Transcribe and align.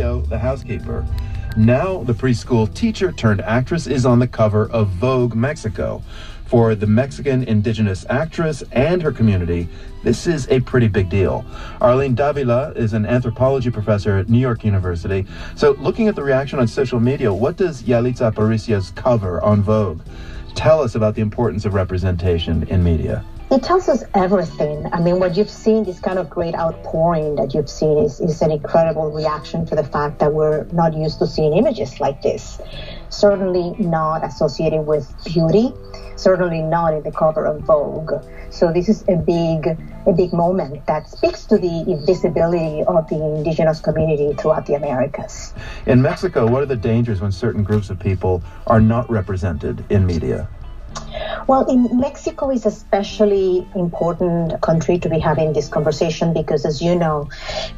The 0.00 0.38
housekeeper. 0.38 1.06
Now, 1.58 2.02
the 2.04 2.14
preschool 2.14 2.72
teacher 2.74 3.12
turned 3.12 3.42
actress 3.42 3.86
is 3.86 4.06
on 4.06 4.18
the 4.18 4.26
cover 4.26 4.70
of 4.70 4.88
Vogue 4.88 5.34
Mexico. 5.34 6.02
For 6.46 6.74
the 6.74 6.86
Mexican 6.86 7.44
indigenous 7.44 8.06
actress 8.08 8.62
and 8.72 9.02
her 9.02 9.12
community, 9.12 9.68
this 10.02 10.26
is 10.26 10.48
a 10.48 10.60
pretty 10.60 10.88
big 10.88 11.10
deal. 11.10 11.44
Arlene 11.82 12.14
Davila 12.14 12.70
is 12.70 12.94
an 12.94 13.04
anthropology 13.04 13.70
professor 13.70 14.16
at 14.16 14.30
New 14.30 14.38
York 14.38 14.64
University. 14.64 15.26
So, 15.54 15.72
looking 15.72 16.08
at 16.08 16.16
the 16.16 16.22
reaction 16.22 16.58
on 16.58 16.66
social 16.66 16.98
media, 16.98 17.30
what 17.30 17.58
does 17.58 17.82
Yalitza 17.82 18.32
Aparicio's 18.32 18.92
cover 18.92 19.42
on 19.42 19.60
Vogue 19.60 20.00
tell 20.54 20.80
us 20.80 20.94
about 20.94 21.14
the 21.14 21.20
importance 21.20 21.66
of 21.66 21.74
representation 21.74 22.62
in 22.68 22.82
media? 22.82 23.22
It 23.50 23.64
tells 23.64 23.88
us 23.88 24.04
everything. 24.14 24.86
I 24.92 25.00
mean, 25.00 25.18
what 25.18 25.36
you've 25.36 25.50
seen, 25.50 25.82
this 25.82 25.98
kind 25.98 26.20
of 26.20 26.30
great 26.30 26.54
outpouring 26.54 27.34
that 27.34 27.52
you've 27.52 27.68
seen, 27.68 27.98
is, 27.98 28.20
is 28.20 28.40
an 28.42 28.52
incredible 28.52 29.10
reaction 29.10 29.66
to 29.66 29.74
the 29.74 29.82
fact 29.82 30.20
that 30.20 30.32
we're 30.32 30.66
not 30.66 30.94
used 30.94 31.18
to 31.18 31.26
seeing 31.26 31.54
images 31.54 31.98
like 31.98 32.22
this. 32.22 32.60
Certainly 33.08 33.74
not 33.80 34.24
associated 34.24 34.82
with 34.82 35.12
beauty, 35.24 35.72
certainly 36.14 36.62
not 36.62 36.94
in 36.94 37.02
the 37.02 37.10
cover 37.10 37.44
of 37.44 37.62
Vogue. 37.62 38.24
So 38.50 38.72
this 38.72 38.88
is 38.88 39.02
a 39.08 39.16
big, 39.16 39.66
a 40.06 40.12
big 40.12 40.32
moment 40.32 40.86
that 40.86 41.08
speaks 41.08 41.44
to 41.46 41.58
the 41.58 42.00
visibility 42.06 42.84
of 42.84 43.08
the 43.08 43.16
indigenous 43.16 43.80
community 43.80 44.32
throughout 44.34 44.66
the 44.66 44.74
Americas. 44.74 45.54
In 45.86 46.00
Mexico, 46.00 46.46
what 46.46 46.62
are 46.62 46.66
the 46.66 46.76
dangers 46.76 47.20
when 47.20 47.32
certain 47.32 47.64
groups 47.64 47.90
of 47.90 47.98
people 47.98 48.44
are 48.68 48.80
not 48.80 49.10
represented 49.10 49.84
in 49.90 50.06
media? 50.06 50.48
Well, 51.46 51.66
in 51.68 51.98
Mexico 51.98 52.50
is 52.50 52.66
especially 52.66 53.66
important 53.74 54.60
country 54.60 54.98
to 55.00 55.08
be 55.08 55.18
having 55.18 55.52
this 55.52 55.68
conversation 55.68 56.32
because, 56.32 56.64
as 56.64 56.80
you 56.80 56.94
know, 56.94 57.28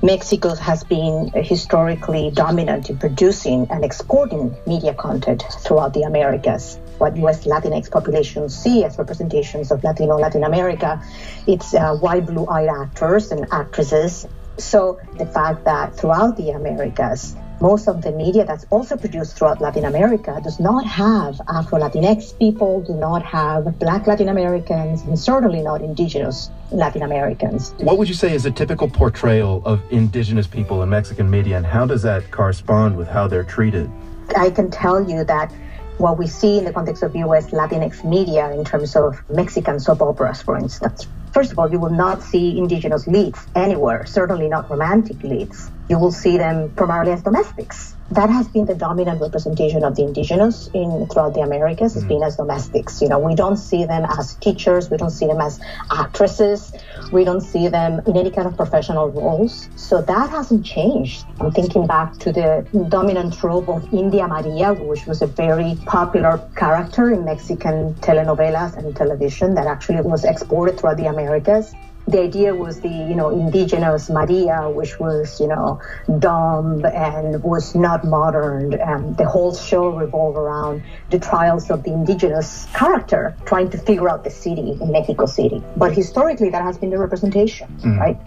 Mexico 0.02 0.55
has 0.55 0.84
been 0.84 1.30
historically 1.34 2.30
dominant 2.30 2.90
in 2.90 2.98
producing 2.98 3.68
and 3.70 3.84
exporting 3.84 4.55
media 4.66 4.94
content 4.94 5.44
throughout 5.60 5.94
the 5.94 6.02
Americas. 6.02 6.78
What 6.98 7.16
U.S. 7.16 7.44
Latinx 7.44 7.90
populations 7.90 8.55
see 8.55 8.84
as 8.84 8.98
representations 8.98 9.70
of 9.70 9.83
Latino 9.83 10.18
Latin 10.18 10.44
America, 10.44 11.02
it's 11.46 11.74
uh, 11.74 11.96
white, 11.96 12.27
blue-eyed 12.27 12.68
actors 12.68 13.33
and 13.33 13.46
actresses. 13.52 14.27
So 14.58 15.00
the 15.16 15.27
fact 15.27 15.64
that 15.64 15.96
throughout 15.96 16.36
the 16.36 16.50
Americas, 16.50 17.34
most 17.62 17.86
of 17.86 18.02
the 18.02 18.10
media 18.10 18.44
that's 18.44 18.66
also 18.70 18.96
produced 18.96 19.36
throughout 19.36 19.60
Latin 19.60 19.84
America 19.84 20.41
does 20.42 20.58
not 20.58 20.84
have 20.84 21.41
Afro 21.48 21.78
Latinx 21.78 22.36
people, 22.36 22.82
do 22.82 22.92
not 22.94 23.22
have 23.22 23.78
Black 23.78 24.08
Latin 24.08 24.28
Americans, 24.28 25.02
and 25.02 25.16
certainly 25.16 25.62
not 25.62 25.80
Indigenous 25.80 26.50
Latin 26.72 27.02
Americans. 27.02 27.72
What 27.78 27.98
would 27.98 28.08
you 28.08 28.16
say 28.16 28.34
is 28.34 28.44
a 28.46 28.50
typical 28.50 28.88
portrayal 28.88 29.62
of 29.64 29.80
Indigenous 29.92 30.48
people 30.48 30.83
in 30.83 30.88
Mexican 30.90 31.30
media, 31.30 31.56
and 31.56 31.64
how 31.64 31.86
does 31.86 32.02
that 32.02 32.28
correspond 32.33 32.96
with 32.96 33.06
how 33.06 33.28
they're 33.28 33.44
treated? 33.44 33.88
I 34.36 34.50
can 34.50 34.68
tell 34.68 35.08
you 35.08 35.22
that 35.22 35.52
what 35.98 36.18
we 36.18 36.27
see 36.27 36.58
in 36.58 36.64
the 36.64 36.72
context 36.72 37.05
of 37.05 37.14
US 37.14 37.52
Latinx 37.52 38.02
media 38.02 38.50
in 38.50 38.64
terms 38.64 38.96
of 38.96 39.22
Mexican 39.30 39.78
soap 39.78 40.02
operas, 40.02 40.42
for 40.42 40.58
instance. 40.58 41.06
First 41.33 41.52
of 41.52 41.58
all, 41.58 41.70
you 41.70 41.80
will 41.80 41.91
not 41.91 42.22
see 42.22 42.58
indigenous 42.58 43.06
leads 43.06 43.47
anywhere, 43.55 44.06
certainly 44.06 44.48
not 44.48 44.70
romantic 44.70 45.22
leads 45.25 45.70
you 45.89 45.98
will 45.98 46.12
see 46.12 46.39
them 46.39 46.72
primarily 46.77 47.12
as 47.12 47.22
domestics. 47.22 47.97
That 48.12 48.28
has 48.28 48.46
been 48.46 48.66
the 48.66 48.74
dominant 48.74 49.22
representation 49.22 49.82
of 49.84 49.96
the 49.96 50.02
indigenous 50.02 50.68
in 50.74 51.06
throughout 51.06 51.32
the 51.32 51.41
Americas. 51.41 51.94
Has 51.94 52.05
mm. 52.05 52.08
been 52.08 52.22
as 52.22 52.36
domestics. 52.36 53.00
You 53.00 53.08
know, 53.08 53.18
we 53.18 53.34
don't 53.34 53.56
see 53.56 53.86
them 53.86 54.05
as 54.18 54.34
teachers. 54.34 54.91
We 54.91 54.98
don't 54.98 55.10
see 55.10 55.27
them 55.27 55.41
as 55.41 55.58
actresses. 55.91 56.74
We 57.10 57.24
don't 57.24 57.40
see 57.40 57.68
them 57.68 58.02
in 58.06 58.18
any 58.18 58.30
kind 58.30 58.46
of 58.46 58.55
professional 58.55 59.08
roles. 59.08 59.70
So 59.77 60.02
that 60.02 60.28
hasn't 60.28 60.66
changed. 60.66 61.24
I'm 61.40 61.52
thinking 61.52 61.86
back 61.86 62.18
to 62.18 62.33
the 62.33 62.67
dominant 62.90 63.33
trope 63.39 63.70
of 63.70 63.83
India 63.95 64.29
Maria, 64.29 64.74
which 64.74 65.06
was 65.06 65.23
a 65.23 65.27
very 65.27 65.79
popular 65.86 66.39
character 66.55 67.14
in 67.14 67.24
Mexican 67.24 67.94
telenovelas 67.94 68.77
and 68.77 68.94
television 68.94 69.55
that 69.55 69.67
actually 69.67 70.02
was 70.02 70.24
exported 70.24 70.79
throughout 70.79 70.98
the 70.98 71.06
Americas 71.06 71.73
the 72.07 72.20
idea 72.20 72.55
was 72.55 72.80
the 72.80 72.89
you 72.89 73.14
know 73.14 73.30
indigenous 73.30 74.11
Maria, 74.11 74.68
which 74.68 74.98
was 74.98 75.40
you 75.40 75.46
know 75.46 75.80
dumb 76.18 76.85
and 76.85 77.42
was 77.42 77.74
not 77.74 78.05
modern. 78.05 78.74
And 78.74 79.17
the 79.17 79.27
whole 79.27 79.55
show 79.55 79.90
revolved 79.90 80.36
around 80.36 80.83
the 81.11 81.18
trials 81.18 81.70
of 81.70 81.85
the 81.85 81.92
indigenous 81.92 82.67
character 82.74 83.36
trying 83.45 83.70
to 83.70 83.79
figure 83.79 84.08
out 84.08 84.24
the 84.24 84.30
city 84.30 84.77
in 84.80 84.92
Mexico 84.92 85.27
City. 85.27 85.62
But 85.77 85.92
historically, 85.92 86.51
that 86.51 86.62
has 86.62 86.79
been 86.79 86.91
the 86.91 86.98
representation, 86.98 87.68
mm. 87.80 87.98
right? 87.98 88.18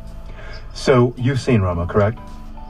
So 0.74 1.14
you've 1.18 1.40
seen 1.40 1.62
Roma, 1.62 1.86
correct? 1.88 2.20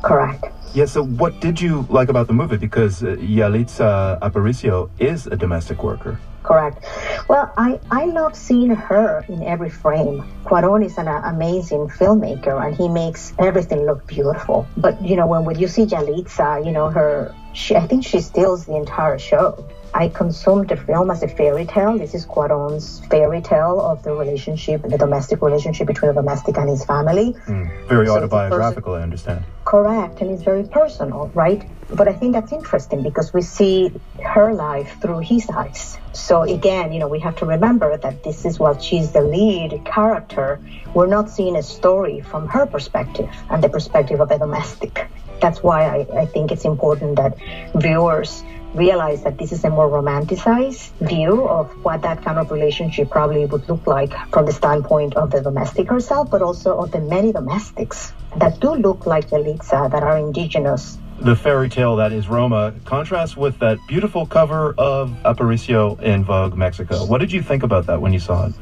Correct. 0.03 0.45
Yeah. 0.73 0.85
So 0.85 1.03
what 1.03 1.39
did 1.39 1.61
you 1.61 1.85
like 1.89 2.09
about 2.09 2.27
the 2.27 2.33
movie? 2.33 2.57
Because 2.57 3.03
uh, 3.03 3.15
Yalitza 3.15 4.19
Aparicio 4.19 4.89
is 4.99 5.27
a 5.27 5.35
domestic 5.35 5.83
worker 5.83 6.19
correct. 6.45 6.85
Well, 7.27 7.51
I, 7.57 7.79
I 7.91 8.05
love 8.05 8.35
seeing 8.35 8.69
her 8.69 9.25
in 9.27 9.43
every 9.43 9.69
frame. 9.69 10.23
Cuaron 10.45 10.85
is 10.85 10.97
an 10.97 11.07
amazing 11.07 11.87
filmmaker 11.87 12.63
and 12.63 12.75
he 12.75 12.87
makes 12.87 13.33
everything 13.39 13.85
look 13.85 14.05
beautiful. 14.07 14.67
But, 14.77 15.01
you 15.01 15.15
know, 15.15 15.27
when, 15.27 15.43
when 15.45 15.59
you 15.59 15.67
see 15.67 15.85
Yalitza, 15.85 16.65
you 16.65 16.71
know, 16.71 16.89
her, 16.89 17.33
she, 17.53 17.75
I 17.75 17.87
think 17.87 18.05
she 18.05 18.21
steals 18.21 18.65
the 18.65 18.75
entire 18.75 19.17
show. 19.17 19.67
I 19.95 20.09
consumed 20.09 20.67
the 20.67 20.75
film 20.75 21.09
as 21.09 21.23
a 21.23 21.27
fairy 21.29 21.65
tale. 21.65 21.97
This 21.97 22.13
is 22.13 22.25
Cuaron's 22.25 22.99
fairy 23.05 23.41
tale 23.41 23.79
of 23.79 24.03
the 24.03 24.11
relationship, 24.11 24.81
the 24.81 24.97
domestic 24.97 25.41
relationship 25.41 25.87
between 25.87 26.11
a 26.11 26.13
domestic 26.13 26.57
and 26.57 26.67
his 26.69 26.83
family. 26.83 27.33
Mm, 27.47 27.87
very 27.87 28.07
so 28.07 28.17
autobiographical, 28.17 28.95
I 28.95 29.03
understand. 29.03 29.45
Correct, 29.63 30.19
and 30.19 30.31
it's 30.31 30.43
very 30.43 30.63
personal, 30.63 31.31
right? 31.33 31.63
But 31.89 32.09
I 32.09 32.13
think 32.13 32.33
that's 32.33 32.51
interesting 32.51 33.03
because 33.03 33.33
we 33.33 33.41
see 33.41 33.89
her 34.21 34.53
life 34.53 34.97
through 35.01 35.19
his 35.19 35.49
eyes. 35.49 35.97
So 36.11 36.41
again, 36.41 36.91
you 36.91 36.99
know, 36.99 37.07
we 37.07 37.19
have 37.21 37.37
to 37.37 37.45
remember 37.45 37.95
that 37.95 38.21
this 38.21 38.43
is 38.43 38.59
while 38.59 38.77
she's 38.77 39.13
the 39.13 39.21
lead 39.21 39.85
character, 39.85 40.59
we're 40.93 41.07
not 41.07 41.29
seeing 41.29 41.55
a 41.55 41.63
story 41.63 42.19
from 42.19 42.49
her 42.49 42.65
perspective 42.65 43.29
and 43.49 43.63
the 43.63 43.69
perspective 43.69 44.19
of 44.19 44.29
a 44.29 44.37
domestic. 44.37 45.07
That's 45.39 45.63
why 45.63 45.85
I, 45.85 46.23
I 46.23 46.25
think 46.25 46.51
it's 46.51 46.65
important 46.65 47.15
that 47.15 47.37
viewers 47.75 48.43
realize 48.75 49.23
that 49.23 49.37
this 49.37 49.51
is 49.51 49.63
a 49.63 49.69
more 49.69 49.89
romanticized 49.89 50.91
view 51.07 51.47
of 51.47 51.71
what 51.83 52.01
that 52.01 52.23
kind 52.23 52.37
of 52.37 52.51
relationship 52.51 53.09
probably 53.09 53.45
would 53.45 53.67
look 53.69 53.87
like 53.87 54.13
from 54.31 54.45
the 54.45 54.51
standpoint 54.51 55.15
of 55.15 55.31
the 55.31 55.41
domestic 55.41 55.89
herself, 55.89 56.29
but 56.29 56.41
also 56.41 56.77
of 56.77 56.91
the 56.91 56.99
many 56.99 57.31
domestics 57.31 58.11
that 58.37 58.59
do 58.59 58.75
look 58.75 59.05
like 59.05 59.29
Yalitza 59.29 59.85
uh, 59.85 59.87
that 59.87 60.03
are 60.03 60.17
indigenous. 60.17 60.97
The 61.19 61.35
fairy 61.35 61.69
tale 61.69 61.95
that 61.95 62.11
is 62.11 62.27
Roma 62.27 62.73
contrasts 62.83 63.37
with 63.37 63.57
that 63.59 63.77
beautiful 63.87 64.25
cover 64.25 64.75
of 64.77 65.11
Aparicio 65.23 65.99
in 66.01 66.25
Vogue 66.25 66.55
Mexico. 66.55 67.05
What 67.05 67.19
did 67.19 67.31
you 67.31 67.41
think 67.41 67.63
about 67.63 67.85
that 67.87 68.01
when 68.01 68.11
you 68.11 68.19
saw 68.19 68.47
it? 68.47 68.53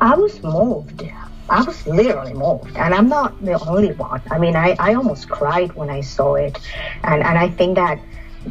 I 0.00 0.16
was 0.16 0.42
moved. 0.42 1.04
I 1.48 1.62
was 1.62 1.86
literally 1.86 2.34
moved. 2.34 2.76
And 2.76 2.94
I'm 2.94 3.08
not 3.08 3.40
the 3.44 3.58
only 3.64 3.92
one. 3.92 4.22
I 4.30 4.38
mean, 4.38 4.56
I, 4.56 4.76
I 4.78 4.94
almost 4.94 5.28
cried 5.28 5.72
when 5.74 5.90
I 5.90 6.00
saw 6.00 6.34
it. 6.34 6.58
And, 7.04 7.22
and 7.22 7.38
I 7.38 7.48
think 7.48 7.76
that 7.76 8.00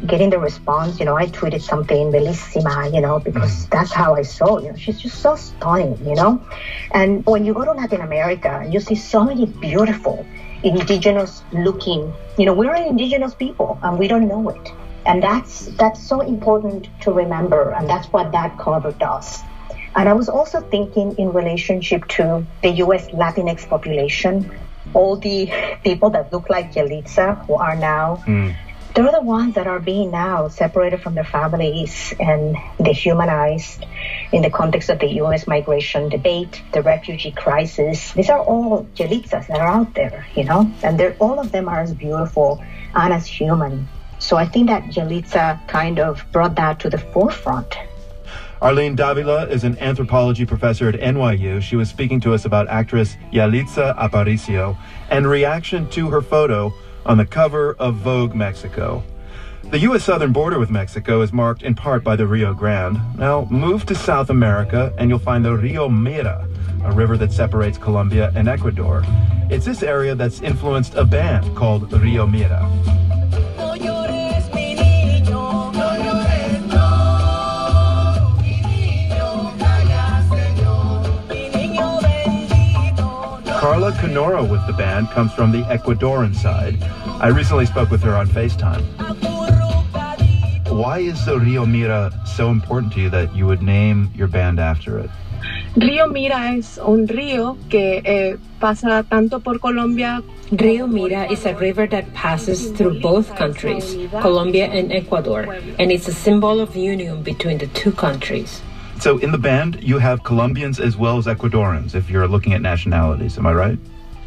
getting 0.06 0.30
the 0.30 0.38
response, 0.38 0.98
you 1.00 1.04
know, 1.04 1.16
I 1.16 1.26
tweeted 1.26 1.62
something 1.62 2.12
bellissima, 2.12 2.94
you 2.94 3.00
know, 3.00 3.18
because 3.18 3.50
mm-hmm. 3.50 3.70
that's 3.70 3.92
how 3.92 4.14
I 4.14 4.22
saw, 4.22 4.58
you 4.58 4.70
know, 4.70 4.76
she's 4.76 5.00
just 5.00 5.20
so 5.20 5.36
stunning, 5.36 5.98
you 6.06 6.14
know. 6.14 6.44
And 6.92 7.24
when 7.26 7.44
you 7.44 7.54
go 7.54 7.64
to 7.64 7.72
Latin 7.72 8.00
America, 8.00 8.66
you 8.70 8.80
see 8.80 8.94
so 8.94 9.24
many 9.24 9.46
beautiful 9.46 10.24
indigenous 10.62 11.42
looking, 11.52 12.12
you 12.38 12.46
know, 12.46 12.54
we're 12.54 12.74
an 12.74 12.86
indigenous 12.86 13.34
people 13.34 13.78
and 13.82 13.98
we 13.98 14.06
don't 14.06 14.28
know 14.28 14.48
it. 14.50 14.72
And 15.06 15.22
that's 15.22 15.66
that's 15.76 16.00
so 16.06 16.20
important 16.20 16.88
to 17.02 17.10
remember 17.10 17.70
and 17.70 17.88
that's 17.88 18.06
what 18.08 18.32
that 18.32 18.58
cover 18.58 18.92
does. 18.92 19.40
And 19.96 20.08
I 20.08 20.12
was 20.12 20.28
also 20.28 20.60
thinking 20.60 21.16
in 21.18 21.32
relationship 21.32 22.06
to 22.08 22.46
the 22.62 22.70
US 22.84 23.08
Latinx 23.08 23.68
population, 23.68 24.56
all 24.94 25.16
the 25.16 25.50
people 25.82 26.10
that 26.10 26.32
look 26.32 26.48
like 26.48 26.74
Yalitza 26.74 27.44
who 27.46 27.54
are 27.54 27.74
now 27.74 28.22
mm 28.26 28.54
they're 28.94 29.12
the 29.12 29.20
ones 29.20 29.54
that 29.54 29.66
are 29.66 29.78
being 29.78 30.10
now 30.10 30.48
separated 30.48 31.00
from 31.00 31.14
their 31.14 31.24
families 31.24 32.12
and 32.18 32.56
dehumanized 32.82 33.86
in 34.32 34.42
the 34.42 34.50
context 34.50 34.90
of 34.90 34.98
the 34.98 35.06
U.S. 35.14 35.46
migration 35.46 36.08
debate, 36.08 36.62
the 36.72 36.82
refugee 36.82 37.30
crisis. 37.30 38.12
These 38.12 38.30
are 38.30 38.40
all 38.40 38.84
Yalitzas 38.96 39.46
that 39.46 39.60
are 39.60 39.68
out 39.68 39.94
there, 39.94 40.26
you 40.34 40.44
know, 40.44 40.70
and 40.82 40.98
they're, 40.98 41.16
all 41.20 41.38
of 41.38 41.52
them 41.52 41.68
are 41.68 41.80
as 41.80 41.94
beautiful 41.94 42.62
and 42.94 43.12
as 43.12 43.26
human. 43.26 43.88
So 44.18 44.36
I 44.36 44.46
think 44.46 44.68
that 44.68 44.84
Yalitza 44.84 45.66
kind 45.68 45.98
of 45.98 46.24
brought 46.32 46.56
that 46.56 46.80
to 46.80 46.90
the 46.90 46.98
forefront. 46.98 47.78
Arlene 48.60 48.94
Davila 48.94 49.46
is 49.46 49.64
an 49.64 49.78
anthropology 49.78 50.44
professor 50.44 50.88
at 50.88 50.96
NYU. 50.96 51.62
She 51.62 51.76
was 51.76 51.88
speaking 51.88 52.20
to 52.20 52.34
us 52.34 52.44
about 52.44 52.68
actress 52.68 53.16
Yalitza 53.32 53.96
Aparicio 53.96 54.76
and 55.08 55.26
reaction 55.26 55.88
to 55.90 56.10
her 56.10 56.20
photo 56.20 56.74
on 57.06 57.18
the 57.18 57.26
cover 57.26 57.74
of 57.78 57.96
Vogue 57.96 58.34
Mexico. 58.34 59.02
The 59.64 59.78
U.S. 59.80 60.04
southern 60.04 60.32
border 60.32 60.58
with 60.58 60.70
Mexico 60.70 61.20
is 61.20 61.32
marked 61.32 61.62
in 61.62 61.74
part 61.74 62.02
by 62.02 62.16
the 62.16 62.26
Rio 62.26 62.54
Grande. 62.54 62.98
Now, 63.16 63.46
move 63.50 63.86
to 63.86 63.94
South 63.94 64.30
America 64.30 64.92
and 64.98 65.08
you'll 65.08 65.18
find 65.18 65.44
the 65.44 65.56
Rio 65.56 65.88
Mira, 65.88 66.48
a 66.84 66.92
river 66.92 67.16
that 67.18 67.32
separates 67.32 67.78
Colombia 67.78 68.32
and 68.34 68.48
Ecuador. 68.48 69.04
It's 69.50 69.66
this 69.66 69.82
area 69.82 70.14
that's 70.14 70.40
influenced 70.40 70.94
a 70.94 71.04
band 71.04 71.56
called 71.56 71.92
Rio 71.92 72.26
Mira. 72.26 72.68
Karla 83.60 83.92
Kanora 83.92 84.42
with 84.42 84.66
the 84.66 84.72
band 84.72 85.10
comes 85.10 85.34
from 85.34 85.52
the 85.52 85.60
Ecuadorian 85.64 86.34
side. 86.34 86.82
I 87.20 87.28
recently 87.28 87.66
spoke 87.66 87.90
with 87.90 88.00
her 88.00 88.16
on 88.16 88.26
FaceTime. 88.26 88.80
Why 90.72 91.00
is 91.00 91.26
the 91.26 91.38
Rio 91.38 91.66
Mira 91.66 92.10
so 92.24 92.48
important 92.48 92.94
to 92.94 93.02
you 93.02 93.10
that 93.10 93.36
you 93.36 93.46
would 93.46 93.60
name 93.60 94.10
your 94.16 94.28
band 94.28 94.60
after 94.60 94.98
it? 94.98 95.10
Río 95.76 96.10
Mira 96.10 96.56
es 96.56 96.78
un 96.78 97.06
río 97.06 97.58
que 97.68 98.00
eh, 98.02 98.38
pasa 98.58 99.04
tanto 99.10 99.40
por 99.40 99.58
Colombia. 99.58 100.22
Rio 100.52 100.86
Mira 100.86 101.30
is 101.30 101.44
a 101.44 101.54
river 101.54 101.86
that 101.88 102.14
passes 102.14 102.70
through 102.70 103.00
both 103.00 103.36
countries, 103.36 103.94
Colombia 104.22 104.68
and 104.68 104.90
Ecuador, 104.90 105.42
and 105.78 105.92
it's 105.92 106.08
a 106.08 106.14
symbol 106.14 106.60
of 106.60 106.74
union 106.74 107.22
between 107.22 107.58
the 107.58 107.66
two 107.68 107.92
countries. 107.92 108.62
So 109.00 109.16
in 109.16 109.32
the 109.32 109.38
band, 109.38 109.82
you 109.82 109.96
have 109.96 110.24
Colombians 110.24 110.78
as 110.78 110.94
well 110.94 111.16
as 111.16 111.24
Ecuadorians, 111.24 111.94
if 111.94 112.10
you're 112.10 112.28
looking 112.28 112.52
at 112.52 112.60
nationalities. 112.60 113.38
Am 113.38 113.46
I 113.46 113.54
right? 113.54 113.78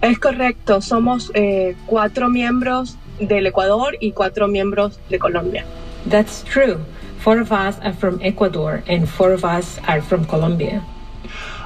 Es 0.01 0.17
correcto. 0.17 0.81
Somos 0.81 1.29
eh, 1.35 1.75
cuatro 1.85 2.27
miembros 2.27 2.95
del 3.19 3.45
Ecuador 3.45 3.95
y 4.01 4.13
cuatro 4.15 4.47
miembros 4.47 4.97
de 5.09 5.19
Colombia. 5.19 5.63
That's 6.07 6.41
true. 6.43 6.83
Four 7.19 7.39
of 7.39 7.51
us 7.51 7.77
are 7.81 7.93
from 7.93 8.19
Ecuador 8.23 8.83
and 8.87 9.07
four 9.07 9.31
of 9.31 9.45
us 9.45 9.77
are 9.87 10.01
from 10.01 10.25
Colombia. 10.25 10.83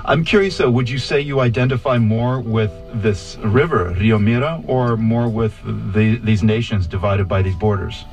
I'm 0.03 0.25
curious 0.25 0.57
though, 0.57 0.69
would 0.69 0.89
you 0.89 0.97
say 0.99 1.21
you 1.21 1.39
identify 1.39 1.97
more 1.97 2.41
with 2.41 2.71
this 2.93 3.37
river, 3.37 3.95
Rio 3.97 4.19
Mira, 4.19 4.61
or 4.67 4.97
more 4.97 5.29
with 5.29 5.53
the, 5.63 6.17
these 6.17 6.43
nations 6.43 6.87
divided 6.87 7.29
by 7.29 7.41
these 7.41 7.55
borders? 7.55 8.03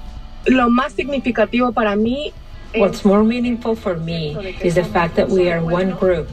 Lo 0.47 0.69
más 0.71 0.93
significativo 0.93 1.75
para 1.75 1.97
mí 1.97 2.33
What's 2.77 3.05
more 3.05 3.23
meaningful 3.23 3.77
for 3.77 3.97
me 3.97 4.37
is 4.61 4.75
the 4.75 4.83
fact 4.85 5.15
that 5.15 5.29
we 5.29 5.49
are 5.49 5.61
one 5.65 5.91
group, 5.93 6.29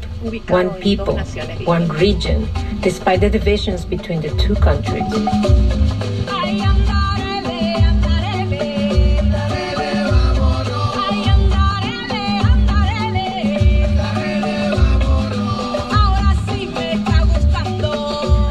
one 0.49 0.73
people, 0.81 1.19
one 1.65 1.87
region, 1.89 2.49
despite 2.79 3.21
the 3.21 3.29
divisions 3.29 3.85
between 3.85 4.21
the 4.21 4.29
two 4.37 4.55
countries. 4.55 5.03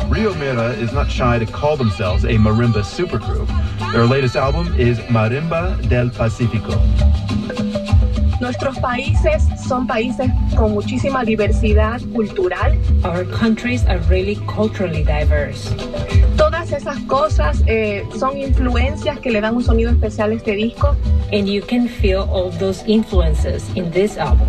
Rio 0.08 0.34
Mira 0.34 0.70
is 0.74 0.92
not 0.92 1.10
shy 1.10 1.40
to 1.40 1.46
call 1.46 1.76
themselves 1.76 2.24
a 2.24 2.36
marimba 2.36 2.84
supergroup. 2.84 3.48
Their 3.92 4.06
latest 4.06 4.36
album 4.36 4.78
is 4.78 5.00
Marimba 5.00 5.88
del 5.88 6.10
Pacifico. 6.10 6.78
Nuestros 8.50 8.80
países 8.80 9.44
son 9.68 9.86
países 9.86 10.28
con 10.56 10.72
muchísima 10.72 11.24
diversidad 11.24 12.00
cultural. 12.12 12.76
Our 13.04 13.24
countries 13.26 13.84
are 13.86 14.00
really 14.08 14.34
culturally 14.48 15.04
diverse. 15.04 15.72
Todas 16.36 16.72
esas 16.72 16.98
cosas 17.06 17.62
eh, 17.68 18.04
son 18.18 18.38
influencias 18.38 19.20
que 19.20 19.30
le 19.30 19.40
dan 19.40 19.54
un 19.54 19.62
sonido 19.62 19.92
especial 19.92 20.32
a 20.32 20.34
este 20.34 20.56
disco. 20.56 20.96
And 21.30 21.46
you 21.46 21.62
can 21.62 21.86
feel 21.86 22.28
all 22.28 22.50
those 22.58 22.82
influences 22.88 23.62
in 23.76 23.88
this 23.92 24.18
album. 24.18 24.48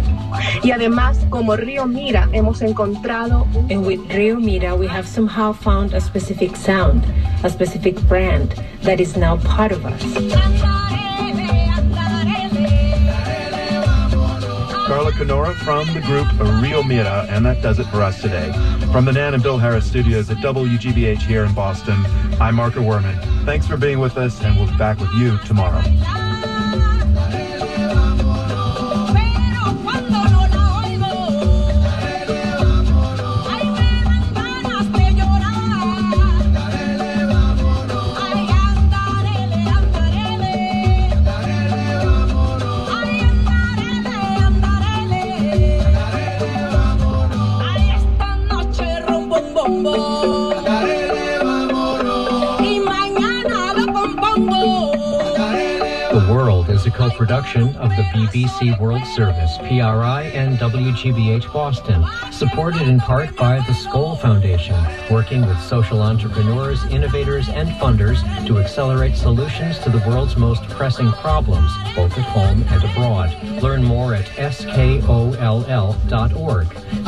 Y 0.63 0.71
además, 0.71 1.19
como 1.30 1.56
Río 1.56 1.86
Mira, 1.86 2.27
hemos 2.33 2.63
encontrado 2.63 3.45
And 3.69 3.86
with 3.86 4.00
Rio 4.09 4.39
Mira, 4.39 4.74
we 4.74 4.88
have 4.88 5.06
somehow 5.07 5.54
found 5.54 5.94
a 5.94 6.01
specific 6.01 6.56
sound, 6.56 7.04
a 7.44 7.51
specific 7.51 8.01
brand 8.07 8.56
that 8.81 9.00
is 9.00 9.15
now 9.15 9.38
part 9.38 9.71
of 9.71 9.86
us. 9.86 10.70
Kanora 15.11 15.55
from 15.55 15.87
the 15.93 16.01
group 16.01 16.27
Rio 16.61 16.83
Mira, 16.83 17.25
and 17.29 17.45
that 17.45 17.61
does 17.61 17.79
it 17.79 17.85
for 17.85 18.01
us 18.01 18.21
today. 18.21 18.51
From 18.91 19.05
the 19.05 19.11
Nan 19.11 19.33
and 19.33 19.43
Bill 19.43 19.57
Harris 19.57 19.85
studios 19.85 20.29
at 20.29 20.37
WGBH 20.37 21.21
here 21.21 21.43
in 21.43 21.53
Boston, 21.53 21.97
I'm 22.39 22.55
Marco 22.55 22.81
Werman. 22.81 23.45
Thanks 23.45 23.67
for 23.67 23.77
being 23.77 23.99
with 23.99 24.17
us, 24.17 24.41
and 24.41 24.55
we'll 24.55 24.69
be 24.69 24.77
back 24.77 24.99
with 24.99 25.11
you 25.13 25.37
tomorrow. 25.39 25.81
World 58.79 59.05
Service, 59.07 59.57
PRI, 59.57 60.31
and 60.35 60.57
WGBH 60.59 61.51
Boston, 61.51 62.05
supported 62.31 62.83
in 62.83 62.99
part 62.99 63.35
by 63.35 63.55
the 63.55 63.73
Skoll 63.73 64.19
Foundation, 64.21 64.75
working 65.09 65.45
with 65.47 65.59
social 65.61 66.01
entrepreneurs, 66.03 66.83
innovators, 66.85 67.49
and 67.49 67.69
funders 67.69 68.21
to 68.45 68.59
accelerate 68.59 69.15
solutions 69.15 69.79
to 69.79 69.89
the 69.89 69.97
world's 70.07 70.37
most 70.37 70.61
pressing 70.69 71.11
problems, 71.13 71.71
both 71.95 72.15
at 72.15 72.25
home 72.25 72.63
and 72.69 72.83
abroad. 72.83 73.35
Learn 73.63 73.83
more 73.83 74.13
at 74.13 74.25
skoll.org. 74.25 75.41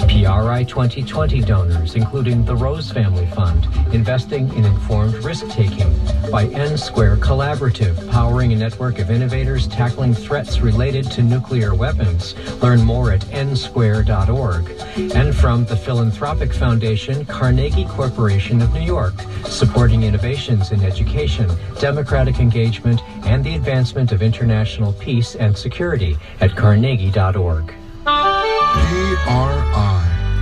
PRI 0.07 0.63
2020 0.63 1.41
donors, 1.41 1.95
including 1.95 2.43
the 2.45 2.55
Rose 2.55 2.91
Family 2.91 3.27
Fund, 3.27 3.67
investing 3.93 4.51
in 4.55 4.65
informed 4.65 5.13
risk-taking, 5.23 6.02
by 6.31 6.45
N 6.47 6.77
Square 6.77 7.17
Collaborative, 7.17 8.09
powering 8.09 8.53
a 8.53 8.55
network 8.55 8.99
of 8.99 9.11
innovators 9.11 9.67
tackling 9.67 10.13
threats 10.13 10.59
related 10.59 11.09
to 11.11 11.23
nuclear 11.23 11.75
weapons. 11.75 12.35
Learn 12.61 12.81
more 12.81 13.11
at 13.11 13.21
nsquare.org. 13.21 14.69
And 15.15 15.35
from 15.35 15.65
the 15.65 15.75
Philanthropic 15.75 16.53
Foundation, 16.53 17.25
Carnegie 17.25 17.85
Corporation 17.85 18.61
of 18.61 18.73
New 18.73 18.81
York, 18.81 19.13
supporting 19.45 20.03
innovations 20.03 20.71
in 20.71 20.83
education, 20.83 21.49
democratic 21.79 22.39
engagement, 22.39 23.01
and 23.25 23.43
the 23.43 23.55
advancement 23.55 24.11
of 24.11 24.21
international 24.21 24.93
peace 24.93 25.35
and 25.35 25.57
security 25.57 26.17
at 26.41 26.55
carnegie.org. 26.55 27.73
PRI, 28.03 28.43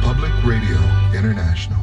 Public 0.02 0.32
Radio 0.44 0.78
International. 1.14 1.78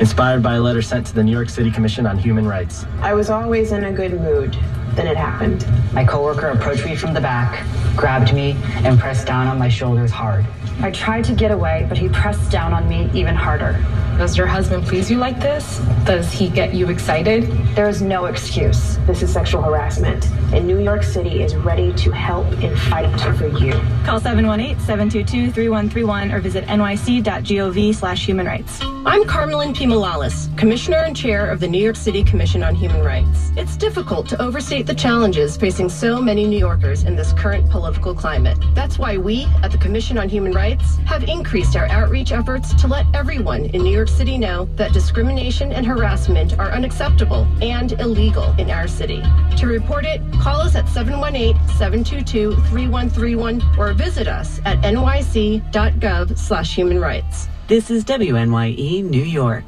Inspired 0.00 0.42
by 0.42 0.54
a 0.54 0.60
letter 0.62 0.80
sent 0.80 1.06
to 1.08 1.14
the 1.14 1.22
New 1.22 1.30
York 1.30 1.50
City 1.50 1.70
Commission 1.70 2.06
on 2.06 2.16
Human 2.16 2.48
Rights. 2.48 2.86
I 3.02 3.12
was 3.12 3.28
always 3.28 3.72
in 3.72 3.84
a 3.84 3.92
good 3.92 4.18
mood. 4.18 4.54
Then 4.94 5.06
it 5.06 5.14
happened. 5.14 5.66
My 5.92 6.06
coworker 6.06 6.46
approached 6.46 6.86
me 6.86 6.96
from 6.96 7.12
the 7.12 7.20
back, 7.20 7.66
grabbed 7.96 8.32
me, 8.32 8.56
and 8.76 8.98
pressed 8.98 9.26
down 9.26 9.46
on 9.46 9.58
my 9.58 9.68
shoulders 9.68 10.10
hard. 10.10 10.46
I 10.80 10.90
tried 10.90 11.24
to 11.24 11.34
get 11.34 11.50
away, 11.50 11.84
but 11.86 11.98
he 11.98 12.08
pressed 12.08 12.50
down 12.50 12.72
on 12.72 12.88
me 12.88 13.10
even 13.12 13.34
harder. 13.34 13.72
Does 14.20 14.36
your 14.36 14.46
husband 14.46 14.84
please 14.84 15.10
you 15.10 15.16
like 15.16 15.40
this? 15.40 15.78
Does 16.04 16.30
he 16.30 16.50
get 16.50 16.74
you 16.74 16.90
excited? 16.90 17.44
There 17.74 17.88
is 17.88 18.02
no 18.02 18.26
excuse. 18.26 18.98
This 19.06 19.22
is 19.22 19.32
sexual 19.32 19.62
harassment, 19.62 20.28
and 20.52 20.66
New 20.66 20.78
York 20.78 21.04
City 21.04 21.42
is 21.42 21.56
ready 21.56 21.90
to 21.94 22.10
help 22.10 22.46
and 22.62 22.78
fight 22.78 23.18
for 23.38 23.46
you. 23.46 23.72
Call 24.04 24.20
718-722-3131 24.20 26.34
or 26.34 26.40
visit 26.40 26.66
nyc.gov 26.66 27.94
slash 27.94 28.26
human 28.26 28.44
rights. 28.44 28.78
I'm 28.82 29.24
Carmelyn 29.24 29.74
P. 29.74 29.86
Malalis, 29.86 30.50
Commissioner 30.58 30.98
and 30.98 31.16
Chair 31.16 31.48
of 31.48 31.58
the 31.58 31.68
New 31.68 31.82
York 31.82 31.96
City 31.96 32.22
Commission 32.22 32.62
on 32.62 32.74
Human 32.74 33.02
Rights. 33.02 33.52
It's 33.56 33.78
difficult 33.78 34.28
to 34.28 34.42
overstate 34.42 34.86
the 34.86 34.94
challenges 34.94 35.56
facing 35.56 35.88
so 35.88 36.20
many 36.20 36.46
New 36.46 36.58
Yorkers 36.58 37.04
in 37.04 37.16
this 37.16 37.32
current 37.32 37.70
political 37.70 38.14
climate. 38.14 38.58
That's 38.74 38.98
why 38.98 39.16
we, 39.16 39.46
at 39.62 39.72
the 39.72 39.78
Commission 39.78 40.18
on 40.18 40.28
Human 40.28 40.52
Rights, 40.52 40.96
have 41.06 41.24
increased 41.24 41.74
our 41.74 41.86
outreach 41.86 42.32
efforts 42.32 42.74
to 42.74 42.86
let 42.86 43.06
everyone 43.14 43.64
in 43.64 43.82
New 43.82 43.94
York 43.94 44.09
City 44.10 44.36
know 44.36 44.66
that 44.76 44.92
discrimination 44.92 45.72
and 45.72 45.86
harassment 45.86 46.58
are 46.58 46.70
unacceptable 46.72 47.46
and 47.62 47.92
illegal 47.92 48.52
in 48.58 48.70
our 48.70 48.86
city. 48.86 49.22
To 49.56 49.66
report 49.66 50.04
it, 50.04 50.20
call 50.40 50.60
us 50.60 50.74
at 50.74 50.84
718-722-3131 50.86 53.78
or 53.78 53.94
visit 53.94 54.28
us 54.28 54.60
at 54.66 54.78
nyc.gov 54.82 56.36
slash 56.36 56.74
human 56.74 57.00
rights. 57.00 57.48
This 57.66 57.90
is 57.90 58.04
WNYE 58.04 59.02
New 59.04 59.22
York. 59.22 59.64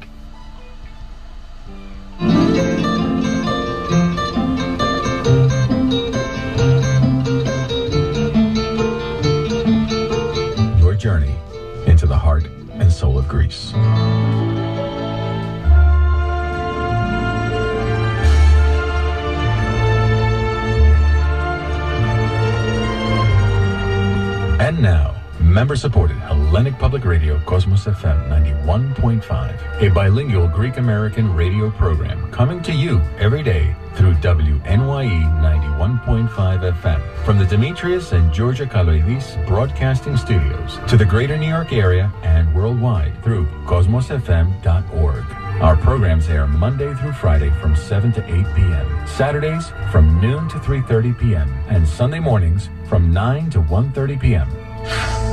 Your 10.79 10.93
journey 10.95 11.35
into 11.87 12.05
the 12.05 12.17
heart 12.17 12.45
and 12.73 12.91
soul 12.91 13.17
of 13.17 13.27
Greece. 13.27 13.73
And 25.63 25.69
now, 25.69 25.75
member 25.75 25.77
supported 25.77 26.17
Hellenic 26.17 26.77
Public 26.77 27.05
Radio 27.05 27.39
Cosmos 27.45 27.85
FM 27.85 28.27
91.5, 28.65 29.81
a 29.81 29.89
bilingual 29.93 30.49
Greek 30.49 30.75
American 30.75 31.33
radio 31.33 31.71
program 31.71 32.29
coming 32.31 32.61
to 32.63 32.73
you 32.73 32.99
every 33.17 33.43
day 33.43 33.73
through 33.95 34.15
WNYE 34.15 34.61
91.5 34.61 36.73
FM 36.73 37.01
from 37.23 37.39
the 37.39 37.45
Demetrius 37.45 38.11
and 38.11 38.33
Georgia 38.33 38.65
Kaloidis 38.65 39.37
Broadcasting 39.47 40.17
Studios 40.17 40.81
to 40.85 40.97
the 40.97 41.05
greater 41.05 41.37
New 41.37 41.47
York 41.47 41.71
area 41.71 42.11
and 42.23 42.53
worldwide 42.53 43.23
through 43.23 43.45
cosmosfm.org. 43.65 45.23
Our 45.61 45.77
programs 45.77 46.27
air 46.27 46.45
Monday 46.45 46.93
through 46.95 47.13
Friday 47.13 47.51
from 47.61 47.77
7 47.77 48.11
to 48.13 48.25
8 48.25 48.31
p.m., 48.53 49.07
Saturdays 49.07 49.69
from 49.93 50.19
noon 50.19 50.49
to 50.49 50.57
3:30 50.57 51.17
p.m., 51.17 51.49
and 51.69 51.87
Sunday 51.87 52.19
mornings 52.19 52.69
from 52.89 53.13
9 53.13 53.49
to 53.51 53.61
1:30 53.61 54.19
p.m. 54.19 55.32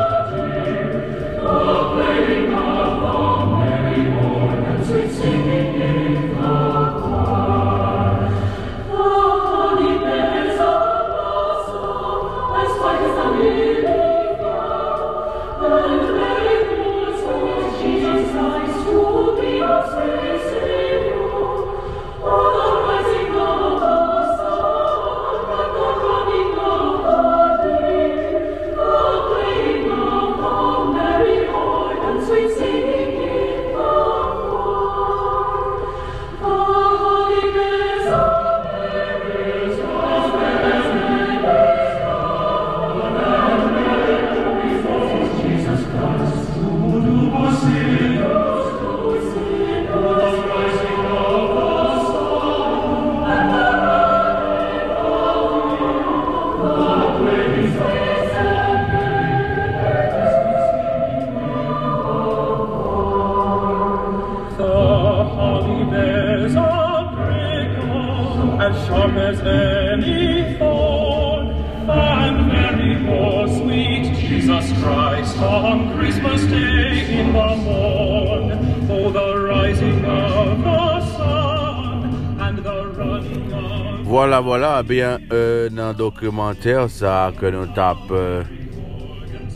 Voilà, 84.21 84.39
voilà, 84.39 84.83
bien, 84.83 85.17
euh, 85.33 85.67
nan 85.73 85.95
dokumenter 85.97 86.83
sa 86.93 87.31
ke 87.33 87.49
nou 87.49 87.65
tap 87.73 88.03
euh, 88.13 88.43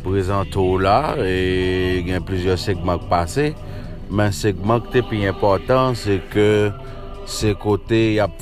prezento 0.02 0.64
la 0.82 1.14
e 1.22 2.02
gen 2.08 2.26
plizye 2.26 2.56
segman 2.58 2.98
k 3.04 3.06
pase 3.12 3.46
men 4.10 4.34
segman 4.34 4.82
k 4.82 4.90
te 4.96 5.06
pi 5.06 5.22
important 5.30 5.94
se 6.02 6.18
ke 6.34 6.50
se 7.30 7.54
kote 7.62 8.02
yap 8.18 8.42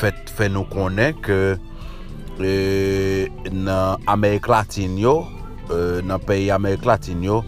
fet 0.00 0.32
fè 0.32 0.48
nou 0.48 0.64
konen 0.72 1.12
ke 1.28 1.40
e, 2.40 2.56
nan 3.52 4.00
Amerik 4.16 4.48
Latin 4.48 4.96
yo 4.96 5.18
e, 5.68 6.00
nan 6.08 6.24
peyi 6.24 6.48
Amerik 6.56 6.88
Latin 6.88 7.20
yo 7.20 7.42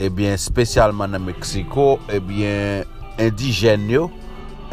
eh 0.00 0.08
ebyen 0.10 0.34
spesyalman 0.34 1.14
nan 1.14 1.22
Meksiko 1.30 2.00
ebyen 2.10 2.82
eh 2.82 3.28
indijen 3.30 3.86
yo 3.94 4.08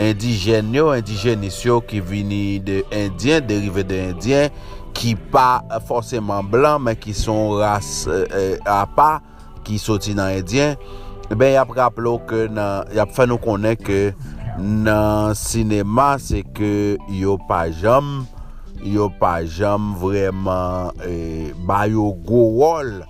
indijen 0.02 0.74
yo, 0.76 0.90
indijenis 0.96 1.62
yo 1.66 1.80
ki 1.86 2.02
vini 2.04 2.60
de 2.64 2.82
indyen, 2.94 3.46
derive 3.48 3.86
de 3.88 4.02
indyen, 4.10 4.54
ki 4.96 5.16
pa 5.32 5.64
fosèman 5.88 6.48
blan, 6.52 6.84
men 6.84 6.98
ki 7.00 7.16
son 7.16 7.58
ras 7.60 8.06
euh, 8.08 8.26
euh, 8.32 8.56
apa, 8.70 9.20
ki 9.68 9.80
soti 9.82 10.16
nan 10.18 10.36
indyen, 10.40 10.76
ben 11.34 11.56
yap 11.56 11.72
rap 11.76 12.00
lo 12.02 12.18
ke 12.30 12.46
nan, 12.52 12.88
yap 12.96 13.14
fè 13.16 13.28
nou 13.30 13.42
konen 13.42 13.78
ke 13.80 14.14
nan 14.62 15.36
sinema 15.38 16.16
se 16.22 16.44
ke 16.56 16.96
yo 17.12 17.40
pa 17.50 17.66
jam, 17.74 18.24
yo 18.86 19.10
pa 19.20 19.40
jam 19.48 19.94
vreman 20.00 20.94
eh, 21.08 21.52
bayo 21.68 22.12
go 22.28 22.46
wol, 22.60 23.02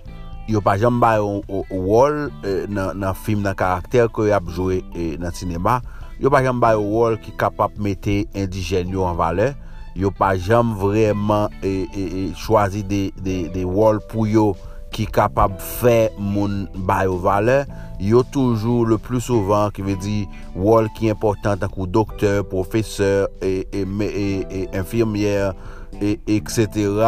yo 0.47 0.61
pa 0.63 0.77
jam 0.79 1.01
bayo 1.01 1.41
euh, 1.49 1.65
wol 1.73 2.29
eh, 2.45 2.63
nan, 2.69 2.95
nan 3.01 3.17
film 3.17 3.43
nan 3.45 3.57
karakter 3.57 4.09
ke 4.13 4.29
yap 4.29 4.47
jowe 4.53 4.79
eh, 4.79 5.15
nan 5.21 5.33
sinema, 5.35 5.81
yo 6.21 6.31
pa 6.31 6.41
jam 6.45 6.61
bay 6.63 6.77
wol 6.79 7.17
ki 7.21 7.35
kapap 7.39 7.75
mette 7.81 8.23
indijen 8.37 8.93
yo 8.93 9.05
an 9.07 9.17
vale, 9.19 9.53
yo 9.95 10.11
pa 10.11 10.33
jam 10.35 10.75
vreman 10.79 11.51
e, 11.61 11.87
e, 11.91 12.05
e 12.05 12.23
chwazi 12.39 12.83
de, 12.87 13.09
de, 13.23 13.45
de 13.53 13.65
wol 13.67 14.01
pou 14.11 14.27
yo 14.27 14.53
ki 14.95 15.07
kapap 15.11 15.57
fe 15.59 16.09
moun 16.19 16.65
bay 16.87 17.09
yo 17.09 17.17
vale, 17.23 17.63
yo 17.99 18.23
toujou 18.31 18.85
le 18.87 18.97
plus 18.99 19.27
souvan 19.27 19.71
ki 19.75 19.83
ve 19.87 19.95
di 19.99 20.17
wol 20.55 20.87
ki 20.95 21.11
important 21.11 21.59
tankou 21.59 21.87
doktor, 21.87 22.43
profeseur, 22.51 23.27
e, 23.43 23.63
e, 23.71 23.83
e, 23.83 24.27
e 24.47 24.61
infirmier, 24.75 25.55
e, 25.99 26.15
etc., 26.27 27.03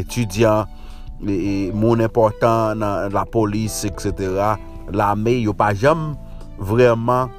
etudyan, 0.00 0.68
moun 1.76 2.02
important 2.04 2.80
nan 2.80 3.12
la 3.14 3.24
polis, 3.28 3.82
etc., 3.88 4.56
la 4.92 5.14
me 5.16 5.36
yo 5.38 5.54
pa 5.56 5.72
jam 5.76 6.12
vreman 6.62 7.30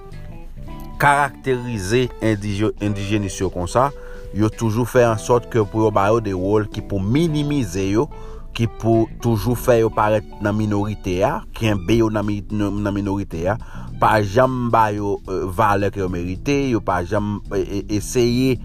karakterize 1.01 2.07
indijenis 2.23 3.39
yo 3.41 3.49
kon 3.53 3.67
sa, 3.69 3.89
yo 4.33 4.49
toujou 4.51 4.87
fè 4.89 5.03
an 5.07 5.19
sot 5.21 5.49
ke 5.51 5.63
pou 5.67 5.85
yo 5.85 5.91
bayo 5.93 6.21
de 6.23 6.33
wol 6.37 6.67
ki 6.71 6.83
pou 6.87 7.01
minimize 7.01 7.83
yo, 7.89 8.07
ki 8.53 8.67
pou 8.79 9.07
toujou 9.23 9.57
fè 9.57 9.79
yo 9.81 9.89
paret 9.93 10.27
nan 10.45 10.55
minorite 10.57 11.17
ya, 11.19 11.39
ki 11.57 11.71
en 11.73 11.81
be 11.87 11.99
yo 11.99 12.09
nan, 12.13 12.29
nan 12.53 12.93
minorite 12.95 13.41
ya, 13.43 13.57
pa 14.01 14.15
jam 14.21 14.69
bayo 14.73 15.17
uh, 15.27 15.45
vale 15.49 15.89
ki 15.93 16.03
yo 16.03 16.09
merite, 16.13 16.57
yo 16.73 16.81
pa 16.85 17.01
jam 17.07 17.39
e, 17.53 17.61
e, 17.61 17.81
eseye 17.97 18.57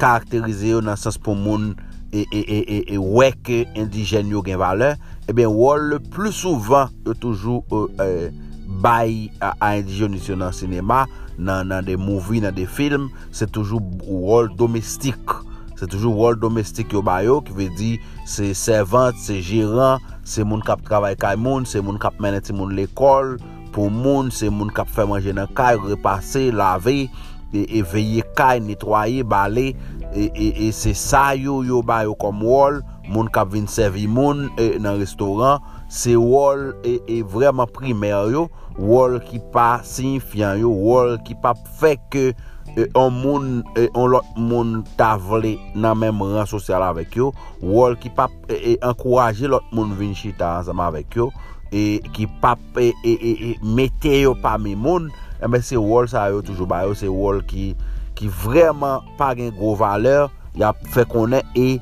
karakterize 0.00 0.72
yo 0.72 0.82
nan 0.84 0.98
sens 1.00 1.18
pou 1.20 1.38
moun 1.38 1.72
e, 2.12 2.24
e, 2.24 2.40
e, 2.40 2.78
e 2.94 3.00
weke 3.00 3.64
indijen 3.78 4.30
yo 4.32 4.44
gen 4.46 4.60
vale, 4.62 4.94
e 5.26 5.34
ben 5.36 5.50
wol 5.50 5.90
le 5.94 6.00
plus 6.12 6.40
souvan 6.44 6.94
yo 7.04 7.18
toujou... 7.18 7.66
Uh, 7.72 7.90
uh, 7.98 8.50
bay 8.82 9.30
a, 9.40 9.54
a 9.62 9.72
indijonisyon 9.80 10.42
nan 10.42 10.56
sinema, 10.56 11.06
nan, 11.38 11.70
nan 11.70 11.86
de 11.86 11.96
mouvi, 12.00 12.42
nan 12.42 12.54
de 12.56 12.66
film, 12.68 13.08
se 13.34 13.48
toujou 13.48 13.80
wol 14.02 14.50
domestik. 14.58 15.38
Se 15.78 15.88
toujou 15.90 16.14
wol 16.14 16.36
domestik 16.38 16.92
yo 16.94 17.02
bayo, 17.02 17.40
ki 17.46 17.56
ve 17.56 17.70
di 17.78 17.92
se 18.28 18.52
servant, 18.58 19.16
se 19.18 19.40
jiran, 19.42 20.02
se 20.22 20.44
moun 20.46 20.62
kap 20.66 20.84
travay 20.86 21.16
kay 21.18 21.38
moun, 21.40 21.66
se 21.66 21.82
moun 21.82 21.98
kap 22.02 22.20
menen 22.22 22.44
ti 22.44 22.54
moun 22.54 22.74
l'ekol, 22.76 23.36
pou 23.72 23.90
moun, 23.90 24.30
se 24.30 24.50
moun 24.52 24.70
kap 24.74 24.90
fè 24.92 25.06
manje 25.08 25.32
nan 25.34 25.50
kay, 25.56 25.80
repase, 25.88 26.50
lave, 26.54 27.08
e, 27.52 27.64
e 27.64 27.82
veye 27.92 28.22
kay, 28.38 28.60
netwaye, 28.64 29.24
bale, 29.26 29.72
e, 30.12 30.28
e, 30.28 30.48
e 30.68 30.70
se 30.76 30.92
sa 30.98 31.32
yo 31.38 31.62
yo 31.66 31.80
bayo 31.86 32.14
kom 32.20 32.44
wol, 32.44 32.82
moun 33.08 33.30
kap 33.32 33.50
vin 33.52 33.66
servi 33.70 34.06
moun 34.06 34.50
e, 34.60 34.74
nan 34.82 35.00
restoran, 35.00 35.62
se 35.92 36.14
wol 36.16 36.72
e, 36.88 36.96
e 37.04 37.20
vreman 37.28 37.68
primer 37.68 38.30
yo, 38.32 38.46
wol 38.80 39.18
ki 39.28 39.42
pa 39.52 39.82
signifian 39.84 40.56
yo, 40.62 40.70
wol 40.72 41.18
ki 41.26 41.36
pa 41.42 41.52
fe 41.76 41.98
ke 42.08 42.30
e, 42.32 42.86
on 42.96 43.12
moun, 43.12 43.50
e, 43.76 43.90
on 43.92 44.08
lot 44.14 44.30
moun 44.40 44.78
tavle 44.96 45.52
nan 45.76 46.00
menm 46.00 46.24
ran 46.32 46.48
sosyal 46.48 46.86
avek 46.86 47.18
yo, 47.20 47.28
wol 47.60 47.98
ki 48.00 48.08
pa 48.16 48.30
e, 48.48 48.56
e 48.72 48.76
ankoraje 48.80 49.50
lot 49.52 49.68
moun 49.76 49.92
vin 49.98 50.16
chita 50.16 50.54
ansama 50.62 50.88
avek 50.88 51.20
yo, 51.20 51.28
e 51.68 52.00
ki 52.16 52.24
pa 52.40 52.54
e, 52.80 52.88
e, 53.04 53.52
mete 53.60 54.16
yo 54.22 54.32
pa 54.40 54.56
mi 54.56 54.72
moun, 54.72 55.10
eme 55.44 55.60
se 55.60 55.76
wol 55.76 56.08
sa 56.08 56.30
yo 56.32 56.40
toujou 56.40 56.68
ba 56.70 56.86
yo, 56.86 56.96
se 56.96 57.10
wol 57.12 57.44
ki, 57.44 57.74
ki 58.16 58.32
vreman 58.40 59.04
pa 59.20 59.34
gen 59.36 59.52
gro 59.58 59.76
valeur, 59.76 60.32
ya 60.56 60.72
fe 60.96 61.04
konen 61.08 61.44
e, 61.52 61.76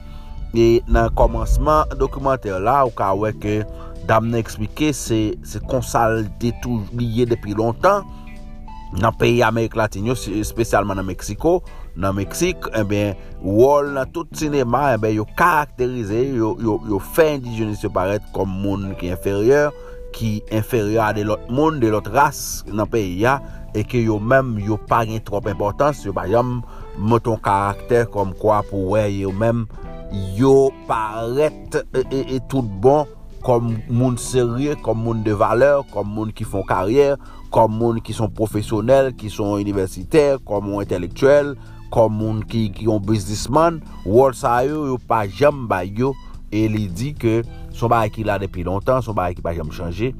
e 0.50 0.66
nan 0.90 1.14
komansman 1.14 1.86
dokumenter 1.98 2.58
la 2.58 2.80
ou 2.82 2.90
ka 2.94 3.12
weke 3.14 3.60
dam 4.10 4.30
nan 4.32 4.42
eksplike, 4.42 4.90
se, 4.96 5.20
se 5.46 5.60
konsal 5.70 6.24
detou 6.42 6.82
liye 6.98 7.28
depi 7.30 7.54
lontan, 7.54 8.02
nan 8.98 9.14
peyi 9.14 9.44
Amerik 9.46 9.76
Latinyo, 9.78 10.16
spesyalman 10.18 10.98
nan 10.98 11.06
Meksiko, 11.06 11.60
nan 11.94 12.16
Meksik, 12.18 12.66
eh 12.72 12.82
ebyen, 12.82 13.14
wol 13.44 13.92
nan 13.94 14.10
tout 14.10 14.32
sinema, 14.34 14.88
eh 14.90 14.98
ebyen, 14.98 15.20
yo 15.20 15.28
karakterize, 15.38 16.24
yo, 16.34 16.56
yo, 16.62 16.80
yo 16.90 16.98
fe 17.14 17.28
indijenis 17.36 17.84
yo 17.86 17.92
paret 17.94 18.26
kom 18.34 18.50
moun 18.64 18.90
ki 18.98 19.12
inferyor, 19.14 19.70
ki 20.16 20.40
inferyor 20.50 21.04
a 21.06 21.12
de 21.14 21.22
lot 21.28 21.46
moun, 21.52 21.78
de 21.78 21.92
lot 21.94 22.10
ras 22.10 22.64
nan 22.66 22.90
peyi 22.90 23.20
ya, 23.22 23.38
e 23.78 23.84
ke 23.86 24.02
yo 24.02 24.18
menm 24.18 24.56
yo 24.66 24.80
pa 24.90 25.04
gen 25.06 25.22
trop 25.22 25.46
importans, 25.46 26.02
yo 26.02 26.14
bayam 26.16 26.58
moton 26.98 27.38
karakter 27.44 28.10
kom 28.10 28.34
kwa 28.42 28.58
pou 28.66 28.96
we, 28.96 29.06
yo 29.20 29.30
menm 29.30 29.68
yo 30.34 30.72
paret 30.90 31.78
e, 31.94 32.02
e, 32.10 32.24
e 32.26 32.42
tout 32.50 32.66
bon, 32.82 33.06
kom 33.44 33.74
moun 33.88 34.18
serye, 34.20 34.76
kom 34.84 35.00
moun 35.04 35.24
de 35.26 35.34
valeur, 35.36 35.84
kom 35.92 36.08
moun 36.14 36.32
ki 36.36 36.46
fon 36.48 36.64
karyer, 36.68 37.16
kom 37.54 37.72
moun 37.80 38.00
ki 38.04 38.14
son 38.16 38.32
profesyonel, 38.36 39.12
ki 39.18 39.30
son 39.32 39.58
universiter, 39.60 40.38
kom 40.46 40.68
moun 40.68 40.84
intelektuel, 40.84 41.54
kom 41.90 42.14
moun 42.20 42.44
ki, 42.46 42.68
ki 42.76 42.88
yon 42.90 43.02
businessman, 43.04 43.80
wòl 44.06 44.36
sa 44.38 44.60
yo 44.66 44.86
yo 44.92 44.98
pa 45.10 45.24
jam 45.26 45.66
ba 45.70 45.82
yo, 45.86 46.12
e 46.50 46.66
li 46.70 46.86
di 46.90 47.12
ke 47.14 47.40
son 47.76 47.90
ba 47.92 48.04
ki 48.10 48.26
la 48.26 48.38
depi 48.42 48.64
lontan, 48.66 49.02
son 49.06 49.16
ba 49.18 49.30
ki 49.34 49.44
pa 49.44 49.54
jam 49.56 49.70
chanje, 49.74 50.12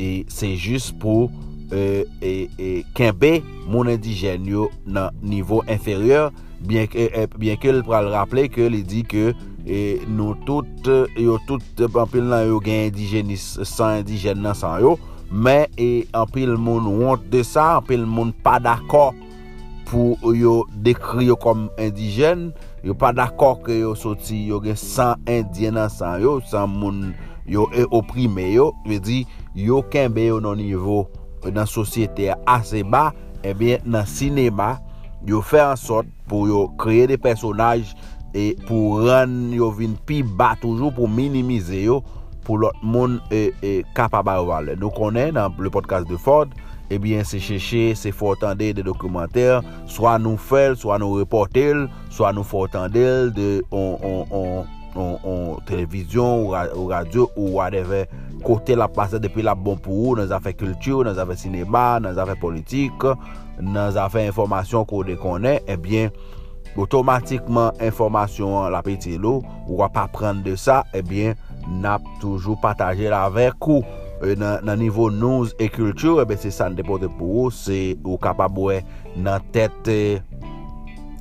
e 0.00 0.10
se 0.32 0.54
jist 0.56 0.94
pou 1.00 1.28
e, 1.70 1.76
euh, 1.76 2.04
e, 2.20 2.48
e, 2.58 2.70
kenbe 2.96 3.38
moun 3.68 3.90
indijen 3.92 4.46
yo 4.48 4.68
nan 4.86 5.14
nivou 5.22 5.64
inferyor, 5.70 6.32
bien 6.60 6.88
ke, 6.90 7.08
euh, 7.12 7.28
bien 7.40 7.60
ke 7.60 7.72
l 7.72 7.84
pral 7.86 8.10
rappele 8.12 8.48
ke 8.52 8.68
li 8.72 8.82
di 8.86 9.04
ke 9.06 9.30
e 9.66 10.00
nou 10.08 10.34
tout 10.46 10.90
yo 11.20 11.38
tout 11.48 11.82
anpil 12.00 12.28
nan 12.30 12.46
yo 12.48 12.60
gen 12.64 12.88
indijenis 12.88 13.52
san 13.68 14.00
indijen 14.00 14.40
nan 14.44 14.56
san 14.56 14.80
yo 14.82 14.96
men 15.30 15.68
e 15.80 16.06
anpil 16.16 16.56
moun 16.58 16.88
wont 17.02 17.26
de 17.32 17.42
sa 17.46 17.76
anpil 17.78 18.06
moun 18.08 18.32
pa 18.44 18.58
d'akor 18.62 19.12
pou 19.90 20.34
yo 20.36 20.60
dekri 20.86 21.28
yo 21.28 21.36
kom 21.40 21.68
indijen 21.80 22.50
yo 22.86 22.96
pa 22.98 23.12
d'akor 23.16 23.60
ke 23.66 23.80
yo 23.82 23.94
soti 23.98 24.46
yo 24.48 24.60
gen 24.64 24.78
san 24.80 25.20
indijen 25.28 25.76
nan 25.78 25.92
san 25.92 26.20
yo 26.22 26.38
san 26.50 26.70
moun 26.72 27.10
yo 27.50 27.68
e 27.74 27.84
oprime 27.90 28.48
yo 28.52 28.70
ve 28.86 29.00
di 29.02 29.24
yo 29.54 29.82
kenbe 29.92 30.28
yo 30.28 30.38
nan 30.42 30.60
nivou 30.60 31.08
nan 31.48 31.68
sosyete 31.68 32.32
ase 32.48 32.84
ba 32.84 33.10
ebyen 33.46 33.84
nan 33.84 34.06
sinema 34.08 34.78
yo 35.26 35.40
fe 35.44 35.60
ansot 35.60 36.08
pou 36.28 36.48
yo 36.48 36.66
kreye 36.80 37.08
de 37.10 37.18
personaj 37.20 37.92
e 38.36 38.54
pou 38.68 39.00
ran 39.06 39.50
yo 39.56 39.70
vin 39.74 39.96
pi 40.06 40.22
ba 40.22 40.54
toujou 40.60 40.94
pou 40.94 41.10
minimize 41.10 41.82
yo 41.82 42.00
pou 42.46 42.60
lot 42.60 42.76
moun 42.82 43.18
e, 43.30 43.50
e 43.62 43.80
kapaba 43.96 44.38
yo 44.38 44.48
vale. 44.50 44.76
Nou 44.80 44.92
konen 44.94 45.36
nan 45.36 45.54
le 45.60 45.72
podcast 45.72 46.08
de 46.10 46.18
Ford, 46.20 46.52
ebyen 46.90 47.24
se 47.24 47.38
cheche, 47.42 47.94
se 47.94 48.12
fotande 48.14 48.72
de 48.74 48.84
dokumenter, 48.86 49.60
swa 49.90 50.16
nou 50.22 50.40
fel, 50.40 50.76
swa 50.78 50.98
nou 51.00 51.20
reportel, 51.20 51.86
swa 52.10 52.32
nou 52.34 52.46
fotande 52.46 53.06
de 53.36 53.50
on, 53.70 53.94
on, 54.02 54.66
on, 54.96 55.14
on 55.22 55.60
televizyon 55.68 56.48
ou 56.48 56.88
radyo 56.90 57.28
ou 57.36 57.54
whatever 57.60 58.08
kote 58.42 58.74
la 58.78 58.88
pase 58.90 59.20
depi 59.22 59.44
la 59.46 59.54
bon 59.54 59.78
pou 59.78 60.08
ou 60.08 60.18
nan 60.18 60.30
zafè 60.30 60.54
kultur, 60.58 61.04
nan 61.06 61.14
zafè 61.18 61.36
sinema, 61.38 62.00
nan 62.02 62.16
zafè 62.18 62.34
politik, 62.40 63.06
nan 63.60 63.92
zafè 63.94 64.26
informasyon 64.30 64.88
kou 64.88 65.06
de 65.06 65.18
konen, 65.20 65.60
ebyen 65.70 66.10
otomatikman 66.78 67.78
informasyon 67.82 68.70
la 68.74 68.82
peti 68.86 69.16
lo, 69.20 69.40
ou 69.66 69.80
wap 69.82 69.98
apren 70.00 70.44
de 70.46 70.56
sa, 70.60 70.82
ebyen 70.96 71.38
nap 71.82 72.04
toujou 72.22 72.58
pataje 72.62 73.10
la 73.10 73.26
vek 73.32 73.70
ou. 73.70 73.82
E 74.20 74.34
nan, 74.36 74.60
nan 74.68 74.76
nivou 74.82 75.08
nouz 75.08 75.54
e 75.56 75.70
kultur, 75.72 76.20
ebyen 76.20 76.40
se 76.42 76.52
san 76.52 76.76
depote 76.76 77.08
pou 77.16 77.46
ou, 77.46 77.54
se 77.54 77.96
ou 78.04 78.18
kapabwe 78.20 78.82
nan 79.16 79.40
tete 79.54 80.20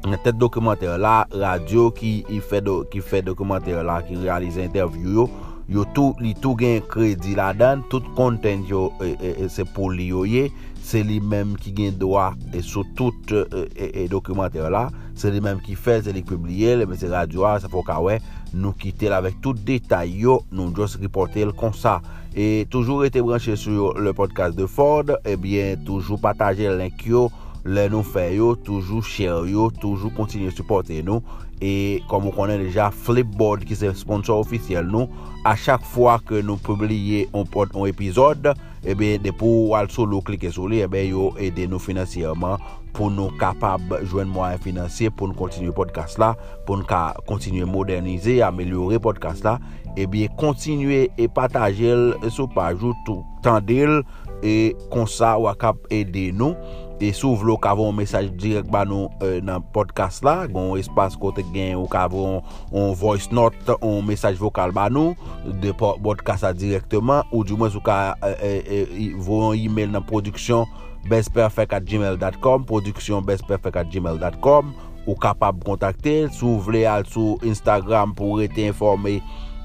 nan 0.06 0.18
tete 0.24 0.36
dokumenter 0.40 1.00
la, 1.00 1.24
radio 1.32 1.90
ki, 1.96 2.24
do, 2.64 2.82
ki 2.92 3.04
fe 3.04 3.22
dokumenter 3.26 3.84
la, 3.88 4.02
ki 4.04 4.20
realize 4.24 4.60
interview 4.64 5.16
yo, 5.22 5.28
yo 5.70 5.86
tou, 5.96 6.16
li 6.24 6.34
tou 6.34 6.58
gen 6.60 6.82
kredi 6.92 7.36
la 7.38 7.52
dan, 7.54 7.84
tout 7.92 8.06
konten 8.18 8.66
yo 8.68 8.90
e, 9.04 9.14
e, 9.16 9.34
e 9.46 9.50
se 9.52 9.66
pou 9.76 9.92
li 9.94 10.10
yo 10.12 10.26
ye, 10.28 10.48
se 10.89 11.04
li 11.06 11.19
menm 11.21 11.54
ki 11.62 11.73
gen 11.78 11.97
doa 12.02 12.32
e 12.56 12.63
sou 12.65 12.82
tout 12.97 13.34
e, 13.36 13.43
e, 13.45 13.63
e, 13.69 13.89
e 14.04 14.08
dokumenter 14.10 14.71
la, 14.73 14.88
se 15.19 15.30
li 15.30 15.41
menm 15.43 15.62
ki 15.62 15.75
fez, 15.78 16.08
se 16.08 16.13
li 16.15 16.23
publie, 16.25 16.73
le 16.80 16.88
mese 16.89 17.12
radyo 17.12 17.45
a, 17.45 17.58
se 17.62 17.69
fok 17.69 17.91
awe, 17.93 18.15
nou 18.56 18.73
kite 18.80 19.12
la 19.12 19.19
vek 19.21 19.38
tout 19.43 19.60
detay 19.67 20.15
yo, 20.23 20.39
nou 20.49 20.73
jos 20.78 20.97
ripote 21.02 21.45
l 21.45 21.54
kon 21.58 21.75
sa. 21.78 21.99
E 22.34 22.65
toujou 22.73 23.04
rete 23.04 23.21
branche 23.25 23.54
sou 23.60 23.91
le 24.02 24.15
podcast 24.17 24.58
de 24.58 24.65
Ford, 24.69 25.13
ebyen 25.30 25.86
toujou 25.86 26.17
pataje 26.21 26.71
link 26.80 27.06
yo, 27.10 27.28
le 27.65 27.86
nou 27.91 28.06
fe 28.06 28.25
yo, 28.38 28.56
toujou 28.65 29.06
share 29.06 29.45
yo, 29.52 29.67
toujou 29.82 30.13
kontinye 30.17 30.49
supporte 30.56 31.02
nou, 31.06 31.21
e 31.62 31.99
komon 32.10 32.34
konen 32.34 32.63
deja 32.63 32.88
Flipboard 32.95 33.65
ki 33.67 33.78
se 33.78 33.91
sponsor 33.99 34.41
ofisyel 34.41 34.88
nou, 34.89 35.10
a 35.45 35.54
chak 35.60 35.86
fwa 35.93 36.17
ke 36.25 36.41
nou 36.45 36.58
publie 36.63 37.28
on, 37.36 37.45
on 37.75 37.86
epizod, 37.89 38.49
Eh 38.84 38.92
ebe 38.92 39.18
depo 39.20 39.76
al 39.76 39.89
solo 39.89 40.22
klike 40.22 40.52
sou 40.52 40.68
li, 40.72 40.80
ebe 40.84 41.02
eh 41.02 41.10
yo 41.12 41.30
ede 41.39 41.68
nou 41.68 41.80
finansiyerman 41.84 42.62
pou 42.96 43.12
nou 43.12 43.32
kapab 43.39 43.82
jwen 44.06 44.30
mwen 44.32 44.60
finansye 44.63 45.12
pou 45.12 45.28
nou 45.28 45.38
kontinye 45.38 45.74
podcast 45.76 46.20
la, 46.20 46.34
pou 46.65 46.80
nou 46.80 46.88
ka 46.88 47.13
kontinye 47.28 47.68
modernize, 47.68 48.39
amelyore 48.46 49.00
podcast 49.04 49.44
la, 49.44 49.58
ebe 50.00 50.24
eh 50.26 50.36
kontinye 50.39 51.10
e 51.18 51.28
patajel 51.28 52.13
sou 52.30 52.48
pajou 52.48 52.96
tout 53.06 53.24
tan 53.44 53.60
del, 53.65 54.02
e 54.44 54.74
konsa 54.94 55.36
wakap 55.38 55.84
ede 55.92 56.30
nou, 56.32 56.56
E 57.00 57.14
sou 57.16 57.38
vlo 57.40 57.56
kavon 57.62 57.94
mesaj 57.96 58.28
direk 58.36 58.68
ba 58.72 58.82
nou 58.84 59.08
euh, 59.24 59.38
nan 59.46 59.64
podcast 59.72 60.26
la, 60.28 60.44
gon 60.52 60.74
espas 60.76 61.16
kote 61.20 61.46
gen 61.54 61.78
ou 61.80 61.88
kavon 61.88 62.42
on 62.76 62.92
voice 63.00 63.32
note, 63.32 63.56
on 63.80 64.04
mesaj 64.04 64.36
vokal 64.42 64.74
ba 64.76 64.90
nou, 64.92 65.16
de 65.64 65.72
podcast 65.80 66.44
la 66.44 66.52
direktman, 66.52 67.24
ou 67.32 67.46
di 67.48 67.56
mwen 67.56 67.72
sou 67.72 67.84
ka 67.86 68.18
euh, 68.20 68.36
euh, 68.36 68.62
euh 68.68 69.16
voyon 69.16 69.56
email 69.56 69.96
nan 69.96 70.04
produksyon 70.04 70.68
bestperfect.gmail.com, 71.08 72.68
produksyon 72.68 73.24
bestperfect.gmail.com, 73.28 74.76
ou 75.06 75.16
kapab 75.24 75.64
kontakte, 75.64 76.26
sou 76.36 76.60
vle 76.68 76.84
al 76.84 77.08
sou 77.08 77.40
Instagram 77.48 78.12
pou 78.18 78.42
rete 78.44 78.68
informe 78.68 79.22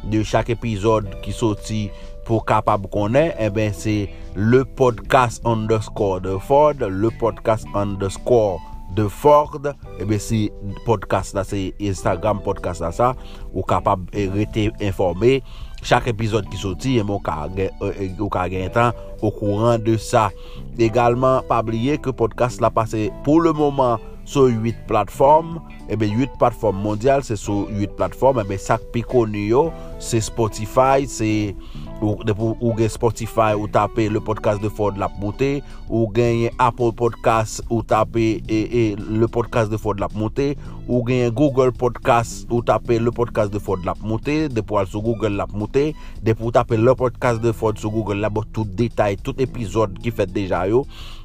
de 0.07 0.23
chak 0.23 0.55
epizod 0.55 1.09
ki 1.25 1.35
soti 1.35 1.89
pour 2.25 2.45
capable 2.45 2.89
connaître, 2.89 3.37
eh 3.39 3.51
ben 3.51 3.73
c'est 3.73 4.09
le 4.35 4.65
podcast 4.65 5.43
underscore 5.45 6.21
de 6.21 6.37
Ford, 6.39 6.75
le 6.79 7.11
podcast 7.11 7.67
underscore 7.75 8.61
de 8.95 9.09
Ford, 9.09 9.61
eh 9.99 10.05
ben 10.05 10.19
si 10.19 10.51
podcast 10.85 11.35
là, 11.35 11.45
c'est 11.45 11.75
Instagram 11.81 12.41
podcast 12.43 12.81
là 12.81 12.93
ça, 12.93 13.15
ou 13.53 13.63
capable 13.63 14.05
rester 14.15 14.71
informé. 14.81 15.43
Chaque 15.83 16.07
épisode 16.09 16.49
qui 16.49 16.57
sortit, 16.57 16.99
eh 16.99 17.03
ben, 17.03 17.11
ou 17.11 17.19
ka 17.21 17.49
euh, 17.83 18.69
temps 18.69 18.93
au 19.21 19.31
courant 19.31 19.79
de 19.79 19.97
ça. 19.97 20.31
Également, 20.79 21.43
pas 21.43 21.61
oublier 21.61 21.99
que 21.99 22.11
podcast 22.11 22.61
là 22.61 22.71
passé 22.71 23.13
pour 23.23 23.41
le 23.41 23.53
moment 23.53 23.99
sur 24.25 24.45
8 24.45 24.87
plateformes. 24.87 25.61
Eh 25.89 25.97
bien, 25.97 26.09
8 26.09 26.31
plateformes 26.39 26.79
mondiales, 26.81 27.23
c'est 27.23 27.37
sur 27.37 27.69
8 27.71 27.97
plateformes. 27.97 28.41
Eh 28.45 28.49
bien, 28.49 28.59
ça 28.59 28.79
qui 28.93 29.01
est 29.01 29.53
c'est 29.99 30.21
Spotify, 30.21 31.07
c'est 31.07 31.55
Ou, 32.03 32.19
ou 32.61 32.75
gen 32.77 32.89
Spotify 32.91 33.55
ou 33.57 33.69
tape 33.71 34.09
le 34.11 34.21
podcast 34.21 34.61
de 34.61 34.69
Ford 34.69 34.97
Lap 34.99 35.13
Monte 35.21 35.63
Ou 35.89 36.11
gen 36.15 36.51
Apple 36.59 36.93
Podcast 36.97 37.63
ou 37.71 37.83
tape 37.83 38.43
e, 38.49 38.59
e, 38.67 38.83
le 38.97 39.29
podcast 39.29 39.71
de 39.71 39.79
Ford 39.79 39.99
Lap 39.99 40.13
Monte 40.15 40.57
Ou 40.89 41.05
gen 41.07 41.31
Google 41.31 41.73
Podcast 41.73 42.51
ou 42.51 42.63
tape 42.63 42.99
le 42.99 43.13
podcast 43.15 43.53
de 43.53 43.59
Ford 43.63 43.81
Lap 43.85 44.03
Monte 44.03 44.49
Depo 44.51 44.79
al 44.79 44.91
sou 44.91 45.01
Google 45.03 45.39
Lap 45.39 45.55
Monte 45.55 45.95
Depo 46.23 46.51
ou 46.51 46.53
tape 46.53 46.77
le 46.77 46.95
podcast 46.95 47.41
de 47.41 47.53
Ford 47.53 47.79
sou 47.79 47.91
Google 47.95 48.21
Lap 48.21 48.35
Tout 48.53 48.67
detay, 48.67 49.17
tout 49.17 49.39
epizod 49.41 49.95
ki 50.03 50.11
fet 50.15 50.33
deja 50.35 50.65
yo. 50.67 50.83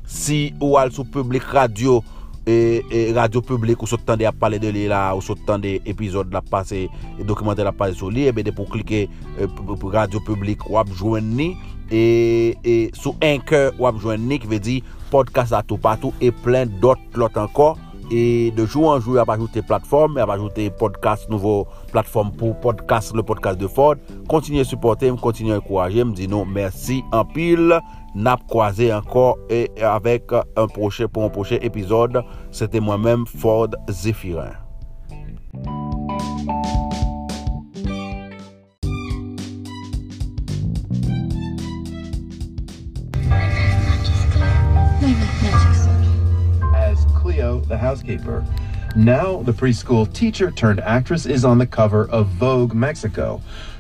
Si 0.10 0.54
ou 0.62 0.78
al 0.80 0.94
sou 0.94 1.06
Public 1.10 1.46
Radio 1.54 2.00
ou 2.00 2.19
et, 2.50 3.14
radio 3.14 3.42
publique 3.42 3.82
ou 3.82 3.88
sortant 3.88 4.14
à 4.14 4.32
parler 4.32 4.60
de 4.60 4.70
lui 4.70 4.88
là 4.88 5.16
ou 5.16 5.22
sortant 5.22 5.60
des 5.60 5.82
épisodes 5.86 6.32
la 6.32 6.42
passer 6.42 6.90
e 7.20 7.24
documentaire 7.24 7.66
la 7.66 7.72
passer 7.72 7.96
sur 7.96 8.10
lui 8.10 8.26
et 8.26 8.32
bien 8.32 8.52
pour 8.54 8.70
cliquer 8.70 9.10
e, 9.40 9.48
radio 9.84 10.20
publique 10.20 10.70
ou 10.70 10.78
joindre 10.94 11.56
et, 11.92 12.58
et 12.64 12.92
sous 12.94 13.16
un 13.22 13.40
cœur 13.40 13.74
ou 13.80 14.00
joindre 14.00 14.40
qui 14.40 14.48
veut 14.48 14.60
dire 14.60 14.82
podcast 15.10 15.54
à 15.54 15.64
tout 15.64 15.78
partout 15.78 16.14
et 16.22 16.32
plein 16.32 16.66
d'autres 16.66 17.02
l'autre 17.16 17.40
encore 17.40 17.78
et 18.12 18.52
de 18.56 18.66
jour 18.66 18.90
en 18.90 19.00
jour, 19.00 19.16
il 19.16 19.20
a 19.20 19.34
ajouté 19.34 19.62
plateforme, 19.62 20.14
il 20.14 20.20
a 20.20 20.34
ajouté 20.34 20.72
podcast, 20.72 21.30
nouveau 21.30 21.68
plateforme 21.92 22.32
pour 22.32 22.60
podcast, 22.60 23.14
le 23.16 23.22
podcast 23.22 23.60
de 23.60 23.68
Ford. 23.68 23.96
Continuez 24.28 24.62
à 24.62 24.64
supporter, 24.64 25.16
continuez 25.16 25.54
à 25.54 25.58
encourager, 25.58 26.04
me 26.04 26.14
dit 26.14 26.28
non, 26.28 26.44
merci 26.44 27.04
en 27.12 27.24
pile 27.24 27.80
n'a 28.16 28.38
croisé 28.48 28.94
encore 28.94 29.38
et 29.50 29.70
avec 29.82 30.32
un 30.56 30.68
prochain 30.68 31.08
pour 31.08 31.24
un 31.24 31.30
prochain 31.30 31.58
épisode. 31.62 32.24
C'était 32.52 32.80
moi-même 32.80 33.26
Ford 33.26 33.70
Zephyrin. 33.90 34.54
As 46.76 47.06
Cleo, 47.16 47.62
the 47.68 47.78
housekeeper. 47.78 48.44
Now, 48.96 49.44
the 49.44 49.54
preschool 49.54 50.12
teacher 50.12 50.50
turned 50.50 50.80
actress 50.80 51.28
is 51.28 51.46
on 51.46 51.60
the 51.60 51.68
cover 51.68 52.10
of 52.10 52.28
Vogue 52.28 52.74
Mexico, 52.74 53.40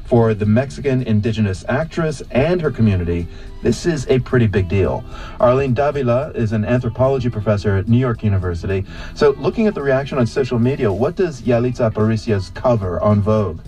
For 0.09 0.33
the 0.33 0.47
Mexican 0.47 1.03
indigenous 1.03 1.63
actress 1.69 2.23
and 2.31 2.59
her 2.61 2.71
community, 2.71 3.27
this 3.61 3.85
is 3.85 4.07
a 4.07 4.17
pretty 4.17 4.47
big 4.47 4.67
deal. 4.67 5.03
Arlene 5.39 5.75
Davila 5.75 6.31
is 6.31 6.51
an 6.51 6.65
anthropology 6.65 7.29
professor 7.29 7.75
at 7.75 7.87
New 7.87 7.99
York 7.99 8.23
University. 8.23 8.83
So, 9.13 9.35
looking 9.37 9.67
at 9.67 9.75
the 9.75 9.83
reaction 9.83 10.17
on 10.17 10.25
social 10.25 10.57
media, 10.57 10.91
what 10.91 11.15
does 11.15 11.43
Yalitza 11.43 11.91
Aparicio's 11.91 12.49
cover 12.55 12.99
on 13.01 13.21
Vogue 13.21 13.59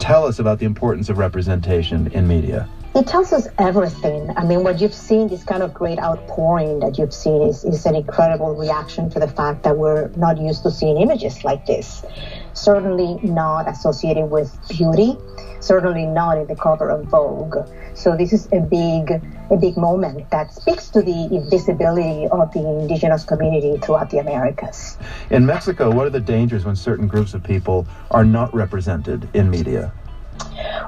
tell 0.00 0.26
us 0.26 0.40
about 0.40 0.58
the 0.58 0.66
importance 0.66 1.10
of 1.10 1.18
representation 1.18 2.08
in 2.08 2.26
media? 2.26 2.68
It 2.94 3.08
tells 3.08 3.32
us 3.32 3.48
everything. 3.58 4.30
I 4.36 4.44
mean, 4.44 4.62
what 4.62 4.80
you've 4.80 4.94
seen, 4.94 5.26
this 5.26 5.42
kind 5.42 5.64
of 5.64 5.74
great 5.74 5.98
outpouring 5.98 6.78
that 6.78 6.96
you've 6.96 7.12
seen, 7.12 7.42
is, 7.42 7.64
is 7.64 7.86
an 7.86 7.96
incredible 7.96 8.54
reaction 8.54 9.10
to 9.10 9.18
the 9.18 9.26
fact 9.26 9.64
that 9.64 9.76
we're 9.76 10.10
not 10.10 10.38
used 10.38 10.62
to 10.62 10.70
seeing 10.70 10.98
images 10.98 11.42
like 11.42 11.66
this. 11.66 12.04
Certainly 12.52 13.18
not 13.24 13.68
associated 13.68 14.26
with 14.26 14.56
beauty, 14.68 15.18
certainly 15.58 16.06
not 16.06 16.38
in 16.38 16.46
the 16.46 16.54
cover 16.54 16.88
of 16.88 17.06
Vogue. 17.06 17.68
So 17.94 18.16
this 18.16 18.32
is 18.32 18.46
a 18.52 18.60
big, 18.60 19.10
a 19.50 19.56
big 19.56 19.76
moment 19.76 20.30
that 20.30 20.52
speaks 20.52 20.88
to 20.90 21.02
the 21.02 21.44
visibility 21.50 22.28
of 22.28 22.52
the 22.52 22.60
indigenous 22.60 23.24
community 23.24 23.76
throughout 23.78 24.10
the 24.10 24.18
Americas. 24.18 24.98
In 25.30 25.44
Mexico, 25.44 25.90
what 25.90 26.06
are 26.06 26.10
the 26.10 26.20
dangers 26.20 26.64
when 26.64 26.76
certain 26.76 27.08
groups 27.08 27.34
of 27.34 27.42
people 27.42 27.88
are 28.12 28.24
not 28.24 28.54
represented 28.54 29.28
in 29.34 29.50
media? 29.50 29.92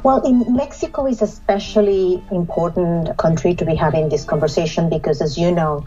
Well, 0.03 0.23
in 0.23 0.55
Mexico 0.55 1.07
is 1.07 1.23
especially 1.23 2.23
important 2.31 3.17
country 3.17 3.55
to 3.57 3.65
be 3.65 3.75
having 3.75 4.09
this 4.09 4.25
conversation 4.25 4.89
because, 4.89 5.21
as 5.21 5.37
you 5.37 5.51
know, 5.51 5.85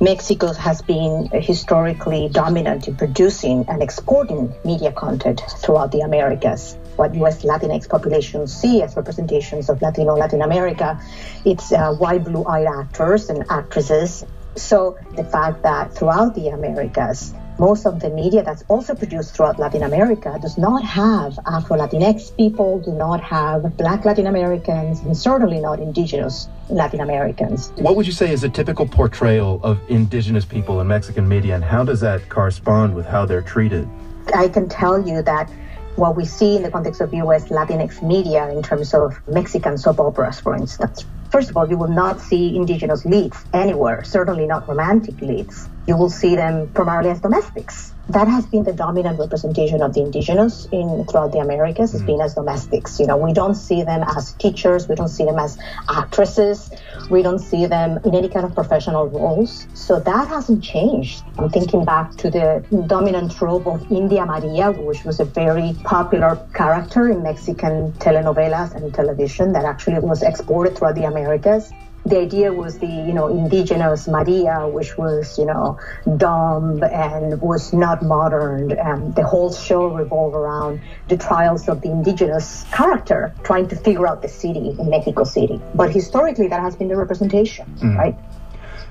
Mexico 0.00 0.52
has 0.52 0.82
been 0.82 1.28
historically 1.32 2.28
dominant 2.28 2.88
in 2.88 2.96
producing 2.96 3.66
and 3.68 3.82
exporting 3.82 4.52
media 4.64 4.92
content 4.92 5.42
throughout 5.58 5.92
the 5.92 6.00
Americas. 6.00 6.76
What 6.96 7.14
U.S. 7.14 7.42
Latinx 7.42 7.88
populations 7.88 8.52
see 8.52 8.82
as 8.82 8.96
representations 8.96 9.68
of 9.68 9.80
Latino 9.80 10.16
Latin 10.16 10.42
America, 10.42 11.00
it's 11.44 11.72
uh, 11.72 11.94
white, 11.94 12.24
blue-eyed 12.24 12.66
actors 12.66 13.30
and 13.30 13.44
actresses. 13.50 14.24
So 14.56 14.98
the 15.16 15.24
fact 15.24 15.62
that 15.62 15.94
throughout 15.94 16.34
the 16.34 16.48
Americas, 16.48 17.32
most 17.60 17.84
of 17.84 18.00
the 18.00 18.08
media 18.08 18.42
that's 18.42 18.64
also 18.68 18.94
produced 18.94 19.36
throughout 19.36 19.58
Latin 19.58 19.82
America 19.82 20.38
does 20.40 20.56
not 20.56 20.82
have 20.82 21.38
Afro 21.46 21.76
Latinx 21.76 22.34
people, 22.34 22.80
do 22.80 22.90
not 22.90 23.20
have 23.20 23.76
Black 23.76 24.06
Latin 24.06 24.26
Americans, 24.26 25.00
and 25.00 25.14
certainly 25.14 25.60
not 25.60 25.78
Indigenous 25.78 26.48
Latin 26.70 27.02
Americans. 27.02 27.70
What 27.76 27.96
would 27.96 28.06
you 28.06 28.14
say 28.14 28.32
is 28.32 28.44
a 28.44 28.48
typical 28.48 28.86
portrayal 28.86 29.60
of 29.62 29.78
Indigenous 29.90 30.46
people 30.46 30.80
in 30.80 30.88
Mexican 30.88 31.28
media, 31.28 31.54
and 31.54 31.62
how 31.62 31.84
does 31.84 32.00
that 32.00 32.26
correspond 32.30 32.94
with 32.94 33.04
how 33.04 33.26
they're 33.26 33.42
treated? 33.42 33.86
I 34.34 34.48
can 34.48 34.66
tell 34.70 35.06
you 35.06 35.20
that 35.20 35.50
what 35.96 36.16
we 36.16 36.24
see 36.24 36.56
in 36.56 36.62
the 36.62 36.70
context 36.70 37.02
of 37.02 37.12
US 37.12 37.50
Latinx 37.50 38.00
media 38.02 38.48
in 38.48 38.62
terms 38.62 38.94
of 38.94 39.20
Mexican 39.28 39.76
soap 39.76 40.00
operas, 40.00 40.40
for 40.40 40.56
instance. 40.56 41.04
First 41.30 41.50
of 41.50 41.58
all, 41.58 41.68
you 41.68 41.76
will 41.76 41.94
not 42.04 42.22
see 42.22 42.56
indigenous 42.56 43.04
leads 43.04 43.44
anywhere, 43.52 44.02
certainly 44.02 44.46
not 44.46 44.66
romantic 44.66 45.20
leads 45.20 45.68
you 45.86 45.96
will 45.96 46.10
see 46.10 46.36
them 46.36 46.68
primarily 46.68 47.10
as 47.10 47.20
domestics. 47.20 47.94
That 48.10 48.26
has 48.26 48.44
been 48.44 48.64
the 48.64 48.72
dominant 48.72 49.20
representation 49.20 49.82
of 49.82 49.94
the 49.94 50.00
indigenous 50.02 50.66
in 50.72 51.04
throughout 51.06 51.32
the 51.32 51.38
Americas. 51.38 51.92
Has 51.92 52.02
mm. 52.02 52.06
been 52.06 52.20
as 52.20 52.34
domestics. 52.34 52.98
You 52.98 53.06
know, 53.06 53.16
we 53.16 53.32
don't 53.32 53.54
see 53.54 53.82
them 53.82 54.02
as 54.16 54.32
teachers. 54.32 54.88
We 54.88 54.96
don't 54.96 55.08
see 55.08 55.24
them 55.24 55.38
as 55.38 55.56
actresses. 55.88 56.70
We 57.08 57.22
don't 57.22 57.38
see 57.38 57.66
them 57.66 58.00
in 58.04 58.14
any 58.16 58.28
kind 58.28 58.44
of 58.44 58.54
professional 58.54 59.06
roles. 59.08 59.68
So 59.74 60.00
that 60.00 60.28
hasn't 60.28 60.62
changed. 60.62 61.22
I'm 61.38 61.50
thinking 61.50 61.84
back 61.84 62.16
to 62.16 62.30
the 62.30 62.64
dominant 62.86 63.36
trope 63.36 63.66
of 63.66 63.90
India 63.92 64.26
Maria, 64.26 64.72
which 64.72 65.04
was 65.04 65.20
a 65.20 65.24
very 65.24 65.76
popular 65.84 66.36
character 66.52 67.10
in 67.10 67.22
Mexican 67.22 67.92
telenovelas 67.92 68.74
and 68.74 68.92
television 68.92 69.52
that 69.52 69.64
actually 69.64 70.00
was 70.00 70.22
exported 70.22 70.76
throughout 70.76 70.96
the 70.96 71.04
Americas 71.04 71.72
the 72.06 72.18
idea 72.18 72.52
was 72.52 72.78
the 72.78 72.86
you 72.86 73.12
know 73.12 73.28
indigenous 73.28 74.08
Maria, 74.08 74.66
which 74.66 74.96
was 74.96 75.38
you 75.38 75.44
know 75.44 75.78
dumb 76.16 76.82
and 76.82 77.40
was 77.40 77.72
not 77.72 78.02
modern. 78.02 78.72
And 78.72 79.14
the 79.14 79.24
whole 79.24 79.52
show 79.52 79.88
revolved 79.88 80.34
around 80.34 80.80
the 81.08 81.16
trials 81.16 81.68
of 81.68 81.82
the 81.82 81.90
indigenous 81.90 82.64
character 82.72 83.34
trying 83.42 83.68
to 83.68 83.76
figure 83.76 84.06
out 84.06 84.22
the 84.22 84.28
city 84.28 84.76
in 84.78 84.90
Mexico 84.90 85.24
City. 85.24 85.60
But 85.74 85.90
historically, 85.90 86.48
that 86.48 86.60
has 86.60 86.76
been 86.76 86.88
the 86.88 86.96
representation, 86.96 87.66
mm. 87.78 87.96
right? 87.96 88.16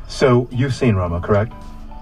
So 0.07 0.47
you've 0.51 0.73
seen 0.73 0.95
Roma, 0.95 1.21
correct? 1.21 1.53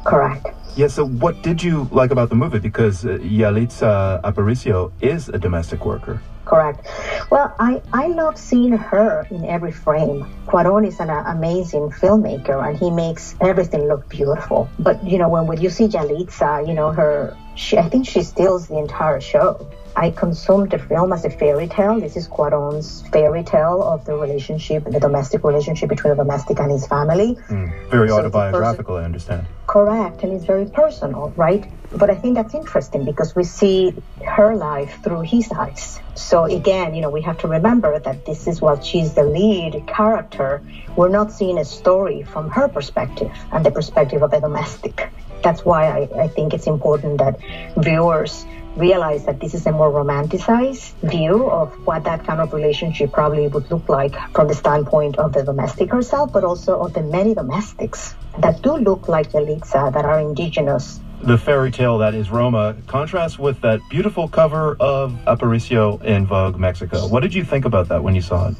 Correct. 0.06 0.48
Yeah. 0.76 0.88
So 0.88 1.06
what 1.06 1.42
did 1.42 1.64
you 1.64 1.90
like 1.92 2.12
about 2.12 2.30
the 2.30 2.36
movie? 2.36 2.60
Because 2.60 3.06
uh, 3.06 3.18
Yalitza 3.18 4.22
Aparicio 4.22 4.92
is 5.02 5.30
a 5.30 5.38
domestic 5.38 5.86
worker 5.86 6.22
correct. 6.48 6.88
Well, 7.30 7.54
I, 7.60 7.82
I 7.94 8.08
love 8.08 8.38
seeing 8.38 8.72
her 8.78 9.28
in 9.30 9.46
every 9.46 9.72
frame. 9.72 10.26
Cuaron 10.48 10.88
is 10.88 11.00
an 11.00 11.10
amazing 11.10 11.90
filmmaker 11.90 12.66
and 12.66 12.78
he 12.78 12.90
makes 12.90 13.36
everything 13.42 13.88
look 13.88 14.08
beautiful. 14.10 14.70
But, 14.80 15.04
you 15.04 15.18
know, 15.18 15.30
when, 15.30 15.46
when 15.48 15.62
you 15.62 15.70
see 15.70 15.88
Yalitza, 15.88 16.68
you 16.68 16.74
know, 16.74 16.92
her, 16.92 17.36
she, 17.56 17.78
I 17.78 17.90
think 17.90 18.08
she 18.08 18.24
steals 18.24 18.68
the 18.68 18.78
entire 18.78 19.20
show. 19.20 19.70
I 19.98 20.12
consumed 20.12 20.70
the 20.70 20.78
film 20.78 21.12
as 21.12 21.26
a 21.26 21.32
fairy 21.32 21.68
tale. 21.68 22.00
This 22.00 22.16
is 22.16 22.28
Cuaron's 22.28 23.02
fairy 23.10 23.44
tale 23.44 23.82
of 23.82 24.06
the 24.06 24.14
relationship, 24.14 24.84
the 24.84 25.00
domestic 25.00 25.44
relationship 25.44 25.90
between 25.90 26.14
a 26.14 26.16
domestic 26.16 26.60
and 26.60 26.72
his 26.72 26.86
family. 26.86 27.36
Mm, 27.50 27.90
very 27.90 28.10
so 28.10 28.20
autobiographical, 28.20 28.98
I 28.98 29.06
understand. 29.06 29.48
Correct, 29.66 30.22
and 30.22 30.34
it's 30.34 30.46
very 30.46 30.66
personal, 30.66 31.34
right? 31.36 31.66
But 31.92 32.12
I 32.12 32.16
think 32.16 32.36
that's 32.36 32.54
interesting 32.54 33.06
because 33.06 33.36
we 33.36 33.44
see 33.44 33.92
her 34.24 34.56
life 34.56 35.00
through 35.04 35.22
his 35.22 35.52
eyes. 35.52 36.00
So 36.14 36.46
again, 36.46 36.94
you 36.94 37.02
know, 37.02 37.10
we 37.10 37.24
have 37.24 37.40
to 37.40 37.48
remember 37.48 37.98
that 37.98 38.24
this 38.24 38.46
is 38.46 38.62
while 38.62 38.80
she's 38.80 39.16
the 39.16 39.24
lead 39.24 39.88
character, 39.88 40.62
we're 40.96 41.10
not 41.10 41.32
seeing 41.32 41.58
a 41.58 41.66
story 41.66 42.22
from 42.22 42.52
her 42.52 42.68
perspective 42.68 43.32
and 43.52 43.66
the 43.66 43.72
perspective 43.72 44.22
of 44.22 44.32
a 44.32 44.40
domestic. 44.40 45.10
That's 45.42 45.66
why 45.66 45.88
I, 45.88 46.24
I 46.24 46.28
think 46.28 46.54
it's 46.54 46.68
important 46.68 47.18
that 47.18 47.40
viewers 47.78 48.46
realize 48.78 49.26
that 49.26 49.40
this 49.40 49.54
is 49.54 49.66
a 49.66 49.72
more 49.72 49.92
romanticized 49.92 50.94
view 51.10 51.50
of 51.50 51.74
what 51.86 52.04
that 52.04 52.26
kind 52.26 52.40
of 52.40 52.54
relationship 52.54 53.12
probably 53.12 53.48
would 53.48 53.70
look 53.72 53.90
like 53.90 54.16
from 54.34 54.48
the 54.48 54.54
standpoint 54.54 55.18
of 55.18 55.34
the 55.34 55.44
domestic 55.44 55.92
herself, 55.92 56.32
but 56.32 56.44
also 56.44 56.80
of 56.80 56.94
the 56.94 57.02
many 57.02 57.34
domestics 57.34 58.14
that 58.40 58.62
do 58.62 58.78
look 58.78 59.08
like 59.08 59.32
Yalitza 59.32 59.88
uh, 59.88 59.90
that 59.90 60.06
are 60.06 60.20
indigenous. 60.20 61.00
The 61.22 61.38
fairy 61.38 61.72
tale 61.72 61.98
that 61.98 62.14
is 62.14 62.30
Roma 62.30 62.76
contrasts 62.86 63.40
with 63.40 63.60
that 63.62 63.80
beautiful 63.90 64.28
cover 64.28 64.78
of 64.80 65.14
Aparicio 65.26 66.02
in 66.04 66.28
Vogue 66.28 66.58
Mexico. 66.58 67.08
What 67.08 67.22
did 67.22 67.34
you 67.34 67.44
think 67.44 67.66
about 67.66 67.90
that 67.90 68.04
when 68.04 68.14
you 68.14 68.22
saw 68.22 68.50
it? 68.50 68.56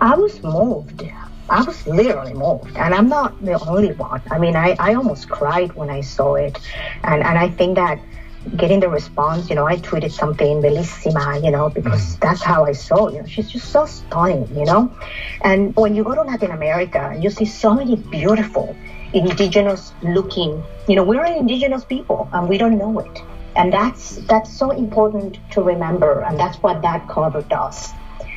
I 0.00 0.16
was 0.16 0.42
moved. 0.42 1.04
I 1.48 1.62
was 1.62 1.86
literally 1.86 2.34
moved. 2.34 2.76
And 2.76 2.94
I'm 2.94 3.08
not 3.08 3.40
the 3.44 3.58
only 3.64 3.92
one. 3.92 4.22
I 4.30 4.38
mean, 4.38 4.56
I, 4.56 4.76
I 4.78 4.94
almost 4.94 5.28
cried 5.28 5.72
when 5.74 5.90
I 5.90 6.00
saw 6.00 6.34
it. 6.34 6.58
And, 7.04 7.22
and 7.22 7.38
I 7.38 7.48
think 7.48 7.76
that 7.76 8.00
getting 8.56 8.80
the 8.80 8.88
response, 8.88 9.50
you 9.50 9.56
know, 9.56 9.66
I 9.66 9.76
tweeted 9.76 10.12
something 10.12 10.62
bellissima, 10.62 11.44
you 11.44 11.50
know, 11.50 11.68
because 11.68 12.00
mm-hmm. 12.00 12.20
that's 12.20 12.42
how 12.42 12.64
I 12.64 12.72
saw, 12.72 13.08
you 13.08 13.20
know, 13.20 13.26
she's 13.26 13.50
just 13.50 13.70
so 13.70 13.86
stunning, 13.86 14.48
you 14.56 14.64
know. 14.64 14.92
And 15.42 15.74
when 15.76 15.94
you 15.94 16.04
go 16.04 16.14
to 16.14 16.22
Latin 16.22 16.50
America, 16.50 17.16
you 17.20 17.30
see 17.30 17.44
so 17.44 17.74
many 17.74 17.96
beautiful 17.96 18.74
indigenous 19.12 19.92
looking, 20.02 20.62
you 20.88 20.96
know, 20.96 21.04
we're 21.04 21.24
an 21.24 21.36
indigenous 21.36 21.84
people 21.84 22.28
and 22.32 22.48
we 22.48 22.56
don't 22.56 22.78
know 22.78 22.98
it. 23.00 23.22
And 23.56 23.72
that's 23.72 24.16
that's 24.26 24.56
so 24.56 24.70
important 24.70 25.38
to 25.52 25.62
remember 25.62 26.20
and 26.20 26.38
that's 26.38 26.56
what 26.58 26.82
that 26.82 27.08
cover 27.08 27.42
does. 27.42 27.90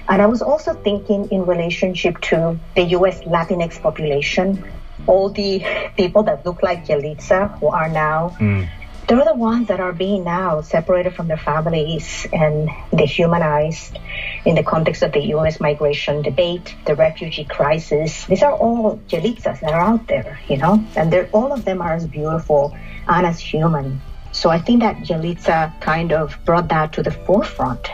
And 0.09 0.21
I 0.21 0.25
was 0.25 0.41
also 0.41 0.73
thinking 0.73 1.29
in 1.31 1.45
relationship 1.45 2.19
to 2.21 2.59
the 2.75 2.83
US 2.97 3.21
Latinx 3.21 3.81
population, 3.81 4.69
all 5.07 5.29
the 5.29 5.63
people 5.95 6.23
that 6.23 6.45
look 6.45 6.61
like 6.61 6.87
Yalitza 6.87 7.57
who 7.59 7.67
are 7.67 7.87
now 7.87 8.35
mm 8.39 8.67
they're 9.07 9.25
the 9.25 9.33
ones 9.33 9.67
that 9.67 9.79
are 9.79 9.91
being 9.93 10.23
now 10.23 10.61
separated 10.61 11.13
from 11.13 11.27
their 11.27 11.37
families 11.37 12.25
and 12.31 12.69
dehumanized 12.95 13.99
in 14.45 14.55
the 14.55 14.63
context 14.63 15.03
of 15.03 15.11
the 15.11 15.19
U.S. 15.35 15.59
migration 15.59 16.21
debate, 16.21 16.75
the 16.85 16.95
refugee 16.95 17.43
crisis. 17.43 18.25
These 18.25 18.43
are 18.43 18.53
all 18.53 18.97
Yalitzas 19.09 19.59
that 19.59 19.73
are 19.73 19.81
out 19.81 20.07
there, 20.07 20.39
you 20.47 20.57
know, 20.57 20.83
and 20.95 21.11
they're, 21.11 21.29
all 21.33 21.51
of 21.51 21.65
them 21.65 21.81
are 21.81 21.93
as 21.93 22.07
beautiful 22.07 22.75
and 23.07 23.25
as 23.25 23.39
human. 23.39 24.01
So 24.31 24.49
I 24.49 24.59
think 24.59 24.81
that 24.81 24.97
Yalitza 24.97 25.79
kind 25.81 26.11
of 26.11 26.37
brought 26.45 26.69
that 26.69 26.93
to 26.93 27.03
the 27.03 27.11
forefront. 27.11 27.91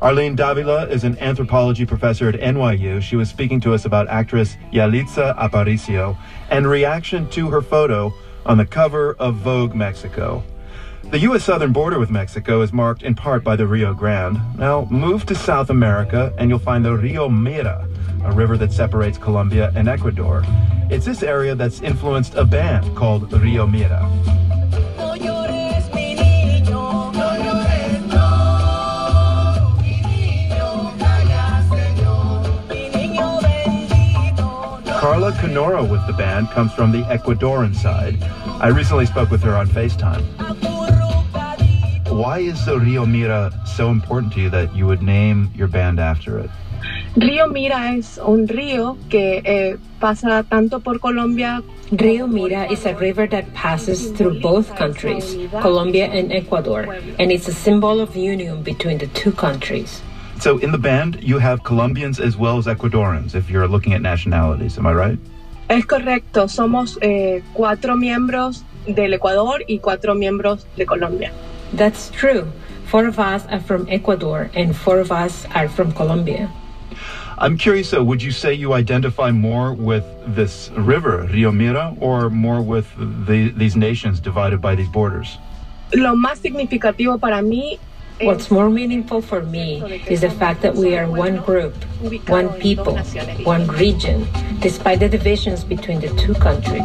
Arlene 0.00 0.34
Davila 0.34 0.86
is 0.86 1.04
an 1.04 1.18
anthropology 1.18 1.84
professor 1.84 2.28
at 2.28 2.36
NYU. 2.36 3.02
She 3.02 3.16
was 3.16 3.28
speaking 3.28 3.60
to 3.60 3.74
us 3.74 3.84
about 3.84 4.08
actress 4.08 4.56
Yalitza 4.72 5.36
Aparicio 5.36 6.16
and 6.48 6.66
reaction 6.66 7.28
to 7.30 7.50
her 7.50 7.60
photo 7.60 8.14
on 8.50 8.58
the 8.58 8.66
cover 8.66 9.14
of 9.20 9.36
Vogue 9.36 9.76
Mexico. 9.76 10.42
The 11.04 11.20
U.S. 11.20 11.44
southern 11.44 11.72
border 11.72 12.00
with 12.00 12.10
Mexico 12.10 12.62
is 12.62 12.72
marked 12.72 13.04
in 13.04 13.14
part 13.14 13.44
by 13.44 13.54
the 13.54 13.64
Rio 13.64 13.94
Grande. 13.94 14.40
Now, 14.58 14.88
move 14.90 15.24
to 15.26 15.36
South 15.36 15.70
America 15.70 16.34
and 16.36 16.50
you'll 16.50 16.58
find 16.58 16.84
the 16.84 16.96
Rio 16.96 17.28
Mira, 17.28 17.86
a 18.24 18.32
river 18.32 18.56
that 18.56 18.72
separates 18.72 19.18
Colombia 19.18 19.70
and 19.76 19.86
Ecuador. 19.86 20.42
It's 20.90 21.06
this 21.06 21.22
area 21.22 21.54
that's 21.54 21.80
influenced 21.80 22.34
a 22.34 22.44
band 22.44 22.96
called 22.96 23.32
Rio 23.32 23.68
Mira. 23.68 24.10
Karla 35.00 35.32
Kanora 35.32 35.82
with 35.82 36.06
the 36.06 36.12
band 36.12 36.50
comes 36.50 36.72
from 36.74 36.92
the 36.92 37.00
Ecuadorian 37.04 37.74
side. 37.74 38.22
I 38.60 38.68
recently 38.68 39.06
spoke 39.06 39.30
with 39.30 39.42
her 39.42 39.56
on 39.56 39.68
FaceTime. 39.68 40.20
Why 42.12 42.40
is 42.40 42.66
the 42.66 42.78
Rio 42.78 43.06
Mira 43.06 43.58
so 43.64 43.88
important 43.88 44.34
to 44.34 44.40
you 44.42 44.50
that 44.50 44.76
you 44.76 44.86
would 44.86 45.00
name 45.00 45.50
your 45.54 45.66
band 45.66 45.98
after 45.98 46.38
it? 46.38 46.50
Río 47.16 47.50
Mira 47.50 47.96
es 47.96 48.18
un 48.18 48.46
río 48.46 48.98
que 49.08 49.40
eh, 49.46 49.76
pasa 49.98 50.44
tanto 50.50 50.78
por 50.78 50.98
Colombia. 50.98 51.62
Rio 51.90 52.26
Mira 52.26 52.70
is 52.70 52.84
a 52.84 52.94
river 52.96 53.26
that 53.28 53.50
passes 53.54 54.10
through 54.10 54.40
both 54.40 54.76
countries, 54.76 55.38
Colombia 55.62 56.08
and 56.08 56.30
Ecuador, 56.30 56.82
and 57.18 57.32
it's 57.32 57.48
a 57.48 57.54
symbol 57.54 57.98
of 57.98 58.14
union 58.14 58.62
between 58.62 58.98
the 58.98 59.06
two 59.08 59.32
countries. 59.32 60.02
So 60.38 60.58
in 60.58 60.70
the 60.70 60.78
band, 60.78 61.22
you 61.22 61.38
have 61.38 61.64
Colombians 61.64 62.20
as 62.20 62.36
well 62.36 62.58
as 62.58 62.66
Ecuadorians, 62.66 63.34
if 63.34 63.48
you're 63.48 63.66
looking 63.66 63.94
at 63.94 64.02
nationalities. 64.02 64.76
Am 64.76 64.86
I 64.86 64.92
right? 64.92 65.18
Es 65.70 65.86
correcto. 65.86 66.48
Somos 66.48 66.98
eh, 67.00 67.42
cuatro 67.52 67.94
miembros 67.94 68.64
del 68.88 69.14
Ecuador 69.14 69.62
y 69.68 69.78
cuatro 69.78 70.16
miembros 70.16 70.66
de 70.76 70.84
Colombia. 70.84 71.30
That's 71.76 72.10
true. 72.10 72.46
Four 72.86 73.06
of 73.06 73.20
us 73.20 73.46
are 73.48 73.60
from 73.60 73.86
Ecuador 73.88 74.50
and 74.56 74.74
four 74.74 74.98
of 74.98 75.12
us 75.12 75.46
are 75.54 75.68
from 75.68 75.92
Colombia. 75.92 76.50
I'm 77.38 77.56
curious 77.56 77.92
though, 77.92 78.02
would 78.02 78.20
you 78.20 78.32
say 78.32 78.52
you 78.52 78.72
identify 78.72 79.30
more 79.30 79.72
with 79.72 80.04
this 80.26 80.70
river, 80.76 81.28
Rio 81.32 81.52
Mira, 81.52 81.94
or 82.00 82.30
more 82.30 82.60
with 82.60 82.86
the, 82.98 83.52
these 83.56 83.76
nations 83.76 84.18
divided 84.18 84.60
by 84.60 84.74
these 84.74 84.88
borders? 84.88 85.38
Lo 85.92 86.16
más 86.16 86.40
significativo 86.40 87.20
para 87.20 87.42
mí 87.42 87.78
What's 88.22 88.50
more 88.50 88.68
meaningful 88.68 89.22
for 89.22 89.42
me 89.42 89.82
is 90.06 90.20
the 90.20 90.30
fact 90.30 90.60
that 90.60 90.74
we 90.74 90.94
are 90.94 91.10
one 91.10 91.38
group, 91.38 91.74
one 92.28 92.52
people, 92.60 92.98
one 93.44 93.66
region, 93.68 94.28
despite 94.60 95.00
the 95.00 95.08
divisions 95.08 95.64
between 95.64 96.00
the 96.00 96.08
two 96.16 96.34
countries. 96.34 96.82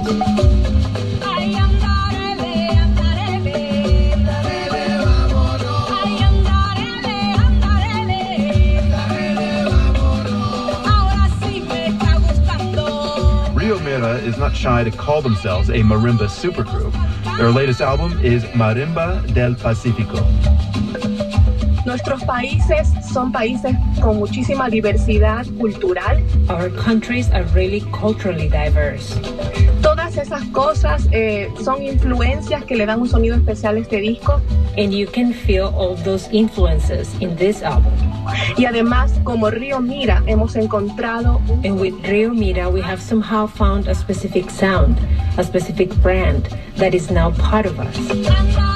Rio 13.53 13.79
Mira 13.79 14.19
is 14.19 14.37
not 14.37 14.55
shy 14.55 14.85
to 14.85 14.91
call 14.91 15.21
themselves 15.21 15.69
a 15.69 15.81
marimba 15.81 16.29
supergroup. 16.29 16.93
Their 17.37 17.51
latest 17.51 17.81
album 17.81 18.23
is 18.23 18.45
Marimba 18.45 19.33
del 19.33 19.55
Pacifico. 19.55 20.23
Nuestros 21.85 22.23
países 22.23 22.91
son 23.13 23.31
países 23.31 23.75
con 24.01 24.17
muchísima 24.17 24.69
diversidad 24.69 25.45
cultural. 25.59 26.23
Our 26.49 26.71
countries 26.71 27.29
are 27.29 27.45
really 27.53 27.81
culturally 27.91 28.49
diverse. 28.49 29.15
Todas 29.83 30.17
esas 30.17 30.43
cosas 30.45 31.07
eh, 31.11 31.47
son 31.63 31.83
influencias 31.83 32.65
que 32.65 32.75
le 32.75 32.87
dan 32.87 33.01
un 33.01 33.07
sonido 33.07 33.35
especial 33.35 33.75
a 33.75 33.79
este 33.79 33.97
disco. 33.97 34.41
And 34.77 34.91
you 34.91 35.05
can 35.05 35.31
feel 35.31 35.71
all 35.77 35.95
those 36.03 36.27
influences 36.31 37.07
in 37.21 37.35
this 37.35 37.61
album. 37.61 37.93
Y 38.57 38.65
además, 38.65 39.13
como 39.23 39.51
Río 39.51 39.79
Mira, 39.79 40.23
hemos 40.25 40.55
encontrado. 40.55 41.39
And 41.63 41.79
with 41.79 41.93
Río 42.03 42.33
Mira, 42.33 42.67
we 42.67 42.81
have 42.81 42.99
somehow 42.99 43.45
found 43.47 43.87
a 43.87 43.93
specific 43.93 44.49
sound, 44.49 44.97
a 45.37 45.43
specific 45.43 45.93
brand 46.01 46.49
that 46.77 46.95
is 46.95 47.11
now 47.11 47.29
part 47.31 47.67
of 47.67 47.79
us. 47.79 48.74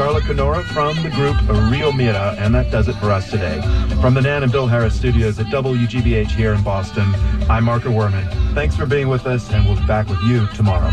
Karla 0.00 0.22
Kanora 0.22 0.64
from 0.64 0.96
the 1.02 1.10
group 1.10 1.36
Rio 1.70 1.92
Mira, 1.92 2.34
and 2.38 2.54
that 2.54 2.70
does 2.70 2.88
it 2.88 2.94
for 2.94 3.10
us 3.10 3.30
today. 3.30 3.60
From 4.00 4.14
the 4.14 4.22
Nan 4.22 4.42
and 4.42 4.50
Bill 4.50 4.66
Harris 4.66 4.96
studios 4.96 5.38
at 5.38 5.44
WGBH 5.48 6.30
here 6.30 6.54
in 6.54 6.62
Boston, 6.62 7.04
I'm 7.50 7.64
Marco 7.64 7.90
Werman. 7.90 8.54
Thanks 8.54 8.74
for 8.74 8.86
being 8.86 9.08
with 9.08 9.26
us, 9.26 9.52
and 9.52 9.62
we'll 9.66 9.78
be 9.78 9.86
back 9.86 10.08
with 10.08 10.22
you 10.22 10.46
tomorrow. 10.54 10.90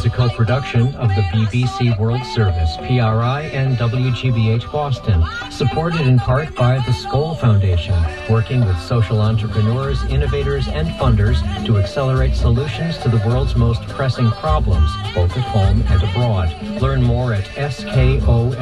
Is 0.00 0.06
a 0.06 0.10
co-production 0.10 0.94
of 0.94 1.08
the 1.10 1.22
BBC 1.32 1.98
World 1.98 2.24
Service, 2.24 2.76
PRI, 2.78 3.50
and 3.52 3.76
WGBH 3.76 4.70
Boston, 4.72 5.22
supported 5.50 6.00
in 6.02 6.18
part 6.18 6.54
by 6.54 6.76
the 6.76 6.92
Skoll 6.92 7.38
Foundation, 7.38 7.94
working 8.30 8.64
with 8.64 8.78
social 8.80 9.20
entrepreneurs, 9.20 10.02
innovators, 10.04 10.68
and 10.68 10.88
funders 10.90 11.42
to 11.66 11.78
accelerate 11.78 12.34
solutions 12.34 12.96
to 12.98 13.08
the 13.10 13.18
world's 13.26 13.56
most 13.56 13.82
pressing 13.88 14.30
problems, 14.32 14.90
both 15.14 15.36
at 15.36 15.44
home 15.44 15.84
and 15.88 16.02
abroad. 16.02 16.50
Learn 16.80 17.02
more 17.02 17.34
at 17.34 17.44
skoll.org. 17.44 18.56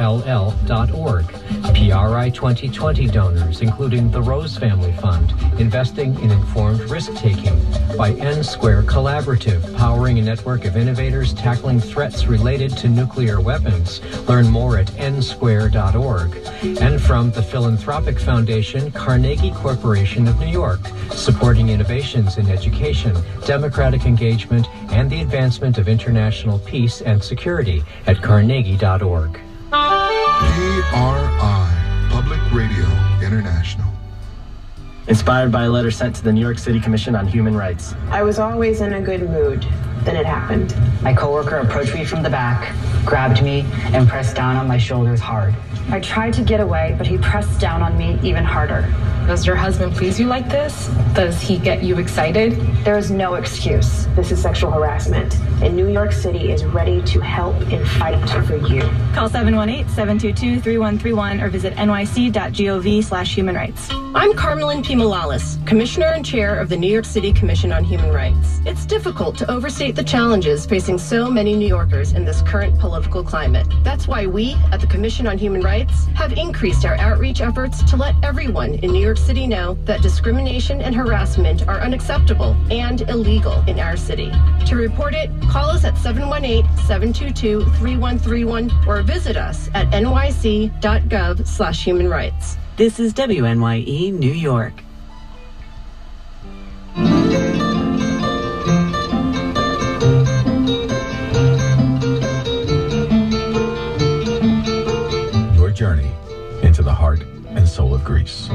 PRI 1.79 2.29
2020 2.31 3.07
donors, 3.07 3.61
including 3.61 4.11
the 4.11 4.21
Rose 4.21 4.57
Family 4.57 4.91
Fund, 4.91 5.33
investing 5.61 6.13
in 6.19 6.29
informed 6.29 6.81
risk-taking, 6.81 7.57
by 7.95 8.11
N 8.15 8.43
Square 8.43 8.83
Collaborative, 8.83 9.77
powering 9.77 10.19
a 10.19 10.21
network 10.21 10.65
of 10.65 10.75
innovators 10.75 11.33
tackling 11.33 11.79
threats 11.79 12.25
related 12.25 12.75
to 12.79 12.89
nuclear 12.89 13.39
weapons. 13.39 14.01
Learn 14.27 14.49
more 14.49 14.77
at 14.77 14.87
nsquare.org. 14.87 16.35
And 16.81 17.01
from 17.01 17.31
the 17.31 17.41
Philanthropic 17.41 18.19
Foundation, 18.19 18.91
Carnegie 18.91 19.51
Corporation 19.51 20.27
of 20.27 20.37
New 20.37 20.47
York, 20.47 20.81
supporting 21.11 21.69
innovations 21.69 22.37
in 22.37 22.49
education, 22.49 23.15
democratic 23.45 24.05
engagement, 24.05 24.67
and 24.91 25.09
the 25.09 25.21
advancement 25.21 25.77
of 25.77 25.87
international 25.87 26.59
peace 26.59 27.01
and 27.01 27.23
security 27.23 27.81
at 28.05 28.21
carnegie.org. 28.21 29.39
PRI, 29.69 31.58
Radio 32.51 32.85
International. 33.21 33.87
Inspired 35.07 35.51
by 35.51 35.65
a 35.65 35.69
letter 35.69 35.91
sent 35.91 36.15
to 36.15 36.23
the 36.23 36.33
New 36.33 36.41
York 36.41 36.57
City 36.57 36.79
Commission 36.79 37.15
on 37.15 37.27
Human 37.27 37.55
Rights. 37.55 37.93
I 38.09 38.23
was 38.23 38.39
always 38.39 38.81
in 38.81 38.93
a 38.93 39.01
good 39.01 39.29
mood. 39.29 39.63
Then 40.03 40.15
it 40.15 40.25
happened. 40.25 40.75
My 41.01 41.13
coworker 41.13 41.57
approached 41.57 41.93
me 41.93 42.05
from 42.05 42.23
the 42.23 42.29
back, 42.29 42.73
grabbed 43.05 43.43
me, 43.43 43.65
and 43.93 44.07
pressed 44.07 44.35
down 44.35 44.55
on 44.55 44.67
my 44.67 44.77
shoulders 44.77 45.19
hard. 45.19 45.55
I 45.91 45.99
tried 45.99 46.33
to 46.33 46.43
get 46.43 46.59
away, 46.59 46.95
but 46.97 47.07
he 47.07 47.17
pressed 47.17 47.59
down 47.59 47.81
on 47.81 47.97
me 47.97 48.19
even 48.21 48.43
harder. 48.43 48.87
Does 49.29 49.45
your 49.45 49.55
husband 49.55 49.93
please 49.93 50.19
you 50.19 50.25
like 50.25 50.49
this? 50.49 50.87
Does 51.13 51.39
he 51.39 51.59
get 51.59 51.83
you 51.83 51.99
excited? 51.99 52.53
There 52.83 52.97
is 52.97 53.11
no 53.11 53.35
excuse. 53.35 54.07
This 54.15 54.31
is 54.31 54.41
sexual 54.41 54.71
harassment. 54.71 55.39
And 55.61 55.75
New 55.75 55.87
York 55.87 56.13
City 56.13 56.51
is 56.51 56.65
ready 56.65 57.03
to 57.03 57.19
help 57.19 57.55
and 57.71 57.87
fight 57.87 58.27
for 58.47 58.55
you. 58.55 58.81
Call 59.13 59.29
718-722-3131 59.29 61.43
or 61.43 61.49
visit 61.49 61.75
nyc.gov 61.75 63.03
slash 63.03 63.35
human 63.35 63.55
rights. 63.55 63.87
I'm 63.91 64.33
Carmelyn 64.33 64.83
P. 64.83 64.95
Malalis, 64.95 65.59
Commissioner 65.67 66.07
and 66.07 66.25
Chair 66.25 66.59
of 66.59 66.69
the 66.69 66.77
New 66.77 66.91
York 66.91 67.05
City 67.05 67.31
Commission 67.31 67.71
on 67.71 67.83
Human 67.83 68.11
Rights. 68.11 68.61
It's 68.65 68.83
difficult 68.85 69.37
to 69.37 69.51
overstate 69.51 69.88
the 69.95 70.03
challenges 70.03 70.65
facing 70.65 70.97
so 70.97 71.29
many 71.29 71.55
New 71.55 71.67
Yorkers 71.67 72.13
in 72.13 72.25
this 72.25 72.41
current 72.41 72.79
political 72.79 73.23
climate. 73.23 73.67
That's 73.83 74.07
why 74.07 74.25
we, 74.25 74.55
at 74.71 74.81
the 74.81 74.87
Commission 74.87 75.27
on 75.27 75.37
Human 75.37 75.61
Rights, 75.61 76.05
have 76.15 76.33
increased 76.33 76.83
our 76.85 76.95
outreach 76.95 77.39
efforts 77.41 77.83
to 77.89 77.95
let 77.95 78.15
everyone 78.23 78.73
in 78.75 78.91
New 78.91 79.01
York 79.01 79.17
City 79.17 79.47
know 79.47 79.75
that 79.85 80.01
discrimination 80.01 80.81
and 80.81 80.93
harassment 80.93 81.65
are 81.67 81.79
unacceptable 81.79 82.57
and 82.69 83.01
illegal 83.09 83.63
in 83.67 83.79
our 83.79 83.95
city. 83.95 84.31
To 84.65 84.75
report 84.75 85.13
it, 85.13 85.29
call 85.49 85.69
us 85.69 85.85
at 85.85 85.93
718-722-3131 85.95 88.87
or 88.87 89.01
visit 89.01 89.37
us 89.37 89.69
at 89.73 89.89
nyc.gov 89.91 91.47
slash 91.47 91.81
human 91.83 92.09
rights. 92.09 92.57
This 92.75 92.99
is 92.99 93.13
WNYE 93.13 94.11
New 94.13 94.33
York. 94.33 94.73
Greece. 108.09 108.49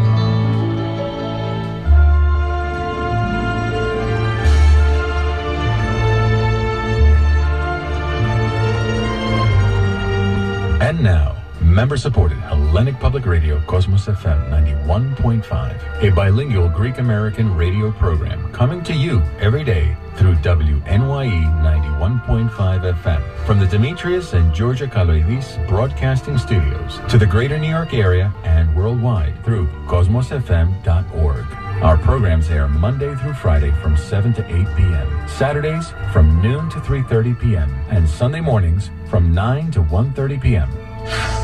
And 10.81 11.03
now, 11.05 11.34
member 11.75 11.97
supported 11.97 12.39
Hellenic 12.39 13.01
Public 13.01 13.27
Radio, 13.27 13.61
Cosmos 13.67 14.07
FM 14.07 14.49
91.5, 14.87 16.05
a 16.05 16.15
bilingual 16.15 16.69
Greek 16.69 16.99
American 16.99 17.53
radio 17.53 17.91
program 17.91 18.53
coming 18.53 18.81
to 18.85 18.95
you 18.95 19.21
every 19.41 19.65
day 19.65 19.97
through 20.15 20.37
WNYE 20.37 20.85
91.5 20.85 23.03
FM. 23.03 23.45
From 23.45 23.59
the 23.59 23.67
Demetrius 23.67 24.35
and 24.35 24.55
Georgia 24.55 24.87
Kaloidis 24.87 25.67
Broadcasting 25.67 26.39
Studios 26.39 27.01
to 27.09 27.19
the 27.19 27.27
greater 27.27 27.59
New 27.59 27.71
York 27.71 27.93
area 27.93 28.33
and 28.45 28.73
worldwide 28.77 29.45
through 29.45 29.67
cosmosfm.org. 29.89 31.45
Our 31.83 31.99
programs 31.99 32.51
air 32.51 32.69
Monday 32.69 33.17
through 33.17 33.35
Friday 33.35 33.73
from 33.83 33.97
7 33.97 34.33
to 34.35 34.47
8 34.47 34.77
p.m., 34.77 35.29
Saturdays 35.29 35.93
from 36.13 36.41
noon 36.41 36.71
to 36.71 36.79
3.30 36.79 37.41
p.m., 37.41 37.75
and 37.91 38.09
Sunday 38.09 38.41
mornings 38.41 38.93
from 39.11 39.35
9 39.35 39.73
to 39.73 39.81
1.30 39.81 40.41
p.m. 40.41 41.44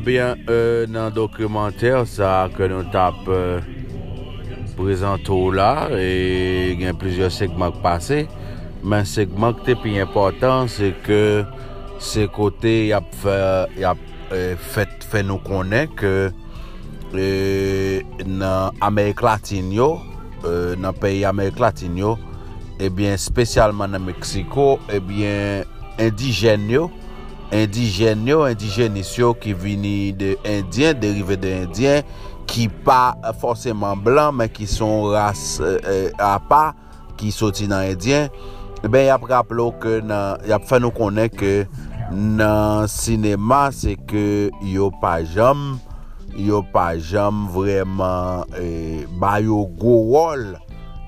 bien 0.00 0.36
euh, 0.48 0.86
nan 0.90 1.12
dokumenter 1.14 2.04
sa 2.08 2.48
ke 2.54 2.66
nou 2.70 2.86
tap 2.92 3.26
euh, 3.30 3.60
prezento 4.78 5.38
la 5.54 5.88
e 5.94 6.74
gen 6.78 6.98
plizye 6.98 7.30
segman 7.32 7.72
k 7.74 7.80
pase 7.84 8.18
men 8.82 9.06
segman 9.08 9.56
k 9.56 9.64
te 9.68 9.76
pi 9.82 9.96
important 10.02 10.70
se 10.70 10.92
ke 11.06 11.22
se 12.02 12.28
kote 12.34 12.74
yap 12.90 13.08
fè 13.22 13.38
yap 13.82 14.00
euh, 14.34 14.54
fè, 14.58 14.86
fè 15.08 15.24
nou 15.26 15.42
konen 15.46 15.90
ke 15.98 16.14
euh, 17.14 18.22
nan 18.26 18.78
Amerik 18.84 19.24
Latin 19.26 19.72
yo 19.74 19.96
euh, 20.44 20.76
nan 20.78 20.94
peyi 20.96 21.24
Amerik 21.28 21.58
Latin 21.62 21.98
yo 21.98 22.16
eh 22.78 22.86
ebyen 22.86 23.18
spesyalman 23.18 23.96
nan 23.96 24.04
Meksiko 24.06 24.76
ebyen 24.94 25.66
eh 25.98 26.06
indijen 26.06 26.68
yo 26.70 26.86
indijen 27.54 28.26
yo, 28.28 28.42
indijenis 28.50 29.14
yo 29.18 29.32
ki 29.38 29.54
vini 29.56 30.12
de 30.16 30.34
indyen, 30.46 30.98
derive 31.00 31.38
de 31.40 31.54
indyen, 31.64 32.06
ki 32.48 32.68
pa 32.84 33.14
forceman 33.40 34.00
blan, 34.04 34.36
men 34.36 34.52
ki 34.52 34.68
son 34.68 35.10
ras 35.14 35.58
euh, 35.64 36.08
apa, 36.22 36.72
ki 37.18 37.32
soti 37.34 37.68
nan 37.70 37.88
indyen, 37.92 38.28
ben 38.86 39.08
yap 39.08 39.24
rap 39.28 39.50
lo 39.54 39.70
ke 39.82 39.98
nan, 40.06 40.38
yap 40.48 40.66
fè 40.68 40.78
nou 40.82 40.94
konen 40.94 41.30
ke 41.32 41.66
nan 42.14 42.88
sinema 42.90 43.68
se 43.74 43.96
ke 44.08 44.48
yo 44.64 44.92
pa 45.02 45.18
jam, 45.26 45.76
yo 46.38 46.62
pa 46.72 46.92
jam 47.02 47.46
vreman 47.52 48.46
eh, 48.60 49.04
bayo 49.18 49.64
go 49.80 49.98
wol, 50.12 50.54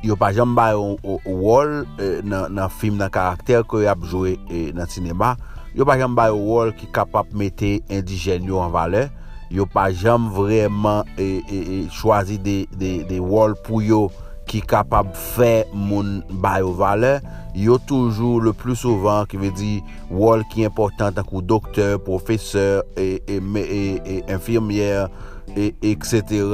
yo 0.02 0.16
pa 0.18 0.32
jam 0.34 0.56
bayo 0.56 0.96
wol 1.24 1.84
eh, 2.00 2.18
nan, 2.26 2.50
nan 2.56 2.72
film 2.72 2.98
nan 3.00 3.12
karakter 3.12 3.62
ke 3.68 3.84
yap 3.86 4.02
jowe 4.02 4.34
eh, 4.34 4.70
nan 4.74 4.90
sinema, 4.90 5.36
yo 5.80 5.86
pa 5.88 5.94
jam 5.96 6.12
bay 6.12 6.28
wol 6.28 6.74
ki 6.76 6.90
kapap 6.92 7.30
mette 7.32 7.78
indijen 7.88 8.44
yo 8.44 8.58
an 8.60 8.68
vale, 8.74 9.06
yo 9.48 9.64
pa 9.64 9.86
jam 9.88 10.26
vreman 10.34 11.08
e, 11.16 11.40
e, 11.40 11.60
e 11.72 11.78
chwazi 11.96 12.36
de, 12.36 12.56
de, 12.76 12.90
de 13.08 13.20
wol 13.24 13.54
pou 13.64 13.80
yo 13.80 14.02
ki 14.50 14.60
kapap 14.68 15.08
fe 15.16 15.62
moun 15.72 16.18
bay 16.42 16.60
yo 16.60 16.74
vale, 16.76 17.14
yo 17.56 17.78
toujou 17.88 18.42
le 18.44 18.52
plus 18.52 18.82
souvan 18.84 19.24
ki 19.30 19.40
ve 19.40 19.48
di 19.56 19.70
wol 20.12 20.44
ki 20.52 20.66
important 20.68 21.16
tankou 21.16 21.40
doktor, 21.40 21.96
profeseur, 22.04 22.84
e, 23.00 23.16
e, 23.24 23.40
e, 23.40 23.80
e 24.04 24.18
infirmier, 24.36 25.08
e, 25.56 25.70
etc, 25.94 26.44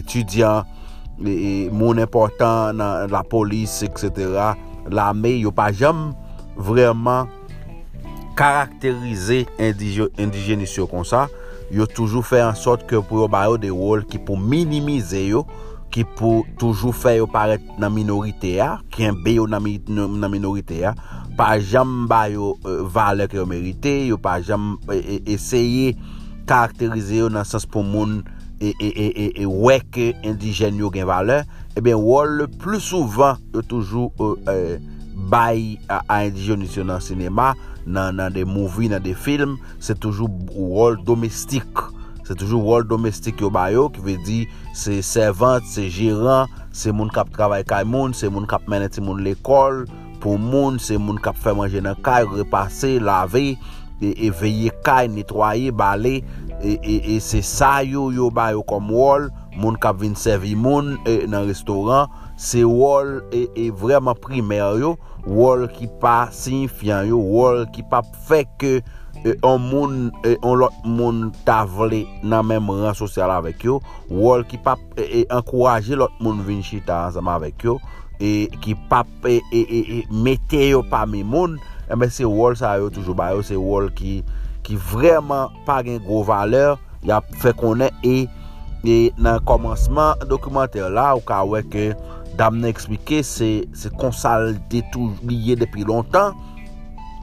etudyan, 0.00 0.64
moun 1.76 2.00
important 2.00 2.72
nan 2.80 3.12
la 3.12 3.20
polis, 3.28 3.82
etc, 3.84 4.56
la 4.88 5.12
me 5.12 5.36
yo 5.42 5.52
pa 5.52 5.68
jam 5.76 6.08
vreman 6.56 7.28
karakterize 8.38 9.44
indijenis 9.60 10.76
yo 10.78 10.86
kon 10.90 11.04
sa, 11.06 11.26
yo 11.70 11.86
toujou 11.86 12.24
fè 12.26 12.40
an 12.44 12.56
sot 12.58 12.86
ke 12.88 13.00
pou 13.04 13.22
yo 13.22 13.28
bayo 13.30 13.58
de 13.60 13.70
wol 13.74 14.04
ki 14.08 14.20
pou 14.24 14.40
minimize 14.40 15.20
yo, 15.28 15.44
ki 15.90 16.04
pou 16.16 16.44
toujou 16.60 16.94
fè 16.94 17.16
yo 17.18 17.26
paret 17.30 17.64
nan 17.82 17.92
minorite 17.94 18.54
ya, 18.56 18.76
ki 18.94 19.08
en 19.10 19.18
be 19.24 19.36
yo 19.36 19.46
nan, 19.50 19.66
nan 19.90 20.30
minorite 20.32 20.78
ya, 20.80 20.94
pa 21.38 21.52
jam 21.58 22.06
bayo 22.10 22.54
uh, 22.64 22.80
vale 22.88 23.26
ki 23.30 23.40
yo 23.40 23.46
merite, 23.48 23.94
yo 24.08 24.18
pa 24.20 24.38
jam 24.44 24.76
e, 24.92 25.20
eseye 25.34 25.94
karakterize 26.48 27.20
yo 27.20 27.28
nan 27.32 27.42
euh, 27.42 27.46
euh, 27.46 27.50
sens 27.50 27.66
pou 27.68 27.86
moun 27.86 28.22
e, 28.60 28.72
e 28.76 29.46
weke 29.48 30.12
indijen 30.26 30.80
yo 30.80 30.90
gen 30.94 31.08
vale, 31.10 31.42
e 31.70 31.78
eh 31.78 31.84
ben 31.84 32.00
wol 32.00 32.38
le 32.42 32.48
plus 32.50 32.88
souvan 32.92 33.38
yo 33.52 33.66
toujou... 33.66 34.14
Uh, 34.16 34.38
uh, 34.48 34.96
bay 35.30 35.76
a, 35.92 36.00
a 36.08 36.22
indijen 36.28 36.88
nan 36.88 37.02
sinema, 37.04 37.52
nan, 37.86 38.16
nan 38.16 38.32
de 38.32 38.44
mouvi, 38.48 38.88
nan 38.90 39.02
de 39.04 39.14
film, 39.14 39.58
se 39.82 39.94
toujou 39.94 40.30
wol 40.54 40.98
domestik. 41.06 41.84
Se 42.26 42.36
toujou 42.38 42.62
wol 42.62 42.84
domestik 42.86 43.40
yo 43.42 43.50
bayo, 43.50 43.88
ki 43.90 44.04
ve 44.06 44.16
di 44.26 44.40
se 44.76 45.00
servant, 45.02 45.64
se 45.66 45.88
jiran, 45.90 46.50
se 46.72 46.92
moun 46.94 47.10
kap 47.10 47.32
travay 47.34 47.64
kay 47.66 47.84
moun, 47.88 48.14
se 48.14 48.30
moun 48.30 48.46
kap 48.48 48.68
menen 48.70 48.92
ti 48.92 49.02
moun 49.02 49.24
l'ekol, 49.24 49.84
pou 50.20 50.38
moun, 50.38 50.78
se 50.78 50.98
moun 51.00 51.18
kap 51.22 51.38
fè 51.40 51.54
manje 51.56 51.80
nan 51.82 51.98
kay, 52.04 52.28
repase, 52.36 52.98
lave, 53.02 53.56
e, 54.00 54.12
e 54.12 54.30
veye 54.40 54.70
kay, 54.86 55.08
netwaye, 55.12 55.72
bale, 55.74 56.20
e, 56.60 56.76
e, 56.76 56.96
e 57.16 57.18
se 57.24 57.40
sa 57.46 57.80
yo 57.82 58.10
yo 58.14 58.28
bayo 58.34 58.62
kom 58.68 58.92
wol, 58.92 59.30
moun 59.56 59.78
kap 59.80 59.98
vin 60.00 60.14
servi 60.16 60.54
moun 60.54 60.98
e, 61.08 61.22
nan 61.30 61.48
restoran, 61.48 62.10
se 62.40 62.62
wol 62.68 63.18
e, 63.34 63.46
e 63.58 63.70
vreman 63.82 64.18
primer 64.22 64.78
yo, 64.80 64.94
wol 65.26 65.66
ki 65.72 65.88
pa 66.00 66.30
signifiyan 66.34 67.08
yo, 67.10 67.20
wol 67.20 67.64
ki 67.74 67.84
pa 67.90 68.02
fek 68.28 68.66
e, 68.66 68.72
on 69.46 69.62
moun, 69.62 69.94
e, 70.24 70.36
on 70.46 70.60
lot 70.62 70.76
moun 70.84 71.30
tavle 71.46 72.02
nan 72.22 72.46
menm 72.48 72.70
ran 72.82 72.96
sosyal 72.96 73.32
avek 73.34 73.64
yo, 73.68 73.78
wol 74.10 74.44
ki 74.48 74.60
pa 74.64 74.76
e, 74.96 75.24
enkouraje 75.28 75.98
lot 75.98 76.14
moun 76.20 76.42
vin 76.46 76.62
chita 76.66 77.06
ansama 77.08 77.36
avek 77.40 77.66
yo, 77.68 77.78
e, 78.20 78.48
ki 78.64 78.76
pa 78.90 79.04
e, 79.28 79.40
e, 79.52 79.64
e, 79.80 80.02
mete 80.10 80.62
yo 80.70 80.84
pa 80.90 81.04
mi 81.08 81.24
moun, 81.24 81.58
eme 81.90 82.10
se 82.12 82.28
wol 82.28 82.56
sa 82.58 82.76
yo 82.80 82.90
toujou 82.92 83.16
ba 83.18 83.32
yo, 83.34 83.44
se 83.46 83.58
wol 83.58 83.90
ki, 83.96 84.20
ki 84.66 84.78
vreman 84.90 85.52
pa 85.66 85.80
gen 85.86 86.00
gro 86.04 86.22
valeur, 86.26 86.78
ya 87.06 87.20
fe 87.40 87.52
konen 87.56 87.92
e 88.04 88.28
nan 89.20 89.40
komansman 89.44 90.16
dokumenter 90.28 90.88
la 90.92 91.12
ou 91.16 91.24
ka 91.24 91.42
weke 91.44 91.92
dam 92.40 92.60
nan 92.62 92.72
eksplike, 92.72 93.20
se, 93.26 93.50
se 93.76 93.92
konsal 94.00 94.54
detou 94.72 95.12
liye 95.28 95.58
depi 95.60 95.84
lontan, 95.84 96.32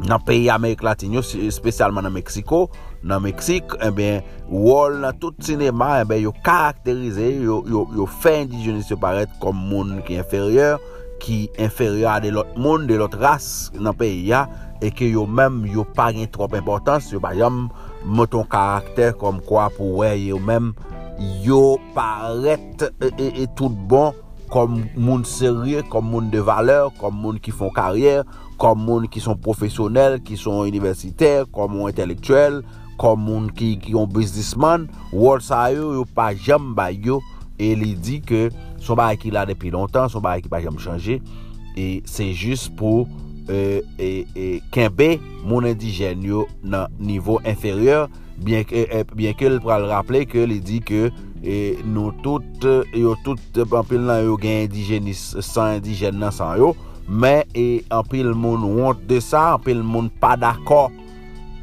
nan 0.05 0.21
peyi 0.21 0.51
Amerik 0.53 0.83
Latinyo, 0.85 1.23
spesyalman 1.25 2.05
nan 2.05 2.13
Meksiko, 2.13 2.67
nan 3.07 3.23
Meksik, 3.25 3.73
ebyen, 3.81 4.21
eh 4.21 4.51
wol 4.51 4.99
nan 5.01 5.17
tout 5.17 5.39
sinema, 5.43 5.95
ebyen, 6.03 6.21
eh 6.21 6.27
yo 6.27 6.35
karakterize, 6.45 7.31
yo, 7.41 7.63
yo, 7.69 7.87
yo 7.97 8.05
fe 8.21 8.35
indijenis 8.43 8.91
yo 8.93 8.99
paret 9.01 9.33
kom 9.41 9.57
moun 9.71 9.97
ki 10.05 10.19
inferyor, 10.21 10.77
ki 11.23 11.47
inferyor 11.57 12.11
a 12.13 12.19
de 12.21 12.29
lot 12.35 12.53
moun, 12.59 12.85
de 12.89 12.99
lot 13.01 13.17
ras 13.17 13.71
nan 13.73 13.97
peyi 13.97 14.27
ya, 14.29 14.45
e 14.85 14.91
ke 14.93 15.09
yo 15.09 15.25
menm 15.25 15.63
yo 15.73 15.87
pa 15.97 16.11
gen 16.13 16.29
trop 16.29 16.53
importans, 16.57 17.09
yo 17.09 17.21
bayam 17.23 17.65
moton 18.05 18.45
karakter 18.51 19.15
kom 19.17 19.41
kwa 19.49 19.65
pou 19.73 20.03
we 20.03 20.13
yo 20.27 20.37
menm 20.37 20.75
yo 21.41 21.79
paret 21.97 22.85
e, 23.01 23.09
e, 23.17 23.31
e 23.41 23.49
tout 23.57 23.73
bon, 23.89 24.13
kom 24.51 24.81
moun 24.95 25.25
serye, 25.27 25.83
kom 25.91 26.07
moun 26.11 26.31
de 26.33 26.41
valeur, 26.43 26.91
kom 26.99 27.15
moun 27.21 27.39
ki 27.43 27.53
fon 27.55 27.71
karyer, 27.75 28.23
kom 28.61 28.79
moun 28.87 29.07
ki 29.11 29.21
son 29.23 29.39
profesyonel, 29.43 30.19
ki 30.25 30.37
son 30.39 30.67
universiter, 30.67 31.45
kom 31.53 31.75
moun 31.75 31.91
intelektuel, 31.91 32.61
kom 32.97 33.21
moun 33.27 33.51
ki, 33.53 33.75
ki 33.83 33.95
yon 33.97 34.09
businessman, 34.11 34.87
wòl 35.13 35.43
sa 35.45 35.67
yo 35.73 35.93
yo 35.99 36.05
pa 36.17 36.31
jam 36.33 36.73
ba 36.77 36.89
yo, 36.93 37.19
e 37.57 37.73
li 37.77 37.93
di 37.97 38.19
ke 38.21 38.47
son 38.83 38.97
ba 38.99 39.11
ki 39.17 39.33
la 39.33 39.45
depi 39.49 39.71
lontan, 39.73 40.11
son 40.13 40.23
ba 40.25 40.37
ki 40.41 40.51
pa 40.51 40.61
jam 40.63 40.77
chanje, 40.81 41.19
e 41.77 41.87
se 42.09 42.31
jist 42.33 42.71
pou 42.77 43.05
e, 43.47 43.53
euh, 43.53 43.81
e, 43.97 44.09
e, 44.35 44.47
kenbe 44.75 45.15
moun 45.45 45.67
indijen 45.69 46.23
yo 46.25 46.45
nan 46.63 46.91
nivou 46.99 47.41
inferyor, 47.47 48.09
bien 48.37 48.65
ke, 48.67 48.85
euh, 48.91 49.05
bien 49.17 49.37
ke 49.37 49.49
l 49.49 49.61
pral 49.63 49.87
rappele 49.89 50.25
ke 50.29 50.45
li 50.49 50.59
di 50.63 50.81
ke 50.85 51.07
e 51.47 51.79
nou 51.87 52.11
tout 52.23 52.65
yo 52.91 53.15
tout 53.23 53.59
anpil 53.63 54.03
nan 54.03 54.25
yo 54.25 54.35
gen 54.41 54.65
indijenis 54.65 55.29
san 55.45 55.77
indijen 55.77 56.19
nan 56.19 56.33
san 56.35 56.57
yo 56.59 56.73
men 57.07 57.47
e 57.55 57.85
anpil 57.93 58.33
moun 58.35 58.65
wont 58.75 59.05
de 59.07 59.21
sa 59.23 59.53
anpil 59.55 59.79
moun 59.79 60.09
pa 60.21 60.35
d'akor 60.39 60.91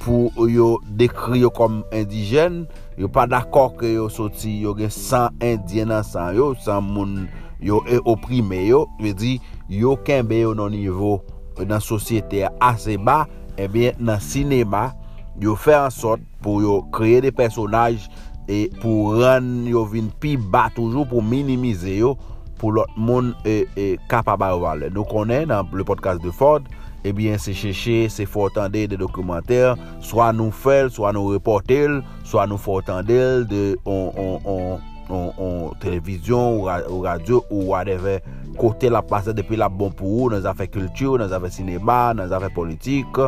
pou 0.00 0.48
yo 0.48 0.78
dekri 0.96 1.42
yo 1.42 1.52
kom 1.52 1.82
indijen 1.92 2.62
yo 3.00 3.10
pa 3.12 3.26
d'akor 3.28 3.74
ke 3.80 3.92
yo 3.92 4.08
soti 4.12 4.56
yo 4.64 4.72
gen 4.78 4.92
san 4.94 5.36
indijen 5.44 5.92
nan 5.92 6.06
san 6.08 6.32
yo 6.36 6.54
san 6.64 6.80
moun 6.88 7.26
yo 7.60 7.82
e 7.84 8.00
oprime 8.08 8.64
yo 8.64 8.86
ve 9.02 9.12
di 9.12 9.36
yo 9.68 9.98
kenbe 10.06 10.40
yo 10.40 10.56
nan 10.56 10.72
nivou 10.72 11.20
nan 11.60 11.80
sosyete 11.84 12.46
ase 12.64 12.96
ba 12.96 13.24
ebyen 13.60 14.00
nan 14.00 14.20
sinema 14.20 14.94
yo 15.40 15.54
fe 15.58 15.76
ansot 15.76 16.22
pou 16.40 16.64
yo 16.64 16.80
kreye 16.94 17.20
de 17.24 17.32
personaj 17.34 18.08
e 18.50 18.68
pou 18.82 19.14
ran 19.20 19.64
yo 19.70 19.84
vin 19.88 20.10
pi 20.20 20.36
ba 20.36 20.68
toujou 20.74 21.08
pou 21.08 21.24
minimize 21.24 21.96
yo 21.96 22.14
pou 22.60 22.74
lot 22.74 22.90
moun 22.96 23.32
e, 23.44 23.64
e 23.76 23.94
kapaba 24.10 24.52
yo 24.52 24.62
vale. 24.64 24.90
Nou 24.94 25.06
konen 25.08 25.50
nan 25.50 25.68
le 25.74 25.86
podcast 25.86 26.22
de 26.24 26.32
Ford, 26.34 26.66
ebyen 27.04 27.38
se 27.38 27.52
cheche, 27.56 28.08
se 28.08 28.26
fotande 28.28 28.86
de 28.88 28.98
dokumenter, 29.00 29.74
swa 30.04 30.30
nou 30.36 30.54
fel, 30.54 30.90
swa 30.92 31.12
nou 31.14 31.34
reportel, 31.34 32.00
swa 32.24 32.46
nou 32.48 32.60
fotande 32.60 33.20
de 33.50 33.64
on, 33.84 34.12
on, 34.16 34.40
on, 34.48 35.74
televizyon 35.82 36.62
ou 36.62 37.02
radyo 37.04 37.42
ou 37.50 37.68
whatever 37.74 38.22
kote 38.56 38.88
la 38.92 39.02
pase 39.04 39.34
depi 39.36 39.58
la 39.60 39.68
bon 39.68 39.92
pou 39.92 40.22
ou 40.22 40.32
nan 40.32 40.40
zafè 40.46 40.68
kultur, 40.72 41.18
nan 41.20 41.28
zafè 41.32 41.50
sinema, 41.52 42.14
nan 42.16 42.30
zafè 42.32 42.48
politik, 42.54 43.20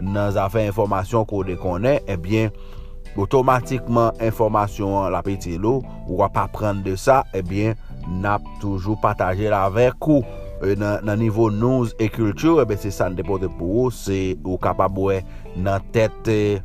nan 0.00 0.32
zafè 0.34 0.66
informasyon 0.70 1.28
kou 1.30 1.46
de 1.46 1.54
konen, 1.60 2.00
ebyen 2.10 2.50
otomatikman 3.18 4.20
informasyon 4.22 5.10
la 5.14 5.22
peti 5.26 5.56
lo, 5.58 5.80
ou 6.06 6.20
wap 6.22 6.38
apren 6.40 6.84
de 6.86 6.94
sa, 7.00 7.22
ebyen 7.36 7.78
nap 8.22 8.44
toujou 8.62 8.98
pataje 9.02 9.50
la 9.50 9.66
vek 9.72 10.10
ou. 10.10 10.22
E 10.60 10.74
nan, 10.76 11.00
nan 11.08 11.16
nivou 11.22 11.48
nouz 11.48 11.94
e 11.96 12.10
kultur, 12.12 12.60
ebyen 12.60 12.80
se 12.82 12.92
san 12.92 13.16
depote 13.16 13.48
pou 13.56 13.86
ou, 13.86 13.94
se 13.94 14.36
ou 14.44 14.60
kapabwe 14.60 15.22
nan 15.56 15.80
tete 15.94 16.60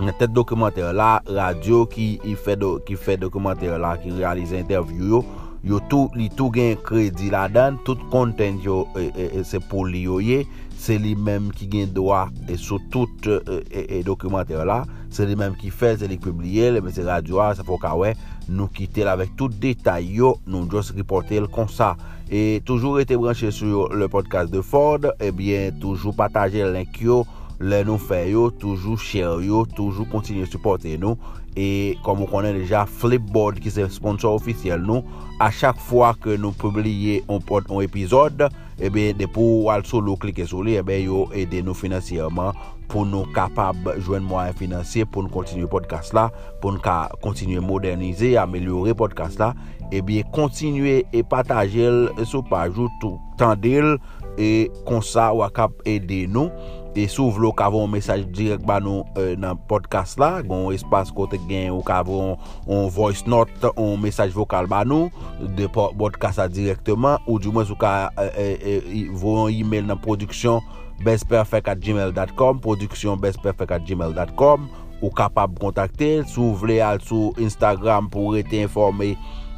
nan 0.00 0.12
tete 0.18 0.32
dokumenter 0.34 0.94
la, 0.96 1.18
radio 1.26 1.84
ki, 1.90 2.18
fe, 2.42 2.56
do, 2.58 2.76
ki 2.86 2.98
fe 2.98 3.16
dokumenter 3.20 3.78
la, 3.82 3.94
ki 4.00 4.14
realize 4.18 4.56
interview 4.58 5.10
yo, 5.16 5.22
yo 5.64 5.80
tou, 5.90 6.10
li 6.18 6.28
tou 6.34 6.52
gen 6.54 6.74
kredi 6.86 7.30
la 7.32 7.46
dan, 7.52 7.78
tout 7.86 8.00
konten 8.12 8.60
yo 8.64 8.84
e, 8.98 9.08
e, 9.10 9.28
e, 9.40 9.44
se 9.46 9.60
pou 9.70 9.86
li 9.88 10.04
yo 10.08 10.20
ye, 10.22 10.42
se 10.84 10.98
li 11.00 11.14
menm 11.16 11.52
ki 11.54 11.70
gen 11.72 11.94
doa 11.96 12.26
e, 12.48 12.58
sou 12.60 12.82
tout 12.92 13.30
e, 13.30 13.38
e, 13.70 13.86
e 13.98 14.02
dokumenter 14.06 14.66
la, 14.68 14.82
Se 15.14 15.22
li 15.28 15.36
menm 15.38 15.54
ki 15.54 15.70
fè, 15.70 15.92
se 16.00 16.08
li 16.10 16.16
publie, 16.18 16.72
le 16.74 16.80
mè 16.82 16.90
se 16.90 17.04
radyo 17.06 17.38
a, 17.38 17.52
se 17.54 17.62
fò 17.66 17.76
kawè, 17.78 18.10
nou 18.48 18.66
kite 18.74 19.04
la 19.06 19.14
vek 19.20 19.36
tout 19.38 19.52
detay 19.62 20.08
yo, 20.16 20.32
nou 20.50 20.66
jòs 20.70 20.90
ripote 20.96 21.38
l 21.38 21.46
kon 21.54 21.70
sa. 21.70 21.92
E 22.26 22.58
toujou 22.66 22.98
rete 22.98 23.14
branche 23.20 23.52
sou 23.54 23.86
le 23.94 24.08
podcast 24.10 24.50
de 24.50 24.64
Ford, 24.64 25.06
ebyen 25.22 25.78
toujou 25.78 26.16
pataje 26.18 26.66
link 26.74 26.98
yo, 27.04 27.22
le 27.62 27.84
nou 27.86 28.02
fè 28.02 28.24
yo, 28.32 28.48
toujou 28.58 28.98
share 28.98 29.38
yo, 29.46 29.62
toujou 29.76 30.08
kontinye 30.10 30.48
supporte 30.50 30.96
nou. 30.98 31.14
E 31.54 31.94
komon 32.02 32.26
konen 32.26 32.58
deja 32.58 32.82
Flipboard 32.90 33.60
ki 33.62 33.70
se 33.70 33.86
sponsor 33.94 34.34
ofisyel 34.40 34.82
nou, 34.82 35.06
a 35.38 35.52
chak 35.54 35.78
fwa 35.78 36.10
ke 36.18 36.34
nou 36.40 36.50
publie 36.58 37.20
on, 37.30 37.38
on 37.68 37.84
epizod, 37.84 38.48
Eh 38.78 38.86
ebe 38.86 39.12
depo 39.14 39.70
al 39.70 39.84
solo 39.86 40.16
klike 40.16 40.46
sou 40.46 40.64
li, 40.66 40.74
ebe 40.76 40.96
eh 40.96 41.04
yo 41.06 41.28
ede 41.34 41.62
nou 41.62 41.74
finansiyerman 41.78 42.56
pou 42.90 43.06
nou 43.06 43.26
kapab 43.34 43.76
jwen 44.00 44.24
mwen 44.26 44.54
finansye 44.58 45.06
pou 45.06 45.22
nou 45.22 45.32
kontinye 45.32 45.68
podcast 45.70 46.14
la, 46.14 46.28
pou 46.60 46.74
nou 46.74 46.82
ka 46.82 47.08
kontinye 47.22 47.62
modernize, 47.62 48.34
amelyore 48.40 48.94
podcast 48.98 49.38
la, 49.38 49.52
ebe 49.94 50.18
eh 50.20 50.30
kontinye 50.34 51.04
e 51.12 51.22
patajel 51.22 52.08
sou 52.24 52.42
pajou 52.42 52.90
tout 53.00 53.18
tan 53.38 53.54
del, 53.60 53.96
e 54.38 54.68
konsa 54.88 55.30
wakap 55.32 55.78
ede 55.86 56.24
nou, 56.26 56.50
E 56.94 57.08
sou 57.10 57.32
vlo 57.34 57.50
kavon 57.56 57.88
mesaj 57.90 58.22
direk 58.30 58.62
ba 58.66 58.76
nou 58.78 59.02
euh, 59.18 59.32
nan 59.40 59.58
podcast 59.66 60.20
la, 60.22 60.38
gon 60.46 60.68
espas 60.70 61.10
kote 61.14 61.40
gen 61.48 61.72
ou 61.74 61.82
kavon 61.82 62.36
on 62.70 62.86
voice 62.94 63.26
note, 63.26 63.72
on 63.74 63.98
mesaj 63.98 64.30
vokal 64.36 64.68
ba 64.70 64.84
nou, 64.86 65.10
de 65.58 65.66
podcast 65.74 66.38
la 66.38 66.46
direktman, 66.46 67.18
ou 67.26 67.42
di 67.42 67.50
mwen 67.50 67.66
sou 67.66 67.78
ka 67.80 68.12
euh, 68.14 68.30
euh, 68.30 68.56
euh 68.62 69.10
voyon 69.10 69.50
email 69.50 69.90
nan 69.90 69.98
produksyon 69.98 70.62
bestperfect.gmail.com, 71.02 72.62
produksyon 72.62 73.18
bestperfect.gmail.com, 73.26 74.70
ou 75.00 75.10
kapab 75.18 75.58
kontakte, 75.58 76.20
sou 76.30 76.54
vle 76.62 76.78
al 76.78 77.02
sou 77.02 77.34
Instagram 77.42 78.06
pou 78.12 78.36
rete 78.38 78.62
informe 78.62 79.16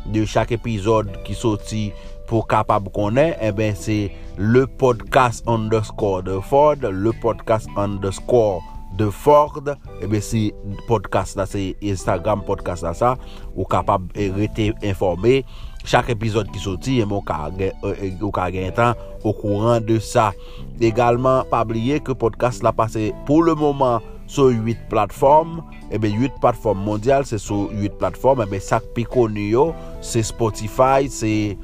de 0.08 0.24
chak 0.24 0.56
epizod 0.56 1.10
ki 1.26 1.36
soti 1.36 1.90
pour 2.26 2.46
capable 2.46 2.90
connaître, 2.90 3.38
eh 3.40 3.52
ben 3.52 3.74
c'est 3.74 4.10
le 4.36 4.66
podcast 4.66 5.44
underscore 5.46 6.22
de 6.22 6.38
Ford, 6.40 6.76
le 6.80 7.12
podcast 7.12 7.68
underscore 7.76 8.62
de 8.96 9.10
Ford, 9.10 9.62
eh 10.00 10.06
ben 10.06 10.20
si 10.20 10.52
podcast 10.86 11.36
là, 11.36 11.46
c'est 11.46 11.76
Instagram 11.82 12.42
podcast 12.44 12.82
là 12.82 12.94
ça, 12.94 13.16
ou 13.54 13.64
capable 13.64 14.08
rester 14.16 14.74
informé. 14.82 15.44
Chaque 15.84 16.10
épisode 16.10 16.50
qui 16.50 16.58
sortit, 16.58 17.00
eh 17.00 17.04
ben, 17.04 17.12
ou 17.12 17.20
ka 17.22 17.50
euh, 17.84 18.70
temps 18.70 18.94
au 19.22 19.32
courant 19.32 19.80
de 19.80 19.98
ça. 19.98 20.32
Également, 20.80 21.44
pas 21.44 21.62
oublier 21.62 22.00
que 22.00 22.12
podcast 22.12 22.62
là 22.62 22.72
passé 22.72 23.14
pour 23.24 23.42
le 23.42 23.54
moment 23.54 24.00
sur 24.26 24.46
8 24.48 24.88
plateformes. 24.88 25.62
Eh 25.90 25.98
bien, 25.98 26.10
8 26.10 26.32
plateformes 26.40 26.80
mondiales, 26.80 27.24
c'est 27.24 27.38
sur 27.38 27.70
8 27.72 27.98
plateformes. 27.98 28.42
Eh 28.46 28.50
bien, 28.50 28.60
ça 28.60 28.80
qui 28.94 29.02
est 29.02 29.54
c'est 30.00 30.22
Spotify, 30.22 31.08
c'est... 31.08 31.56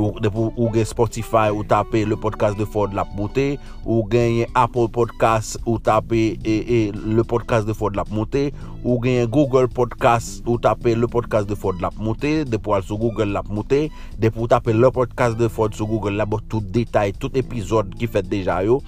Ou, 0.00 0.52
ou 0.56 0.70
gen 0.72 0.86
Spotify 0.88 1.50
ou 1.52 1.64
tape 1.68 2.06
le 2.08 2.16
podcast 2.16 2.56
de 2.56 2.64
Ford 2.64 2.88
Lap 2.96 3.12
Monté. 3.14 3.58
Ou 3.84 4.06
gen 4.10 4.46
Apple 4.54 4.88
Podcast 4.88 5.60
ou 5.66 5.78
tape 5.78 6.38
e, 6.40 6.56
e, 6.64 6.80
le 6.92 7.24
podcast 7.24 7.68
de 7.68 7.76
Ford 7.76 7.92
Lap 7.94 8.08
Monté. 8.10 8.54
Ou 8.82 8.96
gen 9.04 9.26
Google 9.28 9.68
Podcast 9.68 10.40
ou 10.46 10.56
tape 10.58 10.96
le 10.96 11.06
podcast 11.06 11.48
de 11.48 11.54
Ford 11.54 11.76
Lap 11.80 11.94
Monté. 12.00 12.46
Depo 12.48 12.72
al 12.74 12.82
sou 12.82 12.96
Google 12.98 13.34
Lap 13.36 13.52
Monté. 13.52 13.90
Depo 14.18 14.46
ou 14.46 14.48
tape 14.48 14.72
le 14.72 14.90
podcast 14.90 15.36
de 15.36 15.48
Ford 15.48 15.74
sou 15.76 15.86
Google 15.86 16.16
Lap 16.16 16.30
Tout 16.48 16.62
detay, 16.62 17.12
tout 17.18 17.34
epizod 17.36 17.90
ki 17.98 18.08
fet 18.10 18.28
deja 18.30 18.60
yo. 18.64 18.80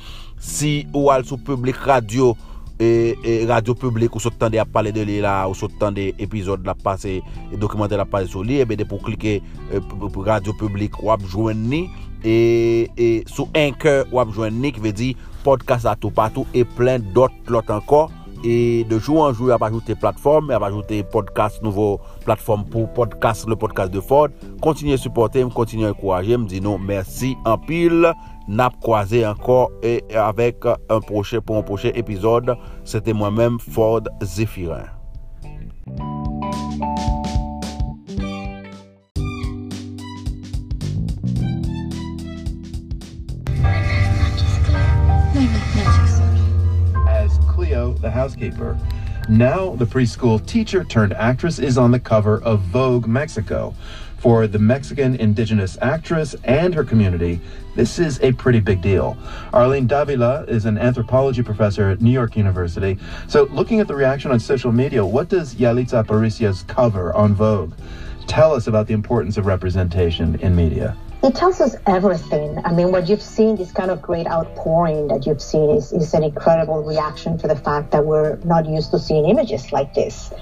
Si 0.43 0.87
ou 0.95 1.11
al 1.13 1.27
sou 1.27 1.39
Public 1.39 1.79
Radio 1.87 2.33
ou 2.33 2.52
et, 2.79 3.45
radio 3.47 3.75
publique, 3.75 4.15
ou 4.15 4.21
sortant 4.21 4.51
de 4.51 4.63
parler 4.65 4.91
e 4.91 4.93
e 4.93 4.97
de 4.97 5.01
lui 5.03 5.21
là, 5.21 5.49
ou 5.49 5.55
sortant 5.55 5.93
des 5.93 6.15
épisodes 6.19 6.65
la 6.65 6.75
passé, 6.75 7.23
documentaire 7.57 7.99
la 7.99 8.05
passé 8.05 8.27
sur 8.27 8.43
lui, 8.43 8.59
et 8.59 8.65
bien 8.65 8.85
pour 8.87 9.03
cliquer 9.03 9.43
radio 10.17 10.53
publique, 10.53 11.03
ou 11.03 11.11
abjoindre 11.11 11.87
et, 12.25 12.91
et 12.97 13.25
sous 13.27 13.49
un 13.55 13.73
cœur, 13.73 14.07
ou 14.13 14.21
abjoindre 14.21 14.73
qui 14.73 14.81
veut 14.81 14.93
dire 14.93 15.17
podcast 15.43 15.87
à 15.87 15.97
tout 15.97 16.11
partout 16.11 16.47
et 16.55 16.65
plein 16.65 16.99
d'autres 16.99 17.35
l'autre 17.49 17.73
encore. 17.73 18.11
Et 18.45 18.85
de 18.91 18.99
jour 18.99 19.23
en 19.23 19.33
jour, 19.33 19.49
il 19.49 19.53
a 19.53 19.67
ajouté 19.67 19.95
plateforme, 19.95 20.47
il 20.47 20.53
a 20.53 20.67
ajouté 20.67 21.05
podcast, 21.05 21.63
nouveau 21.63 22.01
plateforme 22.25 22.65
pour 22.65 22.93
podcast, 22.93 23.49
le 23.49 23.55
podcast 23.55 23.93
de 23.93 24.01
Ford. 24.01 24.29
Continuez 24.61 24.95
à 24.95 24.97
supporter, 24.97 25.49
continuez 25.49 25.87
à 25.87 25.91
encourager, 25.91 26.37
me 26.37 26.47
dis 26.47 26.61
non, 26.61 26.77
merci 26.77 27.37
en 27.45 27.57
pile. 27.57 28.13
nap 28.49 28.81
croisé 28.81 29.27
encore 29.27 29.71
et 29.83 30.03
avec 30.15 30.65
un 30.89 31.01
prochain, 31.01 31.41
pour 31.41 31.57
un 31.57 31.63
prochain 31.63 31.91
épisode. 31.95 32.57
C'était 32.85 33.13
moi-même 33.13 33.59
Ford 33.59 34.03
Zephyrin. 34.23 34.87
As 47.09 47.39
Cleo, 47.49 47.95
the 48.01 48.11
housekeeper. 48.11 48.77
Now, 49.29 49.77
the 49.77 49.87
preschool 49.87 50.45
teacher 50.45 50.83
turned 50.83 51.13
actress 51.15 51.61
is 51.61 51.79
on 51.79 51.93
the 51.93 52.01
cover 52.01 52.43
of 52.43 52.61
Vogue 52.61 53.07
Mexico 53.07 53.73
for 54.19 54.47
the 54.47 54.59
Mexican 54.59 55.15
indigenous 55.17 55.79
actress 55.81 56.35
and 56.45 56.75
her 56.75 56.85
community 56.85 57.41
this 57.75 57.99
is 57.99 58.21
a 58.21 58.33
pretty 58.33 58.61
big 58.61 58.83
deal. 58.83 59.17
Arlene 59.53 59.87
Davila 59.87 60.45
is 60.45 60.67
an 60.67 60.77
anthropology 60.77 61.43
professor 61.43 61.89
at 61.89 62.01
New 62.01 62.11
York 62.11 62.37
University. 62.37 62.99
So, 63.29 63.45
looking 63.45 63.81
at 63.81 63.89
the 63.89 63.95
reaction 63.95 64.31
on 64.31 64.41
social 64.41 64.73
media, 64.73 65.05
what 65.05 65.29
does 65.29 65.55
Yalitza 65.55 66.05
Aparicio's 66.05 66.65
cover 66.65 67.15
on 67.15 67.35
Vogue 67.35 67.73
tell 68.27 68.55
us 68.55 68.67
about 68.67 68.87
the 68.87 68.95
importance 68.95 69.37
of 69.37 69.47
representation 69.47 70.35
in 70.41 70.55
media? 70.55 70.97
It 71.23 71.37
tells 71.37 71.61
us 71.61 71.77
everything. 71.87 72.59
I 72.65 72.73
mean, 72.73 72.91
what 72.91 73.09
you've 73.09 73.23
seen, 73.23 73.55
this 73.55 73.71
kind 73.71 73.93
of 73.93 74.03
great 74.03 74.27
outpouring 74.27 75.07
that 75.07 75.25
you've 75.25 75.41
seen, 75.41 75.71
is, 75.71 75.93
is 75.93 76.15
an 76.15 76.25
incredible 76.25 76.83
reaction 76.83 77.39
to 77.39 77.47
the 77.47 77.55
fact 77.55 77.93
that 77.93 78.05
we're 78.05 78.37
not 78.45 78.67
used 78.67 78.91
to 78.91 78.99
seeing 78.99 79.27
images 79.27 79.71
like 79.71 79.95
this. 79.95 80.33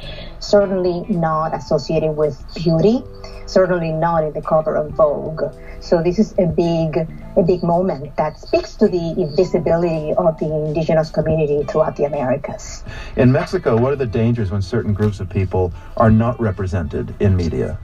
Certainly 0.41 1.07
not 1.09 1.55
associated 1.55 2.13
with 2.13 2.43
beauty, 2.55 3.05
certainly 3.47 3.93
not 3.93 4.25
in 4.25 4.33
the 4.33 4.43
cover 4.43 4.75
of 4.75 4.91
Vogue. 4.93 5.43
So 5.81 6.03
this 6.03 6.19
is 6.19 6.35
a 6.39 6.47
big, 6.47 7.09
a 7.37 7.43
big 7.43 7.63
moment 7.63 8.17
that 8.17 8.39
speaks 8.39 8.75
to 8.77 8.89
the 8.89 9.15
invisibility 9.21 10.13
of 10.15 10.39
the 10.39 10.47
indigenous 10.67 11.11
community 11.11 11.65
throughout 11.65 11.97
the 11.97 12.05
Americas. 12.05 12.83
In 13.17 13.31
Mexico, 13.33 13.77
what 13.77 13.93
are 13.93 13.97
the 13.97 14.07
dangers 14.07 14.51
when 14.51 14.63
certain 14.63 14.95
groups 14.95 15.21
of 15.21 15.29
people 15.29 15.73
are 15.97 16.11
not 16.11 16.41
represented 16.41 17.15
in 17.21 17.37
media? 17.37 17.79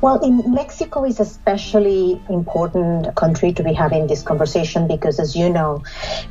Well, 0.00 0.20
in 0.20 0.52
Mexico 0.52 1.04
is 1.04 1.20
especially 1.20 2.20
important 2.28 3.14
country 3.14 3.52
to 3.54 3.62
be 3.62 3.72
having 3.72 4.06
this 4.06 4.22
conversation 4.22 4.86
because, 4.86 5.18
as 5.18 5.34
you 5.34 5.48
know, 5.48 5.82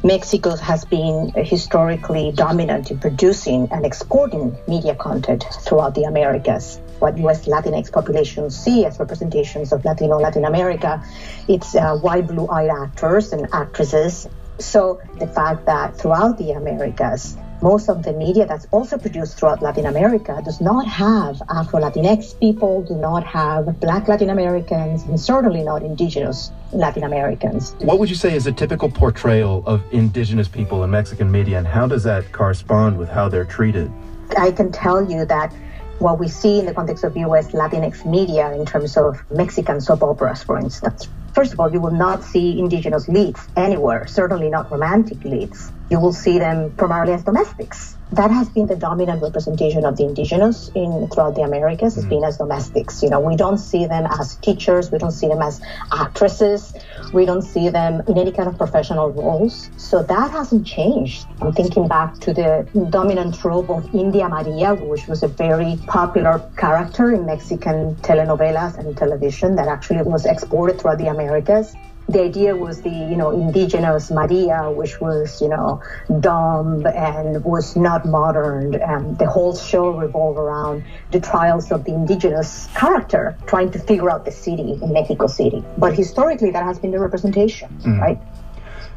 Mexico 0.04 0.56
has 0.56 0.86
been 0.86 1.32
historically 1.36 2.32
dominant 2.32 2.92
in 2.92 3.00
producing 3.00 3.70
and 3.72 3.86
exporting 3.86 4.56
media 4.68 4.96
content 4.96 5.46
throughout 5.62 5.96
the 5.96 6.04
Americas. 6.04 6.80
What 7.00 7.18
U.S. 7.18 7.46
Latinx 7.46 7.92
populations 7.92 8.56
see 8.56 8.86
as 8.86 9.00
representations 9.00 9.72
of 9.74 9.84
Latino 9.86 10.20
Latin 10.20 10.46
America, 10.46 11.04
it's 11.48 11.76
uh, 11.76 11.98
white, 11.98 12.28
blue-eyed 12.28 12.70
actors 12.70 13.34
and 13.34 13.48
actresses. 13.54 14.28
So 14.60 15.02
the 15.20 15.28
fact 15.28 15.66
that 15.66 15.98
throughout 15.98 16.38
the 16.38 16.52
Americas, 16.52 17.38
most 17.64 17.88
of 17.88 18.04
the 18.04 18.12
media 18.12 18.46
that's 18.46 18.68
also 18.72 18.98
produced 18.98 19.40
throughout 19.40 19.62
Latin 19.62 19.86
America 19.86 20.42
does 20.44 20.60
not 20.60 20.86
have 20.86 21.42
Afro 21.50 21.80
Latinx 21.80 22.38
people, 22.38 22.84
do 22.84 22.94
not 22.96 23.24
have 23.24 23.80
Black 23.80 24.10
Latin 24.10 24.30
Americans, 24.30 25.04
and 25.04 25.18
certainly 25.18 25.64
not 25.64 25.82
Indigenous 25.82 26.52
Latin 26.74 27.06
Americans. 27.06 27.74
What 27.80 28.00
would 28.00 28.10
you 28.10 28.18
say 28.18 28.36
is 28.36 28.48
a 28.48 28.52
typical 28.52 28.90
portrayal 28.90 29.64
of 29.66 29.82
Indigenous 29.94 30.50
people 30.50 30.84
in 30.84 30.92
Mexican 30.92 31.32
media, 31.32 31.58
and 31.58 31.66
how 31.66 31.88
does 31.88 32.04
that 32.04 32.30
correspond 32.34 32.98
with 32.98 33.08
how 33.08 33.30
they're 33.30 33.46
treated? 33.46 33.90
I 34.38 34.52
can 34.52 34.70
tell 34.74 35.10
you 35.10 35.24
that 35.26 35.54
what 36.00 36.20
we 36.20 36.28
see 36.28 36.60
in 36.60 36.66
the 36.66 36.74
context 36.74 37.06
of 37.06 37.16
US 37.16 37.54
Latinx 37.54 38.06
media 38.06 38.52
in 38.52 38.66
terms 38.66 38.98
of 38.98 39.24
Mexican 39.32 39.80
soap 39.80 40.04
operas, 40.04 40.44
for 40.44 40.60
instance. 40.60 41.08
First 41.34 41.54
of 41.54 41.60
all, 41.60 41.72
you 41.72 41.82
will 41.82 41.92
not 41.92 42.24
see 42.24 42.60
indigenous 42.60 43.08
leads 43.10 43.48
anywhere, 43.58 44.08
certainly 44.08 44.50
not 44.50 44.72
romantic 44.72 45.24
leads 45.26 45.72
you 45.90 46.00
will 46.02 46.14
see 46.14 46.40
them 46.40 46.74
primarily 46.78 47.14
as 47.14 47.24
domestics. 47.24 47.98
That 48.14 48.30
has 48.30 48.48
been 48.48 48.68
the 48.68 48.76
dominant 48.76 49.24
representation 49.24 49.86
of 49.86 49.98
the 49.98 50.04
indigenous 50.04 50.70
in 50.76 51.08
throughout 51.08 51.34
the 51.34 51.42
Americas, 51.42 51.96
has 51.96 52.06
mm. 52.06 52.10
been 52.10 52.24
as 52.24 52.38
domestics. 52.38 53.02
You 53.02 53.10
know, 53.10 53.20
we 53.20 53.36
don't 53.36 53.58
see 53.58 53.88
them 53.88 54.06
as 54.20 54.36
teachers, 54.36 54.92
we 54.92 55.00
don't 55.00 55.12
see 55.12 55.28
them 55.28 55.42
as 55.42 55.60
actresses, 55.92 56.76
we 57.12 57.26
don't 57.26 57.42
see 57.42 57.70
them 57.70 58.04
in 58.08 58.20
any 58.20 58.32
kind 58.32 58.48
of 58.48 58.56
professional 58.56 59.10
roles. 59.10 59.72
So 59.78 60.04
that 60.04 60.30
hasn't 60.30 60.68
changed. 60.68 61.26
I'm 61.42 61.54
thinking 61.54 61.88
back 61.88 62.20
to 62.20 62.34
the 62.34 62.68
dominant 62.92 63.34
trope 63.40 63.72
of 63.72 63.84
India 63.96 64.30
Maria, 64.30 64.76
which 64.76 65.08
was 65.08 65.24
a 65.24 65.28
very 65.28 65.80
popular 65.88 66.40
character 66.56 67.16
in 67.16 67.26
Mexican 67.26 67.96
telenovelas 67.96 68.78
and 68.78 68.96
television 68.96 69.56
that 69.56 69.68
actually 69.68 70.04
was 70.04 70.28
exported 70.28 70.80
throughout 70.80 71.00
the 71.00 71.08
Americas 71.08 71.74
the 72.10 72.22
idea 72.22 72.56
was 72.56 72.82
the 72.82 72.90
you 72.90 73.16
know 73.16 73.32
indigenous 73.32 74.12
Maria, 74.12 74.70
which 74.72 75.00
was 75.00 75.42
you 75.42 75.48
know 75.48 75.82
dumb 76.20 76.86
and 76.86 77.44
was 77.44 77.76
not 77.76 78.06
modern. 78.06 78.76
And 78.76 79.18
the 79.18 79.28
whole 79.28 79.56
show 79.56 79.92
revolved 79.92 80.38
around 80.38 80.84
the 81.12 81.20
trials 81.20 81.72
of 81.72 81.86
the 81.86 81.94
indigenous 81.94 82.68
character 82.76 83.38
trying 83.48 83.72
to 83.72 83.80
figure 83.80 84.10
out 84.10 84.26
the 84.26 84.32
city 84.32 84.80
in 84.82 84.94
Mexico 84.94 85.28
City. 85.28 85.64
But 85.78 85.94
historically, 85.94 86.52
that 86.52 86.64
has 86.64 86.80
been 86.80 86.92
the 86.92 87.00
representation, 87.00 87.70
mm. 87.82 88.00
right? 88.00 88.20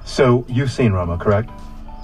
So 0.05 0.45
you've 0.49 0.71
seen 0.71 0.93
Roma, 0.93 1.19
correct? 1.19 1.51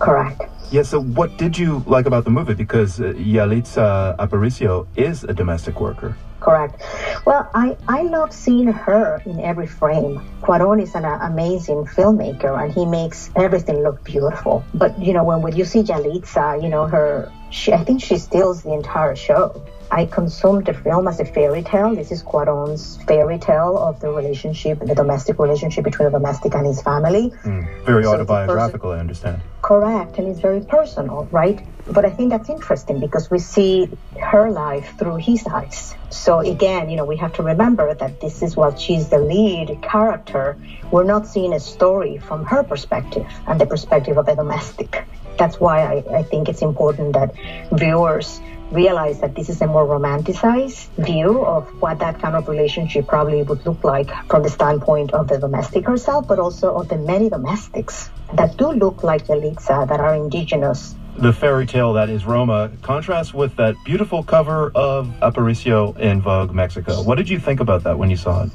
Correct. 0.00 0.42
Yeah. 0.70 0.82
So 0.82 1.00
what 1.00 1.36
did 1.36 1.58
you 1.58 1.84
like 1.86 2.06
about 2.06 2.24
the 2.24 2.30
movie? 2.30 2.54
Because 2.54 3.00
uh, 3.00 3.12
Yalitza 3.12 4.16
Aparicio 4.16 4.86
is 4.96 5.24
a 5.24 5.32
domestic 5.32 5.80
worker 5.80 6.16
correct. 6.42 6.82
Well, 7.24 7.48
I, 7.54 7.76
I 7.88 8.02
love 8.02 8.32
seeing 8.32 8.66
her 8.72 9.22
in 9.24 9.40
every 9.40 9.66
frame. 9.66 10.20
Cuaron 10.42 10.82
is 10.82 10.94
an 10.94 11.04
amazing 11.04 11.84
filmmaker 11.86 12.60
and 12.60 12.72
he 12.72 12.84
makes 12.84 13.30
everything 13.36 13.82
look 13.82 14.02
beautiful. 14.04 14.64
But, 14.74 14.98
you 14.98 15.12
know, 15.12 15.24
when, 15.24 15.40
when 15.42 15.56
you 15.56 15.64
see 15.64 15.82
Yalitza, 15.82 16.62
you 16.62 16.68
know, 16.68 16.86
her, 16.86 17.30
she, 17.50 17.72
I 17.72 17.84
think 17.84 18.02
she 18.02 18.18
steals 18.18 18.62
the 18.62 18.72
entire 18.72 19.14
show. 19.14 19.64
I 19.92 20.06
consumed 20.06 20.64
the 20.64 20.72
film 20.72 21.06
as 21.06 21.20
a 21.20 21.26
fairy 21.26 21.62
tale. 21.62 21.94
This 21.94 22.10
is 22.10 22.22
Cuaron's 22.22 22.96
fairy 23.04 23.38
tale 23.38 23.76
of 23.76 24.00
the 24.00 24.08
relationship, 24.08 24.78
the 24.78 24.94
domestic 24.94 25.38
relationship 25.38 25.84
between 25.84 26.08
a 26.08 26.10
domestic 26.10 26.54
and 26.54 26.66
his 26.66 26.80
family. 26.80 27.30
Mm, 27.44 27.84
very 27.84 28.04
so 28.04 28.14
autobiographical, 28.14 28.92
I 28.92 29.00
understand. 29.00 29.42
Correct, 29.60 30.16
and 30.16 30.28
it's 30.28 30.40
very 30.40 30.62
personal, 30.62 31.28
right? 31.30 31.60
But 31.86 32.06
I 32.06 32.10
think 32.10 32.30
that's 32.30 32.48
interesting 32.48 33.00
because 33.00 33.30
we 33.30 33.38
see 33.38 33.90
her 34.18 34.50
life 34.50 34.94
through 34.98 35.16
his 35.16 35.46
eyes. 35.46 35.94
So 36.08 36.40
again, 36.40 36.88
you 36.88 36.96
know, 36.96 37.04
we 37.04 37.18
have 37.18 37.34
to 37.34 37.42
remember 37.42 37.92
that 37.92 38.18
this 38.18 38.42
is 38.42 38.56
while 38.56 38.74
she's 38.74 39.10
the 39.10 39.18
lead 39.18 39.82
character, 39.82 40.56
we're 40.90 41.04
not 41.04 41.26
seeing 41.26 41.52
a 41.52 41.60
story 41.60 42.16
from 42.16 42.46
her 42.46 42.62
perspective 42.62 43.26
and 43.46 43.60
the 43.60 43.66
perspective 43.66 44.16
of 44.16 44.26
a 44.26 44.36
domestic. 44.36 45.04
That's 45.36 45.60
why 45.60 45.82
I, 45.82 46.20
I 46.20 46.22
think 46.22 46.48
it's 46.48 46.62
important 46.62 47.12
that 47.12 47.34
viewers 47.72 48.40
realize 48.72 49.20
that 49.20 49.34
this 49.34 49.48
is 49.48 49.60
a 49.60 49.66
more 49.66 49.86
romanticized 49.86 50.88
view 51.04 51.44
of 51.44 51.68
what 51.80 51.98
that 51.98 52.20
kind 52.20 52.34
of 52.34 52.48
relationship 52.48 53.06
probably 53.06 53.42
would 53.42 53.64
look 53.66 53.84
like 53.84 54.10
from 54.28 54.42
the 54.42 54.48
standpoint 54.48 55.12
of 55.12 55.28
the 55.28 55.38
domestic 55.38 55.86
herself, 55.86 56.26
but 56.26 56.38
also 56.38 56.74
of 56.74 56.88
the 56.88 56.96
many 56.96 57.28
domestics 57.28 58.10
that 58.34 58.56
do 58.56 58.72
look 58.72 59.02
like 59.02 59.26
Yalitza 59.26 59.82
uh, 59.82 59.84
that 59.84 60.00
are 60.00 60.14
indigenous. 60.14 60.94
The 61.16 61.32
fairy 61.32 61.66
tale 61.66 61.92
that 61.92 62.08
is 62.08 62.24
Roma 62.24 62.70
contrasts 62.80 63.34
with 63.34 63.54
that 63.56 63.74
beautiful 63.84 64.22
cover 64.22 64.72
of 64.74 65.08
Aparicio 65.20 65.96
in 65.98 66.22
Vogue 66.22 66.52
Mexico. 66.52 67.02
What 67.02 67.16
did 67.16 67.28
you 67.28 67.38
think 67.38 67.60
about 67.60 67.84
that 67.84 67.98
when 67.98 68.08
you 68.08 68.16
saw 68.16 68.44
it? 68.44 68.50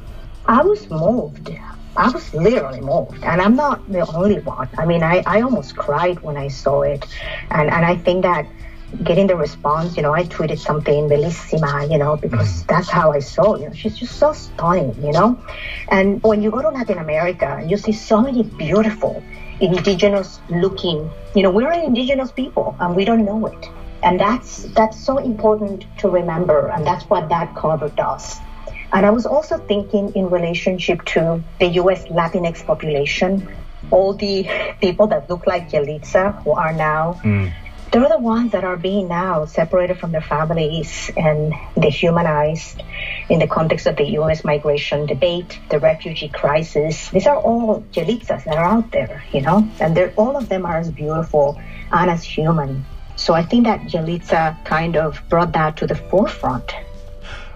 I 0.47 0.63
was 0.63 0.89
moved. 0.89 1.51
I 1.95 2.09
was 2.09 2.33
literally 2.33 2.81
moved. 2.81 3.23
And 3.23 3.41
I'm 3.41 3.55
not 3.55 3.87
the 3.91 4.07
only 4.11 4.39
one. 4.39 4.69
I 4.77 4.85
mean, 4.85 5.03
I, 5.03 5.23
I 5.27 5.41
almost 5.41 5.75
cried 5.75 6.19
when 6.21 6.37
I 6.37 6.47
saw 6.47 6.81
it. 6.81 7.05
And, 7.51 7.69
and 7.69 7.85
I 7.85 7.95
think 7.95 8.23
that 8.23 8.47
getting 9.03 9.27
the 9.27 9.35
response, 9.35 9.95
you 9.95 10.03
know, 10.03 10.13
I 10.13 10.23
tweeted 10.23 10.59
something 10.59 11.07
bellissima, 11.09 11.89
you 11.91 11.97
know, 11.97 12.17
because 12.17 12.49
mm-hmm. 12.49 12.67
that's 12.67 12.89
how 12.89 13.11
I 13.11 13.19
saw, 13.19 13.55
you 13.55 13.67
know, 13.67 13.73
she's 13.73 13.97
just 13.97 14.17
so 14.17 14.33
stunning, 14.33 14.95
you 15.03 15.11
know. 15.11 15.39
And 15.89 16.21
when 16.23 16.41
you 16.41 16.51
go 16.51 16.61
to 16.61 16.69
Latin 16.69 16.97
America, 16.97 17.63
you 17.65 17.77
see 17.77 17.91
so 17.91 18.21
many 18.21 18.43
beautiful 18.43 19.23
indigenous 19.59 20.39
looking, 20.49 21.09
you 21.35 21.43
know, 21.43 21.51
we're 21.51 21.71
an 21.71 21.83
indigenous 21.83 22.31
people 22.31 22.75
and 22.79 22.95
we 22.95 23.05
don't 23.05 23.25
know 23.25 23.45
it. 23.47 23.69
And 24.03 24.19
that's 24.19 24.63
that's 24.73 25.03
so 25.03 25.17
important 25.17 25.85
to 25.99 26.09
remember 26.09 26.67
and 26.67 26.85
that's 26.85 27.05
what 27.05 27.29
that 27.29 27.55
cover 27.55 27.89
does. 27.89 28.37
And 28.93 29.05
I 29.05 29.09
was 29.09 29.25
also 29.25 29.57
thinking 29.57 30.13
in 30.15 30.29
relationship 30.29 31.03
to 31.05 31.43
the 31.59 31.67
US 31.81 32.05
Latinx 32.05 32.65
population, 32.65 33.47
all 33.91 34.13
the 34.13 34.47
people 34.79 35.07
that 35.07 35.29
look 35.29 35.45
like 35.47 35.69
Yalitza 35.69 36.41
who 36.43 36.51
are 36.51 36.73
now 36.73 37.19
mm 37.23 37.51
they're 37.91 38.09
the 38.09 38.17
ones 38.17 38.51
that 38.51 38.63
are 38.63 38.77
being 38.77 39.07
now 39.07 39.45
separated 39.45 39.97
from 39.99 40.11
their 40.11 40.21
families 40.21 41.09
and 41.15 41.53
dehumanized 41.79 42.83
in 43.29 43.39
the 43.39 43.47
context 43.47 43.87
of 43.87 43.95
the 43.95 44.05
U.S. 44.19 44.43
migration 44.43 45.05
debate, 45.05 45.59
the 45.69 45.79
refugee 45.79 46.29
crisis. 46.29 47.09
These 47.09 47.27
are 47.27 47.37
all 47.37 47.81
Yalitzas 47.93 48.43
that 48.43 48.57
are 48.57 48.65
out 48.65 48.91
there, 48.91 49.23
you 49.31 49.41
know, 49.41 49.67
and 49.79 49.95
they're, 49.95 50.13
all 50.17 50.35
of 50.35 50.49
them 50.49 50.65
are 50.65 50.77
as 50.77 50.91
beautiful 50.91 51.59
and 51.91 52.11
as 52.11 52.23
human. 52.23 52.85
So 53.15 53.33
I 53.33 53.43
think 53.43 53.65
that 53.65 53.81
Yalitza 53.81 54.63
kind 54.65 54.95
of 54.95 55.21
brought 55.29 55.53
that 55.53 55.77
to 55.77 55.87
the 55.87 55.95
forefront. 55.95 56.75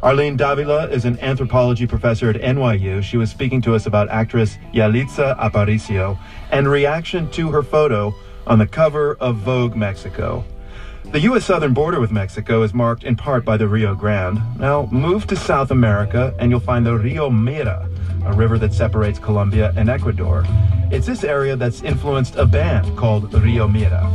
Arlene 0.02 0.36
Davila 0.36 0.88
is 0.88 1.06
an 1.06 1.20
anthropology 1.20 1.86
professor 1.86 2.30
at 2.30 2.38
NYU. 2.38 3.04
She 3.04 3.18
was 3.18 3.30
speaking 3.30 3.62
to 3.62 3.76
us 3.76 3.86
about 3.86 4.10
actress 4.10 4.58
Yalitza 4.74 5.38
Aparicio 5.38 6.18
and 6.50 6.68
reaction 6.68 7.30
to 7.32 7.52
her 7.52 7.62
photo 7.62 8.16
on 8.48 8.60
the 8.60 8.68
cover 8.68 9.16
of 9.20 9.38
Vogue 9.38 9.76
Mexico. 9.76 10.44
The 11.06 11.20
U.S. 11.22 11.46
southern 11.46 11.74
border 11.74 12.00
with 12.00 12.12
Mexico 12.12 12.62
is 12.64 12.74
marked 12.74 13.04
in 13.04 13.16
part 13.16 13.44
by 13.44 13.58
the 13.58 13.68
Rio 13.68 13.96
Grande. 13.96 14.40
Now, 14.58 14.88
move 14.92 15.28
to 15.28 15.36
South 15.36 15.72
America 15.72 16.34
and 16.40 16.52
you'll 16.52 16.60
find 16.60 16.86
the 16.86 16.98
Rio 16.98 17.30
Mira, 17.30 17.90
a 18.26 18.34
river 18.34 18.58
that 18.60 18.74
separates 18.74 19.20
Colombia 19.20 19.74
and 19.76 19.90
Ecuador. 19.90 20.46
It's 20.92 21.08
this 21.08 21.24
area 21.24 21.56
that's 21.56 21.82
influenced 21.82 22.36
a 22.36 22.46
band 22.46 22.98
called 22.98 23.34
Rio 23.34 23.68
Mira. 23.68 24.10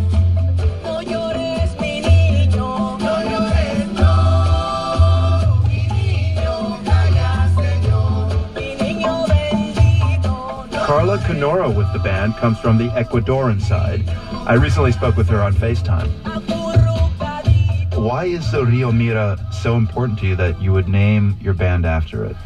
Karla 10.86 11.18
Kanora 11.18 11.68
with 11.68 11.92
the 11.92 11.98
band 11.98 12.36
comes 12.36 12.60
from 12.60 12.78
the 12.78 12.86
Ecuadorian 12.90 13.60
side. 13.60 14.08
I 14.46 14.54
recently 14.54 14.92
spoke 14.92 15.16
with 15.16 15.28
her 15.28 15.42
on 15.42 15.52
FaceTime. 15.52 16.06
Why 17.98 18.26
is 18.26 18.52
the 18.52 18.64
Rio 18.64 18.92
Mira 18.92 19.36
so 19.50 19.74
important 19.74 20.20
to 20.20 20.28
you 20.28 20.36
that 20.36 20.62
you 20.62 20.72
would 20.72 20.86
name 20.86 21.36
your 21.42 21.54
band 21.54 21.86
after 21.86 22.24
it? 22.24 22.36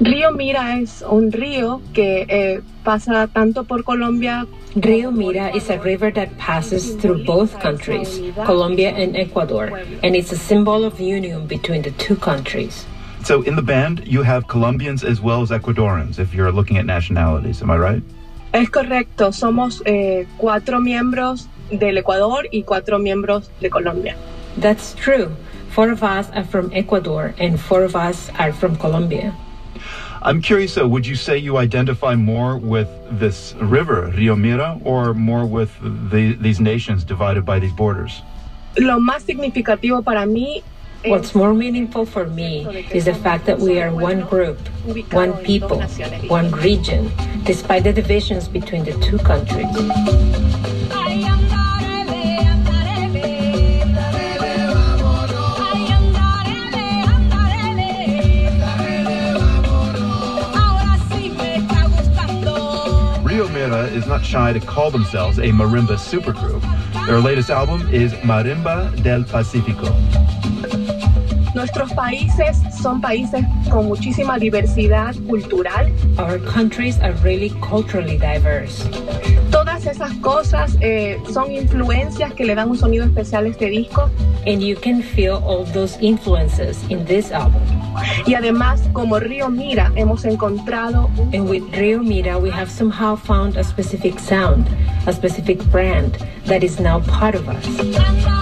Río 0.00 0.34
Mira 0.34 0.80
es 0.80 1.02
un 1.02 1.30
río 1.30 1.82
que 1.92 2.24
eh, 2.26 2.62
pasa 2.84 3.28
tanto 3.34 3.64
por 3.64 3.82
Colombia. 3.82 4.46
Rio 4.76 5.10
Mira 5.10 5.54
is 5.54 5.68
a 5.68 5.78
river 5.78 6.10
that 6.12 6.38
passes 6.38 6.94
through 6.94 7.24
both 7.26 7.60
countries, 7.60 8.18
Colombia 8.46 8.92
and 8.92 9.14
Ecuador, 9.14 9.66
and 10.02 10.16
it's 10.16 10.32
a 10.32 10.38
symbol 10.38 10.84
of 10.84 10.98
union 10.98 11.46
between 11.46 11.82
the 11.82 11.90
two 11.92 12.16
countries. 12.16 12.86
So 13.24 13.40
in 13.40 13.56
the 13.56 13.62
band, 13.62 14.06
you 14.06 14.22
have 14.22 14.48
Colombians 14.48 15.02
as 15.02 15.18
well 15.18 15.40
as 15.40 15.48
Ecuadorians, 15.48 16.18
if 16.18 16.34
you're 16.34 16.52
looking 16.52 16.76
at 16.76 16.84
nationalities. 16.84 17.62
Am 17.62 17.70
I 17.70 17.78
right? 17.78 18.02
Es 18.52 18.68
correcto. 18.68 19.32
Somos 19.32 19.80
eh, 19.86 20.26
cuatro 20.38 20.78
miembros 20.78 21.46
del 21.70 21.96
Ecuador 21.96 22.46
y 22.52 22.64
cuatro 22.66 22.98
miembros 22.98 23.48
de 23.60 23.70
Colombia. 23.70 24.14
That's 24.58 24.94
true. 24.94 25.34
Four 25.70 25.90
of 25.90 26.02
us 26.02 26.28
are 26.34 26.44
from 26.44 26.70
Ecuador 26.74 27.34
and 27.38 27.58
four 27.58 27.82
of 27.82 27.96
us 27.96 28.28
are 28.38 28.52
from 28.52 28.76
Colombia. 28.76 29.34
I'm 30.20 30.42
curious 30.42 30.74
though, 30.74 30.86
would 30.86 31.06
you 31.06 31.16
say 31.16 31.38
you 31.38 31.56
identify 31.56 32.14
more 32.14 32.58
with 32.58 32.88
this 33.10 33.54
river, 33.54 34.12
Rio 34.14 34.36
Mira, 34.36 34.78
or 34.84 35.14
more 35.14 35.46
with 35.46 35.70
the, 35.80 36.34
these 36.34 36.60
nations 36.60 37.04
divided 37.04 37.46
by 37.46 37.58
these 37.58 37.72
borders? 37.72 38.20
Lo 38.76 39.00
más 39.00 39.22
significativo 39.22 40.04
para 40.04 40.26
mí 40.26 40.62
What's 41.06 41.34
more 41.34 41.52
meaningful 41.52 42.06
for 42.06 42.26
me 42.26 42.66
is 42.90 43.04
the 43.04 43.14
fact 43.14 43.44
that 43.44 43.58
we 43.58 43.78
are 43.78 43.90
one 43.94 44.22
group, 44.22 44.58
one 45.12 45.36
people, 45.44 45.82
one 46.28 46.50
region, 46.52 47.12
despite 47.44 47.84
the 47.84 47.92
divisions 47.92 48.48
between 48.48 48.84
the 48.84 48.92
two 49.00 49.18
countries. 49.18 49.66
Rio 63.22 63.48
Mira 63.48 63.88
is 63.88 64.06
not 64.06 64.24
shy 64.24 64.54
to 64.54 64.60
call 64.60 64.90
themselves 64.90 65.38
a 65.38 65.50
marimba 65.50 65.98
supergroup. 65.98 66.62
Their 67.06 67.20
latest 67.20 67.50
album 67.50 67.92
is 67.92 68.14
Marimba 68.14 69.02
del 69.02 69.24
Pacifico. 69.24 69.92
Nuestros 71.54 71.92
países 71.92 72.60
son 72.82 73.00
países 73.00 73.44
con 73.70 73.86
muchísima 73.86 74.38
diversidad 74.38 75.14
cultural. 75.28 75.92
Our 76.18 76.40
countries 76.40 76.98
are 76.98 77.14
really 77.22 77.50
culturally 77.60 78.18
diverse. 78.18 78.84
Todas 79.52 79.86
esas 79.86 80.12
cosas 80.14 80.76
eh, 80.80 81.16
son 81.32 81.52
influencias 81.52 82.34
que 82.34 82.44
le 82.44 82.56
dan 82.56 82.70
un 82.70 82.76
sonido 82.76 83.04
especial 83.04 83.44
a 83.44 83.48
este 83.48 83.66
disco. 83.70 84.10
And 84.46 84.60
you 84.62 84.74
can 84.76 85.00
feel 85.00 85.42
all 85.46 85.64
those 85.72 85.96
influences 86.00 86.76
in 86.90 87.04
this 87.04 87.30
album. 87.30 87.62
Y 88.26 88.34
además, 88.34 88.80
como 88.92 89.20
Río 89.20 89.48
Mira, 89.48 89.92
hemos 89.94 90.24
encontrado. 90.24 91.08
And 91.32 91.48
with 91.48 91.62
Río 91.72 92.02
Mira, 92.02 92.36
we 92.36 92.50
have 92.50 92.68
somehow 92.68 93.14
found 93.16 93.56
a 93.56 93.62
specific 93.62 94.18
sound, 94.18 94.66
a 95.06 95.12
specific 95.12 95.62
brand 95.70 96.18
that 96.46 96.64
is 96.64 96.80
now 96.80 96.98
part 97.00 97.36
of 97.36 97.48
us. 97.48 98.33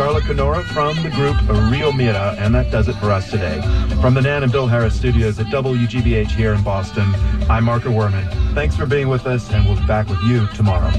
Karla 0.00 0.22
Kanora 0.22 0.64
from 0.64 0.96
the 1.02 1.10
group 1.10 1.36
Rio 1.70 1.92
Mira, 1.92 2.34
and 2.38 2.54
that 2.54 2.70
does 2.70 2.88
it 2.88 2.94
for 2.94 3.10
us 3.10 3.30
today. 3.30 3.60
From 4.00 4.14
the 4.14 4.22
Nan 4.22 4.42
and 4.42 4.50
Bill 4.50 4.66
Harris 4.66 4.96
studios 4.96 5.38
at 5.38 5.44
WGBH 5.48 6.30
here 6.30 6.54
in 6.54 6.62
Boston, 6.62 7.04
I'm 7.50 7.64
Marco 7.64 7.90
Werman. 7.90 8.54
Thanks 8.54 8.74
for 8.74 8.86
being 8.86 9.08
with 9.08 9.26
us, 9.26 9.52
and 9.52 9.62
we'll 9.66 9.78
be 9.78 9.86
back 9.86 10.08
with 10.08 10.22
you 10.22 10.46
tomorrow. 10.54 10.90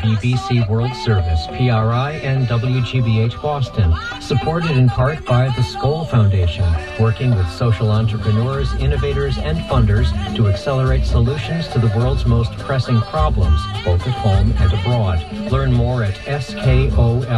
BBC 0.00 0.68
World 0.68 0.94
Service, 0.96 1.46
PRI, 1.48 2.20
and 2.22 2.46
WGBH 2.46 3.40
Boston, 3.42 3.94
supported 4.20 4.72
in 4.72 4.88
part 4.88 5.24
by 5.24 5.46
the 5.46 5.62
Skoll 5.62 6.08
Foundation, 6.08 6.64
working 6.98 7.34
with 7.34 7.48
social 7.50 7.90
entrepreneurs, 7.90 8.72
innovators, 8.74 9.38
and 9.38 9.58
funders 9.58 10.10
to 10.36 10.48
accelerate 10.48 11.04
solutions 11.04 11.68
to 11.68 11.78
the 11.78 11.88
world's 11.96 12.24
most 12.26 12.52
pressing 12.58 13.00
problems, 13.02 13.60
both 13.84 14.06
at 14.06 14.14
home 14.14 14.54
and 14.58 14.72
abroad. 14.72 15.22
Learn 15.52 15.72
more 15.72 16.02
at 16.02 16.14
skoll.org. 16.14 17.30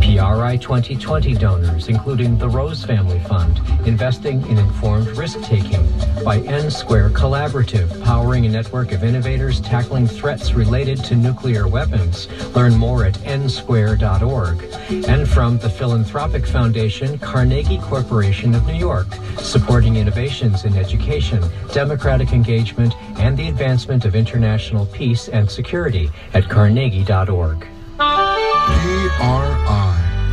PRI 0.00 0.56
2020 0.56 1.34
donors, 1.34 1.88
including 1.88 2.38
the 2.38 2.48
Rose 2.48 2.84
Family 2.84 3.18
Fund, 3.20 3.60
investing 3.86 4.40
in 4.48 4.58
informed 4.58 5.08
risk-taking, 5.08 5.95
by 6.24 6.38
N 6.40 6.70
Square 6.70 7.10
Collaborative, 7.10 8.02
powering 8.04 8.46
a 8.46 8.48
network 8.48 8.92
of 8.92 9.04
innovators 9.04 9.60
tackling 9.60 10.06
threats 10.06 10.54
related 10.54 11.02
to 11.04 11.16
nuclear 11.16 11.68
weapons. 11.68 12.28
Learn 12.54 12.76
more 12.76 13.04
at 13.04 13.14
nsquare.org. 13.14 14.62
And 15.08 15.28
from 15.28 15.58
the 15.58 15.70
Philanthropic 15.70 16.46
Foundation, 16.46 17.18
Carnegie 17.18 17.78
Corporation 17.78 18.54
of 18.54 18.66
New 18.66 18.74
York, 18.74 19.06
supporting 19.38 19.96
innovations 19.96 20.64
in 20.64 20.76
education, 20.76 21.42
democratic 21.72 22.32
engagement, 22.32 22.94
and 23.18 23.36
the 23.36 23.48
advancement 23.48 24.04
of 24.04 24.14
international 24.14 24.86
peace 24.86 25.28
and 25.28 25.50
security 25.50 26.10
at 26.34 26.48
carnegie.org. 26.48 27.66
PRI, 27.96 28.36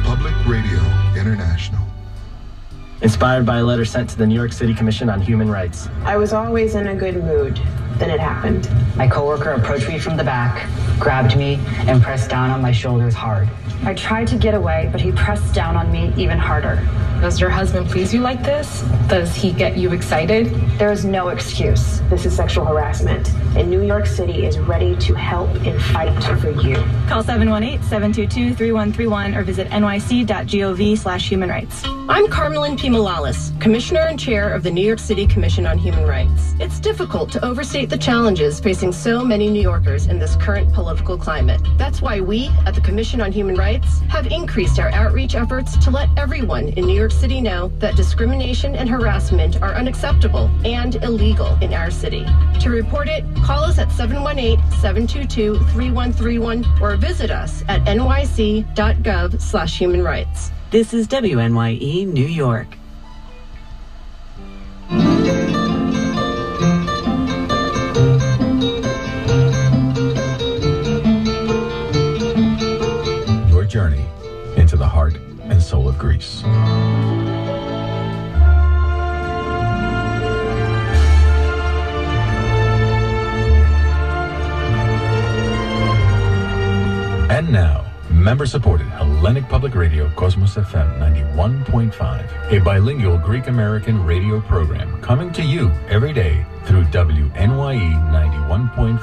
Public 0.04 0.34
Radio 0.48 0.80
International. 1.16 1.83
Inspired 3.04 3.45
by 3.45 3.58
a 3.58 3.64
letter 3.66 3.84
sent 3.84 4.10
to 4.12 4.18
the 4.18 4.26
New 4.26 4.34
York 4.34 4.54
City 4.54 4.74
Commission 4.74 5.10
on 5.10 5.22
Human 5.22 5.51
Rights. 5.51 5.89
I 6.06 6.16
was 6.16 6.32
always 6.32 6.76
in 6.76 6.88
a 6.88 6.95
good 6.95 7.22
mood. 7.22 7.58
Then 7.97 8.10
it 8.10 8.22
happened. 8.22 8.70
My 8.95 9.10
coworker 9.10 9.49
approached 9.49 9.89
me 9.89 9.99
from 9.99 10.16
the 10.16 10.24
back, 10.24 10.70
grabbed 11.01 11.36
me, 11.36 11.60
and 11.80 12.01
pressed 12.01 12.30
down 12.30 12.49
on 12.49 12.62
my 12.62 12.72
shoulders 12.72 13.14
hard. 13.14 13.49
I 13.84 13.93
tried 13.93 14.28
to 14.28 14.38
get 14.38 14.54
away, 14.54 14.88
but 14.89 15.01
he 15.01 15.12
pressed 15.12 15.54
down 15.54 15.76
on 15.76 15.91
me 15.91 16.14
even 16.16 16.38
harder. 16.38 16.76
Does 17.24 17.40
your 17.40 17.50
husband 17.50 17.88
please 17.88 18.14
you 18.14 18.20
like 18.20 18.44
this? 18.44 18.82
Does 19.08 19.34
he 19.34 19.54
get 19.54 19.78
you 19.78 19.94
excited? 19.94 20.48
There 20.78 20.92
is 20.92 21.06
no 21.06 21.30
excuse. 21.30 22.02
This 22.10 22.26
is 22.26 22.36
sexual 22.36 22.66
harassment. 22.66 23.34
And 23.56 23.70
New 23.70 23.82
York 23.82 24.08
City 24.08 24.46
is 24.46 24.60
ready 24.60 24.94
to 24.98 25.14
help 25.14 25.50
and 25.66 25.82
fight 25.82 26.22
for 26.42 26.50
you. 26.50 26.76
Call 27.08 27.24
718-722-3131 27.24 29.38
or 29.38 29.44
visit 29.44 29.70
nyc.gov 29.70 30.98
slash 30.98 31.30
human 31.30 31.48
rights. 31.48 31.82
I'm 31.86 32.28
Carmelyn 32.28 32.78
P. 32.78 32.90
Malalis, 32.90 33.54
Commissioner 33.62 34.02
and 34.02 34.20
Chair 34.20 34.54
of 34.54 34.62
the 34.62 34.72
New 34.72 34.86
York 34.86 35.00
City 35.00 35.26
Commission 35.26 35.66
on 35.66 35.78
Human 35.78 36.06
Rights. 36.06 36.56
It's 36.60 36.82
difficult 36.82 37.32
to 37.32 37.46
overstate 37.46 37.90
the 37.90 37.98
challenges 37.98 38.60
facing 38.60 38.92
so 38.92 39.24
many 39.24 39.50
New 39.50 39.62
Yorkers 39.62 40.08
in 40.08 40.20
this 40.20 40.36
current 40.36 40.74
political 40.74 41.18
climate. 41.18 41.62
That's 41.78 42.02
why 42.02 42.20
we, 42.20 42.50
at 42.66 42.76
the 42.76 42.82
Commission 42.82 43.22
on 43.22 43.32
Human 43.32 43.56
Rights, 43.56 44.00
have 44.10 44.28
increased 44.28 44.78
our 44.80 44.90
outreach 44.90 45.36
efforts 45.36 45.78
to 45.78 45.90
let 45.90 46.10
everyone 46.18 46.68
in 46.68 46.86
New 46.86 46.98
York 46.98 47.12
City 47.14 47.41
know 47.41 47.70
that 47.80 47.95
discrimination 47.95 48.76
and 48.76 48.88
harassment 48.89 49.61
are 49.61 49.74
unacceptable 49.74 50.51
and 50.66 50.95
illegal 50.95 51.55
in 51.61 51.74
our 51.74 51.89
city. 51.89 52.26
To 52.59 52.70
report 52.70 53.07
it, 53.07 53.24
call 53.43 53.64
us 53.64 53.78
at 53.78 53.88
718-722-3131 53.89 56.82
or 56.82 56.97
visit 56.97 57.32
us 57.32 57.64
at 57.68 57.84
nyc.gov 57.86 59.41
slash 59.41 59.78
human 59.78 60.03
rights. 60.03 60.51
This 60.72 60.93
is 60.93 61.07
WNYE 61.07 62.05
New 62.07 62.28
York. 62.28 62.68
Of 75.94 76.00
Greece. 76.00 76.44
And 87.30 87.52
now, 87.52 87.86
member 88.10 88.46
supported 88.46 88.88
Hellenic 88.88 89.50
Public 89.50 89.76
Radio, 89.76 90.10
Cosmos 90.12 90.56
FM 90.56 91.00
91.5, 91.36 92.52
a 92.52 92.60
bilingual 92.64 93.18
Greek 93.18 93.48
American 93.48 94.04
radio 94.04 94.39
program 94.41 95.02
coming 95.02 95.32
to 95.34 95.44
you 95.44 95.72
every 95.89 96.14
day 96.14 96.46
through 96.66 96.84
WNYE 96.86 97.32
91.5 97.34 99.00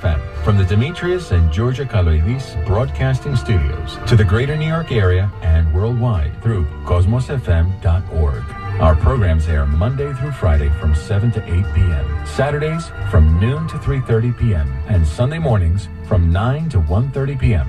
FM. 0.00 0.31
From 0.44 0.58
the 0.58 0.64
Demetrius 0.64 1.30
and 1.30 1.52
Georgia 1.52 1.84
Kaloidis 1.84 2.66
Broadcasting 2.66 3.36
Studios 3.36 3.96
to 4.08 4.16
the 4.16 4.24
greater 4.24 4.56
New 4.56 4.66
York 4.66 4.90
area 4.90 5.30
and 5.40 5.72
worldwide 5.72 6.42
through 6.42 6.64
cosmosfm.org. 6.84 8.42
Our 8.80 8.96
programs 8.96 9.46
air 9.46 9.66
Monday 9.66 10.12
through 10.14 10.32
Friday 10.32 10.68
from 10.80 10.96
7 10.96 11.30
to 11.32 11.44
8 11.44 11.74
p.m., 11.74 12.26
Saturdays 12.26 12.90
from 13.08 13.38
noon 13.38 13.68
to 13.68 13.76
3.30 13.76 14.36
p.m., 14.36 14.68
and 14.88 15.06
Sunday 15.06 15.38
mornings 15.38 15.88
from 16.08 16.32
9 16.32 16.68
to 16.70 16.80
1.30 16.80 17.38
p.m. 17.38 17.68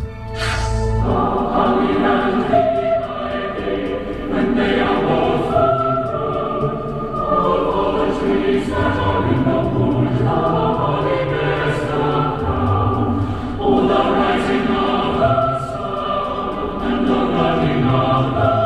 Allah. 18.23 18.62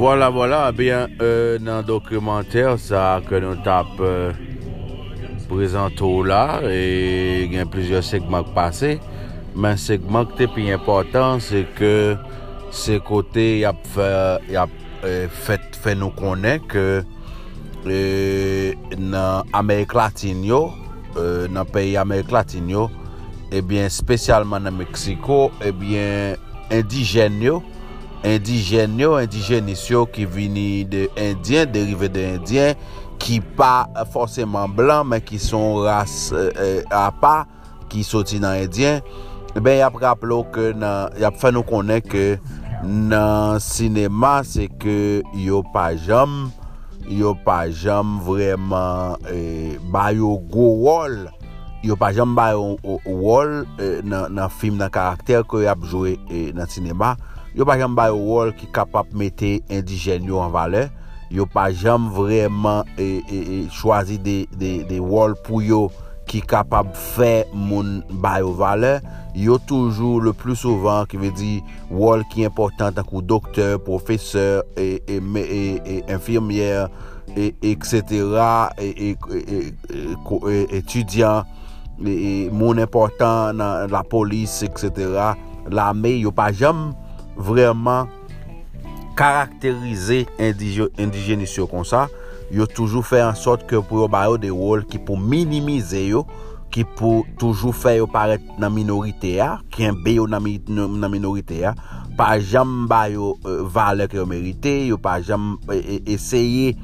Voilà, 0.00 0.30
voilà, 0.30 0.72
bien, 0.72 1.08
euh, 1.20 1.58
nan 1.60 1.82
dokumenter 1.84 2.78
sa 2.80 3.20
ke 3.20 3.36
nou 3.44 3.52
tap 3.60 3.98
euh, 4.00 4.30
prezento 5.44 6.08
la 6.24 6.62
e 6.64 7.44
gen 7.52 7.68
plizye 7.68 8.00
segmak 8.00 8.48
pase 8.56 8.94
men 9.52 9.76
segmak 9.76 10.32
te 10.38 10.46
pi 10.54 10.70
important 10.72 11.44
se 11.44 11.66
ke 11.76 12.16
se 12.72 12.96
kote 13.04 13.44
yap 13.60 13.82
fè, 13.92 14.08
yap 14.54 14.72
euh, 15.04 15.26
fet 15.28 15.76
fè 15.76 15.92
nou 16.00 16.16
konen 16.16 16.64
ke 16.72 16.86
euh, 17.84 18.72
nan 18.96 19.52
Amerik 19.52 19.92
Latin 20.00 20.40
yo 20.48 20.62
euh, 21.18 21.44
nan 21.52 21.68
peyi 21.68 21.98
Amerik 22.00 22.32
Latin 22.32 22.72
yo 22.72 22.88
eh 23.50 23.58
ebyen 23.60 23.92
spesyalman 23.92 24.64
nan 24.64 24.80
Meksiko 24.80 25.50
ebyen 25.60 26.40
eh 26.70 26.80
indijen 26.80 27.36
yo 27.44 27.60
indijen 28.26 28.98
yo, 29.00 29.14
indijenis 29.22 29.86
yo 29.90 30.04
ki 30.10 30.26
vini 30.28 30.84
de 30.88 31.06
indyen, 31.18 31.70
derive 31.72 32.10
de 32.12 32.26
indyen, 32.36 32.78
ki 33.20 33.40
pa 33.56 33.86
forceman 34.12 34.72
blan, 34.76 35.08
men 35.08 35.22
ki 35.24 35.40
son 35.42 35.82
ras 35.86 36.30
euh, 36.32 36.50
euh, 36.56 36.80
apa, 36.94 37.44
ki 37.92 38.04
soti 38.06 38.40
nan 38.42 38.60
indyen, 38.64 39.00
ben 39.58 39.80
yap 39.80 39.96
rap 40.00 40.24
lo 40.26 40.42
ke 40.54 40.70
nan, 40.78 41.12
yap 41.20 41.38
fè 41.40 41.52
nou 41.54 41.66
konen 41.66 42.02
ke 42.04 42.38
nan 42.86 43.60
sinema 43.62 44.40
se 44.46 44.68
ke 44.80 45.20
yo 45.36 45.64
pa 45.74 45.90
jam, 45.98 46.48
yo 47.10 47.34
pa 47.44 47.64
jam 47.74 48.18
vreman 48.22 49.18
eh, 49.32 49.76
bayo 49.92 50.36
go 50.52 50.70
wol, 50.84 51.26
yo 51.82 51.96
pa 51.98 52.12
jam 52.14 52.36
bayo 52.36 52.76
euh, 52.84 53.00
wol 53.08 53.64
eh, 53.80 53.98
nan, 54.04 54.30
nan 54.36 54.52
film 54.52 54.78
nan 54.80 54.92
karakter 54.92 55.44
ke 55.48 55.64
yap 55.64 55.82
jowe 55.88 56.14
eh, 56.14 56.50
nan 56.56 56.70
sinema, 56.70 57.16
yo 57.56 57.66
pa 57.68 57.76
jam 57.80 57.96
bay 57.98 58.12
wol 58.14 58.52
ki 58.56 58.70
kapap 58.74 59.10
mette 59.16 59.58
indijen 59.72 60.28
yo 60.28 60.42
an 60.42 60.52
vale, 60.54 60.88
yo 61.30 61.46
pa 61.46 61.68
jam 61.70 62.10
vreman 62.14 62.86
e, 62.96 63.22
e, 63.26 63.40
e 63.40 63.58
chwazi 63.74 64.18
de, 64.22 64.44
de, 64.58 64.80
de 64.88 65.00
wol 65.02 65.36
pou 65.46 65.62
yo 65.62 65.88
ki 66.30 66.42
kapap 66.46 66.92
fe 66.94 67.44
moun 67.54 68.00
bay 68.22 68.44
yo 68.44 68.52
vale, 68.58 68.98
yo 69.34 69.58
toujou 69.66 70.20
le 70.22 70.32
plus 70.34 70.62
souvan 70.62 71.06
ki 71.10 71.18
ve 71.22 71.30
di 71.34 71.52
wol 71.90 72.22
ki 72.30 72.46
important 72.46 72.94
tankou 72.98 73.22
doktor, 73.22 73.78
profeseur, 73.86 74.64
e 74.78 74.98
e 75.06 75.18
e, 75.18 75.20
e, 75.20 75.20
e 75.20 75.44
e, 75.44 75.62
e, 75.78 75.96
e, 75.98 76.14
infirmier, 76.14 76.90
e, 77.36 77.50
etc., 77.62 78.38
etudiant, 80.78 81.46
moun 82.00 82.80
important 82.82 83.54
nan 83.58 83.90
la 83.92 84.02
polis, 84.06 84.62
etc., 84.66 85.34
la 85.70 85.92
me 85.94 86.14
yo 86.16 86.32
pa 86.34 86.50
jam 86.54 86.90
vreman 87.40 88.08
karakterize 89.18 90.24
indijenis 90.40 91.56
yo 91.58 91.66
kon 91.70 91.84
sa, 91.84 92.06
yo 92.50 92.66
toujou 92.70 93.04
fè 93.06 93.20
an 93.24 93.36
sot 93.38 93.66
ke 93.68 93.80
pou 93.84 94.02
yo 94.02 94.08
bayo 94.10 94.38
de 94.40 94.50
wol 94.54 94.84
ki 94.88 95.00
pou 95.06 95.20
minimize 95.20 96.00
yo, 96.08 96.24
ki 96.70 96.84
pou 96.96 97.24
toujou 97.40 97.74
fè 97.74 97.96
yo 97.98 98.06
paret 98.10 98.44
nan 98.62 98.72
minorite 98.74 99.34
ya, 99.36 99.56
ki 99.74 99.88
en 99.90 99.98
be 100.04 100.16
yo 100.16 100.26
nan, 100.30 100.46
nan 100.70 101.10
minorite 101.12 101.58
ya, 101.60 101.74
pa 102.18 102.32
jam 102.38 102.86
bayo 102.90 103.34
uh, 103.44 103.62
vale 103.68 104.06
ki 104.10 104.20
yo 104.20 104.26
merite, 104.30 104.74
yo 104.90 104.98
pa 105.02 105.18
jam 105.24 105.56
e, 105.70 105.78
e, 105.78 105.98
eseye 106.16 106.76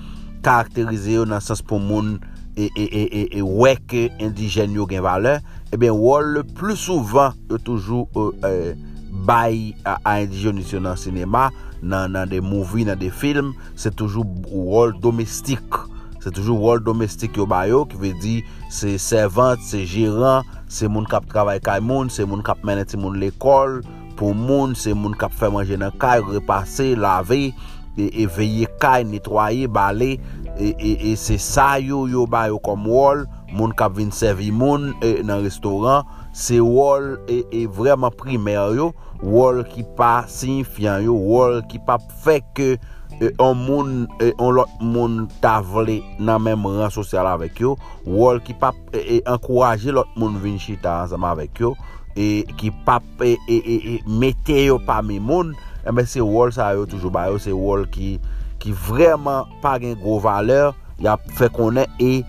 karakterize 0.45 1.17
yo 1.17 1.27
nan 1.29 1.43
sens 1.45 1.63
pou 1.65 1.83
moun 1.83 2.17
e, 2.57 2.69
e 2.69 2.85
e, 2.85 3.05
e, 3.05 3.23
e 3.39 3.45
weke 3.45 4.09
indijen 4.23 4.77
yo 4.77 4.89
gen 4.91 5.05
vale, 5.07 5.39
e 5.71 5.81
ben 5.81 5.95
wol 5.97 6.35
le 6.39 6.45
plus 6.57 6.85
souvan 6.89 7.39
yo 7.49 7.63
toujou... 7.63 8.11
Uh, 8.17 8.35
uh, 8.43 8.95
bay 9.27 9.75
a, 9.85 9.99
a 10.07 10.19
indijen 10.25 10.57
nisyon 10.59 10.87
nan 10.87 11.01
sinema, 11.01 11.51
nan, 11.83 12.15
nan 12.17 12.31
de 12.31 12.41
mouvi, 12.45 12.87
nan 12.87 12.99
de 13.01 13.11
film, 13.11 13.53
se 13.79 13.93
toujou 13.93 14.25
wol 14.51 14.95
domestik. 15.03 15.83
Se 16.23 16.33
toujou 16.35 16.59
wol 16.59 16.81
domestik 16.83 17.37
yo 17.39 17.47
bayo, 17.47 17.85
ki 17.91 18.01
ve 18.03 18.15
di 18.23 18.37
se 18.73 18.97
servant, 19.03 19.61
se 19.63 19.85
jiran, 19.87 20.47
se 20.67 20.89
moun 20.91 21.07
kap 21.11 21.29
travay 21.31 21.61
kay 21.63 21.83
moun, 21.85 22.11
se 22.11 22.27
moun 22.27 22.43
kap 22.47 22.65
menet 22.67 22.91
ti 22.91 22.99
moun 22.99 23.21
l'ekol, 23.21 23.81
pou 24.17 24.35
moun, 24.35 24.75
se 24.75 24.95
moun 24.97 25.15
kap 25.19 25.35
fè 25.37 25.51
manje 25.53 25.79
nan 25.79 25.95
kay, 26.03 26.25
repase, 26.33 26.95
lave, 26.99 27.53
e, 27.97 28.09
e 28.09 28.27
veye 28.37 28.67
kay, 28.83 29.05
netwaye, 29.09 29.69
bale, 29.71 30.17
e, 30.57 30.73
e, 30.73 30.93
e 31.13 31.15
se 31.21 31.37
sa 31.43 31.77
yo 31.79 32.07
yo 32.11 32.25
bayo 32.31 32.59
kom 32.65 32.89
wol, 32.89 33.27
moun 33.53 33.75
kap 33.77 33.95
vin 33.97 34.11
servi 34.15 34.51
moun 34.51 34.95
e, 35.05 35.19
nan 35.27 35.45
restoran, 35.45 36.07
se 36.37 36.59
wol 36.65 37.15
e, 37.31 37.43
e 37.55 37.67
vreman 37.79 38.15
primer 38.19 38.75
yo, 38.77 38.91
wol 39.23 39.63
ki 39.69 39.85
pa 39.97 40.27
signifiyan 40.31 41.05
yo, 41.07 41.17
wol 41.17 41.61
ki 41.71 41.81
pa 41.87 41.99
feke 42.25 42.77
e, 43.21 43.31
on 43.43 43.59
moun, 43.59 44.07
e, 44.21 44.33
on 44.39 44.57
lot 44.59 44.73
moun 44.81 45.27
tavle 45.43 45.99
nan 46.19 46.43
menm 46.45 46.67
ran 46.79 46.93
sosyal 46.93 47.29
avek 47.31 47.61
yo, 47.65 47.75
wol 48.07 48.41
ki 48.45 48.57
pa 48.61 48.73
e, 48.93 49.01
e, 49.01 49.21
enkouraje 49.25 49.95
lot 49.95 50.11
moun 50.17 50.39
vin 50.43 50.59
chita 50.63 51.03
ansama 51.05 51.33
avek 51.37 51.63
yo, 51.65 51.75
e, 52.17 52.45
ki 52.61 52.73
pa 52.87 53.01
e, 53.25 53.35
e, 53.49 53.61
e, 53.61 53.77
e, 53.97 53.99
mete 54.07 54.59
yo 54.67 54.81
pa 54.87 55.01
mi 55.05 55.21
moun, 55.21 55.55
e 55.87 55.95
men 55.95 56.09
se 56.11 56.25
wol 56.25 56.53
sa 56.55 56.73
yo 56.77 56.87
toujou 56.91 57.13
ba 57.15 57.29
yo, 57.31 57.41
se 57.43 57.55
wol 57.55 57.87
ki, 57.93 58.17
ki 58.63 58.75
vreman 58.89 59.49
pa 59.63 59.77
gen 59.83 59.97
gro 60.01 60.19
valeur, 60.25 60.75
ya 61.03 61.17
fe 61.37 61.49
konen 61.53 61.89
e, 62.01 62.23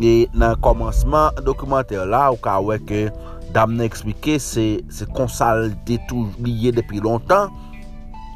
e 0.00 0.26
nan 0.36 0.56
komansman 0.64 1.36
dokumenter 1.44 2.04
la 2.08 2.26
ou 2.32 2.40
ka 2.40 2.58
weke 2.60 3.06
dam 3.56 3.78
nan 3.78 3.88
eksplike 3.88 4.36
se, 4.42 4.66
se 4.92 5.08
konsal 5.16 5.70
detou 5.88 6.28
liye 6.44 6.74
depi 6.76 7.00
lontan 7.00 7.48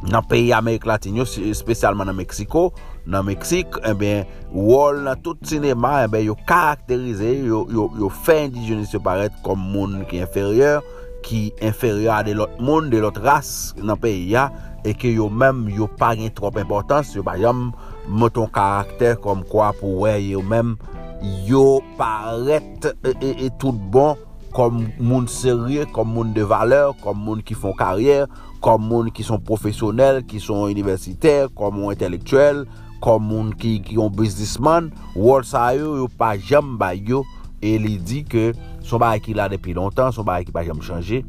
nan 0.08 0.24
peyi 0.24 0.52
Amerik 0.56 0.86
Latinyo, 0.88 1.26
spesyalman 1.28 2.08
nan 2.08 2.16
Meksiko, 2.16 2.70
nan 3.04 3.26
Meksik, 3.28 3.76
eh 3.82 3.92
eben, 3.92 4.24
wol 4.54 5.02
nan 5.04 5.20
tout 5.20 5.36
sinema, 5.44 5.98
eh 6.00 6.08
eben, 6.08 6.24
yo 6.30 6.36
karakterize, 6.48 7.34
yo, 7.44 7.66
yo, 7.72 7.90
yo 8.00 8.08
fe 8.08 8.38
indijenis 8.46 8.94
yo 8.96 9.02
paret 9.04 9.34
kom 9.44 9.60
moun 9.74 10.00
ki 10.08 10.22
inferyor, 10.24 10.80
ki 11.26 11.50
inferyor 11.60 12.14
a 12.16 12.22
de 12.24 12.34
lot 12.38 12.56
moun, 12.64 12.88
de 12.92 13.02
lot 13.04 13.20
ras 13.20 13.74
nan 13.76 14.00
peyi 14.00 14.30
ya, 14.32 14.48
e 14.88 14.94
ke 14.96 15.12
yo 15.12 15.28
menm 15.28 15.68
yo 15.76 15.90
pa 16.00 16.14
gen 16.16 16.32
trop 16.36 16.56
importans, 16.60 17.12
yo 17.16 17.24
bayam 17.26 17.68
moton 18.08 18.48
karakter 18.54 19.18
kom 19.20 19.44
kwa 19.52 19.74
pou 19.76 20.06
we 20.06 20.16
yo 20.30 20.40
menm 20.40 20.78
yo 21.44 21.82
paret 22.00 22.88
e, 23.04 23.12
e, 23.20 23.34
e 23.36 23.52
tout 23.60 23.76
bon, 23.92 24.16
kom 24.54 24.84
moun 24.98 25.28
serye, 25.30 25.86
kom 25.94 26.10
moun 26.14 26.34
de 26.36 26.44
valeur, 26.46 26.94
kom 27.02 27.18
moun 27.24 27.42
ki 27.46 27.56
fon 27.58 27.74
karyer, 27.78 28.26
kom 28.64 28.82
moun 28.90 29.10
ki 29.14 29.24
son 29.26 29.42
profesyonel, 29.46 30.22
ki 30.28 30.40
son 30.42 30.70
universiter, 30.70 31.48
kom 31.56 31.78
moun 31.78 31.94
intelektuel, 31.94 32.64
kom 33.00 33.24
moun 33.30 33.54
ki, 33.56 33.78
ki 33.86 33.98
yon 34.00 34.12
businessman, 34.14 34.90
wòl 35.16 35.46
sa 35.48 35.70
yo 35.76 35.96
yo 36.02 36.08
pa 36.20 36.34
jam 36.36 36.76
ba 36.80 36.92
yo, 36.96 37.22
e 37.60 37.76
li 37.80 37.96
di 38.00 38.22
ke 38.24 38.50
son 38.86 39.02
ba 39.02 39.14
ki 39.20 39.36
la 39.36 39.48
depi 39.52 39.74
lontan, 39.76 40.14
son 40.16 40.26
ba 40.28 40.40
ki 40.44 40.54
pa 40.54 40.64
jam 40.66 40.80
chanje, 40.84 41.22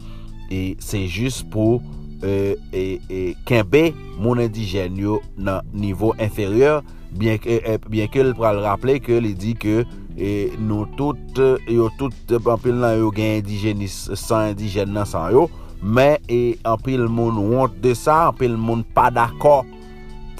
e 0.51 0.61
se 0.83 1.05
jist 1.07 1.45
pou 1.51 1.79
e, 2.21 2.57
e, 2.71 2.85
e, 3.09 3.21
kenbe 3.47 3.89
moun 4.19 4.41
indijen 4.43 4.97
yo 4.99 5.19
nan 5.37 5.67
nivou 5.73 6.15
inferyor, 6.21 6.81
bien 7.11 7.39
ke, 7.41 7.59
e, 7.59 7.77
bien 7.91 8.11
ke 8.11 8.23
l 8.23 8.35
pral 8.37 8.61
rappele 8.63 8.99
ke 9.03 9.19
li 9.23 9.33
di 9.37 9.55
ke 9.59 9.81
e 10.17 10.51
nou 10.59 10.87
tout 10.97 11.41
yo 11.71 11.89
tout 11.99 12.33
anpil 12.51 12.79
nan 12.81 12.97
yo 12.99 13.11
gen 13.15 13.39
indijenis 13.39 14.03
san 14.19 14.51
indijen 14.51 14.91
nan 14.95 15.07
san 15.07 15.31
yo 15.33 15.47
men 15.81 16.19
e 16.31 16.57
anpil 16.67 17.07
moun 17.09 17.39
wont 17.53 17.77
de 17.83 17.93
sa 17.97 18.27
anpil 18.29 18.57
moun 18.59 18.83
pa 18.95 19.09
d'akor 19.13 19.65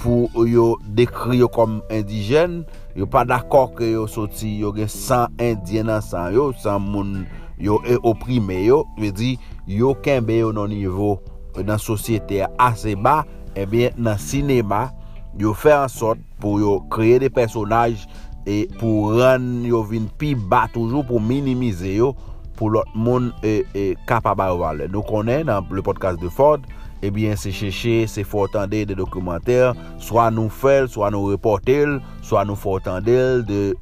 pou 0.02 0.46
yo 0.48 0.72
dekri 0.98 1.40
yo 1.40 1.48
kom 1.52 1.80
indijen 1.92 2.62
yo 2.98 3.08
pa 3.10 3.24
d'akor 3.28 3.72
ke 3.78 3.92
yo 3.94 4.06
soti 4.10 4.58
yo 4.60 4.74
gen 4.76 4.90
san 4.92 5.32
indijen 5.40 5.88
nan 5.90 6.04
san 6.04 6.32
yo 6.34 6.50
san 6.62 6.82
moun 6.84 7.22
yo 7.62 7.80
e 7.86 7.96
oprime 8.02 8.58
yo 8.64 8.82
ve 8.98 9.12
di 9.14 9.36
yo 9.70 9.94
kenbe 10.04 10.40
yo 10.40 10.50
nan 10.54 10.72
nivou 10.72 11.20
nan 11.60 11.80
sosyete 11.80 12.44
ase 12.60 12.96
ba 12.96 13.22
ebyen 13.58 13.96
nan 13.96 14.18
sinema 14.20 14.90
yo 15.38 15.54
fe 15.56 15.72
ansot 15.72 16.20
pou 16.40 16.60
yo 16.60 16.80
kreye 16.92 17.20
de 17.22 17.30
personaj 17.32 18.04
e 18.48 18.66
pou 18.80 19.12
ran 19.18 19.62
yo 19.68 19.82
vin 19.86 20.08
pi 20.18 20.34
ba 20.34 20.66
toujou 20.72 21.06
pou 21.06 21.22
minimize 21.22 21.94
yo 21.94 22.12
pou 22.58 22.72
lot 22.72 22.88
moun 22.94 23.30
e, 23.42 23.62
e 23.74 23.92
kapaba 24.08 24.48
yo 24.50 24.60
vale. 24.62 24.88
Nou 24.92 25.04
konen 25.06 25.48
nan 25.50 25.66
le 25.72 25.84
podcast 25.84 26.20
de 26.22 26.30
Ford, 26.32 26.64
ebyen 27.02 27.36
se 27.36 27.50
cheche, 27.54 28.06
se 28.06 28.24
fotande 28.24 28.84
de 28.86 28.94
dokumenter, 28.98 29.72
swa 30.02 30.28
nou 30.34 30.52
fel, 30.52 30.88
swa 30.90 31.10
nou 31.14 31.32
reportel, 31.32 31.98
swa 32.22 32.44
nou 32.46 32.58
fò 32.58 32.78
tande 32.82 33.16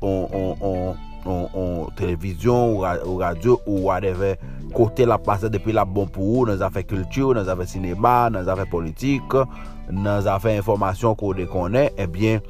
on 0.00 1.90
televizyon 1.98 2.78
ou 2.80 3.18
radyo 3.20 3.58
ou 3.66 3.84
whatever 3.90 4.38
kote 4.72 5.04
la 5.04 5.18
pase 5.20 5.50
depi 5.52 5.74
la 5.76 5.84
bon 5.84 6.08
pou 6.08 6.38
ou 6.38 6.48
nan 6.48 6.56
zafè 6.62 6.84
kultur, 6.88 7.34
nan 7.36 7.44
zafè 7.48 7.66
sinema, 7.68 8.30
nan 8.32 8.46
zafè 8.48 8.64
politik, 8.70 9.36
nan 9.90 10.24
zafè 10.24 10.56
informasyon 10.60 11.18
kou 11.20 11.36
de 11.36 11.44
konen, 11.50 11.90
ebyen 12.00 12.40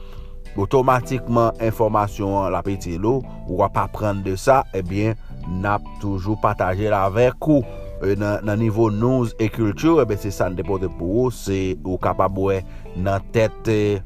otomatikman 0.58 1.58
informasyon 1.62 2.50
la 2.54 2.62
peti 2.66 2.96
lo, 3.00 3.20
ou 3.46 3.60
wap 3.62 3.78
apren 3.80 4.24
de 4.26 4.36
sa, 4.40 4.62
ebyen 4.76 5.18
nap 5.62 5.84
toujou 6.02 6.38
pataje 6.42 6.90
la 6.90 7.06
vek 7.12 7.50
ou. 7.50 7.62
E 8.00 8.14
nan, 8.16 8.40
nan 8.48 8.56
nivou 8.62 8.88
nouz 8.88 9.34
e 9.36 9.50
kultur, 9.52 10.00
ebyen 10.00 10.20
se 10.22 10.32
san 10.34 10.56
depote 10.56 10.88
pou 10.96 11.26
ou, 11.26 11.34
se 11.34 11.76
ou 11.84 12.00
kapabwe 12.00 12.62
nan 12.96 13.20
tete 13.34 14.00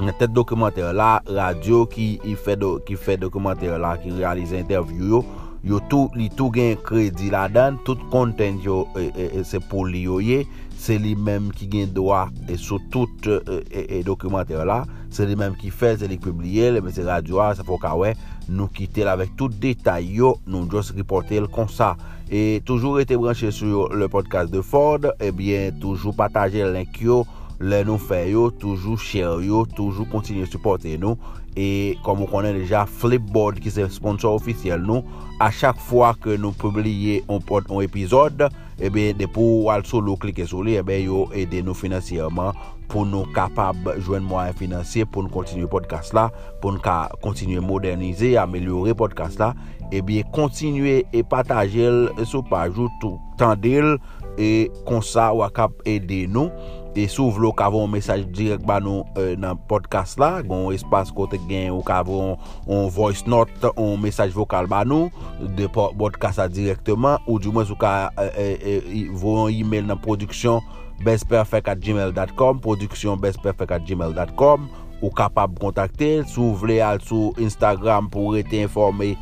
nan 0.00 0.12
tete 0.18 0.30
dokumenter 0.34 0.94
la, 0.96 1.18
radio 1.26 1.84
ki, 1.90 2.18
fe, 2.42 2.56
do, 2.58 2.76
ki 2.86 2.98
fe 2.98 3.16
dokumenter 3.20 3.78
la, 3.82 3.94
ki 4.00 4.14
realize 4.18 4.56
interview 4.58 5.10
yo, 5.16 5.22
yo 5.64 5.80
tou, 5.90 6.10
li 6.18 6.28
tou 6.34 6.52
gen 6.54 6.76
kredi 6.86 7.30
la 7.32 7.46
dan, 7.52 7.78
tout 7.86 8.00
konten 8.12 8.60
yo 8.64 8.84
e, 8.98 9.08
e, 9.10 9.28
e 9.40 9.44
se 9.46 9.62
pou 9.70 9.86
li 9.88 10.04
yo 10.08 10.20
ye, 10.22 10.42
se 10.84 10.98
li 11.00 11.14
menm 11.16 11.48
ki 11.56 11.68
gen 11.72 11.92
doa 11.96 12.26
e 12.50 12.58
sou 12.60 12.76
tout 12.92 13.28
e, 13.30 13.38
e, 13.40 13.58
e, 13.64 13.84
e 13.98 14.02
dokumenter 14.04 14.66
la, 14.68 14.82
se 15.14 15.24
li 15.24 15.36
menm 15.38 15.56
ki 15.56 15.70
fez, 15.72 16.02
se 16.02 16.08
li 16.10 16.18
publie, 16.20 16.68
le 16.74 16.82
mese 16.84 17.06
radyo 17.06 17.40
a, 17.40 17.52
se 17.56 17.64
fok 17.64 17.86
awe, 17.88 18.12
nou 18.50 18.68
kite 18.74 19.06
la 19.06 19.14
vek 19.16 19.32
tout 19.40 19.54
detay 19.62 20.10
yo, 20.18 20.34
nou 20.44 20.68
jos 20.68 20.92
ripote 20.96 21.40
l 21.40 21.48
kon 21.52 21.70
sa. 21.72 21.94
E 22.28 22.60
toujou 22.68 22.98
rete 22.98 23.16
branche 23.20 23.48
sou 23.54 23.86
le 23.96 24.10
podcast 24.12 24.52
de 24.52 24.60
Ford, 24.64 25.08
ebyen 25.24 25.80
toujou 25.80 26.12
pataje 26.16 26.66
link 26.74 27.00
yo, 27.04 27.22
le 27.62 27.80
nou 27.86 28.00
fe 28.00 28.20
yo, 28.32 28.50
toujou 28.60 29.00
share 29.00 29.40
yo, 29.46 29.62
toujou 29.76 30.08
kontinye 30.12 30.44
supporte 30.50 30.98
nou, 31.00 31.16
e 31.56 31.94
komon 32.04 32.28
konen 32.28 32.58
deja 32.58 32.82
Flipboard 32.90 33.60
ki 33.62 33.72
se 33.72 33.86
sponsor 33.94 34.36
ofisyel 34.36 34.82
nou, 34.84 35.04
a 35.40 35.48
chak 35.54 35.80
fwa 35.88 36.12
ke 36.18 36.36
nou 36.40 36.52
publie 36.58 37.22
on, 37.30 37.40
on 37.70 37.80
epizode, 37.84 38.50
Eh 38.78 38.86
ebe 38.86 39.12
depo 39.14 39.70
al 39.70 39.84
solo 39.86 40.16
klike 40.16 40.46
sou 40.46 40.62
li, 40.66 40.76
ebe 40.78 40.96
eh 40.96 41.06
yo 41.06 41.28
ede 41.34 41.62
nou 41.62 41.74
finansiyerman 41.78 42.56
pou 42.90 43.06
nou 43.06 43.26
kapab 43.34 43.76
jwen 44.00 44.26
mwen 44.26 44.54
finansye 44.58 45.06
pou 45.06 45.22
nou 45.22 45.32
kontinye 45.32 45.68
podcast 45.70 46.14
la, 46.14 46.28
pou 46.60 46.74
nou 46.74 46.82
ka 46.82 47.08
kontinye 47.22 47.62
modernize, 47.62 48.34
amelyore 48.38 48.94
podcast 48.98 49.38
la, 49.38 49.54
ebe 49.94 50.18
eh 50.20 50.30
kontinye 50.34 51.02
e 51.12 51.22
patajel 51.22 52.08
sou 52.24 52.42
pajou 52.42 52.90
tout 53.00 53.18
tan 53.38 53.54
del, 53.60 53.96
e 54.38 54.68
konsa 54.88 55.30
wakap 55.34 55.78
ede 55.86 56.24
nou. 56.30 56.50
E 56.94 57.08
sou 57.10 57.32
vlo 57.34 57.50
kavon 57.56 57.88
mesaj 57.90 58.22
direk 58.30 58.62
ba 58.68 58.76
nou 58.78 59.02
euh, 59.18 59.32
nan 59.40 59.58
podcast 59.70 60.20
la, 60.22 60.38
gon 60.46 60.68
espas 60.70 61.10
kote 61.14 61.40
gen 61.48 61.72
ou 61.74 61.82
kavon 61.82 62.36
on 62.70 62.86
voice 62.94 63.26
note, 63.26 63.72
on 63.74 63.98
mesaj 63.98 64.30
vokal 64.36 64.68
ba 64.70 64.84
nou, 64.86 65.10
de 65.58 65.66
podcast 65.74 66.38
la 66.38 66.46
direktman, 66.46 67.18
ou 67.26 67.42
di 67.42 67.50
mwen 67.50 67.66
sou 67.66 67.78
ka 67.80 68.12
euh, 68.14 68.30
euh, 68.30 68.56
euh 68.62 69.10
voyon 69.10 69.50
email 69.50 69.90
nan 69.90 69.98
produksyon 69.98 70.62
bestperfect.gmail.com, 71.02 72.62
produksyon 72.62 73.18
bestperfect.gmail.com, 73.26 74.70
ou 75.00 75.10
kapab 75.18 75.58
kontakte, 75.58 76.20
sou 76.30 76.54
vle 76.62 76.78
al 76.78 77.02
sou 77.02 77.34
Instagram 77.42 78.06
pou 78.12 78.36
rete 78.38 78.62
informe 78.62 79.16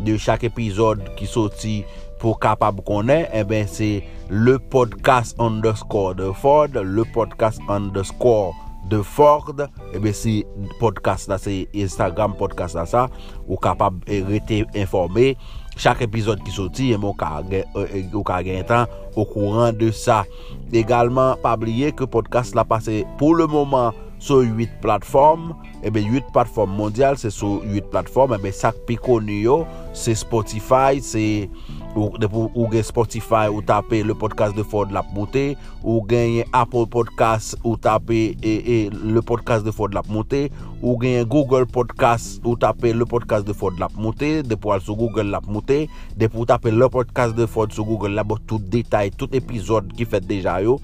de 0.00 0.16
chak 0.16 0.48
epizod 0.48 1.02
ki 1.18 1.28
soti 1.28 1.82
pour 2.18 2.38
capable 2.40 2.82
connaître, 2.82 3.30
eh 3.32 3.44
ben 3.44 3.66
c'est 3.66 4.04
le 4.28 4.58
podcast 4.58 5.36
underscore 5.38 6.14
de 6.14 6.32
Ford, 6.32 6.68
le 6.72 7.04
podcast 7.04 7.60
underscore 7.68 8.54
de 8.88 9.02
Ford, 9.02 9.54
eh 9.92 9.98
ben 9.98 10.12
si 10.12 10.44
podcast 10.80 11.28
là, 11.28 11.38
c'est 11.38 11.68
Instagram 11.74 12.34
podcast 12.36 12.74
là 12.74 12.86
ça, 12.86 13.08
ou 13.46 13.56
capable 13.56 14.00
eh, 14.06 14.22
rester 14.22 14.66
informé. 14.74 15.36
Chaque 15.76 16.02
épisode 16.02 16.42
qui 16.42 16.50
sortit, 16.50 16.92
eh 16.92 16.96
ben, 16.96 17.04
ou 17.06 18.22
ka 18.22 18.42
eh, 18.42 18.64
temps 18.64 18.86
au 19.14 19.24
courant 19.24 19.72
de 19.72 19.90
ça. 19.90 20.24
Également, 20.72 21.36
pas 21.36 21.54
oublier 21.54 21.92
que 21.92 22.04
podcast 22.04 22.54
là 22.54 22.64
passé 22.64 23.06
pour 23.16 23.34
le 23.34 23.46
moment 23.46 23.92
sur 24.18 24.38
8 24.38 24.80
plateformes. 24.80 25.54
Eh 25.82 25.90
bien, 25.90 26.02
8 26.02 26.24
plateformes 26.32 26.72
mondiales, 26.72 27.16
c'est 27.18 27.30
sur 27.30 27.62
8 27.64 27.90
plateformes. 27.90 28.34
Eh 28.38 28.42
bien, 28.42 28.52
ça 28.52 28.72
qui 28.86 28.96
connu, 28.96 29.46
c'est 29.92 30.14
Spotify, 30.14 31.00
c'est 31.00 31.48
Ou, 31.96 32.12
ou 32.54 32.68
gen 32.70 32.84
Spotify 32.84 33.48
ou 33.50 33.62
tape 33.64 34.02
le 34.04 34.14
podcast 34.14 34.54
de 34.54 34.62
Ford 34.62 34.90
Lap 34.92 35.06
Monte 35.14 35.56
Ou 35.82 36.04
gen 36.08 36.44
Apple 36.52 36.86
Podcast 36.90 37.56
ou 37.64 37.76
tape 37.76 38.36
e, 38.42 38.52
e, 38.60 38.76
le 38.90 39.22
podcast 39.22 39.64
de 39.64 39.72
Ford 39.72 39.90
Lap 39.92 40.06
Monte 40.08 40.50
Ou 40.82 40.98
gen 41.02 41.24
Google 41.24 41.66
Podcast 41.66 42.44
ou 42.44 42.54
tape 42.56 42.92
le 42.92 43.06
podcast 43.06 43.46
de 43.48 43.56
Ford 43.56 43.74
Lap 43.80 43.96
Monte 43.96 44.44
Depo 44.46 44.72
al 44.72 44.84
sou 44.84 44.94
Google 44.96 45.32
Lap 45.32 45.48
Monte 45.48 45.88
Depo 46.16 46.44
tape 46.46 46.70
le 46.70 46.88
podcast 46.92 47.34
de 47.34 47.46
Ford 47.46 47.72
sou 47.72 47.84
Google 47.88 48.14
Lap 48.14 48.28
Tout 48.46 48.60
detay, 48.60 49.10
tout 49.16 49.32
epizod 49.36 49.88
ki 49.96 50.06
fet 50.08 50.26
deja 50.28 50.58
yo. 50.62 50.78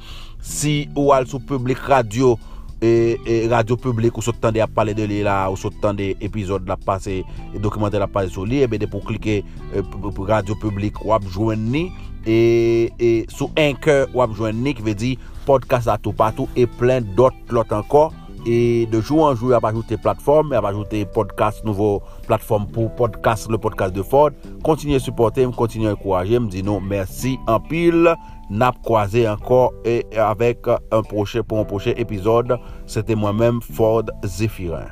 Si 0.44 0.88
ou 0.96 1.12
al 1.14 1.28
sou 1.28 1.42
Public 1.44 1.80
Radio 1.88 2.34
ou 2.34 2.53
et, 2.85 3.49
radio 3.49 3.76
publique 3.76 4.16
ou 4.16 4.22
sortant 4.22 4.49
à 4.49 4.66
parler 4.66 4.95
de 4.95 5.05
lui 5.05 5.22
là 5.22 5.51
ou 5.51 5.57
sortant 5.57 5.95
des 5.95 6.16
épisodes 6.20 6.66
la 6.66 6.76
passer 6.76 7.24
e 7.55 7.59
documentaire 7.59 8.07
la 8.07 8.28
sur 8.28 8.45
lui 8.45 8.61
et 8.61 8.66
bien 8.66 8.87
pour 8.89 9.05
cliquer 9.05 9.45
e, 9.74 9.82
radio 10.18 10.55
publique 10.55 11.05
ou 11.05 11.12
joindre 11.28 11.91
et, 12.26 12.93
et 12.99 13.26
sous 13.28 13.51
un 13.57 13.74
cœur 13.74 14.09
ou 14.14 14.35
joindre 14.35 14.74
qui 14.74 14.82
veut 14.82 14.95
dire 14.95 15.16
podcast 15.47 15.89
à 15.89 15.99
tout 15.99 16.12
partout 16.12 16.49
et 16.57 16.66
plein 16.66 17.01
d'autres 17.01 17.37
l'autre 17.51 17.74
encore 17.74 18.12
et 18.47 18.87
de 18.91 19.01
jour 19.01 19.24
en 19.24 19.35
jour, 19.35 19.51
il 19.51 19.55
a 19.55 19.68
ajouté 19.68 19.97
plateforme, 19.97 20.49
il 20.49 20.55
a 20.55 20.68
ajouté 20.68 21.07
podcast, 21.07 21.64
nouveau 21.64 22.03
plateforme 22.26 22.66
pour 22.66 22.95
podcast, 22.95 23.51
le 23.51 23.57
podcast 23.57 23.95
de 23.95 24.03
Ford. 24.03 24.30
Continuez 24.62 24.97
à 24.97 24.99
supporter, 24.99 25.51
continuez 25.51 25.89
à 25.89 25.93
encourager, 25.93 26.39
me 26.39 26.49
dit 26.49 26.62
non, 26.62 26.78
merci 26.78 27.39
en 27.47 27.59
pile 27.59 28.14
n'a 28.51 28.72
croisé 28.82 29.28
encore 29.28 29.72
et 29.84 30.05
avec 30.16 30.66
un 30.90 31.03
prochain 31.03 31.42
pour 31.42 31.59
un 31.59 31.64
prochain 31.64 31.92
épisode. 31.97 32.59
C'était 32.86 33.14
moi-même 33.14 33.61
Ford 33.61 34.05
Zephyrin. 34.24 34.88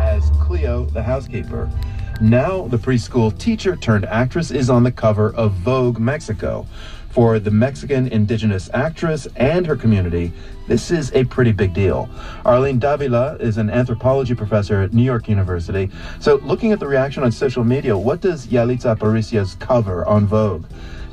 As 0.00 0.30
Cleo, 0.40 0.86
the 0.92 1.02
housekeeper. 1.02 1.68
Now, 2.20 2.68
the 2.68 2.78
preschool 2.78 3.36
teacher 3.36 3.74
turned 3.74 4.04
actress 4.06 4.52
is 4.52 4.70
on 4.70 4.84
the 4.84 4.92
cover 4.92 5.34
of 5.34 5.52
Vogue 5.64 5.98
Mexico, 5.98 6.64
For 7.14 7.38
the 7.38 7.52
Mexican 7.52 8.08
indigenous 8.08 8.68
actress 8.74 9.28
and 9.36 9.64
her 9.68 9.76
community, 9.76 10.32
this 10.66 10.90
is 10.90 11.12
a 11.12 11.22
pretty 11.22 11.52
big 11.52 11.72
deal. 11.72 12.08
Arlene 12.44 12.80
Davila 12.80 13.36
is 13.36 13.56
an 13.56 13.70
anthropology 13.70 14.34
professor 14.34 14.82
at 14.82 14.92
New 14.92 15.04
York 15.04 15.28
University. 15.28 15.90
So, 16.18 16.40
looking 16.42 16.72
at 16.72 16.80
the 16.80 16.88
reaction 16.88 17.22
on 17.22 17.30
social 17.30 17.62
media, 17.62 17.96
what 17.96 18.20
does 18.20 18.48
Yalitza 18.48 18.96
Aparicio's 18.96 19.54
cover 19.60 20.04
on 20.06 20.26
Vogue 20.26 20.64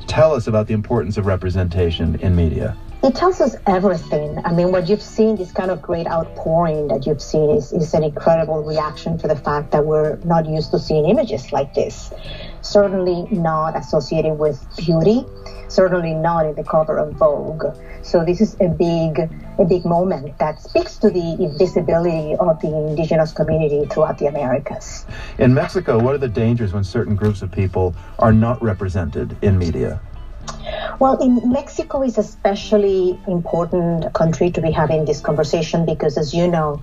tell 0.08 0.34
us 0.34 0.48
about 0.48 0.66
the 0.66 0.74
importance 0.74 1.18
of 1.18 1.26
representation 1.26 2.16
in 2.16 2.34
media? 2.34 2.76
It 3.02 3.16
tells 3.16 3.40
us 3.40 3.56
everything. 3.66 4.38
I 4.44 4.52
mean, 4.52 4.70
what 4.70 4.88
you've 4.88 5.02
seen, 5.02 5.34
this 5.34 5.50
kind 5.50 5.72
of 5.72 5.82
great 5.82 6.06
outpouring 6.06 6.86
that 6.86 7.04
you've 7.04 7.20
seen, 7.20 7.50
is, 7.50 7.72
is 7.72 7.94
an 7.94 8.04
incredible 8.04 8.62
reaction 8.62 9.18
to 9.18 9.26
the 9.26 9.34
fact 9.34 9.72
that 9.72 9.84
we're 9.84 10.18
not 10.18 10.46
used 10.46 10.70
to 10.70 10.78
seeing 10.78 11.06
images 11.06 11.50
like 11.50 11.74
this. 11.74 12.12
Certainly 12.60 13.26
not 13.32 13.76
associated 13.76 14.34
with 14.34 14.64
beauty, 14.76 15.26
certainly 15.66 16.14
not 16.14 16.46
in 16.46 16.54
the 16.54 16.62
cover 16.62 16.96
of 16.96 17.14
Vogue. 17.14 17.76
So 18.02 18.24
this 18.24 18.40
is 18.40 18.54
a 18.60 18.68
big, 18.68 19.18
a 19.58 19.64
big 19.64 19.84
moment 19.84 20.38
that 20.38 20.60
speaks 20.60 20.96
to 20.98 21.10
the 21.10 21.42
invisibility 21.42 22.36
of 22.36 22.60
the 22.60 22.68
indigenous 22.68 23.32
community 23.32 23.84
throughout 23.86 24.18
the 24.18 24.26
Americas. 24.26 25.06
In 25.38 25.52
Mexico, 25.52 25.98
what 25.98 26.14
are 26.14 26.18
the 26.18 26.28
dangers 26.28 26.72
when 26.72 26.84
certain 26.84 27.16
groups 27.16 27.42
of 27.42 27.50
people 27.50 27.96
are 28.20 28.32
not 28.32 28.62
represented 28.62 29.36
in 29.42 29.58
media? 29.58 30.00
Well, 30.98 31.18
in 31.18 31.50
Mexico 31.50 32.02
is 32.02 32.18
especially 32.18 33.18
important 33.26 34.12
country 34.12 34.50
to 34.52 34.60
be 34.60 34.70
having 34.70 35.04
this 35.04 35.20
conversation 35.20 35.84
because, 35.84 36.16
as 36.16 36.32
you 36.32 36.46
know, 36.46 36.80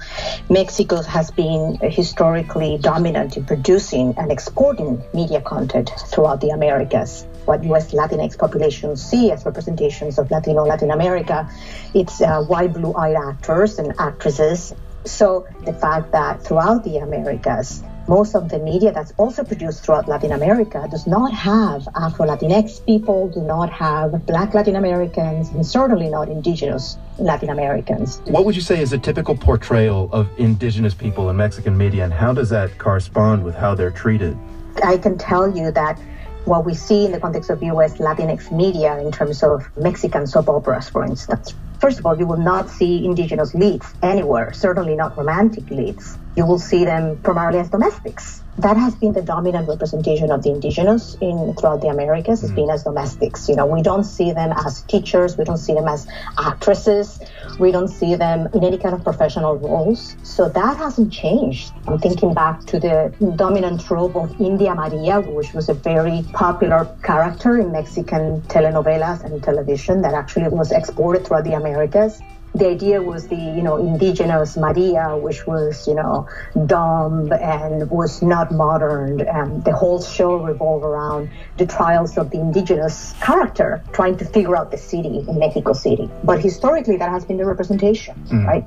Mexico 0.50 1.02
has 1.02 1.32
been 1.32 1.78
historically 1.82 2.78
dominant 2.78 3.38
in 3.38 3.46
producing 3.46 4.16
and 4.18 4.32
exporting 4.32 5.02
media 5.14 5.42
content 5.42 5.92
throughout 6.08 6.42
the 6.42 6.50
Americas. 6.50 7.26
What 7.46 7.64
U.S. 7.64 7.92
Latinx 7.92 8.38
populations 8.38 9.02
see 9.02 9.32
as 9.32 9.46
representations 9.46 10.20
of 10.20 10.30
Latino 10.32 10.66
Latin 10.66 10.92
America, 10.92 11.50
it's 11.94 12.22
uh, 12.22 12.44
white, 12.44 12.74
blue-eyed 12.74 13.16
actors 13.16 13.80
and 13.80 13.94
actresses. 14.00 14.74
So 15.06 15.48
the 15.66 15.74
fact 15.74 16.12
that 16.12 16.44
throughout 16.44 16.84
the 16.84 16.98
Americas, 16.98 17.84
most 18.10 18.34
of 18.34 18.50
the 18.50 18.58
media 18.58 18.92
that's 18.92 19.14
also 19.18 19.44
produced 19.44 19.86
throughout 19.86 20.08
Latin 20.08 20.32
America 20.32 20.88
does 20.90 21.06
not 21.06 21.32
have 21.32 21.88
Afro 21.96 22.26
Latinx 22.26 22.84
people, 22.84 23.30
do 23.30 23.40
not 23.42 23.70
have 23.70 24.26
Black 24.26 24.56
Latin 24.56 24.76
Americans, 24.76 25.50
and 25.50 25.64
certainly 25.64 26.10
not 26.10 26.28
Indigenous 26.28 26.98
Latin 27.20 27.52
Americans. 27.52 28.20
What 28.26 28.46
would 28.46 28.56
you 28.56 28.64
say 28.64 28.82
is 28.82 28.94
a 28.94 28.98
typical 28.98 29.36
portrayal 29.36 30.10
of 30.12 30.28
Indigenous 30.40 30.96
people 30.96 31.30
in 31.30 31.38
Mexican 31.38 31.78
media, 31.78 32.04
and 32.04 32.12
how 32.12 32.34
does 32.34 32.50
that 32.50 32.76
correspond 32.80 33.44
with 33.44 33.54
how 33.54 33.76
they're 33.76 33.92
treated? 33.92 34.36
I 34.84 34.98
can 34.98 35.20
tell 35.20 35.56
you 35.56 35.70
that 35.72 36.00
what 36.46 36.66
we 36.66 36.74
see 36.74 37.06
in 37.06 37.12
the 37.12 37.20
context 37.20 37.52
of 37.52 37.62
US 37.62 38.00
Latinx 38.00 38.52
media 38.52 38.98
in 38.98 39.12
terms 39.12 39.44
of 39.44 39.70
Mexican 39.78 40.26
soap 40.26 40.50
operas, 40.50 40.90
for 40.90 41.06
instance. 41.06 41.54
First 41.80 42.00
of 42.00 42.08
all, 42.08 42.18
you 42.18 42.26
will 42.26 42.44
not 42.54 42.72
see 42.72 43.06
indigenous 43.06 43.54
leads 43.54 43.94
anywhere, 44.02 44.52
certainly 44.52 44.96
not 44.96 45.16
romantic 45.16 45.70
leads 45.70 46.18
you 46.36 46.46
will 46.46 46.60
see 46.60 46.86
them 46.86 47.18
primarily 47.18 47.60
as 47.60 47.70
domestics. 47.70 48.44
That 48.60 48.76
has 48.76 48.94
been 48.94 49.14
the 49.14 49.22
dominant 49.22 49.70
representation 49.70 50.32
of 50.32 50.44
the 50.44 50.52
indigenous 50.52 51.16
in 51.22 51.54
throughout 51.56 51.82
the 51.82 51.88
Americas. 51.88 52.42
Has 52.42 52.52
mm. 52.52 52.56
been 52.56 52.70
as 52.70 52.84
domestics. 52.84 53.48
You 53.48 53.56
know, 53.56 53.66
we 53.66 53.82
don't 53.82 54.04
see 54.04 54.32
them 54.34 54.52
as 54.66 54.82
teachers. 54.84 55.38
We 55.38 55.46
don't 55.46 55.58
see 55.58 55.74
them 55.74 55.88
as 55.88 56.08
actresses. 56.38 57.20
We 57.58 57.72
don't 57.72 57.88
see 57.88 58.16
them 58.16 58.50
in 58.54 58.66
any 58.66 58.78
kind 58.78 58.94
of 58.94 59.04
professional 59.04 59.56
roles. 59.58 60.18
So 60.24 60.50
that 60.50 60.78
hasn't 60.78 61.14
changed. 61.14 61.72
I'm 61.88 62.00
thinking 62.00 62.34
back 62.34 62.66
to 62.66 62.80
the 62.80 63.14
dominant 63.38 63.86
trope 63.86 64.16
of 64.16 64.40
India 64.42 64.76
Maria, 64.76 65.22
which 65.22 65.54
was 65.54 65.70
a 65.70 65.74
very 65.74 66.26
popular 66.34 66.86
character 67.02 67.60
in 67.60 67.72
Mexican 67.72 68.42
telenovelas 68.44 69.24
and 69.24 69.42
television 69.42 70.02
that 70.02 70.14
actually 70.14 70.50
was 70.50 70.72
exported 70.72 71.26
throughout 71.26 71.46
the 71.46 71.54
Americas 71.54 72.22
the 72.60 72.68
idea 72.68 73.02
was 73.02 73.28
the 73.28 73.36
you 73.36 73.62
know 73.62 73.78
indigenous 73.78 74.58
Maria, 74.58 75.18
which 75.18 75.48
was 75.48 75.88
you 75.88 75.96
know 75.96 76.28
dumb 76.66 77.32
and 77.32 77.90
was 77.90 78.22
not 78.22 78.52
modern. 78.52 79.22
And 79.22 79.64
the 79.64 79.74
whole 79.74 80.02
show 80.02 80.36
revolved 80.38 80.86
around 80.86 81.30
the 81.58 81.66
trials 81.66 82.18
of 82.18 82.30
the 82.32 82.40
indigenous 82.40 83.14
character 83.22 83.84
trying 83.94 84.18
to 84.18 84.26
figure 84.26 84.56
out 84.56 84.72
the 84.72 84.78
city 84.78 85.26
in 85.28 85.40
Mexico 85.40 85.74
City. 85.74 86.10
But 86.24 86.42
historically, 86.42 86.98
that 86.98 87.10
has 87.10 87.26
been 87.26 87.38
the 87.38 87.46
representation, 87.46 88.16
mm. 88.28 88.46
right? 88.46 88.66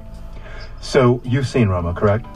So 0.81 1.21
you've 1.25 1.47
seen 1.47 1.69
Roma, 1.69 1.95
correct? 1.95 2.27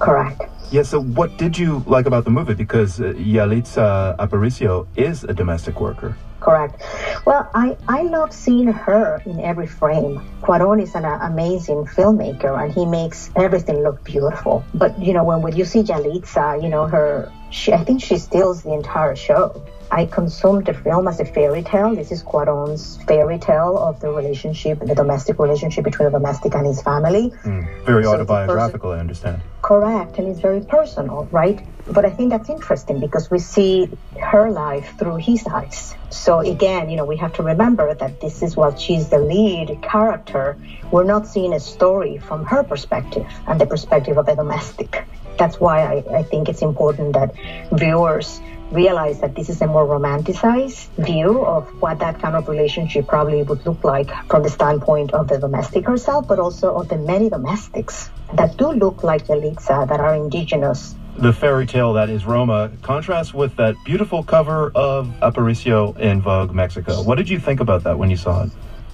Correct. 0.00 0.42
Yeah. 0.72 0.82
So 0.82 1.00
what 1.00 1.36
did 1.36 1.56
you 1.56 1.84
like 1.86 2.06
about 2.06 2.24
the 2.24 2.30
movie? 2.30 2.54
Because 2.54 3.00
uh, 3.00 3.12
Yalitza 3.12 4.16
Aparicio 4.16 4.88
is 4.96 5.22
a 5.24 5.32
domestic 5.32 5.80
worker. 5.80 6.16
Correct. 6.42 6.82
Well, 7.24 7.48
I, 7.54 7.76
I 7.86 8.02
love 8.02 8.32
seeing 8.32 8.66
her 8.66 9.22
in 9.24 9.38
every 9.38 9.68
frame. 9.68 10.20
Cuaron 10.42 10.82
is 10.82 10.92
an 10.96 11.04
uh, 11.04 11.18
amazing 11.22 11.84
filmmaker 11.84 12.60
and 12.60 12.72
he 12.72 12.84
makes 12.84 13.30
everything 13.36 13.84
look 13.84 14.02
beautiful. 14.02 14.64
But, 14.74 14.98
you 14.98 15.12
know, 15.12 15.22
when, 15.22 15.40
when 15.40 15.54
you 15.54 15.64
see 15.64 15.84
Yalitza, 15.84 16.60
you 16.60 16.68
know, 16.68 16.88
her, 16.88 17.30
she, 17.50 17.72
I 17.72 17.84
think 17.84 18.02
she 18.02 18.18
steals 18.18 18.64
the 18.64 18.72
entire 18.72 19.14
show. 19.14 19.64
I 19.92 20.06
consumed 20.06 20.64
the 20.64 20.72
film 20.72 21.06
as 21.06 21.20
a 21.20 21.26
fairy 21.26 21.62
tale. 21.62 21.94
This 21.94 22.10
is 22.10 22.22
Cuaron's 22.22 22.96
fairy 23.04 23.38
tale 23.38 23.76
of 23.76 24.00
the 24.00 24.08
relationship, 24.08 24.78
the 24.78 24.94
domestic 24.94 25.38
relationship 25.38 25.84
between 25.84 26.08
a 26.08 26.10
domestic 26.10 26.54
and 26.54 26.66
his 26.66 26.80
family. 26.80 27.30
Mm, 27.44 27.84
very 27.84 28.04
so 28.04 28.14
autobiographical, 28.14 28.92
I 28.92 29.00
understand. 29.00 29.42
Correct, 29.60 30.16
and 30.16 30.28
it's 30.28 30.40
very 30.40 30.62
personal, 30.62 31.28
right? 31.30 31.60
But 31.86 32.06
I 32.06 32.10
think 32.10 32.30
that's 32.30 32.48
interesting 32.48 33.00
because 33.00 33.30
we 33.30 33.38
see 33.38 33.90
her 34.18 34.50
life 34.50 34.94
through 34.98 35.16
his 35.16 35.46
eyes. 35.46 35.94
So 36.08 36.40
again, 36.40 36.88
you 36.88 36.96
know, 36.96 37.04
we 37.04 37.18
have 37.18 37.34
to 37.34 37.42
remember 37.42 37.92
that 37.92 38.18
this 38.18 38.42
is 38.42 38.56
while 38.56 38.74
she's 38.74 39.10
the 39.10 39.18
lead 39.18 39.82
character, 39.82 40.56
we're 40.90 41.04
not 41.04 41.26
seeing 41.26 41.52
a 41.52 41.60
story 41.60 42.16
from 42.16 42.46
her 42.46 42.62
perspective 42.64 43.26
and 43.46 43.60
the 43.60 43.66
perspective 43.66 44.16
of 44.16 44.26
a 44.26 44.36
domestic. 44.36 45.04
That's 45.38 45.60
why 45.60 45.82
I, 45.82 46.18
I 46.18 46.22
think 46.22 46.48
it's 46.48 46.62
important 46.62 47.12
that 47.12 47.34
viewers 47.72 48.40
realize 48.72 49.20
that 49.20 49.34
this 49.34 49.48
is 49.48 49.60
a 49.60 49.66
more 49.66 49.86
romanticized 49.86 50.88
view 51.04 51.44
of 51.44 51.68
what 51.80 51.98
that 51.98 52.20
kind 52.20 52.34
of 52.34 52.48
relationship 52.48 53.06
probably 53.06 53.42
would 53.42 53.64
look 53.66 53.84
like 53.84 54.10
from 54.28 54.42
the 54.42 54.48
standpoint 54.48 55.12
of 55.12 55.28
the 55.28 55.38
domestic 55.38 55.86
herself, 55.86 56.26
but 56.26 56.38
also 56.38 56.74
of 56.74 56.88
the 56.88 56.96
many 56.96 57.28
domestics 57.28 58.10
that 58.34 58.56
do 58.56 58.72
look 58.72 59.02
like 59.02 59.26
Yalitza 59.26 59.82
uh, 59.82 59.84
that 59.84 60.00
are 60.00 60.14
indigenous. 60.14 60.94
The 61.18 61.32
fairy 61.32 61.66
tale 61.66 61.92
that 61.92 62.08
is 62.08 62.24
Roma 62.24 62.70
contrasts 62.80 63.34
with 63.34 63.54
that 63.56 63.76
beautiful 63.84 64.22
cover 64.22 64.72
of 64.74 65.08
Aparicio 65.20 65.98
in 65.98 66.22
Vogue 66.22 66.54
Mexico. 66.54 67.02
What 67.02 67.16
did 67.16 67.28
you 67.28 67.38
think 67.38 67.60
about 67.60 67.84
that 67.84 67.98
when 67.98 68.08
you 68.08 68.16
saw 68.16 68.44
it? 68.44 68.50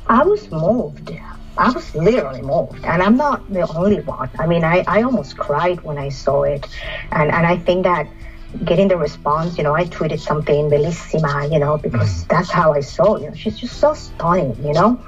I 0.08 0.24
was 0.24 0.50
moved. 0.50 1.12
I 1.56 1.70
was 1.70 1.94
literally 1.94 2.42
moved. 2.42 2.84
And 2.84 3.02
I'm 3.02 3.16
not 3.16 3.48
the 3.52 3.68
only 3.72 4.00
one. 4.00 4.30
I 4.38 4.46
mean, 4.46 4.64
I, 4.64 4.84
I 4.88 5.02
almost 5.02 5.36
cried 5.36 5.80
when 5.82 5.98
I 5.98 6.08
saw 6.08 6.42
it. 6.42 6.66
And, 7.12 7.30
and 7.30 7.46
I 7.46 7.56
think 7.56 7.84
that 7.84 8.08
getting 8.64 8.88
the 8.88 8.96
response, 8.96 9.58
you 9.58 9.64
know, 9.64 9.74
I 9.74 9.84
tweeted 9.84 10.20
something 10.20 10.70
bellissima, 10.70 11.52
you 11.52 11.58
know, 11.58 11.76
because 11.76 12.08
mm-hmm. 12.08 12.28
that's 12.28 12.50
how 12.50 12.72
I 12.72 12.80
saw, 12.80 13.16
you 13.16 13.28
know, 13.28 13.34
she's 13.34 13.58
just 13.58 13.78
so 13.78 13.94
stunning, 13.94 14.56
you 14.64 14.72
know. 14.72 15.00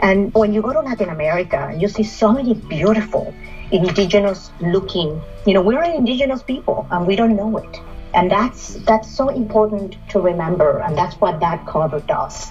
And 0.00 0.34
when 0.34 0.52
you 0.52 0.62
go 0.62 0.72
to 0.72 0.80
Latin 0.80 1.08
America, 1.08 1.74
you 1.78 1.88
see 1.88 2.02
so 2.02 2.32
many 2.32 2.54
beautiful 2.54 3.32
indigenous 3.70 4.50
looking, 4.60 5.20
you 5.46 5.54
know, 5.54 5.62
we're 5.62 5.82
an 5.82 5.94
indigenous 5.94 6.42
people 6.42 6.86
and 6.90 7.06
we 7.06 7.14
don't 7.14 7.36
know 7.36 7.56
it. 7.58 7.80
And 8.14 8.30
that's 8.30 8.74
that's 8.84 9.14
so 9.14 9.28
important 9.28 9.96
to 10.10 10.20
remember 10.20 10.78
and 10.80 10.96
that's 10.96 11.14
what 11.20 11.40
that 11.40 11.66
cover 11.66 12.00
does. 12.00 12.48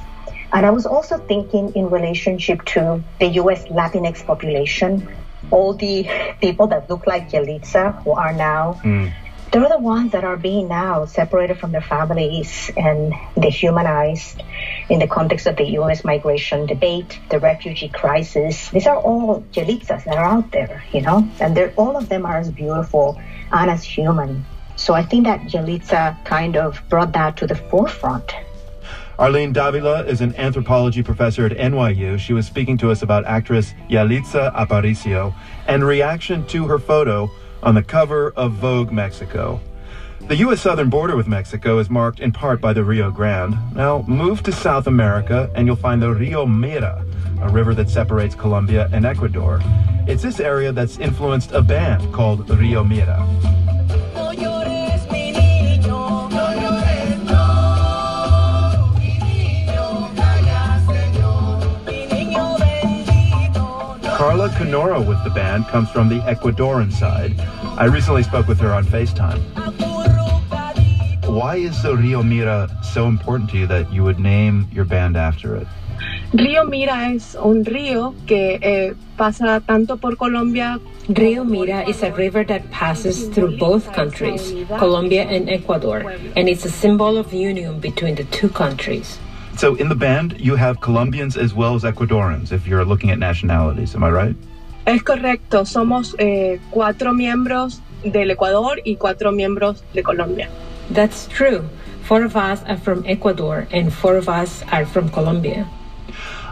And 0.53 0.65
I 0.65 0.69
was 0.69 0.85
also 0.85 1.17
thinking 1.17 1.73
in 1.75 1.89
relationship 1.89 2.63
to 2.65 3.03
the 3.19 3.27
US 3.41 3.65
Latinx 3.65 4.25
population, 4.25 5.13
all 5.51 5.73
the 5.73 6.07
people 6.39 6.67
that 6.67 6.89
look 6.89 7.05
like 7.05 7.31
Yalitza 7.31 8.01
who 8.03 8.11
are 8.11 8.31
now 8.31 8.79
mm 8.83 9.11
they're 9.51 9.69
the 9.69 9.77
ones 9.77 10.11
that 10.11 10.23
are 10.23 10.37
being 10.37 10.67
now 10.67 11.05
separated 11.05 11.57
from 11.59 11.71
their 11.71 11.81
families 11.81 12.69
and 12.75 13.13
dehumanized 13.39 14.43
in 14.89 14.99
the 14.99 15.07
context 15.07 15.47
of 15.47 15.55
the 15.55 15.65
U.S. 15.79 16.03
migration 16.03 16.65
debate, 16.65 17.19
the 17.29 17.39
refugee 17.39 17.89
crisis. 17.89 18.69
These 18.69 18.87
are 18.87 18.97
all 18.97 19.41
Yalitzas 19.53 20.03
that 20.03 20.17
are 20.17 20.25
out 20.25 20.51
there, 20.51 20.83
you 20.91 21.01
know, 21.01 21.27
and 21.39 21.55
they're, 21.55 21.73
all 21.77 21.95
of 21.95 22.09
them 22.09 22.25
are 22.25 22.37
as 22.37 22.51
beautiful 22.51 23.19
and 23.51 23.71
as 23.71 23.83
human. 23.83 24.45
So 24.75 24.93
I 24.93 25.03
think 25.03 25.25
that 25.25 25.41
Yalitza 25.41 26.23
kind 26.25 26.57
of 26.57 26.81
brought 26.89 27.13
that 27.13 27.37
to 27.37 27.47
the 27.47 27.55
forefront. 27.55 28.35
Arlene 29.17 29.51
Davila 29.51 30.03
is 30.05 30.21
an 30.21 30.35
anthropology 30.35 31.01
professor 31.01 31.45
at 31.45 31.53
NYU. 31.53 32.19
She 32.19 32.33
was 32.33 32.45
speaking 32.45 32.77
to 32.77 32.91
us 32.91 33.01
about 33.01 33.25
actress 33.25 33.73
Yalitza 33.89 34.53
Aparicio 34.53 35.33
and 35.65 35.83
reaction 35.83 36.45
to 36.47 36.67
her 36.67 36.77
photo 36.77 37.31
on 37.67 37.75
the 37.75 37.83
cover 37.83 38.31
of 38.37 38.53
Vogue 38.53 38.93
Mexico. 38.93 39.59
The 40.21 40.37
U.S. 40.37 40.61
southern 40.61 40.89
border 40.89 41.17
with 41.17 41.27
Mexico 41.27 41.79
is 41.79 41.89
marked 41.89 42.21
in 42.21 42.31
part 42.31 42.61
by 42.61 42.71
the 42.71 42.81
Rio 42.81 43.11
Grande. 43.11 43.57
Now, 43.75 44.05
move 44.07 44.41
to 44.43 44.53
South 44.53 44.87
America 44.87 45.51
and 45.53 45.67
you'll 45.67 45.75
find 45.75 46.01
the 46.01 46.13
Rio 46.13 46.45
Mira, 46.45 47.03
a 47.41 47.49
river 47.49 47.75
that 47.75 47.89
separates 47.89 48.35
Colombia 48.35 48.89
and 48.93 49.05
Ecuador. 49.05 49.59
It's 50.07 50.23
this 50.23 50.39
area 50.39 50.71
that's 50.71 50.97
influenced 50.97 51.51
a 51.51 51.61
band 51.61 52.13
called 52.13 52.49
Rio 52.49 52.85
Mira. 52.85 53.27
Kanora 64.17 64.99
with 65.05 65.23
the 65.23 65.29
band 65.29 65.67
comes 65.67 65.89
from 65.91 66.09
the 66.09 66.19
Ecuadorian 66.21 66.91
side. 66.91 67.39
I 67.77 67.85
recently 67.85 68.23
spoke 68.23 68.47
with 68.47 68.59
her 68.59 68.73
on 68.73 68.83
FaceTime. 68.83 69.39
Why 71.27 71.57
is 71.57 71.83
the 71.83 71.95
Rio 71.95 72.23
Mira 72.23 72.67
so 72.81 73.05
important 73.05 73.51
to 73.51 73.57
you 73.59 73.67
that 73.67 73.93
you 73.93 74.03
would 74.03 74.19
name 74.19 74.67
your 74.71 74.85
band 74.85 75.17
after 75.17 75.55
it? 75.55 75.67
Río 76.33 76.67
Mira 76.67 77.13
es 77.13 77.35
un 77.35 77.63
río 77.63 78.15
que 78.25 78.59
eh, 78.61 78.93
pasa 79.17 79.61
tanto 79.65 79.97
por 79.97 80.15
Colombia. 80.15 80.79
Rio 81.09 81.43
Mira 81.43 81.87
is 81.87 82.01
a 82.01 82.11
river 82.11 82.43
that 82.45 82.69
passes 82.71 83.27
through 83.29 83.57
both 83.57 83.93
countries, 83.93 84.51
Colombia 84.79 85.23
and 85.23 85.47
Ecuador, 85.47 85.99
and 86.35 86.49
it's 86.49 86.65
a 86.65 86.71
symbol 86.71 87.17
of 87.17 87.31
union 87.31 87.79
between 87.79 88.15
the 88.15 88.25
two 88.25 88.49
countries. 88.49 89.19
So 89.57 89.73
in 89.73 89.89
the 89.89 89.95
band, 89.95 90.39
you 90.39 90.55
have 90.55 90.81
Colombians 90.81 91.35
as 91.35 91.51
well 91.51 91.73
as 91.73 91.83
Ecuadorians, 91.83 92.51
if 92.51 92.67
you're 92.67 92.85
looking 92.85 93.09
at 93.09 93.17
nationalities. 93.17 93.95
Am 93.95 94.03
I 94.03 94.11
right? 94.11 94.35
Es 94.85 95.01
correcto. 95.01 95.65
Somos 95.65 96.13
eh, 96.19 96.59
cuatro 96.71 97.11
miembros 97.11 97.81
del 98.03 98.29
Ecuador 98.29 98.79
y 98.85 98.97
cuatro 98.99 99.31
miembros 99.31 99.81
de 99.93 100.03
Colombia. 100.03 100.47
That's 100.91 101.27
true. 101.27 101.67
Four 102.03 102.23
of 102.23 102.35
us 102.35 102.61
are 102.67 102.77
from 102.77 103.03
Ecuador 103.07 103.67
and 103.71 103.91
four 103.91 104.15
of 104.15 104.29
us 104.29 104.61
are 104.71 104.85
from 104.85 105.09
Colombia. 105.09 105.67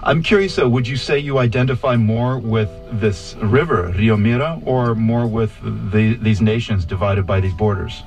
I'm 0.02 0.24
curious 0.24 0.56
though, 0.56 0.68
would 0.68 0.88
you 0.88 0.98
say 0.98 1.20
you 1.20 1.38
identify 1.38 1.96
more 1.98 2.40
with 2.40 2.70
this 2.92 3.36
river, 3.36 3.94
Rio 3.96 4.18
Mira, 4.18 4.60
or 4.66 4.96
more 4.96 5.28
with 5.28 5.52
the, 5.62 6.16
these 6.16 6.42
nations 6.42 6.86
divided 6.86 7.28
by 7.28 7.40
these 7.40 7.54
borders? 7.54 8.02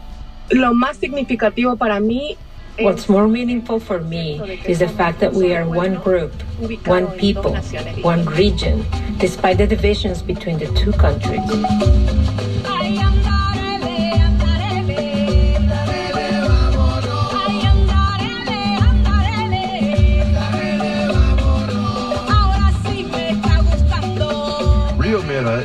Lo 0.50 0.74
más 0.74 0.96
significativo 0.96 1.78
para 1.78 2.00
mí 2.00 2.36
What's 2.80 3.08
more 3.08 3.26
meaningful 3.26 3.80
for 3.80 4.00
me 4.00 4.40
is 4.64 4.78
the 4.78 4.88
fact 4.88 5.18
that 5.18 5.32
we 5.32 5.54
are 5.54 5.68
one 5.68 5.96
group, 5.96 6.32
one 6.86 7.10
people, 7.18 7.56
one 8.02 8.24
region, 8.26 8.86
despite 9.18 9.58
the 9.58 9.66
divisions 9.66 10.22
between 10.22 10.58
the 10.58 10.66
two 10.74 10.92
countries. 10.92 11.40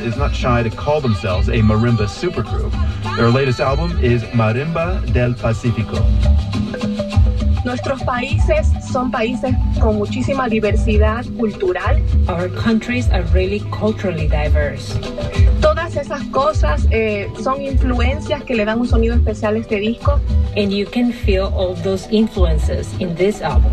Is 0.04 0.16
not 0.18 0.34
shy 0.34 0.62
to 0.62 0.70
call 0.70 1.00
themselves 1.00 1.48
a 1.48 1.60
marimba 1.60 2.06
supergroup. 2.06 2.72
Their 3.16 3.30
latest 3.30 3.58
album 3.58 3.98
is 4.04 4.22
Marimba 4.24 5.00
del 5.14 5.32
Pacifico. 5.32 5.96
Nuestros 7.64 8.02
países 8.02 8.70
son 8.92 9.10
países 9.10 9.54
con 9.80 9.96
muchísima 9.96 10.48
diversidad 10.48 11.24
cultural. 11.38 12.02
Our 12.28 12.50
countries 12.50 13.08
are 13.10 13.24
really 13.32 13.60
culturally 13.70 14.28
diverse. 14.28 14.94
Todas 15.62 15.96
esas 15.96 16.22
cosas 16.24 16.86
eh, 16.90 17.26
son 17.42 17.62
influencias 17.62 18.44
que 18.44 18.54
le 18.54 18.66
dan 18.66 18.80
un 18.80 18.86
sonido 18.86 19.14
especial 19.14 19.56
a 19.56 19.58
este 19.60 19.76
disco. 19.76 20.20
And 20.56 20.70
you 20.72 20.86
can 20.86 21.10
feel 21.10 21.52
all 21.56 21.74
those 21.82 22.06
influences 22.10 22.86
in 23.00 23.14
this 23.14 23.40
album. 23.40 23.72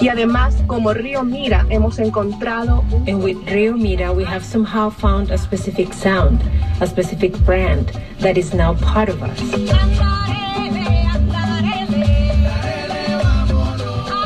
Y 0.00 0.08
además, 0.08 0.56
como 0.66 0.94
Río 0.94 1.22
Mira, 1.22 1.66
hemos 1.68 1.98
encontrado. 1.98 2.82
And 3.06 3.22
with 3.22 3.36
Río 3.46 3.76
Mira, 3.76 4.10
we 4.10 4.24
have 4.24 4.42
somehow 4.42 4.88
found 4.90 5.30
a 5.30 5.36
specific 5.36 5.92
sound, 5.92 6.40
a 6.80 6.86
specific 6.86 7.36
brand 7.44 7.92
that 8.20 8.38
is 8.38 8.54
now 8.54 8.72
part 8.74 9.10
of 9.10 9.22
us. 9.22 10.27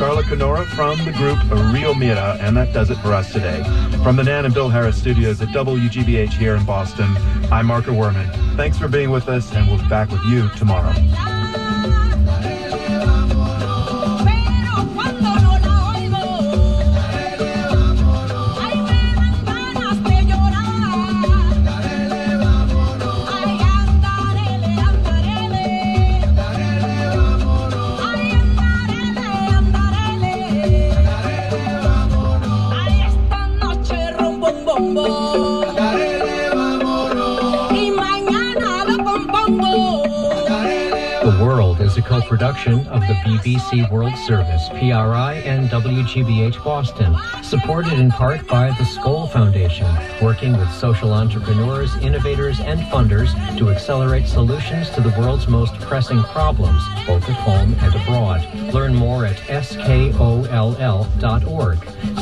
Karla 0.02 0.24
Kanora 0.24 0.66
from 0.66 0.98
the 1.04 1.12
group 1.12 1.38
Rio 1.72 1.94
Mira, 1.94 2.36
and 2.40 2.56
that 2.56 2.72
does 2.72 2.90
it 2.90 2.96
for 2.96 3.12
us 3.12 3.32
today. 3.32 3.62
From 4.02 4.16
the 4.16 4.24
Nan 4.24 4.44
and 4.44 4.52
Bill 4.52 4.68
Harris 4.68 4.98
studios 4.98 5.40
at 5.40 5.50
WGBH 5.50 6.32
here 6.32 6.56
in 6.56 6.64
Boston, 6.64 7.06
I'm 7.52 7.66
Marco 7.66 7.92
Werman. 7.92 8.56
Thanks 8.56 8.76
for 8.76 8.88
being 8.88 9.10
with 9.10 9.28
us, 9.28 9.54
and 9.54 9.68
we'll 9.68 9.80
be 9.80 9.88
back 9.88 10.10
with 10.10 10.24
you 10.24 10.48
tomorrow. 10.56 10.92
Is 41.94 41.98
a 42.22 42.24
co-production 42.24 42.86
of 42.88 43.00
the 43.02 43.14
BBC 43.24 43.90
World 43.90 44.16
Service, 44.16 44.68
PRI, 44.70 45.42
and 45.44 45.68
WGBH 45.68 46.62
Boston, 46.64 47.16
supported 47.42 47.94
in 47.94 48.10
part 48.10 48.46
by 48.46 48.68
the 48.68 48.84
Skoll 48.84 49.30
Foundation, 49.30 49.86
working 50.20 50.56
with 50.56 50.70
social 50.72 51.12
entrepreneurs, 51.12 51.94
innovators, 51.96 52.60
and 52.60 52.80
funders 52.80 53.32
to 53.58 53.70
accelerate 53.70 54.26
solutions 54.26 54.90
to 54.90 55.00
the 55.00 55.10
world's 55.18 55.48
most 55.48 55.74
pressing 55.80 56.22
problems, 56.24 56.82
both 57.06 57.28
at 57.28 57.36
home 57.36 57.74
and 57.80 57.94
abroad. 57.94 58.46
Learn 58.72 58.94
more 58.94 59.24
at 59.24 59.36
skoll.org. 59.36 60.52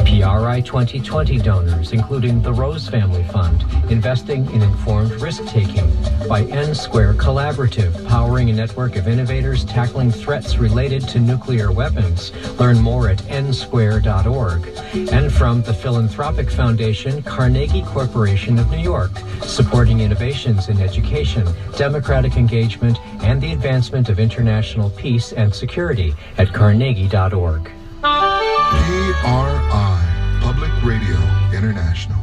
PRI 0.04 0.60
2020 0.60 1.38
donors, 1.38 1.92
including 1.92 2.42
the 2.42 2.52
Rose 2.52 2.88
Family 2.88 3.24
Fund, 3.24 3.64
investing 3.90 4.50
in 4.52 4.62
informed 4.62 5.12
risk-taking, 5.20 5.90
by 6.28 6.44
N 6.44 6.74
Square 6.74 7.14
Collaborative, 7.14 8.06
powering 8.08 8.50
a 8.50 8.52
network 8.52 8.96
of 8.96 9.08
innovators 9.08 9.64
tackling 9.90 10.12
threats 10.12 10.56
related 10.56 11.02
to 11.08 11.18
nuclear 11.18 11.72
weapons. 11.72 12.30
Learn 12.60 12.78
more 12.78 13.08
at 13.08 13.18
nsquare.org. 13.24 14.68
And 15.12 15.32
from 15.32 15.62
the 15.62 15.74
Philanthropic 15.74 16.48
Foundation, 16.48 17.24
Carnegie 17.24 17.82
Corporation 17.82 18.60
of 18.60 18.70
New 18.70 18.78
York, 18.78 19.10
supporting 19.42 19.98
innovations 19.98 20.68
in 20.68 20.80
education, 20.80 21.44
democratic 21.76 22.36
engagement, 22.36 23.00
and 23.24 23.42
the 23.42 23.52
advancement 23.52 24.08
of 24.08 24.20
international 24.20 24.90
peace 24.90 25.32
and 25.32 25.52
security 25.52 26.14
at 26.38 26.52
carnegie.org. 26.52 27.72
PRI, 28.00 28.38
Public 30.40 30.70
Radio 30.84 31.16
International. 31.52 32.20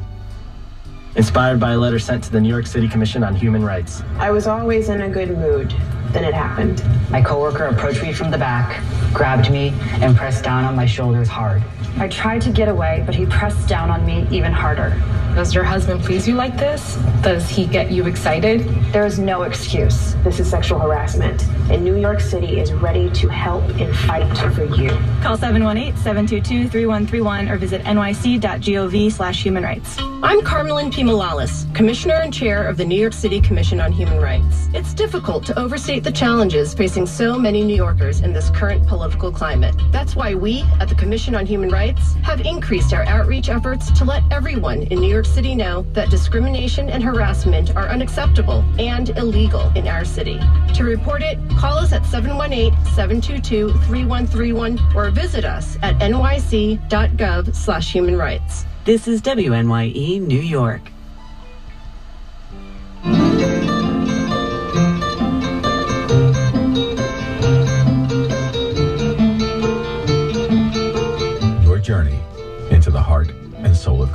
Inspired 1.18 1.60
by 1.60 1.74
a 1.74 1.78
letter 1.78 2.00
sent 2.00 2.24
to 2.24 2.32
the 2.32 2.40
New 2.40 2.48
York 2.48 2.66
City 2.66 2.88
Commission 2.88 3.26
on 3.26 3.36
Human 3.36 3.66
Rights. 3.66 4.04
I 4.20 4.32
was 4.32 4.48
always 4.48 4.88
in 4.88 5.02
a 5.02 5.10
good 5.10 5.38
mood. 5.38 5.76
Then 6.12 6.24
it 6.24 6.34
happened. 6.34 6.84
My 7.10 7.22
coworker 7.22 7.66
approached 7.66 8.02
me 8.02 8.14
from 8.14 8.32
the 8.32 8.38
back, 8.38 8.84
grabbed 9.14 9.52
me, 9.52 9.74
and 10.02 10.16
pressed 10.16 10.44
down 10.44 10.64
on 10.64 10.76
my 10.76 10.86
shoulders 10.86 11.28
hard. 11.28 11.64
I 11.98 12.08
tried 12.08 12.42
to 12.42 12.50
get 12.50 12.68
away, 12.68 13.04
but 13.06 13.16
he 13.16 13.26
pressed 13.26 13.68
down 13.68 13.90
on 13.90 14.06
me 14.06 14.28
even 14.32 14.52
harder. 14.52 15.02
Does 15.38 15.54
your 15.54 15.64
husband 15.64 16.02
please 16.02 16.28
you 16.28 16.34
like 16.34 16.58
this? 16.58 16.96
Does 17.22 17.48
he 17.48 17.68
get 17.68 17.92
you 17.92 18.08
excited? 18.08 18.62
There 18.92 19.06
is 19.06 19.20
no 19.20 19.44
excuse. 19.44 20.16
This 20.24 20.40
is 20.40 20.50
sexual 20.50 20.80
harassment. 20.80 21.48
And 21.70 21.84
New 21.84 21.96
York 21.96 22.22
City 22.22 22.60
is 22.60 22.74
ready 22.74 23.12
to 23.12 23.28
help 23.28 23.64
and 23.80 23.96
fight 23.96 24.36
for 24.56 24.64
you. 24.64 24.90
Call 25.22 25.38
718-722-3131 25.38 27.52
or 27.52 27.58
visit 27.58 27.84
nyc.gov 27.84 29.12
slash 29.12 29.44
human 29.44 29.64
rights. 29.64 29.96
I'm 30.00 30.42
Carmelyn 30.42 30.92
P. 30.92 31.04
Malalis, 31.04 31.68
Commissioner 31.76 32.16
and 32.16 32.34
Chair 32.34 32.68
of 32.68 32.76
the 32.76 32.86
New 32.86 33.00
York 33.00 33.14
City 33.14 33.40
Commission 33.40 33.80
on 33.80 33.92
Human 33.92 34.20
Rights. 34.20 34.70
It's 34.74 34.96
difficult 34.96 35.46
to 35.46 35.60
overstate 35.60 36.04
the 36.04 36.12
challenges 36.12 36.74
facing 36.74 37.06
so 37.06 37.38
many 37.38 37.64
New 37.64 37.76
Yorkers 37.76 38.22
in 38.22 38.34
this 38.34 38.50
current 38.50 38.88
political 38.88 39.32
climate. 39.32 39.76
That's 39.92 40.16
why 40.16 40.34
we, 40.34 40.64
at 40.80 40.90
the 40.90 40.96
Commission 40.96 41.36
on 41.36 41.46
Human 41.46 41.70
Rights, 41.70 42.16
have 42.24 42.42
increased 42.42 42.92
our 42.94 43.04
outreach 43.04 43.50
efforts 43.50 43.92
to 43.92 44.04
let 44.04 44.24
everyone 44.32 44.82
in 44.82 45.00
New 45.00 45.12
York 45.12 45.27
City 45.28 45.56
know 45.56 45.84
that 45.94 46.10
discrimination 46.10 46.90
and 46.90 47.02
harassment 47.04 47.76
are 47.76 47.88
unacceptable 47.88 48.66
and 48.80 49.10
illegal 49.18 49.70
in 49.76 49.88
our 49.88 50.04
city. 50.04 50.40
To 50.74 50.84
report 50.84 51.22
it, 51.22 51.38
call 51.58 51.78
us 51.78 51.94
at 51.94 52.02
718-722-3131 52.04 54.96
or 54.96 55.12
visit 55.12 55.46
us 55.46 55.78
at 55.82 55.96
nyc.gov 56.00 57.56
slash 57.56 57.92
human 57.92 58.18
rights. 58.18 58.66
This 58.86 59.08
is 59.08 59.22
WNYE 59.22 60.20
New 60.22 60.42
York. 60.42 60.82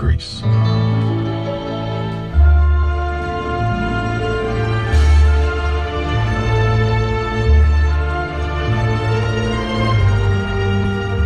Greece. 0.03 0.43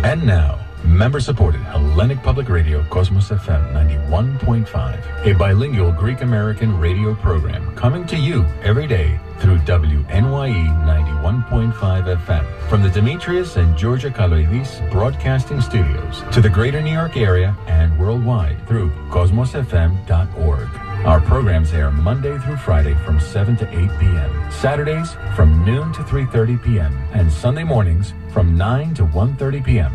And 0.03 0.25
now, 0.27 0.66
Member 0.97 1.19
supported 1.19 1.61
Hellenic 1.61 2.23
Public 2.23 2.49
Radio, 2.49 2.83
Cosmos 2.85 3.29
FM 3.29 3.71
91.5, 4.09 5.27
a 5.27 5.37
bilingual 5.37 5.91
Greek 5.91 6.21
American 6.21 6.75
radio 6.75 7.13
program 7.13 7.75
coming 7.75 8.07
to 8.07 8.17
you 8.17 8.43
every 8.63 8.87
day 8.87 9.19
through 9.37 9.59
WNYE 9.59 10.07
91.5 10.07 12.25
FM. 12.25 12.67
From 12.67 12.81
the 12.81 12.89
Demetrius 12.89 13.57
and 13.57 13.77
Georgia 13.77 14.09
Kaloidis 14.09 14.89
Broadcasting 14.89 15.61
Studios 15.61 16.23
to 16.31 16.41
the 16.41 16.49
greater 16.49 16.81
New 16.81 16.93
York 16.93 17.15
area 17.15 17.55
and 17.67 17.95
worldwide 17.99 18.67
through 18.67 18.89
cosmosfm.org. 19.11 20.69
Our 21.05 21.21
programs 21.21 21.73
air 21.73 21.91
Monday 21.91 22.39
through 22.39 22.57
Friday 22.57 22.95
from 23.05 23.19
7 23.19 23.55
to 23.57 23.69
8 23.69 23.99
p.m., 23.99 24.51
Saturdays 24.51 25.15
from 25.35 25.63
noon 25.63 25.93
to 25.93 26.01
3.30 26.01 26.63
p.m., 26.63 26.97
and 27.13 27.31
Sunday 27.31 27.63
mornings 27.63 28.15
from 28.33 28.57
9 28.57 28.95
to 28.95 29.03
1.30 29.03 29.63
p.m. 29.63 29.93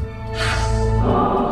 Oh, 1.05 1.43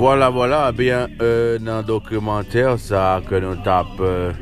Voilà, 0.00 0.30
voilà, 0.30 0.72
bien, 0.72 1.08
euh, 1.20 1.58
nan 1.60 1.84
dokumenter 1.84 2.78
sa 2.80 3.20
ke 3.20 3.36
nou 3.44 3.58
tap 3.60 3.98
euh, 4.00 4.32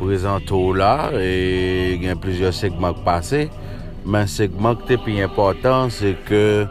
prezento 0.00 0.58
la, 0.74 1.12
e 1.14 1.94
gen 2.02 2.18
plizye 2.18 2.50
segman 2.50 2.96
k 2.98 3.04
pase, 3.06 3.44
men 4.02 4.26
segman 4.26 4.74
k 4.80 4.88
te 4.88 4.98
pi 5.04 5.20
important, 5.22 5.94
se 5.94 6.16
ke 6.26 6.66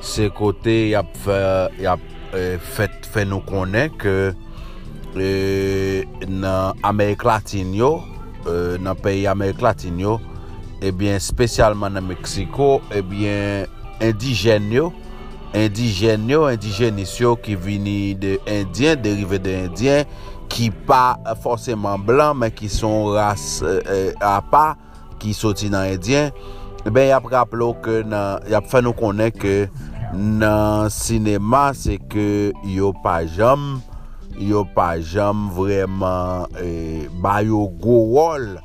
se 0.00 0.30
kote 0.32 0.74
yap 0.90 1.12
fè 1.24 1.40
yap 1.84 2.02
e, 2.36 2.56
fè, 2.60 2.88
fè 3.10 3.26
nou 3.28 3.44
konen 3.46 3.92
ke 4.00 4.14
e, 5.16 5.30
nan 6.28 6.80
Amerik 6.86 7.24
Latin 7.28 7.74
yo, 7.76 7.92
e, 8.46 8.78
nan 8.82 8.98
peyi 9.00 9.26
Amerik 9.30 9.62
Latin 9.64 10.00
yo, 10.00 10.18
ebyen 10.84 11.20
spesyalman 11.22 11.98
nan 11.98 12.08
Meksiko, 12.08 12.78
ebyen 12.96 13.68
indijen 14.04 14.70
yo, 14.72 14.88
indijen 15.56 16.28
yo, 16.30 16.46
indijenis 16.52 17.16
yo 17.20 17.34
ki 17.42 17.58
vini 17.60 18.14
de 18.20 18.38
indyen, 18.48 19.00
derive 19.04 19.40
de 19.42 19.58
indyen, 19.66 20.16
ki 20.50 20.70
pa 20.88 21.18
forceman 21.44 22.02
blan, 22.06 22.38
men 22.40 22.54
ki 22.56 22.70
son 22.72 23.12
ras 23.18 23.60
e, 23.66 23.76
e 23.84 24.00
a 24.24 24.38
pa, 24.52 24.72
ki 25.20 25.36
soti 25.36 25.68
nan 25.72 25.92
indyen, 25.92 26.32
ebyen 26.86 27.12
yap 27.12 27.28
rap 27.30 27.52
lo 27.52 27.74
ke 27.84 28.00
nan, 28.08 28.40
yap 28.50 28.70
fè 28.70 28.80
nou 28.80 28.96
konen 28.96 29.34
ke 29.36 29.66
nan 30.12 30.90
sinema 30.90 31.70
se 31.76 31.98
ke 32.10 32.50
yo 32.66 32.90
pa 33.04 33.20
jam 33.22 33.78
yo 34.40 34.64
pa 34.74 34.96
jam 34.98 35.50
vreman 35.54 36.50
e, 36.58 37.06
bayo 37.22 37.68
go 37.78 38.00
wol. 38.16 38.58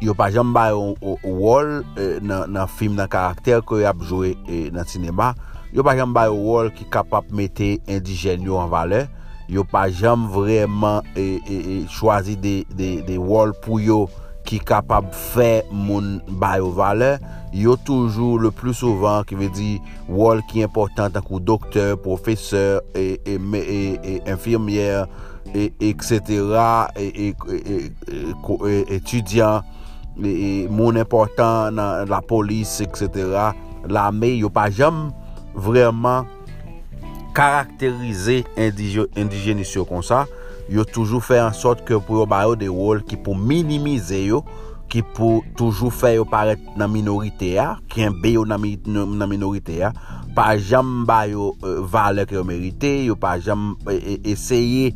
Yo 0.00 0.14
pa 0.14 0.30
jam 0.30 0.54
bayo 0.54 0.94
wol 1.22 1.82
e, 1.98 2.18
nan, 2.22 2.50
nan 2.54 2.66
film 2.70 2.98
nan 2.98 3.10
karakter 3.10 3.62
ke 3.62 3.82
yo 3.82 3.90
ap 3.90 4.02
jowe 4.02 4.32
e, 4.48 4.68
nan 4.74 4.88
sinema. 4.88 5.34
Yo 5.74 5.84
pa 5.86 5.94
jam 5.98 6.14
bayo 6.16 6.34
wol 6.34 6.72
ki 6.74 6.88
kapap 6.90 7.30
mette 7.30 7.76
indijen 7.86 8.42
yo 8.46 8.58
an 8.58 8.70
vale. 8.72 9.06
Yo 9.48 9.62
pa 9.64 9.86
jam 9.88 10.26
vreman 10.32 11.06
e, 11.14 11.38
e, 11.46 11.58
e, 11.58 11.76
chwazi 11.92 12.34
de, 12.40 12.62
de, 12.74 12.98
de 13.06 13.20
wol 13.22 13.54
pou 13.62 13.78
yo. 13.82 14.06
ki 14.48 14.60
kapab 14.64 15.10
fè 15.12 15.62
moun 15.70 16.18
bayo 16.40 16.70
vale, 16.76 17.16
yo 17.52 17.76
toujou 17.84 18.38
le 18.40 18.50
plus 18.54 18.80
souvan 18.80 19.24
ki 19.28 19.36
ve 19.40 19.48
di 19.52 19.70
wol 20.08 20.40
ki 20.48 20.64
important 20.64 21.12
tankou 21.12 21.40
doktor, 21.40 21.96
profeseur, 22.04 22.80
e, 22.96 23.18
e, 23.24 23.36
e, 23.36 23.80
e 24.00 24.14
infirmier, 24.32 25.06
etc, 25.54 26.20
etudyan, 28.96 29.64
moun 30.72 30.98
important 31.00 31.76
nan 31.76 32.08
la 32.10 32.20
polis, 32.24 32.78
etc. 32.84 33.52
La 33.88 34.08
me 34.12 34.34
yo 34.34 34.50
pa 34.52 34.68
jam 34.72 35.08
vreman 35.56 36.28
karakterize 37.36 38.42
indijenisyon 38.58 39.86
kon 39.88 40.04
sa, 40.04 40.24
yo 40.72 40.84
toujou 40.84 41.20
fè 41.24 41.40
an 41.42 41.54
sot 41.56 41.84
ke 41.88 41.96
pou 42.04 42.20
yo 42.20 42.26
bayo 42.28 42.56
de 42.58 42.68
wol 42.72 43.00
ki 43.08 43.18
pou 43.24 43.36
minimize 43.36 44.18
yo, 44.26 44.42
ki 44.88 45.02
pou 45.16 45.42
toujou 45.58 45.92
fè 45.92 46.14
yo 46.16 46.24
paret 46.28 46.62
nan 46.80 46.92
minorite 46.92 47.52
ya, 47.56 47.74
ki 47.92 48.06
en 48.08 48.18
be 48.22 48.34
yo 48.36 48.44
nan, 48.48 48.64
nan 48.88 49.28
minorite 49.30 49.80
ya, 49.80 49.92
pa 50.36 50.52
jam 50.56 51.02
bayo 51.08 51.52
uh, 51.64 51.80
vale 51.88 52.24
ki 52.28 52.38
yo 52.38 52.44
merite, 52.48 52.92
yo 53.08 53.16
pa 53.20 53.36
jam 53.42 53.74
e, 53.88 53.96
e, 53.96 54.16
eseye 54.34 54.94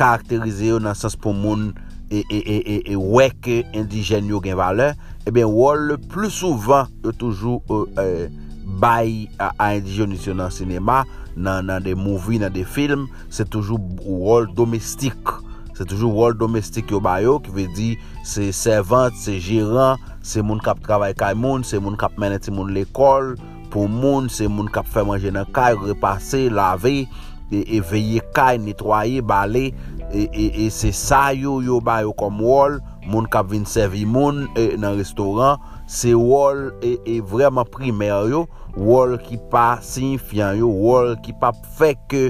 karakterize 0.00 0.72
yo 0.72 0.80
nan 0.82 0.96
sens 0.98 1.16
pou 1.16 1.36
moun 1.36 1.70
e, 2.10 2.24
e, 2.24 2.38
e 2.40 2.60
e, 2.60 2.78
e 2.92 2.98
weke 2.98 3.62
indijen 3.76 4.28
yo 4.32 4.42
gen 4.44 4.58
vale, 4.60 4.92
e 5.24 5.32
ben 5.32 5.48
wol 5.48 5.88
le 5.92 6.00
plus 6.10 6.40
souvan 6.42 6.88
yo 7.04 7.16
toujou... 7.16 7.60
Uh, 7.68 7.84
uh, 7.96 8.48
bay 8.80 9.26
a 9.40 9.72
indijyon 9.74 10.12
nisyon 10.14 10.40
nan 10.40 10.54
sinema, 10.54 11.02
nan, 11.36 11.66
nan 11.70 11.84
de 11.84 11.94
mouvi, 11.98 12.38
nan 12.42 12.52
de 12.54 12.64
film, 12.64 13.08
se 13.32 13.46
toujou 13.48 13.80
wol 14.04 14.48
domestik. 14.56 15.34
Se 15.76 15.86
toujou 15.88 16.12
wol 16.12 16.34
domestik 16.36 16.92
yo 16.92 17.00
bayo, 17.02 17.38
ki 17.40 17.54
ve 17.56 17.66
di 17.76 17.90
se 18.26 18.50
servant, 18.56 19.16
se 19.16 19.38
jiran, 19.40 20.00
se 20.22 20.44
moun 20.44 20.60
kap 20.62 20.82
travay 20.84 21.16
kay 21.16 21.34
moun, 21.38 21.64
se 21.64 21.80
moun 21.80 21.96
kap 22.00 22.18
menet 22.20 22.44
ti 22.44 22.54
moun 22.54 22.74
l'ekol, 22.76 23.34
pou 23.72 23.88
moun, 23.88 24.28
se 24.28 24.48
moun 24.50 24.68
kap 24.72 24.88
fè 24.90 25.04
manje 25.06 25.32
nan 25.32 25.48
kay, 25.56 25.78
repase, 25.86 26.48
lave, 26.52 27.06
e, 27.50 27.62
e 27.62 27.80
veye 27.90 28.20
kay, 28.36 28.58
netwaye, 28.62 29.22
bale, 29.24 29.70
e, 30.10 30.26
e, 30.26 30.46
e 30.66 30.68
se 30.74 30.90
sa 30.96 31.30
yo 31.32 31.60
yo 31.64 31.80
bayo 31.84 32.12
kom 32.18 32.42
wol, 32.42 32.80
moun 33.06 33.28
kap 33.30 33.48
vin 33.50 33.64
servi 33.66 34.04
moun 34.04 34.48
e, 34.58 34.72
nan 34.80 34.98
restoran, 34.98 35.60
se 35.90 36.12
wol 36.18 36.68
e, 36.84 36.96
e 37.08 37.20
vreman 37.32 37.68
primer 37.72 38.28
yo, 38.30 38.44
wol 38.76 39.16
ki 39.22 39.38
pa 39.50 39.80
signifiyan 39.84 40.58
yo, 40.60 40.70
wol 40.70 41.16
ki 41.24 41.34
pa 41.40 41.52
fek 41.78 42.14
e, 42.18 42.24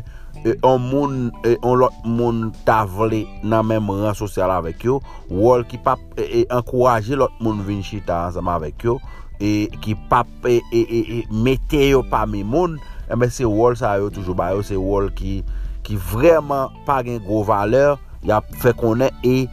on 0.66 0.82
moun, 0.82 1.16
e, 1.44 1.56
on 1.62 1.80
lot 1.82 1.96
moun 2.04 2.50
tavle 2.66 3.22
nan 3.44 3.66
menm 3.68 3.90
ran 4.02 4.16
sosyal 4.16 4.52
avek 4.54 4.84
yo, 4.88 4.98
wol 5.30 5.64
ki 5.68 5.80
pa 5.84 5.96
e, 6.16 6.24
e, 6.24 6.44
enkouraje 6.48 7.18
lot 7.18 7.34
moun 7.44 7.62
vin 7.66 7.82
chita 7.86 8.26
ansama 8.28 8.56
avek 8.60 8.86
yo, 8.88 8.98
e, 9.40 9.68
ki 9.84 9.96
pa 10.10 10.24
e, 10.48 10.58
e, 10.72 10.84
e, 10.84 11.00
e, 11.18 11.22
mete 11.30 11.82
yo 11.90 12.02
pa 12.10 12.24
mi 12.28 12.44
moun, 12.44 12.78
e 13.10 13.18
men 13.18 13.32
se 13.34 13.48
wol 13.48 13.76
sa 13.78 13.96
yo 14.00 14.10
toujou 14.14 14.36
ba 14.38 14.52
yo, 14.54 14.64
se 14.66 14.78
wol 14.80 15.10
ki, 15.16 15.40
ki 15.86 15.98
vreman 16.12 16.72
pa 16.88 17.00
gen 17.06 17.20
gro 17.24 17.42
valeur, 17.48 17.98
ya 18.26 18.40
fe 18.60 18.72
konen 18.76 19.12
e, 19.24 19.44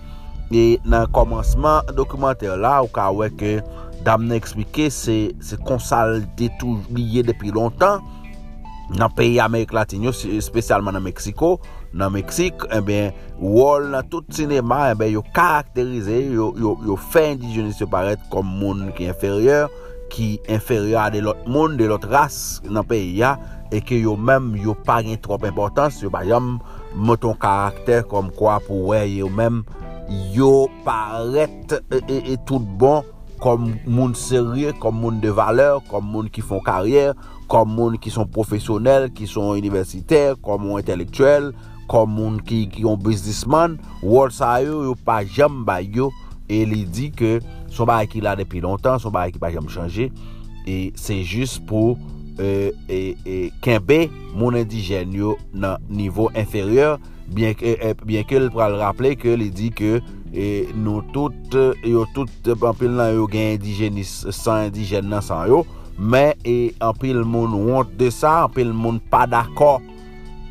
e 0.52 0.78
nan 0.88 1.08
komansman 1.16 1.88
dokumenter 1.96 2.56
la 2.60 2.78
ou 2.84 2.92
ka 2.92 3.10
weke 3.12 3.58
dam 4.08 4.30
nan 4.30 4.40
eksplike 4.40 4.88
se, 4.94 5.18
se 5.44 5.60
konsal 5.68 6.22
detou 6.40 6.80
liye 6.96 7.26
depi 7.28 7.52
lontan 7.52 8.00
nan 8.96 9.12
peyi 9.12 9.40
Amerik 9.44 9.74
Latinyo, 9.76 10.14
spesyalman 10.16 10.96
nan 10.96 11.04
Meksiko, 11.04 11.58
nan 11.92 12.14
Meksik, 12.16 12.64
eben, 12.72 13.10
eh 13.12 13.36
wol 13.42 13.90
nan 13.92 14.08
tout 14.08 14.24
sinema, 14.32 14.86
eben, 14.94 15.10
eh 15.10 15.18
yo 15.18 15.24
karakterize, 15.36 16.22
yo, 16.32 16.54
yo, 16.60 16.78
yo 16.88 16.96
fe 16.96 17.26
indijenis 17.34 17.82
yo 17.84 17.90
paret 17.92 18.22
kom 18.32 18.48
moun 18.62 18.88
ki 18.96 19.10
inferyor, 19.12 19.68
ki 20.14 20.38
inferyor 20.48 21.02
a 21.04 21.10
de 21.12 21.22
lot 21.26 21.44
moun, 21.52 21.76
de 21.80 21.90
lot 21.92 22.08
ras 22.08 22.62
nan 22.64 22.88
peyi 22.88 23.18
ya, 23.20 23.36
e 23.76 23.82
ke 23.84 24.00
yo 24.00 24.16
menm 24.16 24.56
yo 24.64 24.78
pa 24.88 25.02
gen 25.04 25.20
trop 25.20 25.44
importans, 25.48 26.00
yo 26.04 26.12
bayam 26.14 26.56
moton 26.96 27.36
karakter 27.42 28.08
kom 28.08 28.32
kwa 28.40 28.62
pou 28.64 28.94
we 28.94 29.04
yo 29.18 29.28
menm 29.28 29.66
yo 30.32 30.70
paret 30.88 31.76
e, 31.92 32.00
e, 32.08 32.22
e 32.24 32.40
tout 32.48 32.64
bon, 32.80 33.04
kom 33.42 33.72
moun 33.86 34.16
serye, 34.18 34.74
kom 34.82 34.98
moun 35.02 35.22
de 35.24 35.32
valeur, 35.34 35.82
kom 35.90 36.06
moun 36.12 36.30
ki 36.34 36.44
fon 36.46 36.62
karyer, 36.66 37.14
kom 37.52 37.70
moun 37.78 37.98
ki 38.02 38.12
son 38.14 38.30
profesyonel, 38.34 39.10
ki 39.16 39.28
son 39.30 39.58
universiter, 39.58 40.36
kom 40.44 40.66
moun 40.66 40.82
intelektuel, 40.84 41.52
kom 41.92 42.12
moun 42.18 42.42
ki, 42.44 42.66
ki 42.74 42.86
yon 42.88 43.00
businessman, 43.02 43.78
wòl 44.04 44.34
sa 44.36 44.58
yo 44.66 44.84
yo 44.90 44.98
pa 45.08 45.22
jam 45.24 45.64
ba 45.68 45.80
yo, 45.84 46.10
e 46.48 46.64
li 46.68 46.84
di 46.88 47.10
ke 47.12 47.38
son 47.74 47.90
ba 47.90 48.02
ki 48.08 48.24
la 48.24 48.36
depi 48.40 48.62
lontan, 48.64 49.02
son 49.04 49.16
ba 49.16 49.28
ki 49.32 49.42
pa 49.42 49.52
jam 49.54 49.68
chanje, 49.72 50.10
e 50.68 50.78
se 51.00 51.22
jist 51.24 51.62
pou 51.68 51.96
e, 52.38 52.74
e, 52.88 53.02
e, 53.26 53.38
kenbe 53.64 54.06
moun 54.36 54.58
indijen 54.60 55.14
yo 55.16 55.36
nan 55.54 55.84
nivou 55.90 56.32
inferyor, 56.38 57.00
bien 57.28 57.56
ke, 57.58 57.76
e, 57.76 57.94
bien 58.08 58.28
ke 58.28 58.40
l 58.40 58.52
pral 58.54 58.78
rappele 58.80 59.16
ke 59.20 59.36
li 59.40 59.50
di 59.54 59.72
ke 59.76 59.98
e 60.38 60.70
nou 60.78 61.02
tout 61.14 61.58
yo 61.82 62.06
tout 62.14 62.50
anpil 62.54 62.94
nan 62.94 63.16
yo 63.16 63.26
gen 63.32 63.56
indijenis 63.56 64.20
san 64.36 64.68
indijen 64.68 65.10
nan 65.10 65.24
san 65.26 65.48
yo 65.50 65.64
men 65.98 66.38
e 66.46 66.76
anpil 66.86 67.24
moun 67.26 67.56
wont 67.72 67.96
de 67.98 68.12
sa 68.14 68.44
anpil 68.46 68.70
moun 68.70 69.00
pa 69.12 69.26
d'akor 69.30 69.82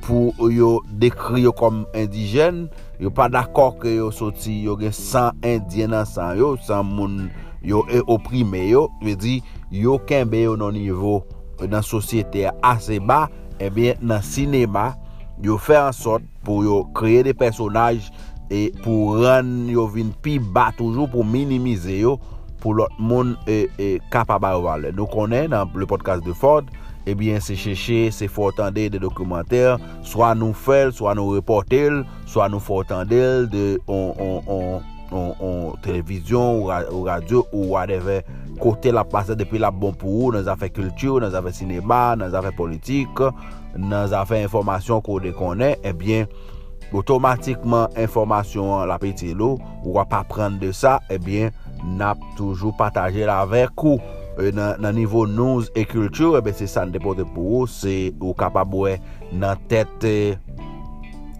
pou 0.07 0.51
yo 0.51 0.81
dekri 0.99 1.45
yo 1.45 1.55
kom 1.55 1.85
indijen 1.95 2.65
yo 3.03 3.13
pa 3.15 3.29
d'akor 3.31 3.77
ke 3.83 3.95
yo 3.95 4.11
soti 4.15 4.59
yo 4.67 4.75
gen 4.81 4.95
san 4.97 5.39
indijen 5.47 5.95
nan 5.95 6.09
san 6.11 6.35
yo 6.39 6.57
san 6.67 6.83
moun 6.91 7.29
yo 7.63 7.85
e 7.87 8.03
oprime 8.11 8.67
yo 8.67 8.89
ve 9.05 9.15
di 9.15 9.39
yo 9.71 10.01
kenbe 10.11 10.43
yo 10.43 10.59
nan 10.59 10.75
nivou 10.75 11.23
nan 11.63 11.87
sosyete 11.87 12.49
ase 12.67 12.99
ba 12.99 13.27
ebyen 13.63 14.03
nan 14.03 14.23
sinema 14.23 14.97
yo 15.43 15.61
fe 15.63 15.79
ansot 15.79 16.25
pou 16.43 16.67
yo 16.67 16.83
kreye 16.97 17.23
de 17.27 17.35
personaj 17.37 18.11
e 18.53 18.71
pou 18.85 19.17
ran 19.23 19.67
yo 19.73 19.87
vin 19.91 20.13
pi 20.23 20.39
ba 20.39 20.71
toujou 20.77 21.11
pou 21.11 21.27
minimize 21.27 21.99
yo 21.99 22.17
pou 22.63 22.77
lot 22.77 22.93
moun 22.99 23.35
e, 23.47 23.67
e 23.79 23.97
kapaba 24.13 24.53
yo 24.55 24.65
vale. 24.67 24.93
Nou 24.97 25.09
konen 25.11 25.53
nan 25.55 25.71
le 25.77 25.89
podcast 25.89 26.25
de 26.27 26.35
Ford, 26.37 26.69
ebyen 27.07 27.41
se 27.41 27.57
cheche, 27.57 28.11
se 28.13 28.29
fotande 28.29 28.89
de 28.91 28.99
dokumenter, 29.03 29.77
swa 30.07 30.35
nou 30.39 30.57
fel, 30.57 30.93
swa 30.95 31.15
nou 31.19 31.37
reportel, 31.37 32.03
swa 32.27 32.49
nou 32.51 32.63
fò 32.63 32.83
tande 32.89 33.21
on 33.87 35.77
televizyon 35.85 36.65
ou 36.67 37.05
radyo 37.07 37.45
ou 37.53 37.71
whatever 37.77 38.25
kote 38.59 38.91
la 38.91 39.05
pase 39.07 39.37
depi 39.39 39.61
la 39.63 39.71
bon 39.71 39.95
pou 39.95 40.25
ou 40.25 40.35
nan 40.35 40.43
zafè 40.49 40.71
kultur, 40.75 41.21
nan 41.23 41.31
zafè 41.35 41.53
sinema, 41.55 42.17
nan 42.19 42.33
zafè 42.35 42.51
politik, 42.57 43.23
nan 43.77 44.11
zafè 44.11 44.43
informasyon 44.47 45.05
kou 45.07 45.23
de 45.23 45.31
konen, 45.37 45.77
ebyen 45.87 46.27
otomatikman 46.95 47.97
informasyon 47.99 48.87
la 48.91 48.99
peti 49.03 49.33
lo, 49.35 49.57
ou 49.83 49.97
wap 49.99 50.15
apren 50.17 50.61
de 50.63 50.73
sa, 50.77 50.99
ebyen 51.13 51.55
nap 51.99 52.21
toujou 52.39 52.75
pataje 52.79 53.27
la 53.29 53.43
vek 53.49 53.87
ou. 53.87 53.99
E 54.37 54.51
nan, 54.53 54.77
nan 54.85 54.93
nivou 54.99 55.25
nouz 55.25 55.71
e 55.73 55.87
kultur, 55.89 56.37
ebyen 56.37 56.57
se 56.59 56.69
san 56.69 56.93
depote 56.93 57.25
pou 57.33 57.63
ou, 57.63 57.71
se 57.71 58.13
ou 58.21 58.37
kapabwe 58.37 58.99
nan 59.33 59.57
tete 59.71 60.37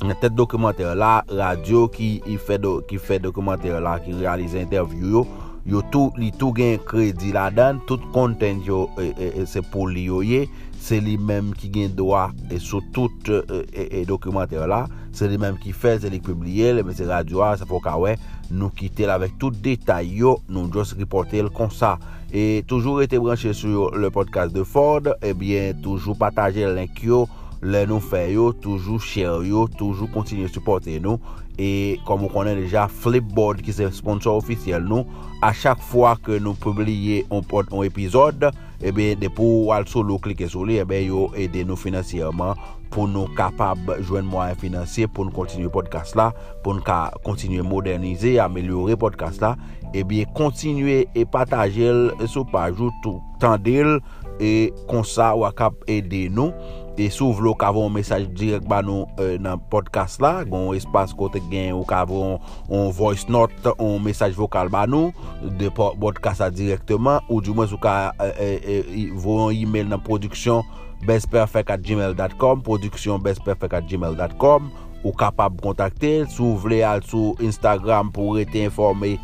nan 0.03 0.15
tete 0.21 0.35
dokumenter 0.37 0.97
la, 0.99 1.21
radio 1.29 1.87
ki, 1.93 2.21
fe, 2.45 2.59
do, 2.61 2.79
ki 2.89 3.01
fe 3.01 3.19
dokumenter 3.23 3.81
la, 3.85 3.97
ki 4.05 4.17
realize 4.21 4.59
interview 4.61 5.13
yo, 5.19 5.25
yo 5.67 5.83
tou 5.93 6.13
li 6.21 6.31
tou 6.37 6.55
gen 6.57 6.79
kredi 6.89 7.33
la 7.35 7.49
dan, 7.55 7.81
tout 7.89 8.03
konten 8.15 8.63
yo 8.67 8.87
e, 9.01 9.11
e, 9.13 9.31
e 9.43 9.47
se 9.51 9.65
pou 9.73 9.89
li 9.91 10.07
yo 10.11 10.23
ye, 10.25 10.45
se 10.81 11.01
li 11.03 11.17
menm 11.19 11.53
ki 11.57 11.73
gen 11.75 11.97
doa 11.99 12.29
e 12.53 12.61
sou 12.63 12.85
tout 12.95 13.33
e, 13.33 13.41
e, 13.73 13.89
e 14.01 14.05
dokumenter 14.09 14.69
la, 14.71 14.85
Se 15.17 15.25
li 15.31 15.39
menm 15.41 15.57
ki 15.57 15.73
fè, 15.73 15.95
se 16.03 16.11
li 16.13 16.19
publie, 16.21 16.75
le 16.77 16.83
mè 16.85 16.93
se 16.93 17.07
radyo 17.09 17.41
a, 17.41 17.55
se 17.57 17.65
fò 17.69 17.81
kawè, 17.81 18.13
nou 18.51 18.69
kite 18.77 19.07
la 19.09 19.17
vek 19.23 19.39
tout 19.41 19.55
detay 19.65 20.11
yo, 20.19 20.35
nou 20.53 20.69
jòs 20.73 20.93
ripote 20.99 21.41
l 21.41 21.49
kon 21.57 21.73
sa. 21.73 21.95
E 22.29 22.61
toujou 22.69 23.01
rete 23.01 23.17
branche 23.23 23.55
sou 23.57 23.89
le 23.97 24.11
podcast 24.13 24.53
de 24.53 24.67
Ford, 24.67 25.09
eh 25.17 25.33
ebyen 25.33 25.81
toujou 25.81 26.19
pataje 26.21 26.69
link 26.77 27.01
yo, 27.07 27.25
le 27.65 27.87
nou 27.89 28.05
fè 28.05 28.27
yo, 28.35 28.51
toujou 28.61 29.01
share 29.01 29.41
yo, 29.49 29.65
toujou 29.79 30.11
kontinye 30.13 30.51
supporte 30.53 30.99
nou. 31.01 31.17
E 31.57 31.97
komon 32.05 32.29
konen 32.29 32.61
deja 32.61 32.85
Flipboard 32.93 33.63
ki 33.65 33.73
se 33.73 33.89
sponsor 33.97 34.37
ofisyel 34.43 34.85
nou, 34.85 35.09
a 35.41 35.55
chak 35.57 35.81
fwa 35.81 36.13
ke 36.21 36.37
nou 36.43 36.53
publie 36.61 37.23
on, 37.33 37.41
on 37.71 37.87
epizod, 37.87 38.51
Eh 38.81 38.89
ebe 38.89 39.15
depo 39.17 39.73
al 39.73 39.87
solo 39.87 40.19
klike 40.19 40.49
soli, 40.49 40.79
ebe 40.79 40.99
eh 40.99 41.07
yo 41.09 41.31
ede 41.37 41.65
nou 41.65 41.77
finansiyerman 41.77 42.59
pou 42.93 43.09
nou 43.09 43.29
kapab 43.37 43.79
jwen 44.03 44.29
mwen 44.29 44.57
finansye 44.61 45.09
pou 45.09 45.25
nou 45.25 45.35
kontinye 45.35 45.71
podcast 45.73 46.17
la, 46.17 46.31
pou 46.63 46.77
nou 46.77 46.85
ka 46.85 47.11
kontinye 47.25 47.65
modernize, 47.65 48.37
amelyore 48.41 48.97
podcast 49.01 49.41
la, 49.41 49.57
ebe 49.97 50.21
eh 50.23 50.33
kontinye 50.37 51.07
e 51.15 51.25
patajel 51.25 52.11
sou 52.27 52.45
pajou 52.45 52.93
tout 53.03 53.21
tan 53.41 53.57
del, 53.63 53.99
e 54.41 54.71
konsa 54.91 55.33
wakap 55.37 55.87
ede 55.89 56.27
nou. 56.33 56.53
E 56.97 57.11
sou 57.13 57.35
vlo 57.37 57.53
kavon 57.61 57.91
mesaj 57.93 58.25
direk 58.33 58.65
ba 58.71 58.79
nou 58.81 59.05
euh, 59.21 59.35
nan 59.43 59.61
podcast 59.73 60.23
la, 60.25 60.41
gon 60.49 60.71
espas 60.73 61.13
kote 61.17 61.43
gen 61.51 61.75
ou 61.77 61.85
kavon 61.85 62.39
on 62.73 62.89
voice 62.97 63.29
note, 63.29 63.75
on 63.77 64.01
mesaj 64.01 64.33
vokal 64.39 64.71
ba 64.73 64.87
nou, 64.89 65.13
de 65.61 65.69
podcast 65.77 66.41
la 66.41 66.49
direktman, 66.49 67.21
ou 67.29 67.45
di 67.45 67.53
mwen 67.53 67.69
sou 67.69 67.81
ka 67.83 68.15
euh, 68.17 68.33
euh, 68.33 68.59
euh 68.65 69.13
voyon 69.13 69.53
email 69.53 69.93
nan 69.93 70.01
produksyon 70.01 70.65
bestperfect.gmail.com, 71.05 72.65
produksyon 72.65 73.21
bestperfect.gmail.com, 73.29 74.73
ou 75.03 75.13
kapab 75.21 75.61
kontakte, 75.61 76.23
sou 76.33 76.57
vle 76.65 76.81
al 76.81 77.05
sou 77.05 77.37
Instagram 77.45 78.09
pou 78.15 78.39
rete 78.41 78.65
informe 78.65 79.19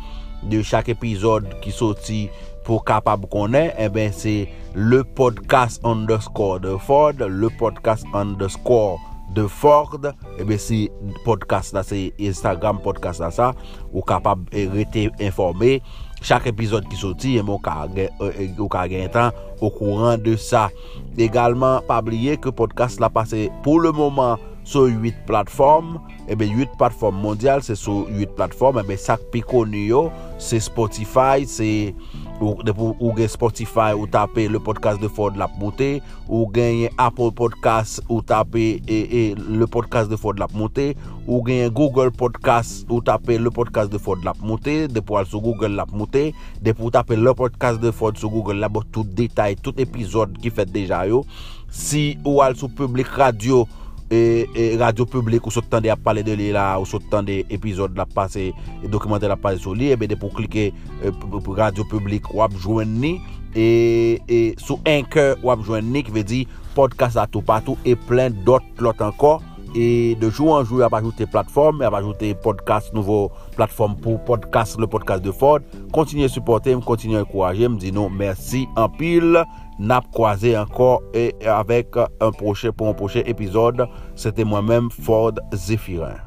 de 0.45 0.61
chak 0.61 0.93
epizod 0.93 1.47
ki 1.63 1.73
soti 1.73 2.27
pour 2.63 2.85
capable 2.85 3.27
connaître, 3.27 3.75
eh 3.77 3.89
ben 3.89 4.11
c'est 4.11 4.49
le 4.73 5.03
podcast 5.03 5.81
underscore 5.83 6.59
de 6.59 6.77
Ford, 6.77 7.13
le 7.19 7.49
podcast 7.49 8.05
underscore 8.13 8.99
de 9.33 9.47
Ford, 9.47 9.99
eh 10.39 10.43
ben 10.43 10.57
si 10.57 10.89
podcast 11.25 11.73
là, 11.73 11.83
c'est 11.83 12.13
Instagram 12.19 12.79
podcast 12.83 13.19
là 13.19 13.31
ça, 13.31 13.53
ou 13.91 14.01
capable 14.01 14.45
eh, 14.51 14.67
rester 14.67 15.11
informé. 15.19 15.81
Chaque 16.21 16.47
épisode 16.47 16.87
qui 16.87 16.95
sorti, 16.95 17.37
eh 17.37 17.41
ben, 17.41 17.49
ou 17.51 18.67
ka 18.67 18.87
eh, 18.87 19.09
temps 19.09 19.31
au 19.59 19.69
courant 19.69 20.17
de 20.17 20.35
ça. 20.35 20.69
Également, 21.17 21.81
pas 21.81 21.99
oublier 21.99 22.37
que 22.37 22.49
podcast 22.49 22.99
là 22.99 23.09
passé 23.09 23.51
pour 23.61 23.79
le 23.79 23.91
moment 23.91 24.37
sur 24.63 24.83
8 24.85 25.25
plateformes, 25.25 25.99
eh 26.27 26.33
et 26.33 26.35
bien 26.35 26.47
8 26.47 26.69
plateformes 26.77 27.17
mondiales, 27.17 27.63
c'est 27.63 27.75
sur 27.75 28.07
8 28.09 28.35
plateformes, 28.35 28.79
et 28.79 28.83
bien 28.83 28.97
ça 28.97 29.17
qui 29.31 29.41
connu, 29.41 29.91
c'est 30.37 30.59
Spotify, 30.59 31.45
c'est 31.45 31.93
Ou, 32.43 32.95
ou 32.99 33.13
gen 33.15 33.29
Spotify 33.31 33.93
ou 33.95 34.07
tape 34.11 34.49
le 34.51 34.59
podcast 34.59 34.99
de 34.99 35.07
Ford 35.07 35.31
Lap 35.39 35.55
Monté 35.59 36.01
Ou 36.27 36.49
gen 36.51 36.89
Apple 36.97 37.31
Podcast 37.31 38.01
ou 38.09 38.21
tape 38.21 38.81
e, 38.83 38.99
e, 39.07 39.21
le 39.35 39.67
podcast 39.67 40.11
de 40.11 40.19
Ford 40.19 40.35
Lap 40.37 40.51
Monté 40.53 40.97
Ou 41.25 41.39
gen 41.47 41.69
Google 41.71 42.11
Podcast 42.11 42.83
ou 42.91 42.99
tape 43.01 43.37
le 43.39 43.51
podcast 43.51 43.91
de 43.91 43.97
Ford 43.97 44.19
Lap 44.23 44.37
Monté 44.43 44.89
Depo 44.91 45.15
al 45.15 45.29
sou 45.29 45.39
Google 45.39 45.77
Lap 45.79 45.93
Monté 45.95 46.33
Depo 46.61 46.91
tape 46.91 47.15
le 47.15 47.33
podcast 47.33 47.79
de 47.79 47.91
Ford 47.91 48.17
sou 48.19 48.29
Google 48.29 48.59
Lap 48.59 48.73
Tout 48.91 49.07
detay, 49.15 49.55
tout 49.61 49.77
epizod 49.81 50.35
ki 50.41 50.51
fet 50.53 50.71
deja 50.73 51.03
yo. 51.07 51.23
Si 51.73 52.17
ou 52.25 52.41
al 52.43 52.57
sou 52.59 52.71
Public 52.73 53.09
Radio 53.17 53.63
ou 53.63 53.82
et, 54.11 54.77
radio 54.77 55.05
publique 55.05 55.45
ou 55.45 55.51
sortant 55.51 55.81
de 55.81 55.93
parler 55.95 56.21
e 56.21 56.23
e 56.23 56.27
de 56.27 56.33
lui 56.33 56.51
là 56.51 56.79
ou 56.79 56.85
sortant 56.85 57.23
des 57.23 57.45
épisodes 57.49 57.95
la 57.95 58.05
passer 58.05 58.53
documentaire 58.87 59.35
la 59.35 59.57
sur 59.57 59.73
lui 59.73 59.89
et 59.89 59.95
bien 59.95 60.15
pour 60.17 60.33
cliquer 60.33 60.73
radio 61.47 61.83
publique 61.85 62.33
ou 62.33 62.41
joindre 62.57 63.19
et, 63.55 64.21
et 64.27 64.55
sous 64.57 64.79
un 64.85 65.03
cœur 65.03 65.37
ou 65.43 65.63
joindre 65.63 66.03
qui 66.03 66.11
veut 66.11 66.23
dire 66.23 66.47
podcast 66.75 67.17
à 67.17 67.27
tout 67.27 67.41
partout 67.41 67.77
et 67.85 67.95
plein 67.95 68.29
d'autres 68.29 68.65
l'autre 68.79 69.03
encore 69.03 69.41
et 69.75 70.15
de 70.19 70.29
jour 70.29 70.53
en 70.53 70.63
jour, 70.63 70.81
il 70.83 70.89
va 70.89 70.97
ajouter 70.97 71.25
plateforme, 71.25 71.81
il 71.83 71.89
va 71.89 71.97
ajouter 71.97 72.35
podcast, 72.35 72.93
nouveau 72.93 73.31
plateforme 73.55 73.95
pour 73.95 74.23
podcast, 74.23 74.79
le 74.79 74.87
podcast 74.87 75.23
de 75.23 75.31
Ford. 75.31 75.59
Continuez 75.91 76.25
à 76.25 76.29
supporter, 76.29 76.79
continuez 76.79 77.17
à 77.17 77.21
encourager, 77.21 77.67
me 77.67 77.77
dis 77.77 77.91
non, 77.91 78.09
merci 78.09 78.67
en 78.75 78.87
pile. 78.87 79.43
nap 79.79 80.11
croisé 80.11 80.57
encore 80.57 81.01
et 81.13 81.33
avec 81.45 81.95
un 82.19 82.31
prochain 82.31 82.71
pour 82.71 82.87
un 82.87 82.93
prochain 82.93 83.21
épisode. 83.25 83.87
C'était 84.15 84.43
moi-même 84.43 84.89
Ford 84.89 85.33
Zephyrin. 85.53 86.17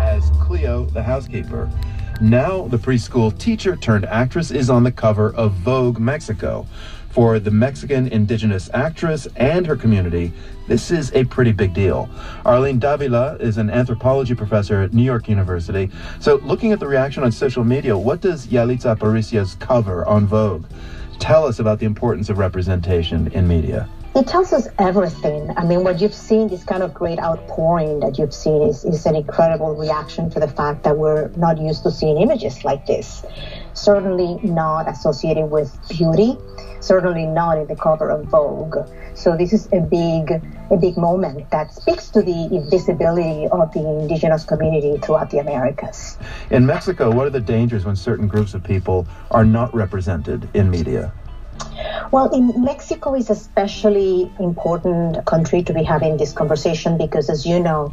As 0.00 0.30
Cleo, 0.40 0.86
the 0.92 1.02
housekeeper. 1.02 1.68
Now, 2.20 2.68
the 2.68 2.78
preschool 2.78 3.36
teacher 3.36 3.76
turned 3.76 4.06
actress 4.06 4.52
is 4.52 4.70
on 4.70 4.84
the 4.84 4.92
cover 4.92 5.34
of 5.34 5.52
Vogue 5.52 5.98
Mexico 5.98 6.64
for 7.10 7.38
the 7.38 7.50
Mexican 7.50 8.08
indigenous 8.08 8.70
actress 8.72 9.26
and 9.36 9.66
her 9.66 9.76
community 9.76 10.32
this 10.66 10.90
is 10.90 11.12
a 11.12 11.24
pretty 11.24 11.52
big 11.52 11.74
deal. 11.74 12.08
Arlene 12.44 12.78
Davila 12.78 13.36
is 13.36 13.58
an 13.58 13.68
anthropology 13.68 14.34
professor 14.34 14.80
at 14.80 14.94
New 14.94 15.02
York 15.02 15.28
University. 15.28 15.90
So, 16.20 16.36
looking 16.36 16.72
at 16.72 16.80
the 16.80 16.86
reaction 16.86 17.22
on 17.22 17.32
social 17.32 17.64
media, 17.64 17.96
what 17.96 18.20
does 18.20 18.46
Yalitza 18.46 18.96
Aparicio's 18.96 19.56
cover 19.56 20.06
on 20.06 20.26
Vogue 20.26 20.64
tell 21.18 21.46
us 21.46 21.58
about 21.58 21.78
the 21.78 21.86
importance 21.86 22.30
of 22.30 22.38
representation 22.38 23.28
in 23.32 23.46
media? 23.46 23.88
It 24.14 24.28
tells 24.28 24.52
us 24.52 24.68
everything. 24.78 25.52
I 25.56 25.64
mean, 25.64 25.82
what 25.82 26.00
you've 26.00 26.14
seen, 26.14 26.46
this 26.46 26.62
kind 26.62 26.84
of 26.84 26.94
great 26.94 27.18
outpouring 27.18 27.98
that 27.98 28.16
you've 28.16 28.32
seen, 28.32 28.62
is, 28.62 28.84
is 28.84 29.06
an 29.06 29.16
incredible 29.16 29.74
reaction 29.74 30.30
to 30.30 30.38
the 30.38 30.46
fact 30.46 30.84
that 30.84 30.96
we're 30.96 31.30
not 31.30 31.58
used 31.58 31.82
to 31.82 31.90
seeing 31.90 32.18
images 32.18 32.64
like 32.64 32.86
this. 32.86 33.24
Certainly 33.72 34.38
not 34.44 34.88
associated 34.88 35.46
with 35.46 35.76
beauty, 35.88 36.38
certainly 36.84 37.26
not 37.26 37.58
in 37.58 37.66
the 37.66 37.76
cover 37.76 38.10
of 38.10 38.26
Vogue. 38.26 38.76
So 39.14 39.36
this 39.36 39.52
is 39.52 39.68
a 39.72 39.80
big, 39.80 40.42
a 40.70 40.76
big 40.76 40.96
moment 40.96 41.50
that 41.50 41.72
speaks 41.72 42.08
to 42.10 42.22
the 42.22 42.48
invisibility 42.52 43.48
of 43.48 43.72
the 43.72 43.80
indigenous 43.80 44.44
community 44.44 44.98
throughout 44.98 45.30
the 45.30 45.38
Americas. 45.38 46.18
In 46.50 46.66
Mexico, 46.66 47.10
what 47.10 47.26
are 47.26 47.30
the 47.30 47.40
dangers 47.40 47.84
when 47.84 47.96
certain 47.96 48.28
groups 48.28 48.54
of 48.54 48.62
people 48.62 49.06
are 49.30 49.44
not 49.44 49.74
represented 49.74 50.48
in 50.54 50.70
media? 50.70 51.12
Well, 52.10 52.30
in 52.34 52.64
Mexico 52.64 53.14
is 53.14 53.30
especially 53.30 54.30
important 54.38 55.24
country 55.24 55.62
to 55.64 55.72
be 55.72 55.82
having 55.82 56.16
this 56.16 56.32
conversation 56.32 56.98
because, 56.98 57.30
as 57.30 57.46
you 57.46 57.60
know, 57.60 57.92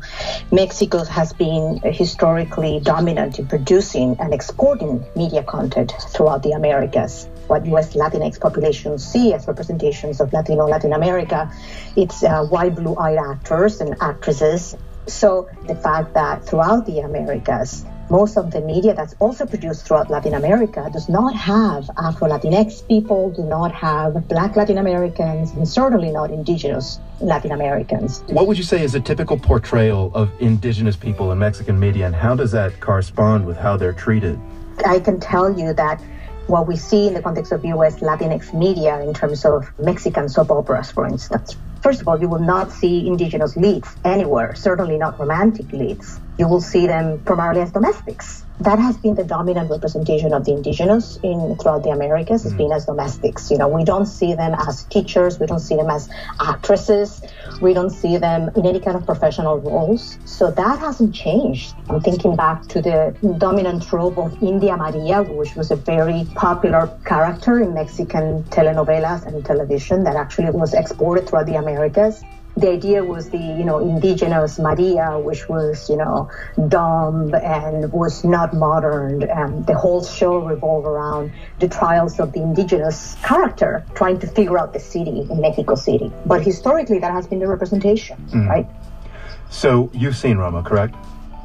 Mexico 0.52 1.04
has 1.04 1.34
been 1.34 1.80
historically 1.84 2.80
dominant 2.80 3.40
in 3.40 3.48
producing 3.48 4.18
and 4.20 4.34
exporting 4.34 5.06
media 5.16 5.44
content 5.44 5.94
throughout 6.10 6.44
the 6.44 6.52
Americas. 6.52 7.28
What 7.48 7.66
U.S. 7.66 7.94
Latinx 7.94 8.40
populations 8.40 9.06
see 9.06 9.34
as 9.34 9.48
representations 9.48 10.22
of 10.22 10.32
Latino 10.34 10.68
Latin 10.68 10.94
America, 10.94 11.52
it's 11.96 12.24
uh, 12.24 12.46
white, 12.46 12.76
blue-eyed 12.76 13.18
actors 13.18 13.82
and 13.82 13.96
actresses. 14.02 14.76
So 15.08 15.50
the 15.68 15.76
fact 15.76 16.14
that 16.14 16.46
throughout 16.46 16.86
the 16.86 17.00
Americas, 17.00 17.86
most 18.12 18.36
of 18.36 18.52
the 18.52 18.60
media 18.60 18.94
that's 18.94 19.16
also 19.20 19.46
produced 19.46 19.88
throughout 19.88 20.10
Latin 20.10 20.34
America 20.34 20.90
does 20.92 21.08
not 21.08 21.34
have 21.34 21.90
Afro 21.98 22.28
Latinx 22.28 22.86
people, 22.88 23.32
do 23.32 23.44
not 23.44 23.72
have 23.72 24.28
Black 24.28 24.58
Latin 24.58 24.78
Americans, 24.78 25.52
and 25.52 25.68
certainly 25.68 26.12
not 26.12 26.30
indigenous 26.30 27.00
Latin 27.22 27.54
Americans. 27.54 28.22
What 28.28 28.48
would 28.48 28.58
you 28.58 28.66
say 28.66 28.84
is 28.84 28.96
a 28.96 29.00
typical 29.00 29.38
portrayal 29.38 30.12
of 30.14 30.30
indigenous 30.42 30.98
people 30.98 31.32
in 31.32 31.40
Mexican 31.40 31.80
media, 31.80 32.06
and 32.06 32.14
how 32.14 32.36
does 32.36 32.52
that 32.52 32.78
correspond 32.82 33.46
with 33.46 33.56
how 33.56 33.78
they're 33.78 33.94
treated? 33.94 34.38
I 34.86 35.00
can 35.00 35.20
tell 35.20 35.58
you 35.58 35.74
that 35.74 36.02
what 36.48 36.68
we 36.68 36.76
see 36.76 37.08
in 37.08 37.14
the 37.14 37.22
context 37.22 37.52
of 37.52 37.64
US 37.66 38.00
Latinx 38.00 38.54
media 38.54 39.00
in 39.02 39.14
terms 39.14 39.46
of 39.46 39.72
Mexican 39.80 40.30
soap 40.30 40.52
operas, 40.52 40.92
for 40.92 41.06
instance. 41.06 41.56
First 41.82 42.02
of 42.02 42.08
all, 42.08 42.20
you 42.20 42.30
will 42.30 42.40
not 42.40 42.72
see 42.72 43.08
indigenous 43.08 43.56
leads 43.56 43.96
anywhere, 44.04 44.54
certainly 44.56 44.98
not 44.98 45.20
romantic 45.20 45.72
leads 45.72 46.20
you 46.42 46.48
will 46.48 46.62
see 46.62 46.88
them 46.88 47.20
primarily 47.20 47.62
as 47.62 47.72
domestics. 47.72 48.44
That 48.62 48.78
has 48.78 48.96
been 48.96 49.16
the 49.16 49.24
dominant 49.24 49.72
representation 49.72 50.34
of 50.34 50.46
the 50.46 50.52
indigenous 50.52 51.18
in 51.24 51.56
throughout 51.58 51.82
the 51.82 51.90
Americas. 51.90 52.44
Has 52.44 52.54
mm. 52.54 52.58
been 52.58 52.72
as 52.72 52.86
domestics. 52.86 53.50
You 53.50 53.58
know, 53.58 53.68
we 53.68 53.84
don't 53.84 54.06
see 54.06 54.36
them 54.36 54.54
as 54.54 54.84
teachers. 54.84 55.40
We 55.40 55.48
don't 55.48 55.62
see 55.62 55.76
them 55.76 55.90
as 55.90 56.08
actresses. 56.40 57.24
We 57.60 57.74
don't 57.74 57.90
see 57.90 58.18
them 58.18 58.52
in 58.56 58.68
any 58.68 58.80
kind 58.80 58.96
of 58.96 59.04
professional 59.04 59.58
roles. 59.58 60.20
So 60.26 60.52
that 60.52 60.78
hasn't 60.78 61.16
changed. 61.16 61.74
I'm 61.90 62.02
thinking 62.02 62.36
back 62.36 62.68
to 62.68 62.84
the 62.84 63.16
dominant 63.40 63.82
trope 63.88 64.20
of 64.20 64.32
India 64.44 64.78
Maria, 64.78 65.24
which 65.24 65.56
was 65.56 65.72
a 65.72 65.76
very 65.76 66.28
popular 66.36 66.88
character 67.04 67.64
in 67.64 67.74
Mexican 67.74 68.44
telenovelas 68.56 69.26
and 69.26 69.44
television 69.44 70.04
that 70.04 70.16
actually 70.16 70.52
was 70.52 70.76
exported 70.76 71.28
throughout 71.28 71.48
the 71.48 71.56
Americas 71.56 72.22
the 72.58 72.70
idea 72.70 73.04
was 73.04 73.30
the 73.30 73.38
you 73.38 73.64
know 73.64 73.80
indigenous 73.80 74.60
Maria, 74.60 75.18
which 75.20 75.48
was 75.48 75.90
you 75.90 75.98
know 75.98 76.30
dumb 76.68 77.34
and 77.34 77.92
was 77.92 78.24
not 78.24 78.54
modern. 78.54 79.24
And 79.24 79.66
the 79.66 79.76
whole 79.76 80.04
show 80.04 80.40
revolved 80.40 80.88
around 80.88 81.32
the 81.60 81.70
trials 81.70 82.20
of 82.20 82.34
the 82.34 82.42
indigenous 82.42 83.16
character 83.24 83.86
trying 83.96 84.20
to 84.20 84.28
figure 84.28 84.58
out 84.58 84.74
the 84.74 84.80
city 84.80 85.28
in 85.30 85.42
Mexico 85.42 85.76
City. 85.76 86.12
But 86.26 86.44
historically, 86.44 87.00
that 87.00 87.12
has 87.12 87.28
been 87.28 87.40
the 87.40 87.48
representation, 87.48 88.18
mm. 88.30 88.48
right? 88.48 88.68
So 89.50 89.90
you've 89.94 90.16
seen 90.16 90.38
Roma, 90.38 90.64
correct? 90.64 90.96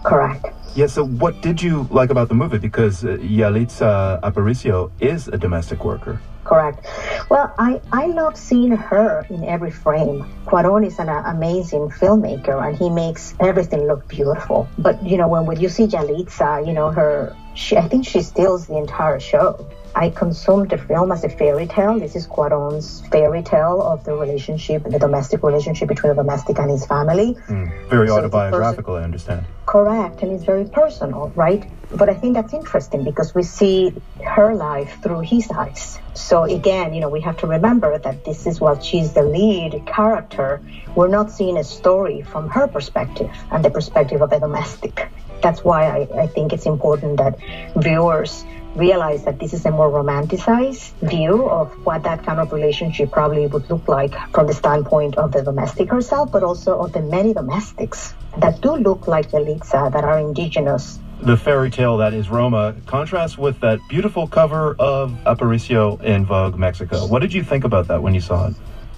Correct. 0.04 0.46
Yeah, 0.76 0.86
so 0.86 1.06
what 1.06 1.40
did 1.40 1.62
you 1.62 1.88
like 1.90 2.10
about 2.10 2.28
the 2.28 2.34
movie? 2.34 2.58
Because 2.58 3.04
uh, 3.04 3.16
Yalitza 3.16 4.20
Aparicio 4.20 4.92
is 5.00 5.26
a 5.28 5.38
domestic 5.38 5.84
worker. 5.84 6.20
Correct. 6.46 6.86
Well, 7.28 7.52
I, 7.58 7.80
I 7.90 8.06
love 8.06 8.36
seeing 8.36 8.70
her 8.70 9.26
in 9.28 9.42
every 9.42 9.72
frame. 9.72 10.24
Cuaron 10.46 10.86
is 10.86 11.00
an 11.00 11.08
uh, 11.08 11.22
amazing 11.26 11.88
filmmaker 11.88 12.64
and 12.64 12.76
he 12.76 12.88
makes 12.88 13.34
everything 13.40 13.88
look 13.88 14.06
beautiful. 14.06 14.68
But, 14.78 15.02
you 15.02 15.16
know, 15.16 15.26
when, 15.26 15.44
when 15.46 15.58
you 15.58 15.68
see 15.68 15.88
Yalitza, 15.88 16.64
you 16.64 16.72
know, 16.72 16.92
her, 16.92 17.34
she, 17.54 17.76
I 17.76 17.88
think 17.88 18.06
she 18.06 18.22
steals 18.22 18.68
the 18.68 18.76
entire 18.76 19.18
show. 19.18 19.68
I 19.96 20.10
consumed 20.10 20.68
the 20.68 20.76
film 20.76 21.10
as 21.10 21.24
a 21.24 21.30
fairy 21.30 21.66
tale. 21.66 21.98
This 21.98 22.14
is 22.14 22.26
Cuaron's 22.26 23.00
fairy 23.08 23.42
tale 23.42 23.80
of 23.80 24.04
the 24.04 24.12
relationship, 24.12 24.84
the 24.84 24.98
domestic 24.98 25.42
relationship 25.42 25.88
between 25.88 26.12
a 26.12 26.14
domestic 26.14 26.58
and 26.58 26.70
his 26.70 26.84
family. 26.84 27.34
Mm, 27.48 27.88
very 27.88 28.08
so 28.08 28.18
autobiographical, 28.18 28.96
I 28.96 29.04
understand. 29.04 29.46
Correct, 29.64 30.22
and 30.22 30.32
it's 30.32 30.44
very 30.44 30.66
personal, 30.66 31.32
right? 31.34 31.64
But 31.90 32.10
I 32.10 32.14
think 32.14 32.34
that's 32.34 32.52
interesting 32.52 33.04
because 33.04 33.34
we 33.34 33.42
see 33.42 33.94
her 34.22 34.54
life 34.54 34.98
through 35.02 35.20
his 35.20 35.50
eyes. 35.50 35.98
So 36.12 36.44
again, 36.44 36.92
you 36.92 37.00
know, 37.00 37.08
we 37.08 37.22
have 37.22 37.38
to 37.38 37.46
remember 37.46 37.96
that 37.96 38.22
this 38.26 38.46
is 38.46 38.60
while 38.60 38.78
she's 38.78 39.14
the 39.14 39.22
lead 39.22 39.86
character, 39.86 40.60
we're 40.94 41.08
not 41.08 41.30
seeing 41.30 41.56
a 41.56 41.64
story 41.64 42.20
from 42.20 42.50
her 42.50 42.68
perspective 42.68 43.30
and 43.50 43.64
the 43.64 43.70
perspective 43.70 44.20
of 44.20 44.30
a 44.30 44.40
domestic. 44.40 45.08
That's 45.42 45.64
why 45.64 45.86
I, 45.86 46.22
I 46.24 46.26
think 46.26 46.52
it's 46.52 46.66
important 46.66 47.16
that 47.16 47.38
viewers 47.76 48.44
realize 48.76 49.24
that 49.24 49.38
this 49.38 49.52
is 49.52 49.64
a 49.64 49.70
more 49.70 49.90
romanticized 49.90 50.92
view 51.08 51.48
of 51.48 51.72
what 51.84 52.02
that 52.04 52.24
kind 52.24 52.38
of 52.38 52.52
relationship 52.52 53.10
probably 53.10 53.46
would 53.46 53.68
look 53.70 53.88
like 53.88 54.14
from 54.32 54.46
the 54.46 54.52
standpoint 54.52 55.16
of 55.16 55.32
the 55.32 55.42
domestic 55.42 55.90
herself, 55.90 56.30
but 56.30 56.42
also 56.42 56.78
of 56.78 56.92
the 56.92 57.00
many 57.00 57.32
domestics 57.32 58.14
that 58.38 58.60
do 58.60 58.76
look 58.76 59.08
like 59.08 59.30
Yalitza 59.30 59.86
uh, 59.86 59.88
that 59.88 60.04
are 60.04 60.18
indigenous. 60.18 60.98
The 61.22 61.36
fairy 61.36 61.70
tale 61.70 61.96
that 61.96 62.12
is 62.12 62.28
Roma 62.28 62.76
contrasts 62.84 63.38
with 63.38 63.58
that 63.60 63.80
beautiful 63.88 64.26
cover 64.26 64.76
of 64.78 65.12
Aparicio 65.24 66.02
in 66.02 66.26
Vogue 66.26 66.58
Mexico. 66.58 67.06
What 67.06 67.20
did 67.20 67.32
you 67.32 67.42
think 67.42 67.64
about 67.64 67.88
that 67.88 68.02
when 68.02 68.12
you 68.12 68.20
saw 68.20 68.48
it? 68.48 68.54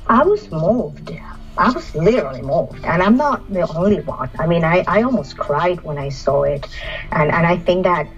I 0.08 0.24
was 0.24 0.50
moved. 0.50 1.12
I 1.56 1.70
was 1.70 1.94
literally 1.94 2.42
moved. 2.42 2.84
And 2.84 3.02
I'm 3.02 3.16
not 3.16 3.48
the 3.52 3.68
only 3.76 4.00
one. 4.00 4.30
I 4.38 4.46
mean, 4.46 4.64
I, 4.64 4.84
I 4.88 5.02
almost 5.02 5.36
cried 5.36 5.80
when 5.82 5.98
I 5.98 6.08
saw 6.08 6.42
it. 6.42 6.66
And, 7.12 7.30
and 7.30 7.46
I 7.46 7.56
think 7.56 7.84
that 7.84 8.08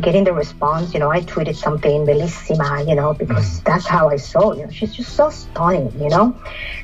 getting 0.00 0.24
the 0.24 0.32
response, 0.32 0.94
you 0.94 1.00
know, 1.00 1.10
I 1.10 1.20
tweeted 1.20 1.56
something 1.56 2.06
bellissima, 2.06 2.88
you 2.88 2.94
know, 2.94 3.12
because 3.12 3.60
mm. 3.60 3.64
that's 3.64 3.86
how 3.86 4.08
I 4.08 4.16
saw, 4.16 4.52
you 4.54 4.64
know, 4.64 4.70
she's 4.70 4.94
just 4.94 5.14
so 5.14 5.30
stunning, 5.30 5.92
you 6.00 6.08
know. 6.08 6.36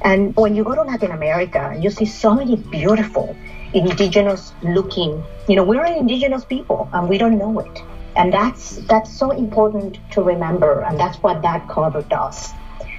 And 0.02 0.36
when 0.36 0.54
you 0.54 0.64
go 0.64 0.74
to 0.74 0.82
Latin 0.82 1.10
America, 1.10 1.76
you 1.80 1.90
see 1.90 2.04
so 2.04 2.34
many 2.34 2.56
beautiful 2.56 3.34
indigenous 3.72 4.52
looking, 4.62 5.22
you 5.48 5.56
know, 5.56 5.64
we're 5.64 5.84
an 5.84 5.96
indigenous 5.96 6.44
people 6.44 6.88
and 6.92 7.08
we 7.08 7.16
don't 7.16 7.38
know 7.38 7.58
it. 7.60 7.82
And 8.16 8.32
that's 8.32 8.76
that's 8.88 9.16
so 9.16 9.30
important 9.30 9.98
to 10.12 10.22
remember 10.22 10.80
and 10.82 10.98
that's 10.98 11.18
what 11.22 11.42
that 11.42 11.68
cover 11.68 12.02
does. 12.02 12.52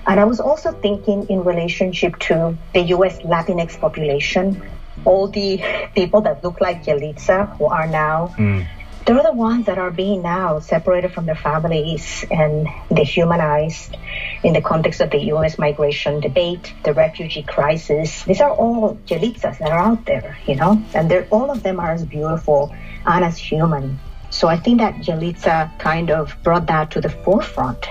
And 0.07 0.19
I 0.19 0.23
was 0.23 0.39
also 0.39 0.71
thinking 0.71 1.27
in 1.29 1.43
relationship 1.43 2.17
to 2.19 2.57
the 2.73 2.81
US 2.95 3.19
Latinx 3.19 3.79
population, 3.79 4.61
all 5.05 5.27
the 5.27 5.61
people 5.93 6.21
that 6.21 6.43
look 6.43 6.59
like 6.59 6.85
Yalitza 6.85 7.55
who 7.57 7.65
are 7.65 7.85
now 7.87 8.33
mm 8.37 8.65
they're 9.05 9.23
the 9.23 9.31
ones 9.31 9.65
that 9.65 9.77
are 9.77 9.91
being 9.91 10.21
now 10.21 10.59
separated 10.59 11.13
from 11.13 11.25
their 11.25 11.35
families 11.35 12.23
and 12.29 12.67
dehumanized 12.93 13.97
in 14.43 14.53
the 14.53 14.61
context 14.61 15.01
of 15.01 15.09
the 15.09 15.19
U.S. 15.33 15.57
migration 15.57 16.19
debate, 16.19 16.73
the 16.83 16.93
refugee 16.93 17.43
crisis. 17.43 18.23
These 18.23 18.41
are 18.41 18.51
all 18.51 18.95
Yalitzas 19.07 19.57
that 19.59 19.71
are 19.71 19.79
out 19.79 20.05
there, 20.05 20.37
you 20.45 20.55
know, 20.55 20.81
and 20.93 21.09
they're, 21.09 21.27
all 21.31 21.49
of 21.49 21.63
them 21.63 21.79
are 21.79 21.91
as 21.91 22.05
beautiful 22.05 22.73
and 23.05 23.25
as 23.25 23.37
human. 23.37 23.99
So 24.29 24.47
I 24.47 24.57
think 24.57 24.79
that 24.79 24.95
Yalitza 24.95 25.77
kind 25.79 26.11
of 26.11 26.35
brought 26.43 26.67
that 26.67 26.91
to 26.91 27.01
the 27.01 27.09
forefront. 27.09 27.89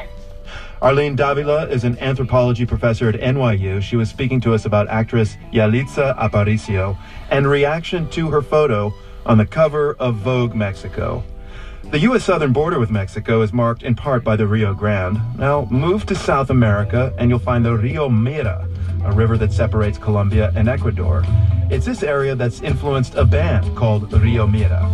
Arlene 0.81 1.15
Davila 1.15 1.69
is 1.69 1.85
an 1.85 1.99
anthropology 1.99 2.65
professor 2.65 3.09
at 3.09 3.17
NYU. 3.17 3.83
She 3.83 3.97
was 3.97 4.09
speaking 4.09 4.41
to 4.41 4.55
us 4.55 4.65
about 4.65 4.89
actress 4.89 5.37
Yalitza 5.53 6.17
Aparicio 6.17 6.97
and 7.31 7.47
reaction 7.47 8.09
to 8.11 8.31
her 8.31 8.41
photo 8.41 8.95
on 9.27 9.39
the 9.39 9.47
cover 9.47 9.95
of 9.95 10.17
Vogue 10.17 10.55
Mexico. 10.55 11.23
The 11.85 11.99
U.S. 12.01 12.25
southern 12.25 12.53
border 12.53 12.79
with 12.79 12.91
Mexico 12.91 13.43
is 13.43 13.53
marked 13.53 13.83
in 13.83 13.95
part 13.95 14.23
by 14.23 14.37
the 14.37 14.47
Rio 14.47 14.75
Grande. 14.75 15.19
Now, 15.37 15.67
move 15.71 16.07
to 16.07 16.15
South 16.15 16.51
America 16.51 17.13
and 17.19 17.31
you'll 17.31 17.39
find 17.39 17.65
the 17.65 17.77
Rio 17.77 18.09
Mira, 18.09 18.69
a 19.05 19.13
river 19.13 19.37
that 19.39 19.53
separates 19.53 19.99
Colombia 19.99 20.53
and 20.55 20.69
Ecuador. 20.69 21.25
It's 21.71 21.87
this 21.87 22.03
area 22.03 22.35
that's 22.35 22.61
influenced 22.63 23.15
a 23.15 23.25
band 23.25 23.77
called 23.77 24.13
Rio 24.13 24.47
Mira. 24.47 24.89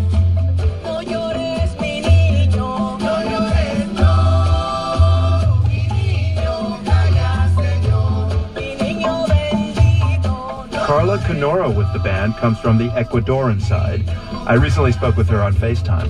Kanora 10.86 11.68
with 11.68 11.92
the 11.92 11.98
band 11.98 12.36
comes 12.36 12.58
from 12.60 12.78
the 12.78 12.88
Ecuadorian 12.90 13.60
side. 13.60 14.08
I 14.46 14.54
recently 14.54 14.92
spoke 14.92 15.16
with 15.16 15.28
her 15.28 15.42
on 15.42 15.52
FaceTime. 15.52 16.08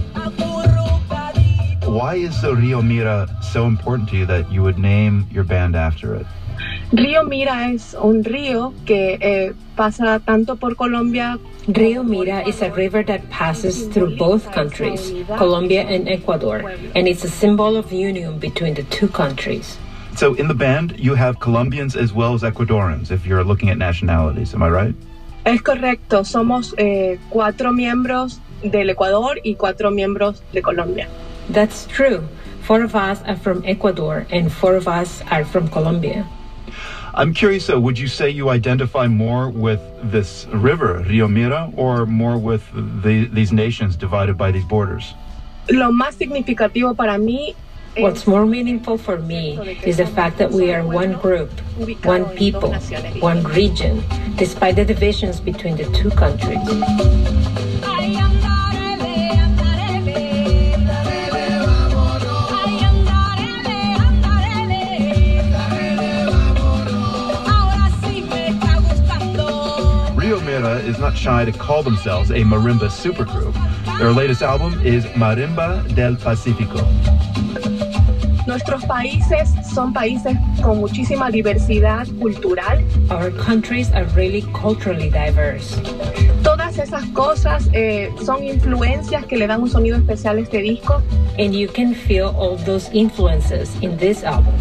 Why 1.88 2.16
is 2.16 2.42
the 2.42 2.54
Rio 2.54 2.82
Mira 2.82 3.26
so 3.40 3.64
important 3.66 4.10
to 4.10 4.16
you 4.18 4.26
that 4.26 4.52
you 4.52 4.62
would 4.62 4.78
name 4.78 5.26
your 5.32 5.44
band 5.44 5.76
after 5.76 6.14
it? 6.14 6.26
Río 6.92 7.26
Mira 7.26 7.72
es 7.72 7.94
un 7.94 8.22
río 8.22 8.74
que 8.84 9.18
eh, 9.20 9.52
pasa 9.76 10.20
tanto 10.24 10.56
por 10.56 10.74
Colombia. 10.74 11.38
Rio 11.68 12.02
Mira 12.02 12.46
is 12.46 12.60
a 12.60 12.70
river 12.70 13.02
that 13.04 13.28
passes 13.30 13.86
through 13.88 14.16
both 14.16 14.52
countries, 14.52 15.10
Colombia 15.38 15.82
and 15.82 16.06
Ecuador, 16.06 16.58
and 16.94 17.08
it's 17.08 17.24
a 17.24 17.30
symbol 17.30 17.76
of 17.76 17.90
union 17.92 18.38
between 18.38 18.74
the 18.74 18.84
two 18.84 19.08
countries. 19.08 19.78
So 20.16 20.32
in 20.32 20.48
the 20.48 20.54
band, 20.54 20.98
you 20.98 21.14
have 21.14 21.40
Colombians 21.40 21.94
as 21.94 22.10
well 22.14 22.32
as 22.32 22.42
Ecuadorians, 22.42 23.10
if 23.10 23.26
you're 23.26 23.44
looking 23.44 23.68
at 23.68 23.76
nationalities. 23.76 24.54
Am 24.54 24.62
I 24.62 24.70
right? 24.70 24.94
Es 25.44 25.60
correcto. 25.60 26.24
Somos 26.24 26.72
eh, 26.78 27.18
cuatro 27.30 27.70
miembros 27.70 28.40
del 28.62 28.88
Ecuador 28.88 29.38
y 29.44 29.56
cuatro 29.58 29.90
miembros 29.90 30.40
de 30.52 30.62
Colombia. 30.62 31.06
That's 31.50 31.86
true. 31.86 32.26
Four 32.62 32.82
of 32.82 32.96
us 32.96 33.20
are 33.26 33.36
from 33.36 33.62
Ecuador 33.66 34.26
and 34.30 34.50
four 34.50 34.74
of 34.74 34.88
us 34.88 35.20
are 35.30 35.44
from 35.44 35.68
Colombia. 35.68 36.26
I'm 37.12 37.34
curious 37.34 37.66
though, 37.66 37.78
would 37.78 37.98
you 37.98 38.08
say 38.08 38.30
you 38.30 38.48
identify 38.48 39.06
more 39.08 39.50
with 39.50 39.80
this 40.02 40.46
river, 40.46 41.04
Rio 41.06 41.28
Mira, 41.28 41.70
or 41.76 42.06
more 42.06 42.38
with 42.38 42.64
the, 42.72 43.26
these 43.26 43.52
nations 43.52 43.96
divided 43.96 44.38
by 44.38 44.50
these 44.50 44.64
borders? 44.64 45.14
Lo 45.68 45.92
más 45.92 46.14
significativo 46.14 46.96
para 46.96 47.18
mí 47.18 47.54
What's 47.98 48.26
more 48.26 48.44
meaningful 48.44 48.98
for 48.98 49.18
me 49.18 49.58
is 49.82 49.96
the 49.96 50.06
fact 50.06 50.36
that 50.38 50.50
we 50.50 50.72
are 50.72 50.86
one 50.86 51.14
group, 51.14 51.50
one 52.04 52.28
people, 52.36 52.74
one 53.20 53.42
region, 53.44 54.04
despite 54.36 54.76
the 54.76 54.84
divisions 54.84 55.40
between 55.40 55.76
the 55.76 55.84
two 55.92 56.10
countries. 56.10 56.58
Is 70.86 70.98
not 71.00 71.16
shy 71.16 71.44
to 71.44 71.52
call 71.52 71.82
themselves 71.82 72.30
a 72.30 72.42
marimba 72.42 72.88
supergroup. 72.88 73.54
Their 73.98 74.12
latest 74.12 74.40
album 74.40 74.80
is 74.86 75.04
Marimba 75.06 75.82
del 75.96 76.14
Pacifico. 76.14 76.78
Nuestros 78.46 78.84
países 78.84 79.52
son 79.74 79.92
países 79.92 80.36
con 80.62 80.78
muchísima 80.78 81.30
diversidad 81.30 82.06
cultural. 82.20 82.84
Our 83.10 83.32
countries 83.32 83.90
are 83.92 84.06
really 84.14 84.42
culturally 84.52 85.10
diverse. 85.10 85.76
Todas 86.44 86.78
esas 86.78 87.04
cosas 87.06 87.68
eh, 87.72 88.08
son 88.24 88.44
influencias 88.44 89.26
que 89.26 89.36
le 89.36 89.48
dan 89.48 89.62
un 89.62 89.68
sonido 89.68 89.96
especial 89.96 90.38
a 90.38 90.40
este 90.42 90.58
disco. 90.62 91.02
And 91.38 91.54
you 91.54 91.68
can 91.68 91.92
feel 91.92 92.34
all 92.38 92.56
those 92.64 92.88
influences 92.92 93.74
in 93.82 93.96
this 93.96 94.22
album. 94.22 94.54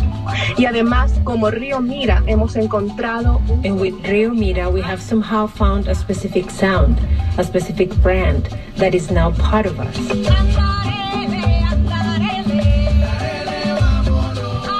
Y 0.57 0.65
además, 0.65 1.13
como 1.23 1.51
Río 1.51 1.79
Mira, 1.79 2.23
hemos 2.25 2.55
encontrado. 2.55 3.39
And 3.63 3.79
with 3.79 3.93
Río 4.03 4.33
Mira, 4.33 4.67
we 4.67 4.81
have 4.81 4.99
somehow 4.99 5.47
found 5.47 5.87
a 5.87 5.93
specific 5.93 6.49
sound, 6.49 6.97
a 7.37 7.43
specific 7.43 7.93
brand 8.01 8.49
that 8.77 8.95
is 8.95 9.11
now 9.11 9.31
part 9.31 9.67
of 9.67 9.79
us. 9.79 10.74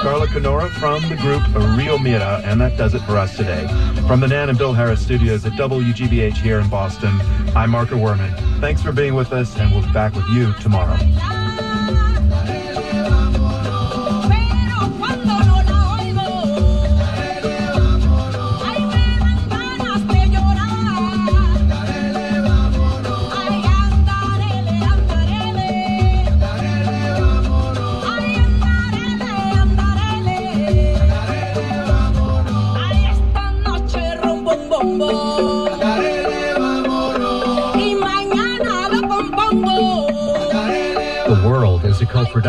Karla 0.06 0.28
Kanora 0.28 0.70
from 0.70 1.02
the 1.08 1.16
group 1.16 1.42
Rio 1.76 1.98
Mira, 1.98 2.40
and 2.44 2.60
that 2.60 2.76
does 2.76 2.94
it 2.94 3.00
for 3.00 3.16
us 3.16 3.36
today. 3.36 3.66
From 4.06 4.20
the 4.20 4.28
Nan 4.28 4.48
and 4.48 4.56
Bill 4.56 4.72
Harris 4.72 5.02
studios 5.02 5.44
at 5.44 5.54
WGBH 5.54 6.36
here 6.36 6.60
in 6.60 6.68
Boston, 6.68 7.10
I'm 7.56 7.70
Marco 7.70 7.96
Werman. 7.96 8.60
Thanks 8.60 8.80
for 8.80 8.92
being 8.92 9.16
with 9.16 9.32
us, 9.32 9.58
and 9.58 9.72
we'll 9.72 9.84
be 9.84 9.92
back 9.92 10.14
with 10.14 10.28
you 10.28 10.52
tomorrow. 10.60 10.96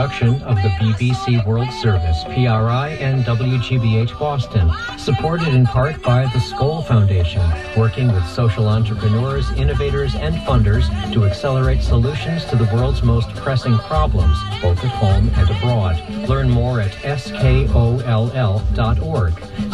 A 0.08 0.20
co-production 0.20 0.42
of 0.44 0.56
the 0.58 0.70
BBC 0.80 1.46
World 1.46 1.72
Service, 1.72 2.24
PRI, 2.26 2.98
and 3.00 3.24
WGBH 3.24 4.18
Boston, 4.20 4.72
supported 4.98 5.50
in 5.50 5.66
part 5.66 6.02
by 6.02 6.24
the 6.24 6.40
Skoll 6.40 6.86
Foundation, 6.86 7.42
working 7.78 8.12
with 8.12 8.26
social 8.28 8.68
entrepreneurs, 8.68 9.50
innovators, 9.52 10.16
and 10.16 10.36
funders 10.36 10.88
to 11.14 11.26
accelerate 11.26 11.82
solutions 11.82 12.46
to 12.46 12.56
the 12.56 12.66
world's 12.74 13.04
most 13.04 13.30
pressing 13.36 13.78
problems, 13.80 14.38
both 14.62 14.84
at 14.84 14.92
home 14.92 15.30
and 15.36 15.50
abroad. 15.50 16.02
Learn 16.30 16.50
more 16.50 16.80
at 16.80 16.92
skoll.org. 16.92 18.08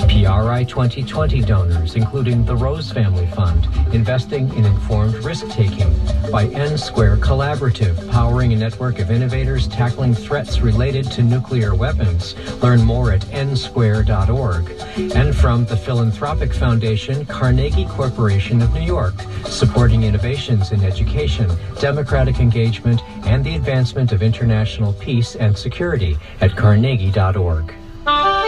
PRI 0.07 0.63
2020 0.63 1.41
donors, 1.41 1.95
including 1.95 2.45
the 2.45 2.55
Rose 2.55 2.91
Family 2.91 3.27
Fund, 3.27 3.67
investing 3.93 4.53
in 4.55 4.65
informed 4.65 5.15
risk-taking, 5.23 5.93
by 6.31 6.45
N 6.47 6.77
Square 6.77 7.17
Collaborative, 7.17 8.09
powering 8.11 8.53
a 8.53 8.55
network 8.55 8.99
of 8.99 9.11
innovators 9.11 9.67
tackling 9.67 10.13
threats 10.13 10.61
related 10.61 11.09
to 11.11 11.23
nuclear 11.23 11.75
weapons. 11.75 12.35
Learn 12.61 12.83
more 12.83 13.11
at 13.11 13.21
nsquare.org. 13.21 14.69
And 15.15 15.35
from 15.35 15.65
the 15.65 15.77
Philanthropic 15.77 16.53
Foundation, 16.53 17.25
Carnegie 17.25 17.85
Corporation 17.85 18.61
of 18.61 18.73
New 18.73 18.81
York, 18.81 19.15
supporting 19.45 20.03
innovations 20.03 20.71
in 20.71 20.83
education, 20.83 21.49
democratic 21.79 22.39
engagement, 22.39 23.01
and 23.25 23.43
the 23.43 23.55
advancement 23.55 24.11
of 24.11 24.21
international 24.21 24.93
peace 24.93 25.35
and 25.35 25.57
security 25.57 26.17
at 26.41 26.55
carnegie.org. 26.55 27.73
PRI, 28.05 28.43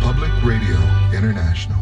Public 0.00 0.30
Radio 0.44 0.76
International. 1.12 1.79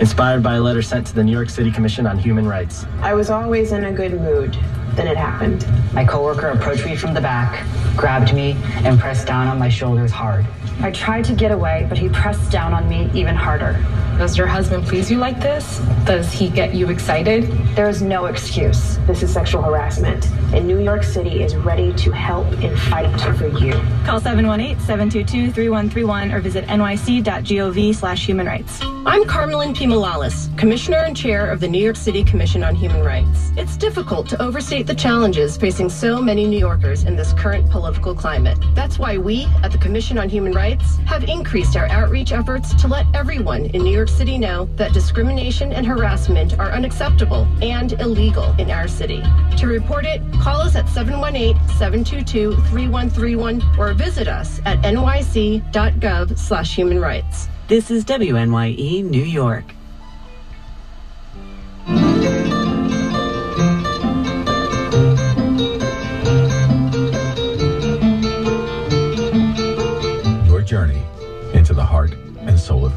Inspired 0.00 0.42
by 0.42 0.54
a 0.54 0.60
letter 0.62 0.80
sent 0.80 1.06
to 1.08 1.14
the 1.14 1.22
New 1.22 1.30
York 1.30 1.50
City 1.50 1.70
Commission 1.70 2.06
on 2.06 2.18
Human 2.18 2.48
Rights. 2.48 2.86
I 3.02 3.12
was 3.12 3.28
always 3.28 3.72
in 3.72 3.84
a 3.84 3.92
good 3.92 4.18
mood. 4.18 4.56
Then 5.00 5.08
it 5.08 5.16
happened. 5.16 5.64
My 5.94 6.04
coworker 6.04 6.48
approached 6.48 6.84
me 6.84 6.94
from 6.94 7.14
the 7.14 7.22
back, 7.22 7.66
grabbed 7.96 8.34
me, 8.34 8.54
and 8.84 9.00
pressed 9.00 9.26
down 9.26 9.48
on 9.48 9.58
my 9.58 9.70
shoulders 9.70 10.10
hard. 10.10 10.44
I 10.82 10.90
tried 10.90 11.24
to 11.24 11.32
get 11.32 11.52
away, 11.52 11.86
but 11.88 11.96
he 11.96 12.10
pressed 12.10 12.52
down 12.52 12.74
on 12.74 12.86
me 12.86 13.08
even 13.14 13.34
harder. 13.34 13.82
Does 14.20 14.36
your 14.36 14.46
husband 14.46 14.84
please 14.84 15.10
you 15.10 15.16
like 15.16 15.40
this? 15.40 15.78
Does 16.04 16.30
he 16.30 16.50
get 16.50 16.74
you 16.74 16.90
excited? 16.90 17.44
There 17.74 17.88
is 17.88 18.02
no 18.02 18.26
excuse. 18.26 18.98
This 19.06 19.22
is 19.22 19.32
sexual 19.32 19.62
harassment. 19.62 20.30
And 20.52 20.66
New 20.66 20.78
York 20.78 21.04
City 21.04 21.42
is 21.42 21.56
ready 21.56 21.94
to 21.94 22.12
help 22.12 22.46
and 22.62 22.78
fight 22.78 23.18
for 23.38 23.48
you. 23.58 23.72
Call 24.04 24.20
718-722-3131 24.20 26.34
or 26.34 26.40
visit 26.40 26.66
nyc.gov 26.66 27.94
slash 27.94 28.26
human 28.26 28.46
rights. 28.46 28.78
I'm 28.82 29.24
Carmelyn 29.24 29.74
P. 29.74 29.86
Malalis, 29.86 30.50
Commissioner 30.58 30.98
and 30.98 31.16
Chair 31.16 31.50
of 31.50 31.60
the 31.60 31.68
New 31.68 31.82
York 31.82 31.96
City 31.96 32.22
Commission 32.22 32.62
on 32.62 32.74
Human 32.74 33.02
Rights. 33.02 33.52
It's 33.56 33.78
difficult 33.78 34.28
to 34.28 34.42
overstate 34.42 34.86
the 34.90 34.96
challenges 34.96 35.56
facing 35.56 35.88
so 35.88 36.20
many 36.20 36.44
New 36.48 36.58
Yorkers 36.58 37.04
in 37.04 37.14
this 37.14 37.32
current 37.34 37.70
political 37.70 38.12
climate. 38.12 38.58
That's 38.74 38.98
why 38.98 39.18
we, 39.18 39.44
at 39.62 39.70
the 39.70 39.78
Commission 39.78 40.18
on 40.18 40.28
Human 40.28 40.50
Rights, 40.50 40.96
have 41.06 41.22
increased 41.22 41.76
our 41.76 41.86
outreach 41.86 42.32
efforts 42.32 42.74
to 42.74 42.88
let 42.88 43.06
everyone 43.14 43.66
in 43.66 43.84
New 43.84 43.92
York 43.92 44.08
City 44.08 44.36
know 44.36 44.64
that 44.74 44.92
discrimination 44.92 45.72
and 45.72 45.86
harassment 45.86 46.58
are 46.58 46.72
unacceptable 46.72 47.46
and 47.62 47.92
illegal 48.00 48.52
in 48.58 48.68
our 48.68 48.88
city. 48.88 49.22
To 49.58 49.68
report 49.68 50.06
it, 50.06 50.20
call 50.40 50.60
us 50.60 50.74
at 50.74 50.86
718-722-3131 50.86 53.78
or 53.78 53.92
visit 53.92 54.26
us 54.26 54.60
at 54.64 54.82
nyc.gov 54.82 56.36
slash 56.36 56.74
human 56.74 56.98
rights. 56.98 57.46
This 57.68 57.92
is 57.92 58.04
WNYE 58.04 59.04
New 59.04 59.22
York. 59.22 59.66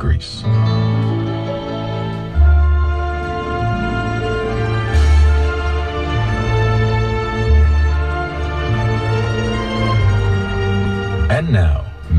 Greece. 0.03 0.43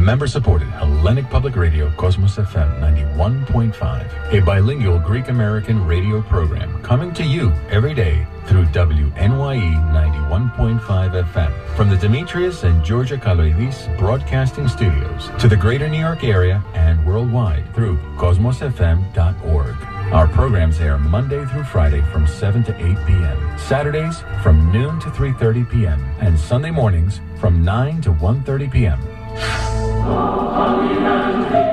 Member 0.04 0.26
supported 0.26 0.68
Hellenic 0.68 1.30
Public 1.30 1.56
Radio, 1.56 1.90
Cosmos 1.92 2.36
FM 2.36 2.78
91.5, 3.16 4.34
a 4.34 4.44
bilingual 4.44 4.98
Greek 4.98 5.28
American 5.28 5.82
radio 5.86 6.20
program 6.20 6.82
coming 6.82 7.14
to 7.14 7.24
you 7.24 7.50
every 7.70 7.94
day 7.94 8.26
through 8.44 8.66
WNYE 8.66 9.14
91.5 9.16 11.32
FM. 11.32 11.74
From 11.74 11.88
the 11.88 11.96
Demetrius 11.96 12.64
and 12.64 12.84
Georgia 12.84 13.16
Kaloidis 13.16 13.98
Broadcasting 13.98 14.68
Studios 14.68 15.30
to 15.38 15.48
the 15.48 15.56
greater 15.56 15.88
New 15.88 16.00
York 16.00 16.22
area 16.22 16.62
and 16.74 17.04
worldwide 17.06 17.74
through 17.74 17.96
cosmosfm.org. 18.18 19.76
Our 20.12 20.28
programs 20.28 20.80
air 20.80 20.98
Monday 20.98 21.46
through 21.46 21.64
Friday 21.64 22.02
from 22.12 22.26
7 22.26 22.62
to 22.64 22.76
8 22.76 23.06
p.m., 23.06 23.58
Saturdays 23.58 24.22
from 24.42 24.70
noon 24.70 25.00
to 25.00 25.08
3.30 25.08 25.70
p.m., 25.70 26.04
and 26.20 26.38
Sunday 26.38 26.70
mornings 26.70 27.22
from 27.40 27.64
9 27.64 28.02
to 28.02 28.10
1.30 28.10 28.70
p.m. 28.70 29.83
The 30.04 31.63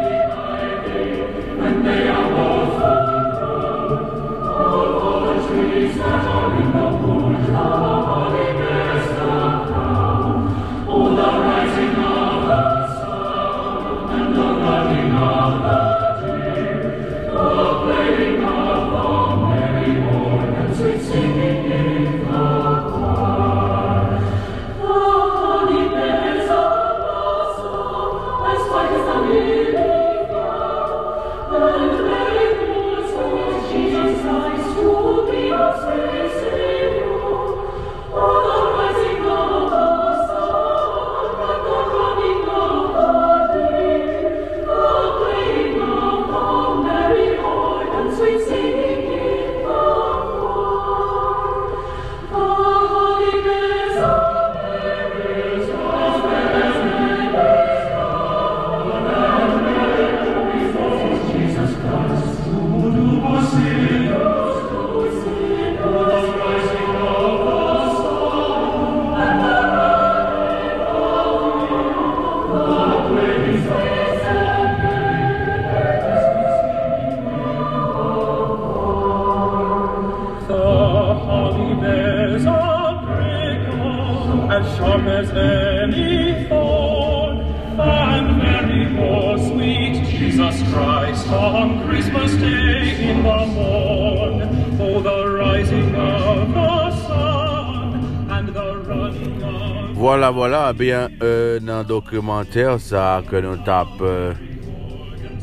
dokumenter 102.11 102.75
sa 102.83 103.23
ke 103.23 103.39
nou 103.39 103.55
tap 103.63 103.88
euh, 104.03 104.35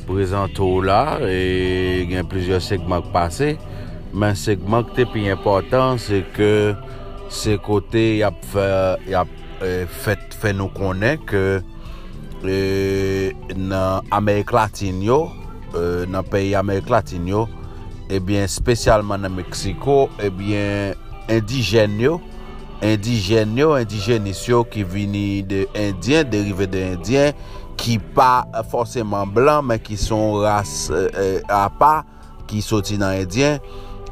prezento 0.04 0.66
la 0.84 1.16
e 1.24 2.04
gen 2.10 2.28
plizye 2.28 2.58
segman 2.60 3.00
k 3.06 3.08
pase 3.14 3.48
men 4.12 4.36
segman 4.36 4.84
k 4.84 4.98
te 4.98 5.06
pi 5.08 5.24
important 5.32 5.96
se 6.02 6.20
ke 6.36 6.76
se 7.32 7.56
kote 7.64 8.04
yap 8.20 8.36
fè 8.52 8.68
yap 9.08 9.32
fè 9.62 10.52
nou 10.52 10.68
konen 10.76 11.16
ke 11.24 11.44
e, 12.44 12.58
nan 13.56 14.04
Amerik 14.12 14.52
Latin 14.52 15.00
yo 15.00 15.22
euh, 15.72 16.04
e, 16.04 16.10
nan 16.12 16.20
peyi 16.28 16.52
Amerik 16.52 16.92
Latin 16.92 17.32
yo 17.32 17.46
eh 18.08 18.20
ebyen 18.20 18.44
spesyalman 18.48 19.24
nan 19.24 19.40
Meksiko 19.40 20.10
ebyen 20.20 20.92
eh 20.92 21.40
indijen 21.40 21.96
yo 22.00 22.18
indijen 22.84 23.56
yo, 23.58 23.72
indijenis 23.80 24.44
yo 24.48 24.62
ki 24.68 24.84
vini 24.86 25.42
de 25.46 25.64
indyen, 25.78 26.28
derive 26.30 26.68
de 26.70 26.84
indyen, 26.94 27.36
ki 27.78 27.98
pa 28.14 28.46
forceman 28.70 29.30
blan, 29.34 29.66
men 29.66 29.82
ki 29.82 29.98
son 30.00 30.40
ras 30.44 30.88
euh, 30.94 31.38
apa, 31.52 32.02
ki 32.50 32.62
soti 32.64 32.98
nan 33.00 33.18
indyen, 33.22 33.58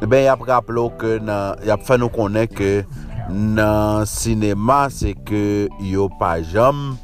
ben 0.05 0.27
yap 0.27 0.43
rap 0.47 0.69
lo 0.73 0.89
ke 1.01 1.17
nan, 1.25 1.57
yap 1.67 1.85
fè 1.87 1.97
nou 2.01 2.13
konen 2.13 2.49
ke 2.51 2.85
nan 3.33 4.07
sinema 4.11 4.87
se 4.93 5.15
ke 5.27 5.67
yo 5.83 6.11
pa 6.21 6.37
jam, 6.45 6.95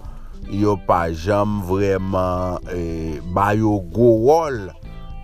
yo 0.52 0.76
pa 0.86 1.06
jam 1.16 1.60
vreman 1.66 2.60
eh, 2.74 3.18
bayo 3.32 3.78
go 3.94 4.12
wol, 4.26 4.68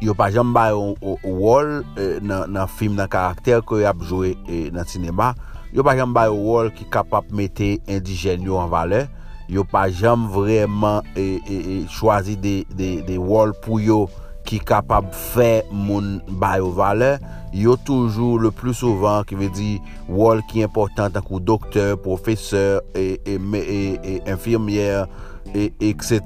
yo 0.01 0.15
pa 0.17 0.31
jam 0.33 0.55
bayo 0.57 0.95
wol 1.27 1.83
eh, 1.99 2.17
nan, 2.25 2.49
nan 2.55 2.71
film 2.71 2.97
nan 2.99 3.11
karakter 3.13 3.61
ke 3.67 3.83
yap 3.85 4.01
jowe 4.07 4.33
eh, 4.33 4.69
nan 4.75 4.89
sinema, 4.89 5.35
yo 5.75 5.85
pa 5.87 5.97
jam 5.99 6.15
bay 6.17 6.31
wol 6.33 6.71
ki 6.75 6.89
kapap 6.93 7.29
mette 7.35 7.77
indijen 7.91 8.47
yo 8.47 8.61
an 8.63 8.71
vale, 8.73 9.07
yo 9.49 9.65
pa 9.65 9.87
jam 9.89 10.29
vreman 10.33 11.07
e, 11.15 11.39
e, 11.45 11.59
e 11.59 11.77
chwazi 11.93 12.37
de, 12.41 12.63
de, 12.77 12.99
de 13.07 13.19
wol 13.21 13.55
pou 13.65 13.81
yo 13.83 14.07
ki 14.49 14.63
kapap 14.65 15.11
fe 15.13 15.63
moun 15.73 16.19
bay 16.41 16.63
yo 16.63 16.73
vale, 16.77 17.17
yo 17.53 17.77
toujou 17.85 18.39
le 18.41 18.51
plus 18.53 18.81
souvan 18.81 19.25
ki 19.29 19.37
ve 19.41 19.49
di 19.57 19.71
wol 20.09 20.41
ki 20.49 20.65
important 20.65 21.17
akou 21.21 21.41
doktor, 21.41 21.97
profeseur, 22.05 22.83
e, 22.97 23.17
e 23.25 23.37
e 23.37 23.39
e 23.39 23.39
e, 23.39 23.73
e, 23.73 23.97
e, 23.97 24.15
e, 24.17 24.33
infirmier, 24.33 25.09
etc, 25.55 26.21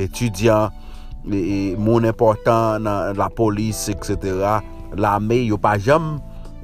etudyan, 0.00 0.72
moun 1.76 2.06
important 2.08 2.80
nan 2.84 3.16
la 3.18 3.28
polis, 3.28 3.88
etc, 3.92 4.60
la 4.96 5.18
me 5.20 5.42
yo 5.42 5.58
pa 5.60 5.76
jam 5.76 6.16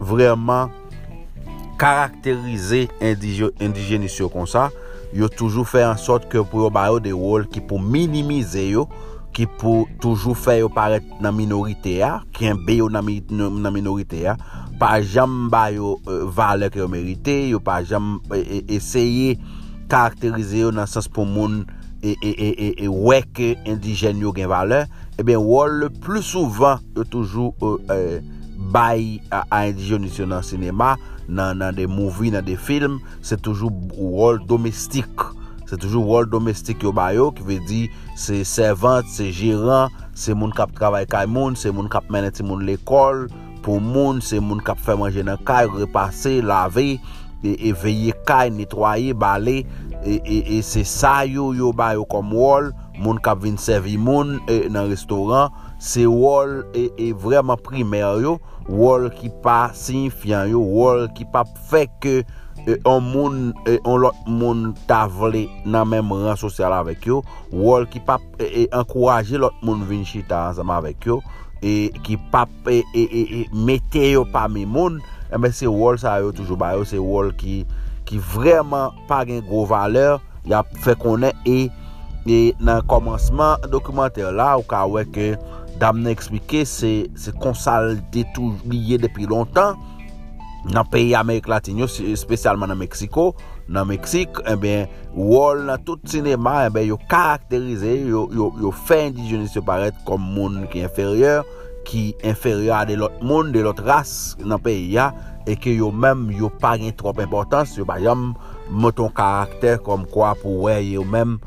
vreman 0.05 0.73
karakterize 1.81 2.87
indijenisyon 3.03 4.31
kon 4.33 4.49
sa, 4.51 4.69
yo 5.13 5.29
toujou 5.33 5.67
fè 5.69 5.83
an 5.87 5.99
sot 6.01 6.29
ke 6.31 6.43
pou 6.47 6.65
yo 6.65 6.71
bayo 6.73 7.01
de 7.03 7.13
wol 7.17 7.47
ki 7.51 7.63
pou 7.69 7.83
minimize 7.83 8.63
yo, 8.71 8.87
ki 9.33 9.47
pou 9.59 9.87
toujou 10.03 10.37
fè 10.37 10.59
yo 10.61 10.69
paret 10.73 11.07
nan 11.25 11.35
minorite 11.37 11.97
ya, 11.99 12.19
ki 12.37 12.51
en 12.53 12.61
be 12.67 12.79
yo 12.81 12.89
nan, 12.93 13.09
nan 13.33 13.73
minorite 13.75 14.23
ya, 14.25 14.37
pa 14.81 14.95
jam 15.01 15.49
bayo 15.53 15.97
euh, 16.07 16.25
vale 16.29 16.69
ke 16.73 16.81
yo 16.83 16.89
merite, 16.93 17.35
yo 17.53 17.61
pa 17.65 17.81
jam 17.87 18.19
e, 18.33 18.41
e, 18.41 18.61
eseye 18.79 19.37
karakterize 19.93 20.63
yo 20.63 20.73
nan 20.75 20.89
sens 20.91 21.09
pou 21.11 21.29
moun 21.29 21.63
e, 22.03 22.15
e, 22.15 22.31
e 22.31 22.53
e, 22.53 22.71
e 22.85 22.91
weke 22.91 23.55
indijen 23.69 24.23
yo 24.23 24.35
gen 24.37 24.51
vale, 24.53 24.85
e 25.17 25.27
ben 25.27 25.41
wol 25.43 25.81
le 25.85 25.91
plus 26.03 26.31
souvan 26.35 26.85
yo 26.97 27.09
toujou... 27.09 27.57
Euh, 27.63 27.83
euh 27.91 28.41
bay 28.73 29.21
a, 29.31 29.45
a 29.53 29.65
indijonisyon 29.71 30.33
nan 30.33 30.47
sinema, 30.47 30.97
nan, 31.29 31.61
nan 31.63 31.77
de 31.77 31.87
mouvi, 31.91 32.33
nan 32.35 32.45
de 32.47 32.57
film, 32.57 32.99
se 33.25 33.39
toujou 33.39 33.71
wol 33.97 34.41
domestik. 34.49 35.29
Se 35.69 35.79
toujou 35.81 36.05
wol 36.05 36.27
domestik 36.29 36.83
yo 36.85 36.93
bayo, 36.97 37.31
ki 37.37 37.47
ve 37.49 37.61
di 37.69 37.85
se 38.19 38.43
servant, 38.49 39.09
se 39.09 39.31
jiran, 39.33 39.93
se 40.13 40.35
moun 40.37 40.53
kap 40.57 40.75
travay 40.77 41.07
kay 41.09 41.29
moun, 41.31 41.57
se 41.57 41.73
moun 41.73 41.89
kap 41.93 42.11
menen 42.13 42.35
ti 42.35 42.45
moun 42.45 42.67
l'ekol, 42.69 43.27
pou 43.63 43.81
moun, 43.81 44.21
se 44.21 44.41
moun 44.43 44.61
kap 44.65 44.81
fè 44.83 44.97
manje 44.99 45.25
nan 45.25 45.41
kay, 45.49 45.71
repase, 45.79 46.41
lave, 46.45 46.99
e, 47.43 47.55
e 47.55 47.73
veye 47.83 48.13
kay, 48.29 48.51
netwaye, 48.55 49.15
bale, 49.17 49.63
e, 50.03 50.19
e, 50.19 50.39
e 50.59 50.61
se 50.67 50.83
sa 50.89 51.23
yo 51.29 51.53
yo 51.57 51.73
bayo 51.77 52.05
kom 52.11 52.35
wol, 52.35 52.73
moun 52.99 53.21
kap 53.23 53.41
vin 53.43 53.57
servi 53.61 53.97
moun 53.99 54.41
e, 54.51 54.65
nan 54.73 54.91
restoran, 54.91 55.55
se 55.83 56.05
wol 56.11 56.61
e, 56.79 56.89
e 57.01 57.13
vreman 57.25 57.61
primer 57.65 58.21
yo, 58.23 58.37
wol 58.69 59.09
ki 59.15 59.31
pa 59.43 59.73
signifiyan 59.77 60.51
yo, 60.53 60.63
wol 60.63 61.09
ki 61.17 61.27
pa 61.33 61.45
fek 61.71 62.09
e, 62.11 62.17
on 62.89 63.05
moun, 63.05 63.39
e, 63.67 63.79
on 63.89 64.03
lot 64.05 64.19
moun 64.27 64.73
tavle 64.89 65.45
nan 65.67 65.91
menm 65.91 66.13
ran 66.25 66.39
sosyal 66.39 66.75
avek 66.77 67.07
yo, 67.11 67.23
wol 67.53 67.87
ki 67.91 68.03
pa 68.07 68.19
e, 68.39 68.47
e, 68.47 68.67
enkouraje 68.71 69.41
lot 69.41 69.57
moun 69.67 69.85
vin 69.89 70.05
chita 70.09 70.49
ansama 70.51 70.79
avek 70.83 71.09
yo, 71.11 71.21
e, 71.63 71.91
ki 72.07 72.19
pa 72.33 72.47
e, 72.71 72.83
e, 72.95 73.07
e, 73.07 73.23
e, 73.43 73.45
mete 73.53 74.05
yo 74.13 74.27
pa 74.33 74.49
mi 74.51 74.67
moun, 74.67 75.01
e 75.33 75.41
men 75.41 75.55
se 75.57 75.71
wol 75.71 75.99
sa 76.01 76.19
yo 76.23 76.35
toujou 76.37 76.59
ba 76.61 76.75
yo, 76.77 76.87
se 76.89 77.01
wol 77.03 77.33
ki, 77.39 77.63
ki 78.09 78.21
vreman 78.35 78.95
pa 79.11 79.23
gen 79.29 79.43
gro 79.47 79.67
valeur, 79.71 80.21
ya 80.49 80.63
fe 80.83 80.95
konen 80.99 81.35
e 81.47 81.71
nan 82.63 82.83
komansman 82.87 83.59
dokumenter 83.71 84.31
la 84.35 84.55
ou 84.59 84.67
ka 84.67 84.85
weke 84.87 85.35
dam 85.81 86.03
nan 86.03 86.13
eksplike 86.13 86.65
se, 86.69 86.93
se 87.19 87.33
konsal 87.43 87.97
detou 88.15 88.57
liye 88.69 88.99
depi 89.01 89.29
lontan 89.31 89.79
nan 90.65 90.87
peyi 90.87 91.15
Amerik 91.19 91.49
Latinyo, 91.51 91.89
spesyalman 91.91 92.71
nan 92.71 92.79
Meksiko, 92.79 93.33
nan 93.73 93.89
Meksik, 93.91 94.39
eh 94.45 94.55
eben, 94.55 94.87
wol 95.17 95.65
nan 95.67 95.83
tout 95.87 96.03
sinema, 96.07 96.63
eh 96.63 96.71
eben, 96.71 96.87
yo 96.93 96.99
karakterize, 97.11 97.97
yo, 98.07 98.29
yo, 98.35 98.53
yo 98.63 98.71
fe 98.71 99.01
indijenis 99.09 99.57
yo 99.59 99.65
paret 99.67 99.97
kom 100.07 100.23
moun 100.37 100.63
ki 100.71 100.85
inferyor, 100.87 101.43
ki 101.89 102.13
inferyor 102.23 102.77
a 102.79 102.85
de 102.87 102.97
lot 103.01 103.19
moun, 103.27 103.51
de 103.55 103.65
lot 103.67 103.81
ras 103.83 104.37
nan 104.39 104.63
peyi 104.63 104.93
ya, 104.95 105.11
e 105.51 105.57
ke 105.59 105.75
yo 105.75 105.91
menm 105.91 106.31
yo 106.39 106.53
pa 106.63 106.77
gen 106.79 106.95
trop 106.99 107.19
importans, 107.23 107.75
yo 107.79 107.87
bayam 107.89 108.31
moton 108.71 109.11
karakter 109.17 109.81
kom 109.83 110.07
kwa 110.13 110.37
pou 110.39 110.69
we 110.69 110.79
yo 110.93 111.03
menm 111.03 111.41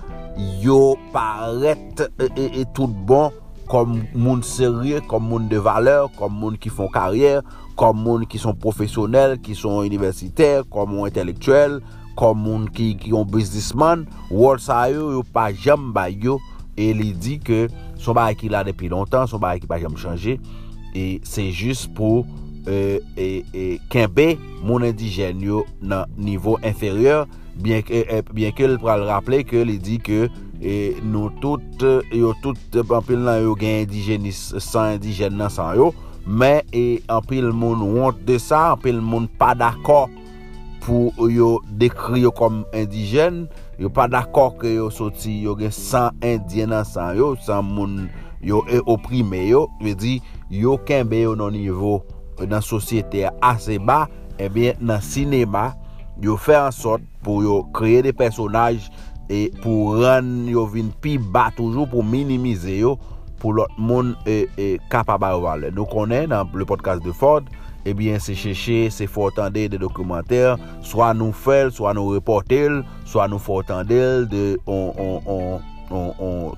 yo 0.59 0.97
paret 1.15 2.03
e, 2.19 2.27
e, 2.35 2.49
e 2.51 2.67
tout 2.75 2.91
bon, 3.07 3.31
kom 3.69 3.99
moun 4.13 4.43
serye, 4.45 5.01
kom 5.09 5.25
moun 5.29 5.49
de 5.51 5.59
valeur, 5.61 6.09
kom 6.17 6.33
moun 6.39 6.57
ki 6.61 6.71
fon 6.73 6.89
karyer, 6.93 7.41
kom 7.79 7.97
moun 8.05 8.25
ki 8.29 8.39
son 8.41 8.57
profesyonel, 8.61 9.37
ki 9.43 9.55
son 9.57 9.85
universiter, 9.87 10.63
kom 10.71 10.93
moun 10.93 11.09
intelektuel, 11.11 11.79
kom 12.19 12.39
moun 12.45 12.69
ki, 12.71 12.93
ki 13.01 13.13
yon 13.15 13.27
businessman, 13.29 14.05
wòl 14.31 14.61
sa 14.63 14.85
yo 14.93 15.11
yo 15.17 15.25
pa 15.35 15.49
jam 15.51 15.91
bay 15.95 16.15
yo, 16.23 16.39
e 16.75 16.91
li 16.95 17.11
di 17.15 17.37
ke 17.39 17.65
son 18.01 18.17
bay 18.17 18.35
ki 18.39 18.51
la 18.51 18.63
depi 18.67 18.89
lontan, 18.91 19.29
son 19.31 19.43
bay 19.43 19.61
ki 19.63 19.69
pa 19.71 19.79
jam 19.81 19.95
chanje, 19.99 20.37
e 20.95 21.05
se 21.27 21.49
jist 21.51 21.89
pou 21.95 22.23
e, 22.65 23.01
e, 23.17 23.29
e, 23.53 23.65
kenbe 23.91 24.33
moun 24.63 24.85
indijen 24.87 25.41
yo 25.43 25.63
nan 25.81 26.11
nivou 26.17 26.59
inferyor, 26.65 27.27
bien 27.55 27.83
ke, 27.85 28.03
e, 28.03 28.21
bien 28.35 28.55
ke 28.55 28.67
l 28.67 28.79
pral 28.81 29.05
rappele 29.09 29.43
ke 29.47 29.63
li 29.67 29.77
di 29.81 29.99
ke 30.03 30.25
E 30.63 30.95
nou 31.03 31.29
tout, 31.43 31.83
yo 32.15 32.31
tout 32.43 32.77
anpil 32.95 33.25
nan 33.25 33.41
yo 33.43 33.55
gen 33.59 33.83
indijenis 33.83 34.53
san 34.63 34.95
indijen 34.95 35.35
nan 35.39 35.51
san 35.51 35.75
yo 35.75 35.91
Men, 36.25 36.63
e, 36.73 37.03
anpil 37.11 37.51
moun 37.53 37.83
wont 37.99 38.21
de 38.25 38.39
sa, 38.41 38.71
anpil 38.73 39.01
moun 39.03 39.27
pa 39.39 39.51
d'akor 39.57 40.07
pou 40.85 41.27
yo 41.29 41.59
dekri 41.81 42.23
yo 42.23 42.31
kom 42.35 42.63
indijen 42.73 43.43
Yo 43.81 43.91
pa 43.91 44.07
d'akor 44.09 44.55
ke 44.61 44.71
yo 44.77 44.87
soti, 44.93 45.41
yo 45.43 45.57
gen 45.59 45.73
san 45.75 46.15
indijen 46.23 46.71
nan 46.73 46.87
san 46.87 47.13
yo, 47.19 47.33
san 47.43 47.67
moun 47.67 48.05
yo 48.45 48.63
e 48.71 48.79
oprime 48.87 49.43
yo 49.49 49.65
Ve 49.83 49.93
di, 49.99 50.17
yo 50.49 50.79
kenbe 50.87 51.19
yo 51.25 51.35
nan 51.37 51.53
nivou, 51.53 52.01
nan 52.39 52.63
sosyete 52.63 53.27
ase 53.43 53.77
ba, 53.83 54.05
ebyen 54.41 54.79
nan 54.79 55.03
sinema 55.03 55.73
Yo 56.23 56.37
fe 56.39 56.55
ansot 56.55 57.03
pou 57.25 57.43
yo 57.43 57.59
kreye 57.75 58.05
de 58.05 58.13
personaj 58.15 58.87
e 59.31 59.49
pou 59.63 59.95
ran 60.01 60.45
yo 60.51 60.65
vin 60.69 60.91
pi 61.01 61.17
ba 61.17 61.49
toujou 61.55 61.89
pou 61.89 62.05
minimize 62.05 62.77
yo 62.77 62.95
pou 63.41 63.53
lot 63.55 63.71
moun 63.77 64.13
e, 64.25 64.45
e 64.57 64.75
kapaba 64.91 65.33
yo 65.35 65.43
vale. 65.45 65.71
Nou 65.75 65.89
konen 65.89 66.31
nan 66.33 66.49
le 66.55 66.67
podcast 66.67 67.03
de 67.05 67.13
Ford, 67.15 67.47
ebyen 67.85 68.19
se 68.19 68.35
cheche, 68.35 68.89
se 68.91 69.07
fòtande 69.09 69.67
de 69.69 69.77
dokumenter, 69.81 70.55
swa 70.85 71.13
nou 71.17 71.35
fel, 71.35 71.71
swa 71.73 71.93
nou 71.97 72.15
reportel, 72.15 72.81
swa 73.05 73.27
nou 73.29 73.41
fòtandèl 73.41 74.25
de 74.31 74.45
on 74.65 75.61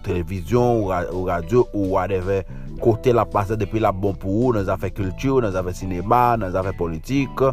televizyon 0.05 0.85
ou 0.87 1.25
radyo 1.27 1.65
ou 1.73 1.91
whatever 1.97 2.45
kote 2.79 3.11
la 3.11 3.25
pase 3.27 3.57
depi 3.59 3.81
la 3.83 3.91
bon 3.91 4.15
pou 4.15 4.45
ou 4.45 4.55
nan 4.55 4.63
zafè 4.69 4.93
kultur, 4.95 5.41
nan 5.43 5.51
zafè 5.55 5.73
sinema, 5.75 6.37
nan 6.39 6.53
zafè 6.55 6.71
politik, 6.77 7.43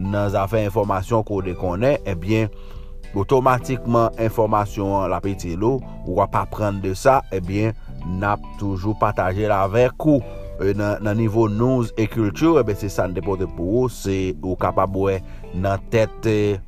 nan 0.00 0.32
zafè 0.32 0.64
informasyon 0.64 1.26
kou 1.28 1.44
de 1.44 1.52
konen, 1.58 1.98
ebyen 2.08 2.48
otomatikman 3.16 4.16
informasyon 4.20 5.08
la 5.12 5.20
peti 5.24 5.54
lo, 5.58 5.78
ou 6.04 6.18
wap 6.20 6.36
apren 6.38 6.82
de 6.84 6.94
sa, 6.98 7.20
ebyen 7.34 7.76
nap 8.20 8.42
toujou 8.60 8.96
pataje 9.00 9.48
la 9.50 9.64
vek 9.70 10.08
ou. 10.08 10.20
E 10.58 10.72
nan, 10.74 10.98
nan 11.06 11.20
nivou 11.20 11.46
nouz 11.46 11.92
e 11.94 12.08
kultur, 12.10 12.58
ebyen 12.60 12.78
se 12.80 12.90
san 12.92 13.14
depote 13.14 13.46
pou 13.56 13.84
ou, 13.84 13.92
se 13.92 14.34
ou 14.42 14.58
kapabwe 14.58 15.20
nan 15.54 15.78
tete 15.92 16.58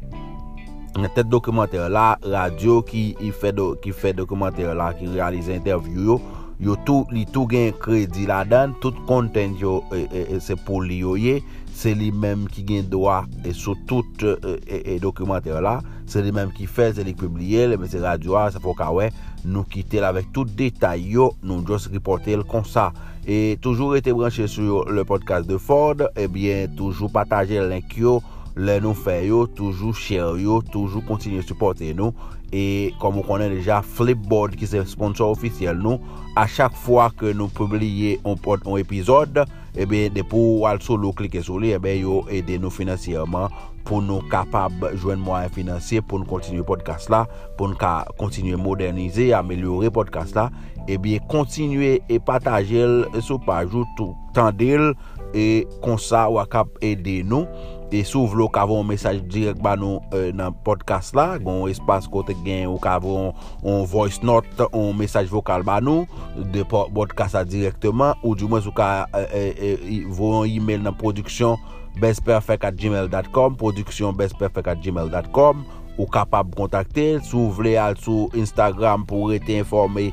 nan 0.97 1.09
tete 1.15 1.29
dokumenter 1.31 1.91
la, 1.93 2.15
radio 2.23 2.81
ki, 2.87 3.15
fe, 3.39 3.53
do, 3.55 3.73
ki 3.83 3.95
fe 3.95 4.15
dokumenter 4.17 4.75
la, 4.79 4.91
ki 4.99 5.11
realize 5.15 5.53
interview 5.55 6.07
yo, 6.13 6.19
yo 6.61 6.77
tou, 6.87 7.07
li 7.15 7.25
tou 7.31 7.49
gen 7.51 7.73
kredi 7.83 8.27
la 8.29 8.43
dan, 8.49 8.75
tout 8.83 8.97
konten 9.09 9.57
yo 9.61 9.81
e, 9.95 10.05
e, 10.07 10.25
e 10.37 10.41
se 10.45 10.59
pou 10.67 10.83
li 10.85 11.01
yo 11.05 11.17
ye, 11.19 11.39
se 11.81 11.95
li 11.97 12.11
menm 12.13 12.45
ki 12.53 12.65
gen 12.69 12.89
doa 12.93 13.23
e 13.47 13.55
sou 13.57 13.79
tout 13.89 14.25
e, 14.27 14.35
e, 14.37 14.55
e, 14.61 14.81
e 14.95 14.99
dokumenter 15.01 15.63
la, 15.65 15.79
se 16.11 16.21
li 16.21 16.33
menm 16.35 16.53
ki 16.53 16.67
fez, 16.69 16.99
se 16.99 17.05
li 17.07 17.15
publie, 17.17 17.65
le 17.71 17.79
mese 17.81 18.03
radyo 18.03 18.37
a, 18.37 18.49
se 18.53 18.61
fok 18.61 18.83
awe, 18.85 19.07
nou 19.47 19.65
kite 19.71 20.03
la 20.03 20.11
vek 20.13 20.29
tout 20.37 20.51
detay 20.59 21.07
yo, 21.15 21.31
nou 21.41 21.65
jos 21.65 21.89
ripote 21.93 22.37
l 22.37 22.45
kon 22.49 22.67
sa. 22.69 22.91
E 23.25 23.57
toujou 23.65 23.95
rete 23.95 24.13
branche 24.17 24.45
sou 24.51 24.83
le 24.93 25.07
podcast 25.09 25.49
de 25.49 25.57
Ford, 25.61 26.05
ebyen 26.21 26.77
toujou 26.77 27.09
pataje 27.13 27.63
link 27.71 27.97
yo, 28.01 28.19
le 28.61 28.77
nou 28.83 28.97
fe 28.99 29.17
yo, 29.29 29.47
toujou 29.57 29.97
share 29.97 30.37
yo, 30.43 30.61
toujou 30.75 31.05
kontinye 31.09 31.41
supporte 31.47 31.95
nou, 31.97 32.13
e 32.53 32.91
komon 33.01 33.25
konen 33.25 33.55
deja 33.55 33.79
Flipboard 33.87 34.57
ki 34.59 34.69
se 34.69 34.83
sponsor 34.91 35.33
ofisyel 35.33 35.79
nou, 35.81 36.03
a 36.37 36.45
chak 36.51 36.77
fwa 36.85 37.09
ke 37.17 37.33
nou 37.37 37.49
publie 37.57 38.19
on, 38.27 38.37
on 38.67 38.77
epizode, 38.81 39.47
Eh 39.75 39.83
ebe 39.83 40.11
depo 40.11 40.67
al 40.67 40.81
solo 40.83 41.13
klike 41.13 41.43
sou 41.43 41.61
li, 41.63 41.73
ebe 41.75 41.93
eh 41.93 42.03
yo 42.03 42.25
ede 42.31 42.59
nou 42.59 42.71
finansiyerman 42.75 43.53
pou 43.87 44.03
nou 44.03 44.23
kapab 44.31 44.73
jwen 44.97 45.23
mwen 45.23 45.51
finansye 45.55 46.03
pou 46.03 46.19
nou 46.19 46.29
kontinye 46.29 46.65
podcast 46.67 47.11
la, 47.11 47.25
pou 47.57 47.71
nou 47.71 47.79
ka 47.79 48.05
kontinye 48.19 48.59
modernize, 48.59 49.31
amelyore 49.35 49.91
podcast 49.95 50.35
la, 50.35 50.49
ebe 50.91 51.15
eh 51.17 51.27
kontinye 51.31 52.01
e 52.09 52.19
patajel 52.19 53.05
sou 53.21 53.39
pajou 53.47 53.87
tout 53.97 54.15
tendel 54.35 54.93
e 55.35 55.65
konsa 55.85 56.27
wakap 56.29 56.75
ede 56.83 57.21
nou 57.23 57.47
E 57.91 58.05
sou 58.07 58.29
vlo 58.31 58.47
kavon 58.55 58.85
mesaj 58.87 59.19
direk 59.35 59.59
ba 59.65 59.73
nou 59.75 59.99
euh, 60.15 60.29
nan 60.37 60.55
podcast 60.67 61.17
la, 61.19 61.41
gon 61.43 61.65
espas 61.67 62.07
kote 62.11 62.37
gen 62.45 62.69
ou 62.71 62.79
kavon 62.83 63.33
on 63.67 63.83
voice 63.91 64.23
note, 64.23 64.69
on 64.71 64.95
mesaj 64.95 65.27
vokal 65.33 65.65
ba 65.67 65.81
nou, 65.83 66.07
de 66.55 66.63
podcast 66.71 67.35
la 67.35 67.43
direktman, 67.43 68.15
ou 68.23 68.39
di 68.39 68.47
mwen 68.47 68.63
sou 68.63 68.75
ka 68.77 69.09
euh, 69.11 69.27
euh, 69.27 69.53
euh 69.59 70.07
voyon 70.07 70.47
email 70.47 70.87
nan 70.87 70.95
produksyon 70.95 71.59
bestperfect.gmail.com, 71.99 73.59
produksyon 73.59 74.15
bestperfect.gmail.com, 74.23 75.67
ou 75.97 76.07
kapab 76.15 76.55
kontakte, 76.55 77.17
sou 77.27 77.51
vle 77.59 77.75
al 77.75 77.99
sou 77.99 78.31
Instagram 78.39 79.03
pou 79.09 79.33
rete 79.35 79.59
informe 79.59 80.13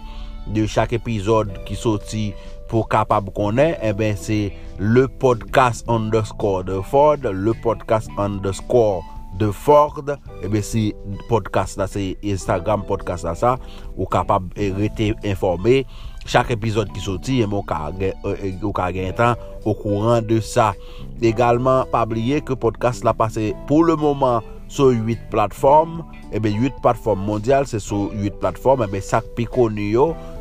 de 0.50 0.66
chak 0.66 0.98
epizod 0.98 1.52
ki 1.68 1.78
soti 1.78 2.32
pour 2.68 2.90
capable 2.90 3.32
connaître, 3.32 3.80
eh 3.84 3.94
ben 3.94 4.16
c'est 4.18 4.54
le 4.78 5.08
podcast 5.08 5.86
underscore 5.88 6.64
de 6.64 6.82
Ford, 6.82 7.18
le 7.24 7.54
podcast 7.54 8.10
underscore 8.18 9.04
de 9.40 9.52
Ford, 9.52 10.04
eh 10.44 10.48
ben 10.48 10.62
si 10.62 10.94
podcast 11.30 11.78
là, 11.78 11.88
c'est 11.88 12.18
Instagram 12.24 12.84
podcast 12.88 13.24
là 13.24 13.36
ça, 13.36 13.58
ou 13.96 14.06
capable 14.06 14.50
eh, 14.56 14.72
rester 14.72 15.16
informé. 15.26 15.86
Chaque 16.26 16.52
épisode 16.52 16.92
qui 16.92 17.00
sorti, 17.00 17.42
eh 17.42 17.48
ben, 17.48 17.54
ou 17.54 18.74
eh, 18.80 19.14
temps 19.14 19.36
au 19.64 19.74
courant 19.74 20.22
de 20.22 20.40
ça. 20.40 20.74
Également, 21.22 21.86
pas 21.86 22.04
oublier 22.04 22.42
que 22.42 22.54
podcast 22.54 23.04
là 23.04 23.14
passé 23.14 23.56
pour 23.66 23.84
le 23.84 23.96
moment 23.96 24.42
sur 24.68 24.88
8 24.90 25.30
plateformes, 25.30 26.04
eh 26.32 26.38
et 26.38 26.40
bien 26.40 26.52
8 26.52 26.74
plateformes 26.82 27.22
mondiales, 27.22 27.68
c'est 27.68 27.80
sur 27.80 28.12
8 28.14 28.40
plateformes, 28.40 28.84
et 28.84 28.88
bien 28.88 29.02
chaque 29.02 29.28
pico 29.36 29.70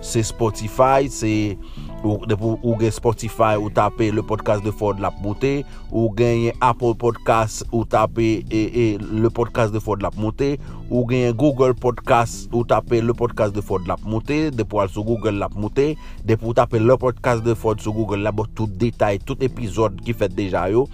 c'est 0.00 0.22
Spotify, 0.22 1.08
c'est 1.08 1.56
Ou, 2.04 2.20
ou 2.62 2.76
gen 2.78 2.92
Spotify 2.92 3.56
ou 3.58 3.70
tape 3.70 4.10
le 4.12 4.22
podcast 4.22 4.62
de 4.64 4.70
Ford 4.70 4.98
Lap 5.00 5.14
Monté. 5.22 5.64
Ou 5.90 6.12
gen 6.16 6.52
Apple 6.60 6.94
Podcast 6.98 7.64
ou 7.72 7.84
tape 7.84 8.44
e, 8.50 8.62
e, 8.74 8.98
le 8.98 9.30
podcast 9.30 9.72
de 9.72 9.80
Ford 9.80 9.98
Lap 10.00 10.16
Monté. 10.16 10.58
Ou 10.90 11.06
gen 11.10 11.32
Google 11.32 11.74
Podcast 11.74 12.48
ou 12.52 12.64
tape 12.64 13.00
le 13.00 13.14
podcast 13.14 13.54
de 13.54 13.60
Ford 13.60 13.82
Lap 13.86 14.00
Monté. 14.04 14.50
Depo 14.50 14.80
al 14.80 14.92
sou 14.92 15.04
Google 15.04 15.40
Lap 15.40 15.54
Monté. 15.54 15.96
Depo 16.24 16.54
tape 16.54 16.78
le 16.78 16.96
podcast 16.96 17.42
de 17.42 17.54
Ford 17.54 17.80
sou 17.80 17.92
Google 17.92 18.22
Lap 18.22 18.36
Tout 18.54 18.68
detay, 18.68 19.18
tout 19.24 19.40
epizod 19.44 19.96
ki 20.04 20.14
fet 20.16 20.34
deja 20.36 20.66
yo. 20.70 20.86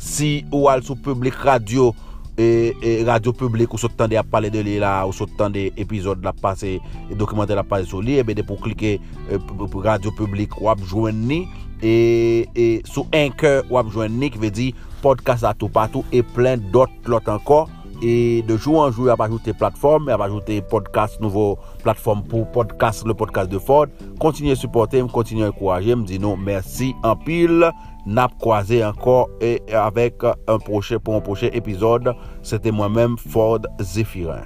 Si 0.00 0.44
ou 0.52 0.68
al 0.70 0.84
sou 0.84 0.96
Public 1.00 1.36
Radio 1.44 1.90
ou 1.90 2.09
et, 2.40 3.04
radio 3.04 3.32
publique 3.32 3.72
ou 3.74 3.78
sortant 3.78 4.08
de 4.08 4.20
parler 4.22 4.48
e 4.48 4.50
e 4.50 4.54
de 4.54 4.60
lui 4.60 4.78
là 4.78 5.06
ou 5.06 5.12
sortant 5.12 5.50
des 5.50 5.72
épisodes 5.76 6.22
la 6.22 6.32
passer 6.32 6.80
documentaire 7.14 7.56
la 7.56 7.64
passer 7.64 7.86
sur 7.86 8.00
lui 8.00 8.16
et 8.16 8.24
bien 8.24 8.42
pour 8.44 8.60
cliquer 8.60 9.00
radio 9.74 10.10
publique 10.12 10.60
ou 10.60 10.68
joindre 10.84 11.46
et, 11.82 12.48
et 12.54 12.82
sous 12.84 13.06
un 13.12 13.30
cœur 13.30 13.64
ou 13.70 13.90
joindre 13.90 14.30
qui 14.30 14.38
veut 14.38 14.50
dire 14.50 14.74
podcast 15.02 15.44
à 15.44 15.54
tout 15.54 15.68
partout 15.68 16.04
et 16.12 16.22
plein 16.22 16.56
d'autres 16.56 16.92
l'autre 17.06 17.30
encore 17.30 17.68
et 18.02 18.42
de 18.48 18.56
jour 18.56 18.80
en 18.80 18.90
jour, 18.90 19.08
il 19.10 19.16
va 19.16 19.24
ajouter 19.24 19.52
plateforme, 19.52 20.08
il 20.10 20.16
va 20.16 20.24
ajouter 20.24 20.62
podcast, 20.62 21.20
nouveau 21.20 21.58
plateforme 21.82 22.22
pour 22.22 22.50
podcast, 22.50 23.06
le 23.06 23.12
podcast 23.12 23.50
de 23.50 23.58
Ford. 23.58 23.86
Continuez 24.18 24.52
à 24.52 24.56
supporter, 24.56 25.06
continuez 25.06 25.44
à 25.44 25.48
encourager, 25.48 25.94
me 25.94 26.04
dis 26.04 26.18
non, 26.18 26.36
merci 26.36 26.94
en 27.02 27.14
pile 27.14 27.70
n'a 28.06 28.28
croisé 28.38 28.84
encore 28.84 29.28
et 29.40 29.62
avec 29.72 30.22
un 30.46 30.58
prochain 30.58 30.98
pour 30.98 31.14
un 31.14 31.20
prochain 31.20 31.48
épisode. 31.52 32.14
C'était 32.42 32.70
moi-même 32.70 33.16
Ford 33.18 33.60
Zéphirin. 33.80 34.42